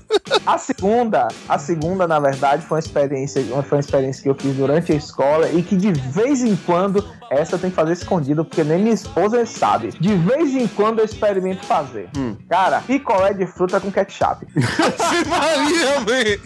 A 0.47 0.59
segunda, 0.59 1.29
a 1.49 1.59
segunda, 1.59 2.07
na 2.07 2.19
verdade, 2.21 2.65
foi 2.67 2.77
uma 2.77 2.81
experiência, 2.81 3.43
foi 3.45 3.79
uma 3.79 3.81
experiência 3.81 4.23
que 4.23 4.29
eu 4.29 4.35
fiz 4.35 4.55
durante 4.57 4.93
a 4.93 4.95
escola 4.95 5.49
e 5.51 5.63
que 5.63 5.77
de 5.77 5.93
vez 5.93 6.43
em 6.43 6.57
quando, 6.57 7.05
essa 7.31 7.55
eu 7.55 7.59
tenho 7.59 7.71
que 7.71 7.77
fazer 7.77 7.93
escondido, 7.93 8.45
porque 8.45 8.63
nem 8.65 8.83
minha 8.83 8.95
esposa 8.95 9.45
sabe. 9.47 9.91
De 10.01 10.15
vez 10.15 10.55
em 10.55 10.67
quando 10.69 10.99
eu 11.01 11.05
experimento 11.05 11.65
fazer. 11.67 12.09
Cara, 12.49 12.81
picolé 12.87 13.33
de 13.35 13.47
fruta 13.47 13.81
com 13.81 13.91
ketchup. 13.91 14.47
Maria, 15.29 16.01
velho. 16.01 16.41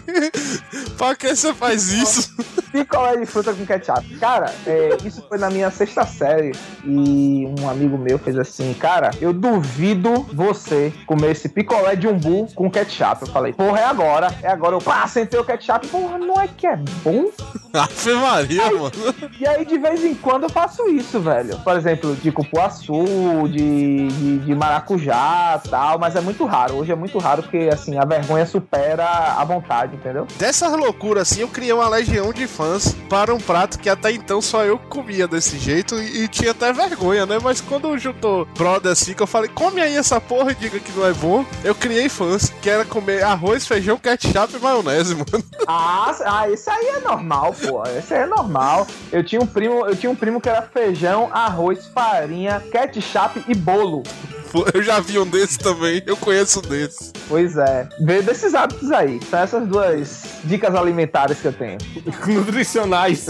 Pra 0.97 1.15
que 1.15 1.35
você 1.35 1.53
faz 1.53 1.89
isso? 1.91 2.18
Picolé 2.71 3.17
de 3.17 3.25
fruta 3.25 3.53
com 3.53 3.65
ketchup. 3.65 4.17
Cara, 4.17 4.53
é, 4.65 4.97
isso 5.03 5.23
foi 5.27 5.37
na 5.37 5.49
minha 5.49 5.71
sexta 5.71 6.05
série 6.05 6.51
e 6.85 7.47
um 7.59 7.69
amigo 7.69 7.97
meu 7.97 8.17
fez 8.17 8.37
assim, 8.37 8.73
cara, 8.73 9.11
eu 9.19 9.33
duvido 9.33 10.25
você 10.33 10.93
comer 11.05 11.31
esse 11.31 11.49
picolé 11.49 11.95
de 11.95 12.07
umbu 12.07 12.47
com 12.53 12.69
ketchup. 12.69 13.23
Eu 13.23 13.27
falei, 13.33 13.53
porra, 13.53 13.79
é 13.79 13.85
agora, 13.85 14.27
é 14.41 14.47
agora. 14.47 14.75
Eu 14.75 14.79
pá, 14.79 15.07
sentei 15.07 15.39
o 15.39 15.43
ketchup, 15.43 15.87
porra, 15.87 16.17
não 16.17 16.39
é 16.39 16.47
que 16.47 16.67
é 16.67 16.77
bom? 17.03 17.29
Ave 17.73 18.13
Maria, 18.13 18.71
mano. 18.71 18.91
E 19.39 19.47
aí, 19.47 19.63
de 19.63 19.77
vez 19.77 20.03
em 20.03 20.15
quando, 20.15 20.43
eu 20.43 20.49
faço 20.49 20.87
isso, 20.89 21.19
velho. 21.19 21.57
Por 21.59 21.77
exemplo, 21.77 22.15
de 22.15 22.31
cupuaçu, 22.31 23.03
de, 23.47 24.07
de, 24.07 24.39
de 24.39 24.55
maracujá 24.55 25.61
tal, 25.69 25.99
mas 25.99 26.15
é 26.15 26.21
muito 26.21 26.45
raro. 26.45 26.75
Hoje 26.75 26.91
é 26.91 26.95
muito 26.95 27.17
raro 27.19 27.43
porque, 27.43 27.69
assim, 27.71 27.97
a 27.97 28.05
vergonha 28.05 28.45
supera 28.45 29.05
a 29.37 29.43
vontade, 29.43 29.95
entendeu? 29.95 30.27
Dessas 30.37 30.71
loucuras 30.73 31.31
assim, 31.31 31.41
eu 31.41 31.47
criei 31.47 31.73
uma 31.73 31.87
legião 32.09 32.33
de 32.33 32.47
fãs 32.47 32.95
para 33.07 33.35
um 33.35 33.37
prato 33.37 33.77
que 33.77 33.87
até 33.87 34.11
então 34.11 34.41
só 34.41 34.65
eu 34.65 34.79
comia 34.79 35.27
desse 35.27 35.59
jeito 35.59 35.93
e, 36.01 36.23
e 36.23 36.27
tinha 36.27 36.51
até 36.51 36.73
vergonha, 36.73 37.23
né? 37.27 37.37
Mas 37.41 37.61
quando 37.61 37.95
juntou 37.99 38.45
brother 38.57 38.91
assim, 38.91 39.13
que 39.13 39.21
eu 39.21 39.27
falei, 39.27 39.47
come 39.53 39.79
aí 39.79 39.95
essa 39.95 40.19
porra 40.19 40.51
e 40.51 40.55
diga 40.55 40.79
que 40.79 40.91
não 40.91 41.05
é 41.05 41.13
bom, 41.13 41.45
eu 41.63 41.75
criei 41.75 42.09
fãs, 42.09 42.51
que 42.63 42.69
era 42.69 42.83
comer 42.83 43.23
arroz, 43.23 43.67
feijão, 43.67 43.95
ketchup 43.95 44.55
e 44.55 44.59
maionese, 44.59 45.13
mano. 45.13 45.43
Ah, 45.67 46.15
ah, 46.25 46.49
esse 46.49 46.67
aí 46.67 46.87
é 46.87 46.99
normal, 46.99 47.53
pô. 47.53 47.83
Esse 47.83 48.15
aí 48.15 48.23
é 48.23 48.25
normal. 48.25 48.87
Eu 49.11 49.23
tinha 49.23 49.39
um 49.39 49.45
primo, 49.45 49.85
eu 49.85 49.95
tinha 49.95 50.11
um 50.11 50.15
primo 50.15 50.41
que 50.41 50.49
era 50.49 50.63
feijão, 50.63 51.29
arroz, 51.31 51.85
farinha, 51.93 52.59
ketchup 52.71 53.43
e 53.47 53.53
bolo. 53.53 54.01
Eu 54.73 54.81
já 54.81 54.99
vi 54.99 55.19
um 55.19 55.25
desse 55.25 55.57
também, 55.59 56.01
eu 56.05 56.17
conheço 56.17 56.59
um 56.59 56.61
desse. 56.63 57.11
Pois 57.27 57.57
é. 57.57 57.87
Veio 58.01 58.23
desses 58.23 58.53
hábitos 58.53 58.91
aí. 58.91 59.19
São 59.29 59.39
essas 59.39 59.67
duas 59.67 60.23
dicas 60.43 60.73
alimentares 60.73 61.39
que 61.39 61.47
eu 61.47 61.53
tenho. 61.53 61.77
Nutricionais. 62.27 63.27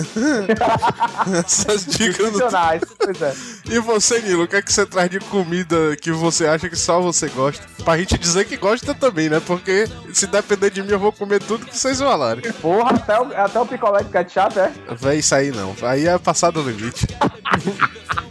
Essas 1.46 1.86
dicas. 1.86 2.32
Nutricionais, 2.32 2.82
pois 2.98 3.22
é. 3.22 3.34
E 3.70 3.80
você, 3.80 4.22
Nilo, 4.22 4.44
o 4.44 4.48
que 4.48 4.56
é 4.56 4.62
que 4.62 4.72
você 4.72 4.86
traz 4.86 5.10
de 5.10 5.20
comida 5.20 5.96
que 6.02 6.12
você 6.12 6.48
acha 6.48 6.70
que 6.70 6.76
só 6.76 7.02
você 7.02 7.28
gosta? 7.30 7.66
Pra 7.84 7.98
gente 7.98 8.18
dizer 8.18 8.46
que 8.46 8.58
gosta 8.58 8.94
também, 8.94 9.30
né? 9.30 9.41
Porque 9.46 9.86
se 10.14 10.28
depender 10.28 10.70
de 10.70 10.82
mim, 10.82 10.91
eu 10.91 11.00
vou 11.00 11.12
comer 11.12 11.41
tudo 11.41 11.66
que 11.66 11.78
vocês 11.78 12.00
falarem. 12.00 12.52
Porra, 12.54 12.91
até 12.91 13.20
o, 13.20 13.26
até 13.36 13.60
o 13.60 13.66
picolé 13.66 14.04
de 14.04 14.10
ketchup, 14.10 14.60
é? 14.60 14.72
Véi, 14.96 15.20
isso 15.20 15.36
aí 15.36 15.52
não. 15.52 15.76
Aí 15.82 16.08
é 16.08 16.18
passar 16.18 16.52
do 16.52 16.62
limite. 16.62 17.08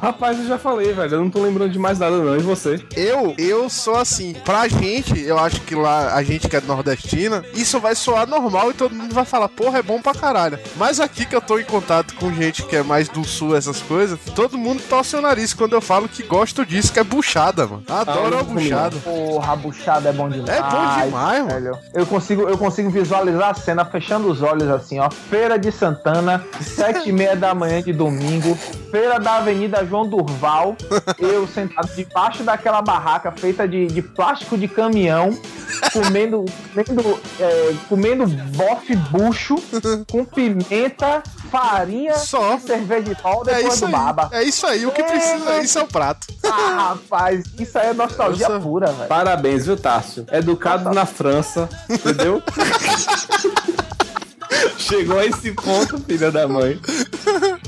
Rapaz, 0.01 0.39
eu 0.39 0.47
já 0.47 0.59
falei, 0.59 0.93
velho. 0.93 1.15
Eu 1.15 1.21
não 1.21 1.31
tô 1.31 1.43
lembrando 1.43 1.73
de 1.73 1.79
mais 1.79 1.99
nada, 1.99 2.17
não. 2.19 2.37
E 2.37 2.41
você? 2.41 2.78
Eu, 2.97 3.35
eu 3.39 3.69
sou 3.69 3.97
assim. 3.97 4.35
Pra 4.45 4.69
gente, 4.69 5.19
eu 5.21 5.39
acho 5.39 5.61
que 5.63 5.75
lá, 5.75 6.15
a 6.15 6.23
gente 6.23 6.49
que 6.49 6.57
é 6.57 6.61
nordestina, 6.61 7.45
isso 7.55 7.79
vai 7.81 7.95
soar 7.95 8.27
normal 8.27 8.71
e 8.71 8.75
todo 8.75 8.95
mundo 8.95 9.15
vai 9.15 9.25
falar, 9.25 9.49
porra, 9.49 9.79
é 9.79 9.83
bom 9.83 10.01
pra 10.01 10.15
caralho. 10.15 10.59
Mas 10.77 11.01
aqui 11.01 11.25
que 11.25 11.35
eu 11.35 11.41
tô 11.41 11.59
em 11.59 11.65
contato 11.65 12.15
com 12.15 12.33
gente 12.33 12.63
que 12.65 12.77
é 12.77 12.83
mais 12.83 13.09
do 13.09 13.25
sul, 13.25 13.57
essas 13.57 13.81
coisas, 13.83 14.19
todo 14.35 14.59
mundo 14.59 14.83
torce 14.89 15.17
o 15.17 15.21
nariz 15.21 15.53
quando 15.55 15.73
eu 15.75 15.81
falo 15.81 16.09
que 16.09 16.23
gosto 16.23 16.65
disso, 16.65 16.93
que 16.93 16.99
é 16.99 17.05
buchada, 17.05 17.67
mano. 17.67 17.83
Adoro 17.89 18.37
Ah, 18.37 18.41
a 18.41 18.43
buchada. 18.45 18.97
Porra, 18.99 19.53
a 19.53 19.57
buchada 19.57 20.09
é 20.09 20.13
bom 20.13 20.29
demais. 20.29 20.49
É 20.49 20.63
bom 20.63 21.05
demais, 21.05 21.13
mano. 21.45 21.47
velho. 21.49 21.79
Eu 21.95 22.07
consigo, 22.07 22.49
eu 22.49 22.59
consigo 22.59 22.91
visualizar 22.91 23.51
a 23.51 23.55
cena 23.55 23.85
fechando 23.85 24.29
os 24.31 24.43
olhos 24.43 24.69
assim, 24.69 24.99
ó. 24.99 25.09
Feira 25.11 25.59
de 25.59 25.71
Santana, 25.73 26.45
sete 26.61 27.09
e 27.09 27.13
meia 27.13 27.35
da 27.37 27.55
manhã 27.55 27.83
de 27.83 27.93
domingo. 27.93 28.57
Feira 28.91 29.19
da 29.19 29.37
Avenida 29.37 29.85
João 29.87 30.07
Durval. 30.09 30.77
eu 31.19 31.47
sentado 31.47 31.89
debaixo 31.95 32.43
daquela 32.43 32.68
barraca 32.83 33.33
feita 33.33 33.67
de, 33.67 33.87
de 33.87 34.03
plástico 34.03 34.57
de 34.57 34.69
caminhão, 34.69 35.37
comendo, 35.93 36.45
comendo, 36.75 37.21
é, 37.41 37.75
comendo 37.89 38.27
bofe 38.27 38.95
bucho 38.97 39.57
com 40.11 40.25
pimenta, 40.25 41.23
farinha 41.51 42.15
Só. 42.15 42.55
e 42.57 42.61
cerveja 42.61 43.03
de 43.03 43.15
pau 43.21 43.43
É 43.47 43.61
isso 43.63 43.81
do 43.81 43.87
aí. 43.87 43.93
baba. 43.93 44.29
É 44.33 44.43
isso 44.43 44.67
aí, 44.67 44.85
o 44.87 44.91
que 44.91 45.01
É, 45.03 45.05
precisa, 45.05 45.59
isso 45.61 45.79
é 45.79 45.83
o 45.83 45.87
prato. 45.87 46.27
Ah, 46.45 46.89
rapaz, 46.91 47.45
isso 47.59 47.79
aí 47.79 47.89
é 47.89 47.93
nostalgia 47.95 48.47
sou- 48.47 48.61
pura, 48.61 48.93
velho. 48.93 49.09
Parabéns, 49.09 49.67
viu, 49.67 49.77
Tássio? 49.77 50.27
Educado 50.33 50.91
na 50.93 51.05
França, 51.07 51.69
entendeu? 51.89 52.43
Chegou 54.77 55.19
a 55.19 55.27
esse 55.27 55.53
ponto, 55.53 55.99
filha 56.01 56.31
da 56.31 56.47
mãe. 56.49 56.81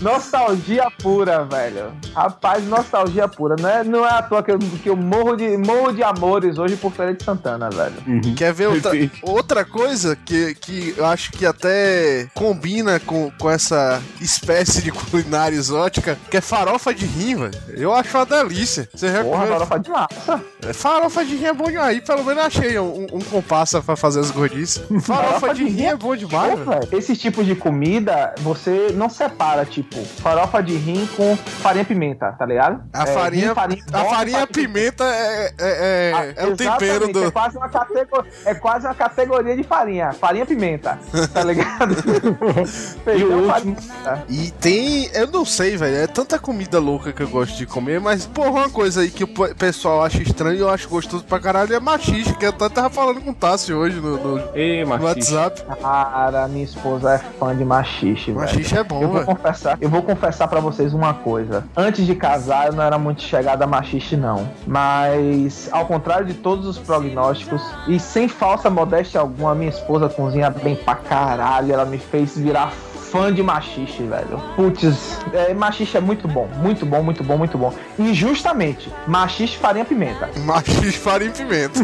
Nostalgia 0.01 0.90
pura, 1.02 1.44
velho. 1.44 1.93
Rapaz, 2.15 2.65
nostalgia 2.66 3.28
pura. 3.28 3.57
Não 3.61 3.69
é, 3.69 3.85
não 3.85 4.07
é 4.07 4.11
à 4.11 4.23
toa 4.23 4.43
que 4.43 4.51
eu, 4.51 4.59
que 4.59 4.89
eu 4.89 4.97
morro, 4.97 5.36
de, 5.36 5.57
morro 5.57 5.93
de 5.93 6.02
amores 6.02 6.59
hoje 6.59 6.77
por 6.77 6.93
Feira 6.93 7.15
de 7.15 7.23
Santana, 7.23 7.69
velho. 7.69 7.94
Quer 8.35 8.52
ver 8.52 8.69
outra, 8.69 8.93
outra 9.23 9.65
coisa 9.65 10.16
que, 10.16 10.55
que 10.55 10.94
eu 10.97 11.05
acho 11.05 11.32
que 11.32 11.44
até 11.44 12.28
combina 12.35 12.98
com, 12.98 13.31
com 13.39 13.51
essa 13.51 14.02
espécie 14.20 14.82
de 14.82 14.90
culinária 14.90 15.55
exótica, 15.57 16.19
que 16.31 16.36
é 16.36 16.40
farofa 16.40 16.94
de 16.94 17.05
rim, 17.05 17.36
velho. 17.36 17.51
Eu 17.69 17.93
acho 17.93 18.16
uma 18.16 18.24
delícia. 18.24 18.89
Você 18.94 19.09
já 19.09 19.23
Porra, 19.23 19.47
farofa 19.47 19.78
de 19.78 19.90
massa. 19.90 20.44
É, 20.66 20.73
Farofa 20.73 21.24
de 21.24 21.36
rim 21.36 21.44
é 21.44 21.52
bom 21.52 21.66
demais. 21.70 21.89
Aí 21.89 22.01
pelo 22.01 22.24
menos 22.24 22.40
eu 22.40 22.47
achei 22.47 22.78
um, 22.78 23.07
um 23.12 23.20
compassa 23.20 23.82
pra 23.82 23.97
fazer 23.97 24.20
as 24.20 24.31
gordices. 24.31 24.82
Farofa 25.02 25.55
de 25.55 25.65
rim 25.65 25.85
é 25.85 25.97
bom 25.97 26.16
demais, 26.16 26.59
Pô, 26.59 26.70
velho. 26.70 26.80
Velho, 26.81 26.98
Esses 26.98 27.19
tipos 27.19 27.47
de 27.47 27.55
comida, 27.55 28.35
você 28.40 28.89
não 28.94 29.09
separa, 29.09 29.65
tipo, 29.65 29.97
farofa 30.05 30.62
de 30.62 30.74
rim 30.77 31.09
com 31.16 31.36
farinha 31.36 31.85
pimenta, 31.85 32.32
tá 32.32 32.44
ligado? 32.47 32.82
A 32.93 33.02
É, 33.05 33.07
farinha, 33.07 33.48
rim, 33.48 33.55
farinha 33.55 33.82
a 33.93 34.05
farinha 34.05 34.47
pimenta 34.47 35.05
é, 35.05 35.47
é, 35.47 35.52
é, 35.59 36.12
Ah, 36.15 36.43
é 36.43 36.47
o 36.47 36.57
tempero 36.57 37.12
do. 37.12 37.24
É 37.24 37.31
quase, 37.31 37.57
uma 37.57 37.69
catego- 37.69 38.24
é 38.44 38.55
quase 38.55 38.86
uma 38.86 38.94
categoria 38.94 39.57
de 39.57 39.62
farinha. 39.62 40.12
Farinha 40.12 40.44
pimenta, 40.47 40.98
tá 41.32 41.43
ligado? 41.44 41.94
Feijão, 43.05 43.47
farinha. 43.47 43.77
E 44.28 44.51
tem. 44.52 45.11
Eu 45.15 45.27
não 45.28 45.44
sei, 45.44 45.77
velho. 45.77 45.97
É 45.97 46.07
tanta 46.07 46.39
comida 46.39 46.78
louca 46.78 47.12
que 47.12 47.23
eu 47.23 47.28
gosto 47.28 47.57
de 47.57 47.66
comer, 47.66 48.01
mas, 48.01 48.27
porra, 48.27 48.51
uma 48.51 48.70
coisa 48.70 49.01
aí 49.02 49.11
que 49.11 49.24
o 49.24 49.28
pe- 49.28 49.55
pessoal 49.55 50.02
acha 50.05 50.23
estranho 50.23 50.57
e 50.57 50.61
eu 50.61 50.69
acho 50.70 50.89
gostoso 50.89 51.24
pra 51.24 51.39
caralho 51.40 51.74
é 51.74 51.81
machixe, 51.81 52.35
que 52.35 52.44
eu 52.44 52.51
até 52.51 52.69
tava 52.69 52.90
falando 52.90 53.20
com 53.20 53.31
o 53.31 53.35
Tássio 53.35 53.77
hoje 53.77 54.01
no, 54.01 54.16
no- 54.16 54.48
Ei, 54.55 54.82
no 54.82 54.89
machista. 54.90 55.36
WhatsApp. 55.40 55.62
Cara, 55.81 56.48
minha 56.60 56.64
esposa 56.64 57.14
é 57.14 57.18
fã 57.18 57.56
de 57.56 57.64
machixe, 57.64 58.26
velho. 58.26 58.40
Machixe 58.40 58.76
é 58.76 58.84
bom, 58.84 59.02
Eu 59.02 59.08
vou 59.08 59.24
confessar, 59.24 59.78
eu 59.80 59.88
vou 59.88 60.02
confessar 60.02 60.48
para 60.48 60.60
vocês 60.60 60.92
uma 60.92 61.14
coisa. 61.14 61.64
Antes 61.76 62.06
de 62.06 62.14
casar, 62.14 62.66
eu 62.66 62.72
não 62.72 62.82
era 62.82 62.98
muito 62.98 63.22
chegada 63.22 63.64
a 63.64 63.66
machixe 63.66 64.16
não, 64.16 64.48
mas 64.66 65.68
ao 65.72 65.86
contrário 65.86 66.26
de 66.26 66.34
todos 66.34 66.66
os 66.66 66.78
prognósticos 66.78 67.62
e 67.88 67.98
sem 67.98 68.28
falsa 68.28 68.68
modéstia 68.68 69.20
alguma, 69.20 69.54
minha 69.54 69.70
esposa 69.70 70.08
cozinha 70.08 70.50
bem 70.50 70.76
pra 70.76 70.94
caralho, 70.94 71.72
ela 71.72 71.84
me 71.84 71.98
fez 71.98 72.36
virar 72.36 72.72
fã 73.10 73.32
de 73.32 73.42
machixe, 73.42 74.02
velho. 74.02 74.40
Putz, 74.56 75.18
é, 75.32 75.52
machixe 75.54 75.96
é 75.96 76.00
muito 76.00 76.28
bom, 76.28 76.48
muito 76.58 76.84
bom, 76.86 77.02
muito 77.02 77.24
bom, 77.24 77.36
muito 77.36 77.58
bom. 77.58 77.72
E 77.98 78.14
justamente, 78.14 78.92
machixe 79.06 79.56
farinha 79.56 79.84
pimenta. 79.84 80.28
Machixe, 80.40 80.92
farinha 80.92 81.30
e 81.30 81.34
pimenta. 81.34 81.80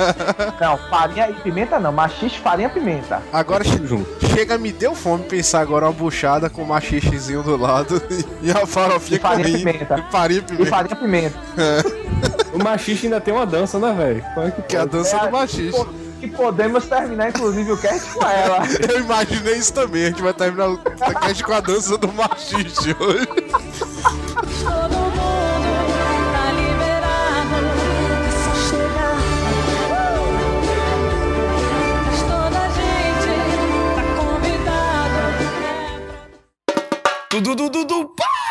Não, 0.60 0.76
farinha 0.88 1.30
e 1.30 1.34
pimenta 1.34 1.78
não, 1.78 1.92
machixe 1.92 2.38
farinha 2.38 2.68
pimenta. 2.68 3.22
Agora 3.32 3.64
che- 3.64 3.78
chega, 4.34 4.58
me 4.58 4.72
deu 4.72 4.94
fome 4.94 5.24
pensar 5.24 5.60
agora 5.60 5.86
uma 5.86 5.92
buchada 5.92 6.48
com 6.50 6.64
machichezinho 6.64 7.42
do 7.42 7.56
lado 7.56 8.00
e 8.42 8.50
a 8.50 8.66
farofinha 8.66 9.18
E 9.18 9.20
farinha 9.20 9.44
com 9.44 9.54
e 9.56 9.58
pimenta. 9.58 10.04
e 10.08 10.12
farinha 10.12 10.40
e 10.40 10.42
E 10.42 10.46
pimenta. 10.46 10.70
farinha 10.70 10.96
pimenta. 10.96 11.36
O 12.52 12.58
machista 12.62 13.06
ainda 13.06 13.20
tem 13.20 13.32
uma 13.32 13.46
dança, 13.46 13.78
né, 13.78 13.92
velho? 13.96 14.24
É 14.46 14.50
que 14.50 14.62
Que 14.62 14.76
é 14.76 14.80
a 14.80 14.84
dança 14.84 15.16
É, 15.16 15.26
do 15.26 15.30
machixe. 15.32 15.86
E 16.22 16.28
podemos 16.28 16.86
terminar, 16.86 17.30
inclusive, 17.30 17.72
o 17.72 17.78
cast 17.78 18.10
com 18.12 18.26
ela. 18.26 18.62
Eu 18.88 19.00
imaginei 19.00 19.54
isso 19.56 19.72
também. 19.72 20.04
A 20.04 20.08
gente 20.08 20.22
vai 20.22 20.34
terminar 20.34 20.68
o 20.68 20.78
podcast 20.78 21.44
com 21.44 21.52
a 21.52 21.60
dança 21.60 21.96
do 21.96 22.12
machixe 22.12 22.94
hoje. 22.98 23.26
Todo 23.26 24.96
mundo 24.96 25.70
tá 26.32 26.52
liberado, 26.52 27.56
é 28.26 28.30
só 28.44 28.54
chegar. 28.68 29.16
Mas 32.06 32.20
toda 32.22 32.58
a 32.58 32.68
gente 32.68 33.30
tá 33.94 34.02
convidado. 34.22 35.20
Tudo, 37.30 37.54
du, 37.54 37.70
du, 37.70 37.84
du, 37.86 38.08
pá! 38.10 38.49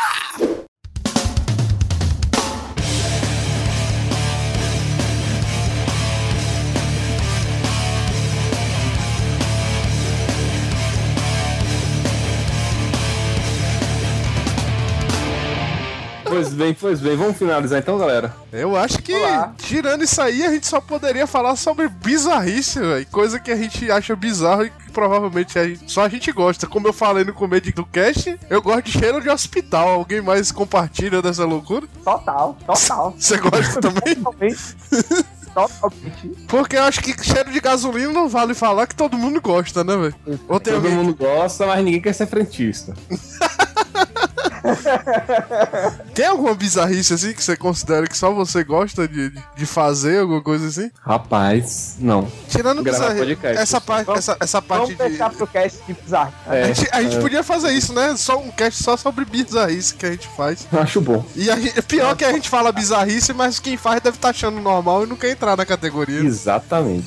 Pois 16.30 16.54
bem, 16.54 16.72
pois 16.72 17.00
bem. 17.00 17.16
Vamos 17.16 17.36
finalizar 17.36 17.78
então, 17.80 17.98
galera. 17.98 18.32
Eu 18.52 18.76
acho 18.76 18.98
que, 19.02 19.12
Olá. 19.12 19.52
tirando 19.58 20.04
isso 20.04 20.20
aí, 20.22 20.44
a 20.46 20.50
gente 20.50 20.66
só 20.66 20.80
poderia 20.80 21.26
falar 21.26 21.56
sobre 21.56 21.88
bizarrice, 21.88 22.78
velho. 22.78 23.06
Coisa 23.08 23.40
que 23.40 23.50
a 23.50 23.56
gente 23.56 23.90
acha 23.90 24.14
bizarro 24.14 24.64
e 24.64 24.70
que 24.70 24.92
provavelmente 24.92 25.58
a 25.58 25.66
gente- 25.66 25.90
só 25.90 26.02
a 26.04 26.08
gente 26.08 26.30
gosta. 26.30 26.66
Como 26.68 26.86
eu 26.86 26.92
falei 26.92 27.24
no 27.24 27.32
começo 27.32 27.72
do 27.72 27.84
cast, 27.84 28.38
eu 28.48 28.62
gosto 28.62 28.82
de 28.84 28.92
cheiro 28.92 29.20
de 29.20 29.28
hospital. 29.28 29.88
Alguém 29.88 30.20
mais 30.20 30.52
compartilha 30.52 31.20
dessa 31.20 31.44
loucura? 31.44 31.86
Total, 32.04 32.56
total. 32.64 33.14
Você 33.18 33.36
gosta 33.36 33.80
também? 33.80 34.14
Totalmente. 34.14 34.76
Totalmente. 35.52 36.28
Porque 36.46 36.76
eu 36.76 36.84
acho 36.84 37.00
que 37.02 37.12
cheiro 37.24 37.50
de 37.50 37.60
gasolina 37.60 38.12
não 38.12 38.28
vale 38.28 38.54
falar 38.54 38.86
que 38.86 38.94
todo 38.94 39.18
mundo 39.18 39.40
gosta, 39.40 39.82
né, 39.82 39.96
velho? 39.96 40.14
Todo 40.46 40.70
alguém... 40.76 40.92
mundo 40.92 41.12
gosta, 41.12 41.66
mas 41.66 41.84
ninguém 41.84 42.00
quer 42.00 42.12
ser 42.12 42.26
frentista. 42.28 42.94
Tem 46.14 46.26
alguma 46.26 46.54
bizarrice 46.54 47.14
assim 47.14 47.32
que 47.32 47.42
você 47.42 47.56
considera 47.56 48.06
que 48.06 48.16
só 48.16 48.32
você 48.32 48.62
gosta 48.64 49.06
de, 49.08 49.30
de- 49.56 49.66
fazer, 49.66 50.20
alguma 50.20 50.42
coisa 50.42 50.66
assim? 50.66 50.90
Rapaz, 51.00 51.96
não. 52.00 52.30
Tirando 52.48 52.82
bizarrice, 52.82 53.18
podcast. 53.36 53.62
essa 53.62 53.80
parte, 53.80 54.06
Vamos- 54.06 54.18
essa, 54.28 54.36
essa 54.40 54.62
parte 54.62 54.80
Vamos 54.94 54.96
de... 54.96 55.08
deixar 55.08 55.30
pro 55.30 55.46
cast 55.46 55.78
de 55.86 55.92
bizarro. 55.94 56.32
É, 56.48 56.62
A 56.62 56.66
gente, 56.72 56.88
a 56.92 57.02
gente 57.02 57.16
é, 57.16 57.20
podia 57.20 57.42
fazer 57.42 57.70
isso, 57.72 57.92
né? 57.94 58.16
Só 58.16 58.38
um 58.38 58.50
cast 58.50 58.82
só 58.82 58.96
sobre 58.96 59.24
bizarrice 59.24 59.94
que 59.94 60.06
a 60.06 60.10
gente 60.10 60.28
faz. 60.36 60.66
Acho 60.72 61.00
bom. 61.00 61.24
E 61.36 61.50
a 61.50 61.56
gente- 61.56 61.80
pior 61.82 62.16
que 62.16 62.24
a 62.24 62.32
gente 62.32 62.48
fala 62.48 62.72
bizarrice, 62.72 63.32
mas 63.32 63.58
quem 63.60 63.76
faz 63.76 64.00
deve 64.00 64.16
estar 64.16 64.30
achando 64.30 64.60
normal 64.60 65.04
e 65.04 65.06
não 65.06 65.16
quer 65.16 65.30
entrar 65.30 65.56
na 65.56 65.64
categoria. 65.64 66.20
Exatamente. 66.20 67.06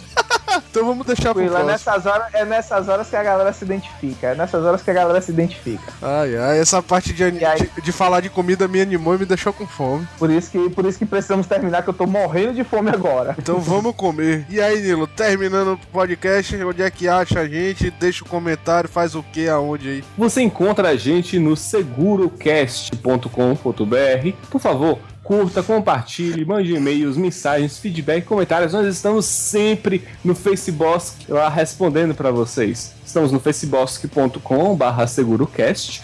Então 0.70 0.86
vamos 0.86 1.06
deixar 1.06 1.34
pro 1.34 1.44
é 1.44 1.48
próximo. 1.48 1.70
nessas, 1.70 2.06
horas, 2.06 2.34
é 2.34 2.46
nessas 2.46 2.90
horas 2.90 3.10
que 3.10 3.16
a 3.16 3.24
galera 3.24 3.54
se 3.54 3.64
identifica. 3.64 4.28
É 4.28 4.36
nessas 4.36 4.64
horas 4.64 4.82
que 4.82 4.92
a 4.92 4.94
galera 4.94 5.22
se 5.22 5.32
identifica. 5.32 5.94
Ai, 6.02 6.36
ai, 6.36 6.60
essa 6.60 6.82
parte 6.82 7.14
de, 7.14 7.24
aí? 7.24 7.36
de, 7.36 7.82
de 7.82 7.92
falar 7.92 8.22
de 8.22 8.30
comida 8.30 8.68
me 8.68 8.82
animou 8.82 9.16
e 9.16 9.20
me 9.20 9.26
deixou 9.26 9.54
com 9.54 9.68
fome. 9.68 10.08
Por 10.18 10.30
isso 10.30 10.52
que, 10.52 10.70
por 10.70 10.86
isso 10.86 10.98
que 10.98 11.06
precisamos 11.06 11.48
terminar, 11.48 11.84
que 11.84 11.90
eu 11.90 11.94
tô 11.94 12.06
morrendo 12.06 12.54
de 12.54 12.64
fome 12.64 12.90
agora. 12.90 13.36
Então 13.38 13.60
vamos 13.60 13.96
comer. 13.96 14.46
E 14.50 14.62
aí, 14.62 14.82
Nilo, 14.82 15.08
terminando 15.08 15.74
o 15.74 15.78
podcast, 15.88 16.56
onde 16.64 16.82
é 16.82 16.92
que 16.92 17.08
acha 17.08 17.42
a 17.42 17.48
gente? 17.48 17.92
Deixa 17.92 18.24
o 18.24 18.28
comentário, 18.28 18.90
faz 18.90 19.16
o 19.16 19.24
que, 19.24 19.48
aonde 19.48 19.90
aí? 19.90 20.04
Você 20.18 20.42
encontra 20.42 20.90
a 20.90 20.96
gente 20.96 21.40
no 21.40 21.56
segurocast.com.br. 21.56 24.34
Por 24.50 24.62
favor, 24.62 25.00
curta, 25.24 25.64
compartilhe, 25.64 26.46
mande 26.46 26.76
e-mails, 26.76 27.18
mensagens, 27.18 27.80
feedback, 27.80 28.26
comentários. 28.26 28.74
Nós 28.74 28.86
estamos 28.86 29.26
sempre 29.26 30.04
no 30.24 30.36
Facebook 30.36 31.12
lá 31.30 31.50
respondendo 31.50 32.14
para 32.14 32.30
vocês. 32.30 32.94
Estamos 33.06 33.32
no 33.32 33.40
facebook.com/segurocast, 33.40 36.04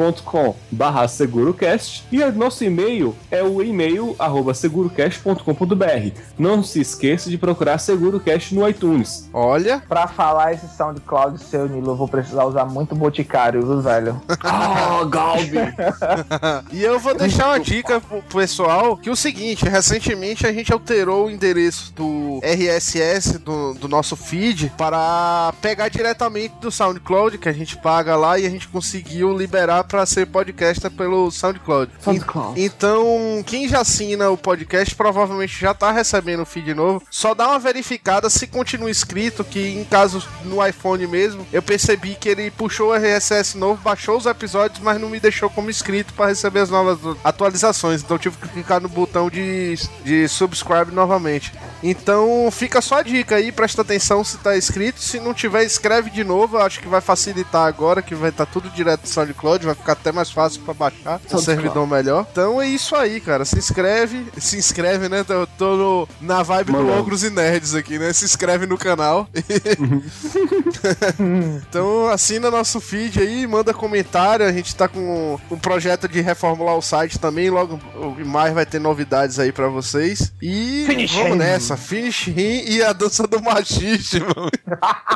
soundcloud.com/segurocast 0.00 2.04
e 2.10 2.22
o 2.22 2.32
nosso 2.32 2.64
e-mail 2.64 3.14
é 3.30 3.42
o 3.42 3.62
e-mail 3.62 4.16
arroba 4.18 4.54
segurocast.com.br. 4.54 6.18
Não 6.38 6.62
se 6.62 6.80
esqueça 6.80 7.28
de 7.28 7.36
procurar 7.36 7.76
Segurocast 7.78 8.54
no 8.54 8.66
iTunes. 8.68 9.28
Olha, 9.32 9.82
Pra 9.88 10.06
falar 10.06 10.54
esse 10.54 10.68
SoundCloud 10.68 11.42
seu, 11.42 11.68
Nilo, 11.68 11.92
eu 11.92 11.96
vou 11.96 12.08
precisar 12.08 12.44
usar 12.44 12.64
muito 12.64 12.94
boticário, 12.94 13.66
viu, 13.66 13.80
velho? 13.80 14.20
Oh, 14.28 15.04
Galbi! 15.06 15.58
e 16.72 16.82
eu 16.82 16.98
vou 16.98 17.14
deixar 17.14 17.48
uma 17.48 17.60
dica 17.60 18.00
pro 18.00 18.22
pessoal, 18.22 18.96
que 18.96 19.08
é 19.08 19.12
o 19.12 19.16
seguinte, 19.16 19.68
recentemente 19.68 20.46
a 20.46 20.52
gente 20.52 20.72
alterou 20.72 21.26
o 21.26 21.30
endereço 21.30 21.92
do 21.92 22.40
RSS 22.42 23.38
do, 23.38 23.74
do 23.74 23.88
nosso 23.88 24.16
feed 24.16 24.72
para 24.76 25.52
pegar 25.60 25.88
diretamente 25.88 26.54
do 26.60 26.70
SoundCloud, 26.70 27.38
que 27.38 27.48
a 27.48 27.52
gente 27.52 27.76
paga 27.76 28.16
lá 28.16 28.38
e 28.38 28.46
a 28.46 28.50
gente 28.50 28.68
conseguiu 28.68 29.36
liberar 29.36 29.84
para 29.90 30.06
ser 30.06 30.26
podcaster 30.26 30.90
pelo 30.90 31.30
SoundCloud. 31.30 31.90
SoundCloud. 32.00 32.60
Então, 32.60 33.42
quem 33.44 33.68
já 33.68 33.80
assina 33.80 34.30
o 34.30 34.38
podcast 34.38 34.94
provavelmente 34.94 35.60
já 35.60 35.74
tá 35.74 35.90
recebendo 35.90 36.42
o 36.42 36.46
feed 36.46 36.72
novo. 36.72 37.02
Só 37.10 37.34
dá 37.34 37.48
uma 37.48 37.58
verificada 37.58 38.30
se 38.30 38.46
continua 38.46 38.90
inscrito, 38.90 39.42
que 39.42 39.58
em 39.58 39.84
caso 39.84 40.26
no 40.44 40.64
iPhone 40.64 41.06
mesmo, 41.06 41.46
eu 41.52 41.62
percebi 41.62 42.14
que 42.14 42.28
ele 42.28 42.50
puxou 42.50 42.90
o 42.90 42.94
RSS 42.94 43.58
novo, 43.58 43.82
baixou 43.82 44.16
os 44.16 44.26
episódios, 44.26 44.80
mas 44.80 45.00
não 45.00 45.10
me 45.10 45.18
deixou 45.18 45.50
como 45.50 45.70
inscrito 45.70 46.14
para 46.14 46.26
receber 46.26 46.60
as 46.60 46.70
novas 46.70 46.98
atualizações. 47.24 48.02
Então, 48.02 48.18
tive 48.18 48.36
que 48.36 48.48
clicar 48.48 48.80
no 48.80 48.88
botão 48.88 49.28
de, 49.28 49.74
de 50.04 50.28
subscribe 50.28 50.92
novamente. 50.92 51.52
Então, 51.82 52.48
fica 52.52 52.80
só 52.80 52.98
a 52.98 53.02
dica 53.02 53.36
aí, 53.36 53.50
presta 53.50 53.82
atenção 53.82 54.22
se 54.22 54.38
tá 54.38 54.56
inscrito. 54.56 55.00
Se 55.00 55.18
não 55.18 55.32
tiver, 55.34 55.64
escreve 55.64 56.10
de 56.10 56.22
novo. 56.22 56.56
Eu 56.56 56.62
acho 56.62 56.80
que 56.80 56.88
vai 56.88 57.00
facilitar 57.00 57.66
agora, 57.66 58.02
que 58.02 58.14
vai 58.14 58.30
estar 58.30 58.46
tudo 58.46 58.68
direto 58.70 59.02
do 59.02 59.08
SoundCloud, 59.08 59.64
vai 59.70 59.74
ficar 59.74 59.92
até 59.92 60.12
mais 60.12 60.30
fácil 60.30 60.60
para 60.62 60.74
baixar 60.74 61.16
o 61.16 61.20
SoundCloud. 61.20 61.44
servidor 61.44 61.86
melhor. 61.86 62.26
Então 62.30 62.60
é 62.60 62.66
isso 62.68 62.94
aí, 62.96 63.20
cara. 63.20 63.44
Se 63.44 63.58
inscreve, 63.58 64.26
se 64.38 64.56
inscreve, 64.56 65.08
né? 65.08 65.24
Eu 65.28 65.46
tô 65.46 65.76
no- 65.76 66.08
na 66.20 66.42
vibe 66.42 66.72
do 66.72 66.78
Mano. 66.84 66.98
Ogros 66.98 67.22
e 67.24 67.30
Nerds 67.30 67.74
aqui, 67.74 67.98
né? 67.98 68.12
Se 68.12 68.24
inscreve 68.24 68.66
no 68.66 68.78
canal. 68.78 69.28
então 71.68 72.08
assina 72.08 72.50
nosso 72.50 72.80
feed 72.80 73.20
aí, 73.20 73.46
manda 73.46 73.72
comentário. 73.74 74.46
A 74.46 74.52
gente 74.52 74.74
tá 74.74 74.88
com 74.88 75.38
um 75.50 75.58
projeto 75.58 76.08
de 76.08 76.20
reformular 76.20 76.76
o 76.76 76.82
site 76.82 77.18
também. 77.18 77.50
Logo 77.50 77.78
em 78.18 78.24
mais 78.24 78.54
vai 78.54 78.66
ter 78.66 78.78
novidades 78.80 79.38
aí 79.38 79.52
pra 79.52 79.68
vocês. 79.68 80.32
E 80.40 80.84
Finish 80.86 81.14
vamos 81.14 81.32
him. 81.32 81.36
nessa. 81.38 81.76
Finish 81.76 82.28
him 82.28 82.64
e 82.66 82.82
a 82.82 82.92
dança 82.92 83.26
do 83.26 83.40
machiste, 83.42 84.20
mano. 84.20 84.50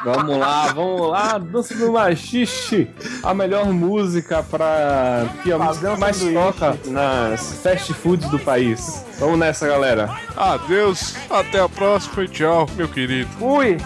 Vamos 0.04 0.38
lá, 0.38 0.72
vamos 0.72 1.08
lá, 1.10 1.38
dança 1.38 1.74
do 1.74 1.92
machixe, 1.92 2.88
a 3.22 3.32
melhor 3.34 3.66
música 3.72 4.42
pra 4.50 5.26
que 5.42 5.52
a 5.52 5.58
Fazer 5.58 5.66
música 5.68 5.92
um 5.92 5.98
mais 5.98 6.16
sanduíche. 6.16 6.38
toca 6.42 6.78
nas 6.86 7.52
fast 7.62 7.92
foods 7.94 8.28
do 8.30 8.38
país. 8.38 9.04
Vamos 9.18 9.38
nessa, 9.38 9.66
galera. 9.66 10.10
Adeus, 10.36 11.14
até 11.30 11.60
a 11.60 11.68
próxima 11.68 12.24
e 12.24 12.28
tchau, 12.28 12.68
meu 12.76 12.88
querido. 12.88 13.28
Fui! 13.38 13.76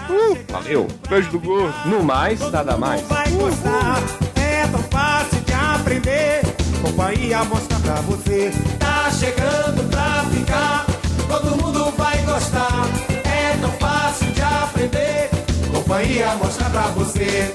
Valeu. 0.50 0.86
Beijo 1.08 1.30
do 1.30 1.38
gordo. 1.40 1.74
No 1.86 2.02
mais, 2.02 2.40
nada 2.50 2.76
mais. 2.76 3.02
vai 3.02 3.28
gostar. 3.30 3.98
É 4.36 4.66
tão 4.66 4.82
fácil 4.84 5.40
de 5.40 5.52
aprender. 5.52 6.42
Companhia 6.82 7.44
mostra 7.44 7.78
pra 7.80 7.94
você. 8.02 8.52
Tá 8.78 9.10
chegando 9.10 9.88
pra 9.90 10.24
ficar. 10.30 10.86
Todo 11.28 11.62
mundo 11.62 11.92
vai 11.96 12.16
gostar. 12.22 12.86
É 13.24 13.56
tão 13.60 13.70
fácil 13.72 14.26
de 14.32 14.40
aprender. 14.42 15.30
Companhia 15.72 16.34
mostra 16.36 16.70
pra 16.70 16.82
você. 16.88 17.52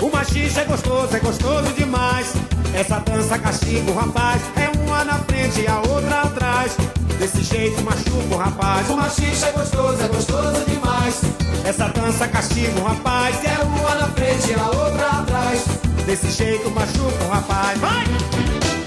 O 0.00 0.10
machista 0.10 0.60
é 0.60 0.64
gostoso, 0.64 1.16
é 1.16 1.20
gostoso 1.20 1.72
demais. 1.74 2.32
Essa 2.74 2.98
dança 3.00 3.38
castiga 3.38 3.90
o 3.90 3.94
rapaz. 3.94 4.42
É 4.56 4.70
uma 4.78 5.04
na 5.04 5.18
frente 5.20 5.60
e 5.60 5.66
a 5.66 5.78
outra 5.78 6.22
atrás. 6.22 6.76
Desse 7.18 7.42
jeito 7.42 7.82
machuca 7.82 8.34
o 8.34 8.36
rapaz. 8.36 8.90
O 8.90 8.96
machista 8.96 9.46
é 9.46 9.52
gostoso, 9.52 10.02
é 10.02 10.08
gostoso 10.08 10.64
demais. 10.66 11.20
Essa 11.64 11.88
dança 11.88 12.28
castiga 12.28 12.78
o 12.80 12.84
rapaz. 12.84 13.36
É 13.44 13.62
uma 13.64 13.94
na 13.94 14.08
frente 14.08 14.50
e 14.50 14.54
a 14.54 14.66
outra 14.66 15.06
atrás. 15.20 15.64
Desse 16.04 16.30
jeito 16.30 16.70
machuca 16.70 17.24
o 17.24 17.28
rapaz. 17.28 17.78
Vai! 17.80 18.04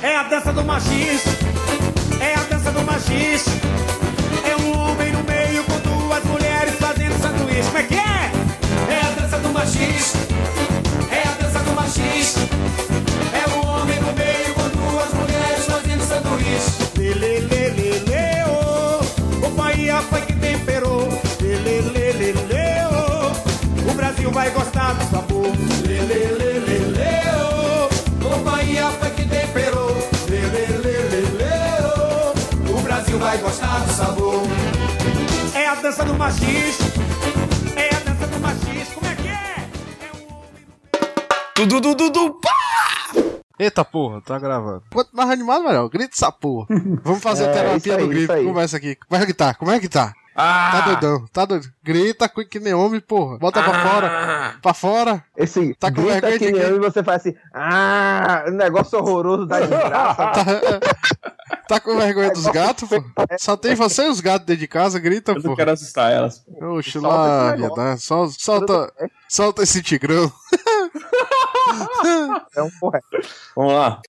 É 0.04 0.18
a 0.18 0.24
dança 0.24 0.54
do 0.54 0.64
machista. 0.64 1.30
É 2.20 2.36
a 2.36 2.44
dança 2.44 2.72
do 2.72 2.84
machista. 2.84 3.52
É 4.46 4.56
um 4.58 4.78
homem 4.78 5.12
no 5.12 5.24
meio 5.24 5.64
com 5.64 5.80
duas 5.80 6.24
mulheres 6.26 6.76
fazendo 6.76 7.20
sanduíche. 7.22 7.64
Como 7.64 7.78
é 7.78 7.84
que 7.84 7.96
é? 7.96 8.32
É 8.90 9.02
a 9.06 9.22
dança 9.22 9.40
do 9.40 9.50
machista. 9.50 10.18
É 11.88 13.50
um 13.56 13.66
homem 13.66 13.98
no 14.02 14.12
meio 14.12 14.54
com 14.56 14.68
duas 14.68 15.14
mulheres 15.14 15.66
fazendo 15.66 16.04
sanduíche. 16.04 16.84
Lê, 16.98 17.40
lê, 17.40 17.70
lê, 17.70 18.00
lê, 18.00 18.44
oh. 18.46 19.40
Companhia 19.40 20.02
foi 20.02 20.20
que 20.24 20.34
temperou. 20.34 21.08
Lê, 21.40 21.56
lê, 21.56 21.80
lê, 21.80 22.12
lê, 22.12 22.34
lê, 22.34 22.86
oh. 22.92 23.90
O 23.90 23.94
Brasil 23.94 24.30
vai 24.32 24.50
gostar 24.50 24.96
do 24.96 25.10
sabor. 25.10 25.48
Lê, 25.88 26.02
lê, 26.02 26.26
lê, 26.26 26.60
lê, 26.60 26.80
lê, 26.80 27.22
oh. 27.40 27.88
Companhia 28.22 28.92
foi 29.00 29.10
que 29.12 29.24
temperou. 29.24 29.96
Lê, 30.30 30.42
lê, 30.42 30.68
lê, 30.68 30.98
lê, 31.10 31.22
lê, 31.38 31.56
oh. 31.86 32.78
O 32.78 32.82
Brasil 32.82 33.18
vai 33.18 33.38
gostar 33.38 33.80
do 33.80 33.94
sabor. 33.94 34.44
É 35.56 35.68
a 35.68 35.76
dança 35.76 36.04
do 36.04 36.14
machista. 36.16 36.97
Dudu, 41.58 41.82
dudu, 41.82 42.10
dudu, 42.12 42.34
pá! 42.40 42.50
Eita 43.60 43.84
porra, 43.84 44.22
tá 44.22 44.38
gravando. 44.38 44.84
Quanto 44.94 45.10
mais 45.16 45.30
animado, 45.32 45.64
melhor. 45.64 45.90
Grita 45.90 46.14
essa 46.14 46.32
porra. 46.32 46.68
Vamos 47.04 47.22
fazer 47.24 47.46
É, 47.50 47.52
terapia 47.54 47.96
aí, 47.98 48.04
do 48.04 48.08
grito. 48.08 48.34
Conversa 48.44 48.78
aqui. 48.78 48.96
Como 49.10 49.22
é 49.22 49.26
que 49.26 49.34
tá? 49.34 49.54
Como 49.56 49.72
é 49.72 49.80
que 49.80 49.90
tá? 49.90 50.14
Tá 50.36 50.82
doidão, 50.82 51.26
tá 51.34 51.46
doido. 51.46 51.66
Grita 51.84 52.30
com 52.30 52.46
que 52.46 52.60
nem 52.60 52.72
homem, 52.76 53.00
porra. 53.00 53.40
Bota 53.40 53.64
pra 53.64 53.90
fora. 53.90 54.56
Pra 54.62 54.74
fora. 54.76 55.24
Esse 55.36 55.74
Tá 55.80 55.90
com 55.92 56.04
grita 56.04 56.12
vergonha 56.22 56.38
que 56.38 56.46
de 56.46 56.52
nem 56.52 56.76
e 56.76 56.80
você 56.80 57.04
faz 57.04 57.22
assim, 57.22 57.34
ah, 57.52 58.46
um 58.48 58.52
negócio 58.52 59.00
horroroso 59.00 59.48
da 59.48 59.60
desgraça. 59.60 60.32
Tá 61.68 61.82
com 61.82 61.98
vergonha 61.98 62.32
dos 62.32 62.46
gatos, 62.46 62.88
pô? 62.88 63.04
Só 63.38 63.58
tem 63.58 63.76
você 63.76 64.06
e 64.06 64.10
os 64.10 64.22
gatos 64.22 64.46
dentro 64.46 64.62
de 64.62 64.68
casa, 64.70 65.00
grita, 65.00 65.32
Eu 65.34 65.36
não 65.36 65.42
pô. 65.42 65.56
quero 65.56 65.72
assustar 65.72 66.14
elas. 66.14 66.42
Oxe, 66.62 66.92
Solta 66.94 67.08
lá, 67.10 67.48
esse 67.54 67.62
negócio. 67.62 67.76
viadão. 67.76 67.98
Sol- 67.98 68.30
Solta, 68.32 68.94
solta 69.28 69.64
esse 69.64 69.82
tigrão. 69.84 70.32
É 72.56 72.62
um 72.62 72.70
correto. 72.80 73.08
Vamos 73.56 73.74
lá. 73.74 74.02